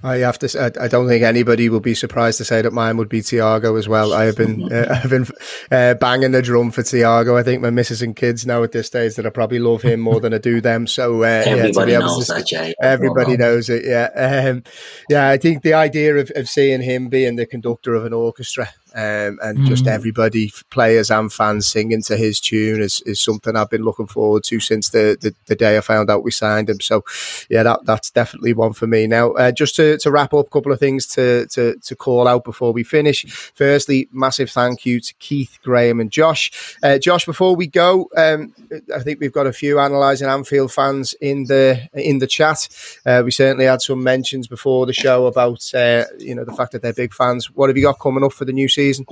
I 0.03 0.17
have 0.17 0.37
to. 0.39 0.61
I, 0.79 0.85
I 0.85 0.87
don't 0.87 1.07
think 1.07 1.23
anybody 1.23 1.69
will 1.69 1.79
be 1.79 1.95
surprised 1.95 2.37
to 2.37 2.45
say 2.45 2.61
that 2.61 2.71
mine 2.71 2.97
would 2.97 3.09
be 3.09 3.21
Thiago 3.21 3.77
as 3.79 3.87
well. 3.87 4.13
I 4.13 4.25
have 4.25 4.37
been, 4.37 4.63
uh, 4.71 5.01
I've 5.03 5.09
been 5.09 5.25
uh, 5.71 5.95
banging 5.95 6.31
the 6.31 6.41
drum 6.41 6.71
for 6.71 6.83
Thiago. 6.83 7.37
I 7.37 7.43
think 7.43 7.61
my 7.61 7.71
missus 7.71 8.01
and 8.01 8.15
kids 8.15 8.45
know 8.45 8.63
at 8.63 8.71
this 8.71 8.87
stage 8.87 9.15
that 9.15 9.25
I 9.25 9.29
probably 9.29 9.59
love 9.59 9.81
him 9.81 9.99
more 9.99 10.19
than 10.19 10.33
I 10.33 10.37
do 10.37 10.61
them. 10.61 10.85
So 10.85 11.23
uh, 11.23 11.43
everybody 11.45 11.93
yeah, 11.93 11.99
knows 11.99 12.27
that, 12.27 12.45
Jay. 12.45 12.73
Everybody 12.81 13.37
knows 13.37 13.69
it. 13.69 13.85
Yeah, 13.85 14.49
um, 14.49 14.63
yeah. 15.09 15.29
I 15.29 15.37
think 15.37 15.63
the 15.63 15.73
idea 15.73 16.17
of, 16.17 16.31
of 16.35 16.47
seeing 16.47 16.81
him 16.81 17.09
being 17.09 17.35
the 17.35 17.45
conductor 17.45 17.95
of 17.95 18.05
an 18.05 18.13
orchestra 18.13 18.69
um, 18.97 19.37
and 19.43 19.59
mm. 19.59 19.67
just 19.67 19.85
everybody, 19.85 20.51
players 20.71 21.11
and 21.11 21.31
fans, 21.31 21.67
singing 21.67 22.01
to 22.01 22.17
his 22.17 22.39
tune 22.39 22.81
is, 22.81 22.99
is 23.01 23.21
something 23.21 23.55
I've 23.55 23.69
been 23.69 23.83
looking 23.83 24.07
forward 24.07 24.43
to 24.45 24.59
since 24.59 24.89
the, 24.89 25.15
the, 25.21 25.35
the 25.45 25.55
day 25.55 25.77
I 25.77 25.81
found 25.81 26.09
out 26.09 26.23
we 26.23 26.31
signed 26.31 26.67
him. 26.67 26.79
So, 26.79 27.05
yeah, 27.47 27.61
that 27.61 27.85
that's 27.85 28.09
definitely 28.09 28.53
one 28.53 28.73
for 28.73 28.87
me. 28.87 29.05
Now, 29.05 29.33
uh, 29.33 29.51
just 29.51 29.75
to, 29.75 29.99
to 29.99 30.09
wrap 30.09 30.33
up, 30.33 30.47
a 30.47 30.49
couple 30.49 30.71
of 30.71 30.79
things 30.79 31.05
to, 31.09 31.45
to, 31.51 31.75
to 31.75 31.95
call 31.95 32.27
out 32.27 32.43
before 32.43 32.73
we 32.73 32.83
finish. 32.83 33.23
Firstly, 33.53 34.09
massive 34.11 34.49
thank 34.49 34.83
you 34.83 34.99
to 34.99 35.13
Keith, 35.19 35.59
Graham, 35.63 35.99
and 35.99 36.09
Josh. 36.09 36.75
Uh, 36.81 36.97
Josh, 36.97 37.27
before 37.27 37.55
we 37.55 37.67
go, 37.67 38.09
um, 38.17 38.51
I 38.95 39.01
think 39.01 39.19
we've 39.19 39.31
got 39.31 39.45
a 39.45 39.53
few 39.53 39.77
analysing 39.77 40.27
Anfield 40.27 40.73
fans 40.73 41.13
in 41.21 41.43
the 41.43 41.87
in 41.93 42.17
the 42.17 42.25
chat. 42.25 42.67
Uh, 43.05 43.21
we 43.23 43.29
certainly 43.29 43.65
had 43.65 43.83
some 43.83 44.01
mentions 44.01 44.47
before 44.47 44.87
the 44.87 44.93
show 44.93 45.27
about 45.27 45.71
uh, 45.75 46.05
you 46.17 46.33
know 46.33 46.45
the 46.45 46.53
fact 46.53 46.71
that 46.71 46.81
they're 46.81 46.93
big 46.93 47.13
fans. 47.13 47.51
What 47.51 47.69
have 47.69 47.77
you 47.77 47.83
got 47.83 47.99
coming 47.99 48.23
up 48.23 48.33
for 48.33 48.45
the 48.45 48.53
new 48.53 48.67
season? 48.67 48.86
Season? 48.87 49.05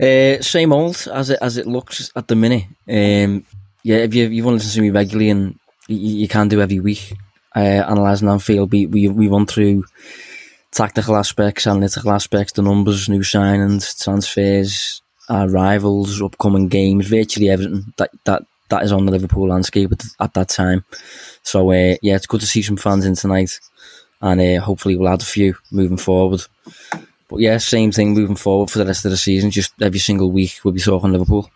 Uh, 0.00 0.42
same 0.42 0.72
old 0.72 0.96
as 1.12 1.30
it 1.30 1.38
as 1.40 1.56
it 1.56 1.66
looks 1.66 2.10
at 2.16 2.26
the 2.26 2.34
minute. 2.34 2.64
Um, 2.88 3.44
yeah, 3.84 3.98
if 3.98 4.14
you 4.14 4.28
you 4.28 4.42
want 4.44 4.60
to 4.60 4.64
listen 4.64 4.80
to 4.80 4.82
me 4.82 4.90
regularly, 4.90 5.30
and 5.30 5.58
you, 5.88 6.22
you 6.22 6.28
can 6.28 6.48
do 6.48 6.60
every 6.60 6.80
week, 6.80 7.14
uh, 7.54 7.82
analysing 7.86 8.28
Anfield, 8.28 8.72
we, 8.72 8.86
we 8.86 9.08
we 9.08 9.28
run 9.28 9.46
through 9.46 9.84
tactical 10.72 11.16
aspects, 11.16 11.66
analytical 11.66 12.10
aspects, 12.10 12.52
the 12.52 12.62
numbers, 12.62 13.08
new 13.08 13.20
signings, 13.20 14.02
transfers, 14.02 15.02
our 15.28 15.48
rivals, 15.48 16.20
upcoming 16.20 16.68
games, 16.68 17.06
virtually 17.06 17.50
everything 17.50 17.92
that 17.96 18.10
that 18.24 18.42
that 18.70 18.82
is 18.82 18.92
on 18.92 19.06
the 19.06 19.12
Liverpool 19.12 19.48
landscape 19.48 19.92
at, 19.92 20.02
at 20.18 20.34
that 20.34 20.48
time. 20.48 20.84
So 21.42 21.70
uh, 21.70 21.96
yeah, 22.02 22.16
it's 22.16 22.26
good 22.26 22.40
to 22.40 22.46
see 22.46 22.62
some 22.62 22.76
fans 22.76 23.04
in 23.04 23.14
tonight, 23.14 23.60
and 24.20 24.40
uh, 24.40 24.60
hopefully 24.60 24.96
we'll 24.96 25.08
add 25.12 25.22
a 25.22 25.26
few 25.26 25.54
moving 25.70 25.98
forward. 25.98 26.40
But 27.34 27.40
yeah, 27.40 27.58
same 27.58 27.90
thing 27.90 28.14
moving 28.14 28.36
forward 28.36 28.70
for 28.70 28.78
the 28.78 28.86
rest 28.86 29.04
of 29.04 29.10
the 29.10 29.16
season. 29.16 29.50
Just 29.50 29.74
every 29.82 29.98
single 29.98 30.30
week 30.30 30.60
we'll 30.62 30.72
be 30.72 30.78
talking 30.78 31.10
Liverpool. 31.10 31.50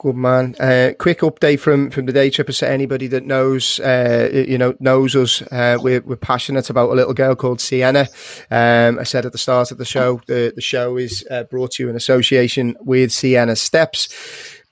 Good 0.00 0.16
man. 0.16 0.56
Uh, 0.58 0.94
quick 0.98 1.20
update 1.20 1.60
from 1.60 1.92
from 1.92 2.06
the 2.06 2.12
day 2.12 2.28
trip 2.28 2.48
to 2.48 2.68
anybody 2.68 3.06
that 3.06 3.24
knows, 3.24 3.78
uh, 3.78 4.28
you 4.32 4.58
know, 4.58 4.74
knows 4.80 5.14
us. 5.14 5.42
Uh, 5.42 5.78
we're, 5.80 6.00
we're 6.00 6.16
passionate 6.16 6.70
about 6.70 6.90
a 6.90 6.94
little 6.94 7.14
girl 7.14 7.36
called 7.36 7.60
Sienna. 7.60 8.08
Um, 8.50 8.98
I 8.98 9.04
said 9.04 9.26
at 9.26 9.30
the 9.30 9.38
start 9.38 9.70
of 9.70 9.78
the 9.78 9.84
show, 9.84 10.20
the 10.26 10.52
the 10.56 10.60
show 10.60 10.96
is 10.96 11.24
uh, 11.30 11.44
brought 11.44 11.70
to 11.72 11.84
you 11.84 11.88
in 11.88 11.94
association 11.94 12.76
with 12.80 13.12
Sienna 13.12 13.54
Steps 13.54 14.08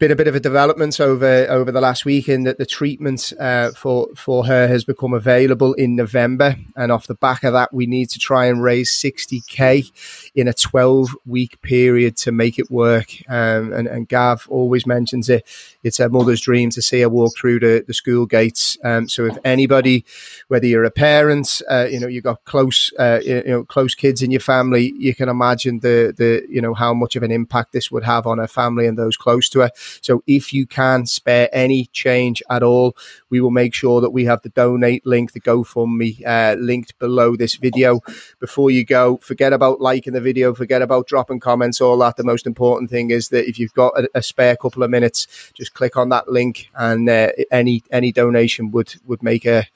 been 0.00 0.10
a 0.10 0.16
bit 0.16 0.26
of 0.26 0.34
a 0.34 0.40
development 0.40 0.98
over 0.98 1.46
over 1.50 1.70
the 1.70 1.80
last 1.80 2.06
week 2.06 2.26
in 2.26 2.44
that 2.44 2.56
the 2.56 2.64
treatment 2.64 3.34
uh, 3.38 3.70
for 3.72 4.08
for 4.16 4.46
her 4.46 4.66
has 4.66 4.82
become 4.82 5.12
available 5.12 5.74
in 5.74 5.94
November, 5.94 6.56
and 6.74 6.90
off 6.90 7.06
the 7.06 7.14
back 7.14 7.44
of 7.44 7.52
that, 7.52 7.72
we 7.72 7.86
need 7.86 8.08
to 8.08 8.18
try 8.18 8.46
and 8.46 8.62
raise 8.62 8.90
60k 8.90 10.32
in 10.34 10.48
a 10.48 10.54
12 10.54 11.14
week 11.26 11.60
period 11.60 12.16
to 12.16 12.32
make 12.32 12.58
it 12.58 12.70
work. 12.70 13.10
Um, 13.28 13.72
and, 13.74 13.86
and 13.86 14.08
Gav 14.08 14.46
always 14.48 14.86
mentions 14.86 15.28
it. 15.28 15.46
It's 15.82 15.98
her 15.98 16.08
mother's 16.08 16.40
dream 16.40 16.70
to 16.70 16.82
see 16.82 17.00
her 17.00 17.08
walk 17.08 17.32
through 17.36 17.60
the, 17.60 17.84
the 17.86 17.94
school 17.94 18.26
gates. 18.26 18.76
Um, 18.84 19.08
so 19.08 19.24
if 19.26 19.38
anybody, 19.44 20.04
whether 20.48 20.66
you're 20.66 20.84
a 20.84 20.90
parent, 20.90 21.62
uh, 21.70 21.86
you 21.90 21.98
know 22.00 22.06
you've 22.06 22.24
got 22.24 22.44
close 22.44 22.92
uh, 22.98 23.20
you 23.24 23.42
know 23.44 23.64
close 23.64 23.94
kids 23.94 24.22
in 24.22 24.30
your 24.30 24.40
family, 24.40 24.92
you 24.98 25.14
can 25.14 25.28
imagine 25.28 25.80
the 25.80 26.14
the 26.16 26.44
you 26.48 26.60
know 26.60 26.74
how 26.74 26.92
much 26.92 27.16
of 27.16 27.22
an 27.22 27.30
impact 27.30 27.72
this 27.72 27.90
would 27.90 28.04
have 28.04 28.26
on 28.26 28.38
her 28.38 28.46
family 28.46 28.86
and 28.86 28.98
those 28.98 29.16
close 29.16 29.48
to 29.50 29.60
her. 29.60 29.70
So 30.02 30.22
if 30.26 30.52
you 30.52 30.66
can 30.66 31.06
spare 31.06 31.48
any 31.52 31.86
change 31.86 32.42
at 32.50 32.62
all, 32.62 32.96
we 33.30 33.40
will 33.40 33.50
make 33.50 33.74
sure 33.74 34.00
that 34.00 34.10
we 34.10 34.24
have 34.26 34.42
the 34.42 34.48
donate 34.50 35.06
link, 35.06 35.32
the 35.32 35.40
GoFundMe 35.40 36.26
uh, 36.26 36.56
linked 36.58 36.98
below 36.98 37.36
this 37.36 37.56
video. 37.56 38.00
Before 38.38 38.70
you 38.70 38.84
go, 38.84 39.16
forget 39.18 39.52
about 39.52 39.80
liking 39.80 40.12
the 40.12 40.20
video, 40.20 40.54
forget 40.54 40.82
about 40.82 41.06
dropping 41.06 41.40
comments, 41.40 41.80
all 41.80 41.98
that. 41.98 42.16
The 42.16 42.24
most 42.24 42.46
important 42.46 42.90
thing 42.90 43.10
is 43.10 43.28
that 43.28 43.48
if 43.48 43.58
you've 43.58 43.74
got 43.74 43.98
a, 43.98 44.08
a 44.14 44.22
spare 44.22 44.56
couple 44.56 44.82
of 44.82 44.90
minutes, 44.90 45.26
just 45.54 45.69
click 45.74 45.96
on 45.96 46.08
that 46.10 46.28
link, 46.28 46.68
and 46.74 47.08
uh, 47.08 47.28
any 47.50 47.82
any 47.90 48.12
donation 48.12 48.70
would 48.72 48.94
would 49.04 49.22
make 49.22 49.46
a 49.46 49.66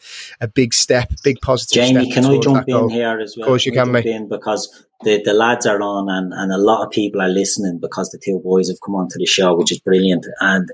a 0.41 0.49
big 0.49 0.75
step, 0.75 1.13
big 1.23 1.41
positive. 1.41 1.85
Step. 1.85 1.95
Jamie, 1.95 2.13
can 2.13 2.25
I 2.25 2.39
jump 2.39 2.69
in 2.69 2.75
goal. 2.75 2.89
here 2.89 3.21
as 3.21 3.37
well? 3.37 3.45
Of 3.45 3.49
course, 3.49 3.67
you 3.67 3.73
can, 3.73 3.91
mate. 3.93 4.29
because 4.29 4.85
the, 5.03 5.23
the 5.23 5.35
lads 5.35 5.67
are 5.67 5.81
on 5.83 6.09
and, 6.09 6.33
and 6.33 6.53
a 6.53 6.59
lot 6.59 6.85
of 6.85 6.91
people 6.91 7.21
are 7.21 7.29
listening 7.29 7.79
because 7.79 8.11
the 8.11 8.19
two 8.19 8.41
boys 8.41 8.69
have 8.69 8.81
come 8.85 8.95
onto 8.95 9.19
the 9.19 9.27
show, 9.27 9.55
which 9.55 9.71
is 9.71 9.79
brilliant. 9.79 10.27
And 10.41 10.71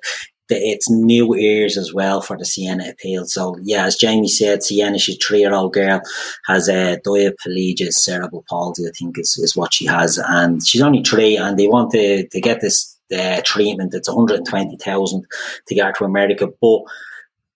it's 0.48 0.90
new 0.90 1.34
ears 1.34 1.76
as 1.76 1.92
well 1.92 2.20
for 2.20 2.36
the 2.36 2.44
Sienna 2.44 2.88
appeal. 2.88 3.24
So 3.26 3.56
yeah, 3.62 3.84
as 3.84 3.96
Jamie 3.96 4.28
said, 4.28 4.62
Sienna, 4.62 4.98
she's 4.98 5.16
a 5.16 5.18
three 5.18 5.40
year 5.40 5.54
old 5.54 5.72
girl, 5.72 6.00
has 6.46 6.68
a 6.68 6.98
diaplegia 7.06 7.92
cerebral 7.92 8.44
palsy, 8.48 8.86
I 8.86 8.90
think 8.98 9.18
is, 9.18 9.38
is 9.38 9.56
what 9.56 9.74
she 9.74 9.86
has. 9.86 10.18
And 10.18 10.66
she's 10.66 10.82
only 10.82 11.02
three 11.02 11.36
and 11.36 11.58
they 11.58 11.68
want 11.68 11.92
to, 11.92 12.26
to 12.26 12.40
get 12.40 12.60
this 12.60 12.98
uh, 13.12 13.40
treatment. 13.44 13.94
It's 13.94 14.08
120,000 14.08 15.26
to 15.66 15.74
get 15.74 15.96
to 15.96 16.04
America. 16.04 16.48
But 16.60 16.80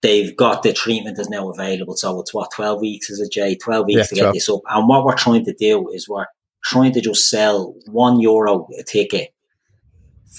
they've 0.01 0.35
got 0.35 0.63
the 0.63 0.73
treatment 0.73 1.19
is 1.19 1.29
now 1.29 1.49
available. 1.49 1.95
So 1.95 2.19
it's 2.19 2.33
what, 2.33 2.51
12 2.51 2.81
weeks 2.81 3.09
is 3.09 3.19
it, 3.19 3.31
Jay? 3.31 3.55
12 3.55 3.85
weeks 3.87 3.97
yeah, 3.97 4.03
to 4.03 4.15
get 4.15 4.21
12. 4.21 4.33
this 4.33 4.49
up. 4.49 4.61
And 4.69 4.87
what 4.87 5.05
we're 5.05 5.15
trying 5.15 5.45
to 5.45 5.53
do 5.53 5.89
is 5.89 6.07
we're 6.07 6.27
trying 6.63 6.91
to 6.93 7.01
just 7.01 7.29
sell 7.29 7.75
one 7.87 8.19
euro 8.19 8.67
a 8.77 8.83
ticket 8.83 9.33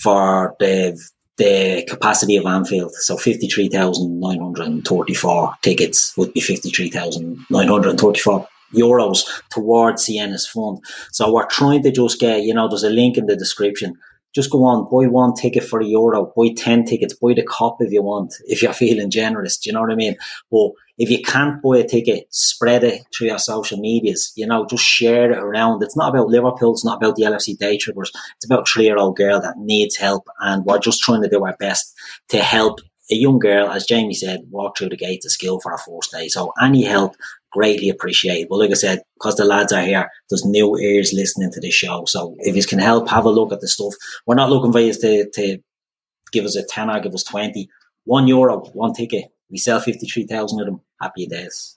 for 0.02 0.54
the 0.60 0.96
the 1.36 1.84
capacity 1.86 2.36
of 2.36 2.46
Anfield. 2.46 2.94
So 2.94 3.18
53,934 3.18 5.54
tickets 5.60 6.16
would 6.16 6.32
be 6.32 6.40
53,934 6.40 8.48
euros 8.74 9.24
towards 9.50 10.04
Sienna's 10.04 10.46
fund. 10.46 10.78
So 11.12 11.32
we're 11.32 11.46
trying 11.46 11.82
to 11.82 11.92
just 11.92 12.18
get, 12.18 12.42
you 12.42 12.54
know, 12.54 12.68
there's 12.68 12.84
a 12.84 12.90
link 12.90 13.18
in 13.18 13.26
the 13.26 13.36
description 13.36 13.98
just 14.36 14.50
go 14.50 14.64
on, 14.64 14.84
buy 14.84 15.08
one 15.08 15.34
ticket 15.34 15.64
for 15.64 15.80
a 15.80 15.84
euro, 15.86 16.30
buy 16.36 16.50
10 16.54 16.84
tickets, 16.84 17.14
buy 17.14 17.32
the 17.32 17.42
cup 17.42 17.78
if 17.80 17.90
you 17.90 18.02
want, 18.02 18.34
if 18.44 18.62
you're 18.62 18.74
feeling 18.74 19.10
generous. 19.10 19.56
Do 19.56 19.70
you 19.70 19.74
know 19.74 19.80
what 19.80 19.90
I 19.90 19.96
mean? 19.96 20.16
But 20.50 20.72
if 20.98 21.10
you 21.10 21.22
can't 21.22 21.62
buy 21.62 21.78
a 21.78 21.88
ticket, 21.88 22.26
spread 22.32 22.84
it 22.84 23.02
through 23.14 23.28
your 23.28 23.38
social 23.38 23.78
medias, 23.78 24.32
you 24.36 24.46
know, 24.46 24.66
just 24.66 24.84
share 24.84 25.32
it 25.32 25.38
around. 25.38 25.82
It's 25.82 25.96
not 25.96 26.10
about 26.10 26.28
Liverpool, 26.28 26.74
it's 26.74 26.84
not 26.84 26.98
about 26.98 27.16
the 27.16 27.24
LFC 27.24 27.56
day 27.56 27.78
trippers. 27.78 28.12
It's 28.36 28.44
about 28.44 28.68
a 28.68 28.70
three 28.70 28.84
year 28.84 28.98
old 28.98 29.16
girl 29.16 29.40
that 29.40 29.56
needs 29.58 29.96
help. 29.96 30.28
And 30.40 30.64
we're 30.66 30.78
just 30.78 31.02
trying 31.02 31.22
to 31.22 31.28
do 31.28 31.44
our 31.44 31.56
best 31.58 31.94
to 32.28 32.38
help 32.42 32.80
a 33.10 33.14
young 33.14 33.38
girl, 33.38 33.68
as 33.68 33.86
Jamie 33.86 34.14
said, 34.14 34.42
walk 34.50 34.76
through 34.76 34.88
the 34.88 34.96
gates 34.96 35.24
of 35.24 35.32
school 35.32 35.60
for 35.60 35.72
our 35.72 35.78
first 35.78 36.10
day. 36.10 36.28
So 36.28 36.52
any 36.60 36.84
help 36.84 37.14
greatly 37.56 37.88
appreciated. 37.88 38.48
But 38.48 38.58
like 38.58 38.70
I 38.70 38.74
said, 38.74 38.98
because 39.14 39.36
the 39.36 39.44
lads 39.44 39.72
are 39.72 39.82
here, 39.82 40.08
there's 40.28 40.44
new 40.44 40.76
ears 40.76 41.12
listening 41.12 41.50
to 41.52 41.60
this 41.60 41.74
show. 41.74 42.04
So 42.06 42.36
if 42.40 42.54
you 42.54 42.64
can 42.64 42.78
help, 42.78 43.08
have 43.08 43.24
a 43.24 43.30
look 43.30 43.52
at 43.52 43.60
the 43.60 43.68
stuff. 43.68 43.94
We're 44.26 44.34
not 44.42 44.50
looking 44.50 44.72
for 44.72 44.80
you 44.80 44.92
to, 44.92 45.30
to 45.30 45.58
give 46.32 46.44
us 46.44 46.56
a 46.56 46.64
10 46.64 46.90
or 46.90 47.00
give 47.00 47.14
us 47.14 47.24
20. 47.24 47.68
one 48.04 48.28
euro, 48.28 48.60
one 48.74 48.92
ticket. 48.92 49.24
We 49.50 49.58
sell 49.58 49.80
53,000 49.80 50.60
of 50.60 50.66
them. 50.66 50.80
Happy 51.00 51.26
days. 51.26 51.74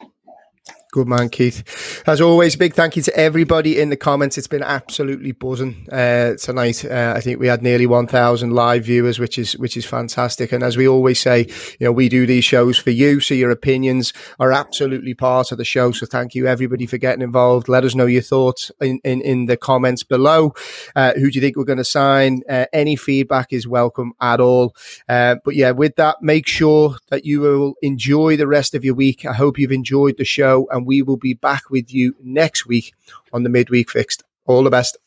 Good 0.91 1.07
man, 1.07 1.29
Keith. 1.29 2.01
As 2.07 2.19
always, 2.19 2.55
big 2.55 2.73
thank 2.73 2.95
you 2.95 3.03
to 3.03 3.15
everybody 3.15 3.79
in 3.79 3.91
the 3.91 3.95
comments. 3.95 4.39
It's 4.39 4.47
been 4.47 4.63
absolutely 4.63 5.33
buzzing 5.33 5.87
uh, 5.91 6.33
tonight. 6.37 6.83
Uh, 6.83 7.13
I 7.15 7.21
think 7.21 7.39
we 7.39 7.45
had 7.45 7.61
nearly 7.61 7.85
1,000 7.85 8.49
live 8.49 8.85
viewers, 8.85 9.19
which 9.19 9.37
is 9.37 9.55
which 9.59 9.77
is 9.77 9.85
fantastic. 9.85 10.51
And 10.51 10.63
as 10.63 10.77
we 10.77 10.87
always 10.87 11.19
say, 11.19 11.41
you 11.79 11.85
know, 11.85 11.91
we 11.91 12.09
do 12.09 12.25
these 12.25 12.43
shows 12.43 12.79
for 12.79 12.89
you, 12.89 13.19
so 13.19 13.35
your 13.35 13.51
opinions 13.51 14.13
are 14.39 14.51
absolutely 14.51 15.13
part 15.13 15.51
of 15.51 15.59
the 15.59 15.63
show. 15.63 15.91
So 15.91 16.07
thank 16.07 16.33
you 16.33 16.47
everybody 16.47 16.87
for 16.87 16.97
getting 16.97 17.21
involved. 17.21 17.69
Let 17.69 17.85
us 17.85 17.93
know 17.93 18.07
your 18.07 18.23
thoughts 18.23 18.71
in 18.81 18.99
in, 19.03 19.21
in 19.21 19.45
the 19.45 19.57
comments 19.57 20.03
below. 20.03 20.55
Uh, 20.95 21.13
who 21.13 21.29
do 21.29 21.35
you 21.35 21.41
think 21.41 21.55
we're 21.55 21.65
going 21.65 21.77
to 21.77 21.83
sign? 21.83 22.41
Uh, 22.49 22.65
any 22.73 22.95
feedback 22.95 23.53
is 23.53 23.67
welcome 23.67 24.13
at 24.19 24.39
all. 24.39 24.75
Uh, 25.07 25.35
but 25.45 25.53
yeah, 25.53 25.69
with 25.69 25.97
that, 25.97 26.23
make 26.23 26.47
sure 26.47 26.95
that 27.09 27.25
you 27.25 27.41
will 27.41 27.75
enjoy 27.83 28.35
the 28.35 28.47
rest 28.47 28.73
of 28.73 28.83
your 28.83 28.95
week. 28.95 29.23
I 29.23 29.33
hope 29.33 29.59
you've 29.59 29.71
enjoyed 29.71 30.17
the 30.17 30.25
show 30.25 30.67
and 30.79 30.87
we 30.87 31.01
will 31.01 31.17
be 31.17 31.33
back 31.33 31.69
with 31.69 31.93
you 31.93 32.15
next 32.23 32.65
week 32.65 32.93
on 33.33 33.43
the 33.43 33.49
midweek 33.49 33.89
fixed. 33.89 34.23
All 34.45 34.63
the 34.63 34.69
best. 34.69 34.97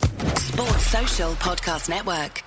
Sports 0.00 0.86
Social 0.86 1.32
Podcast 1.34 1.90
Network. 1.90 2.42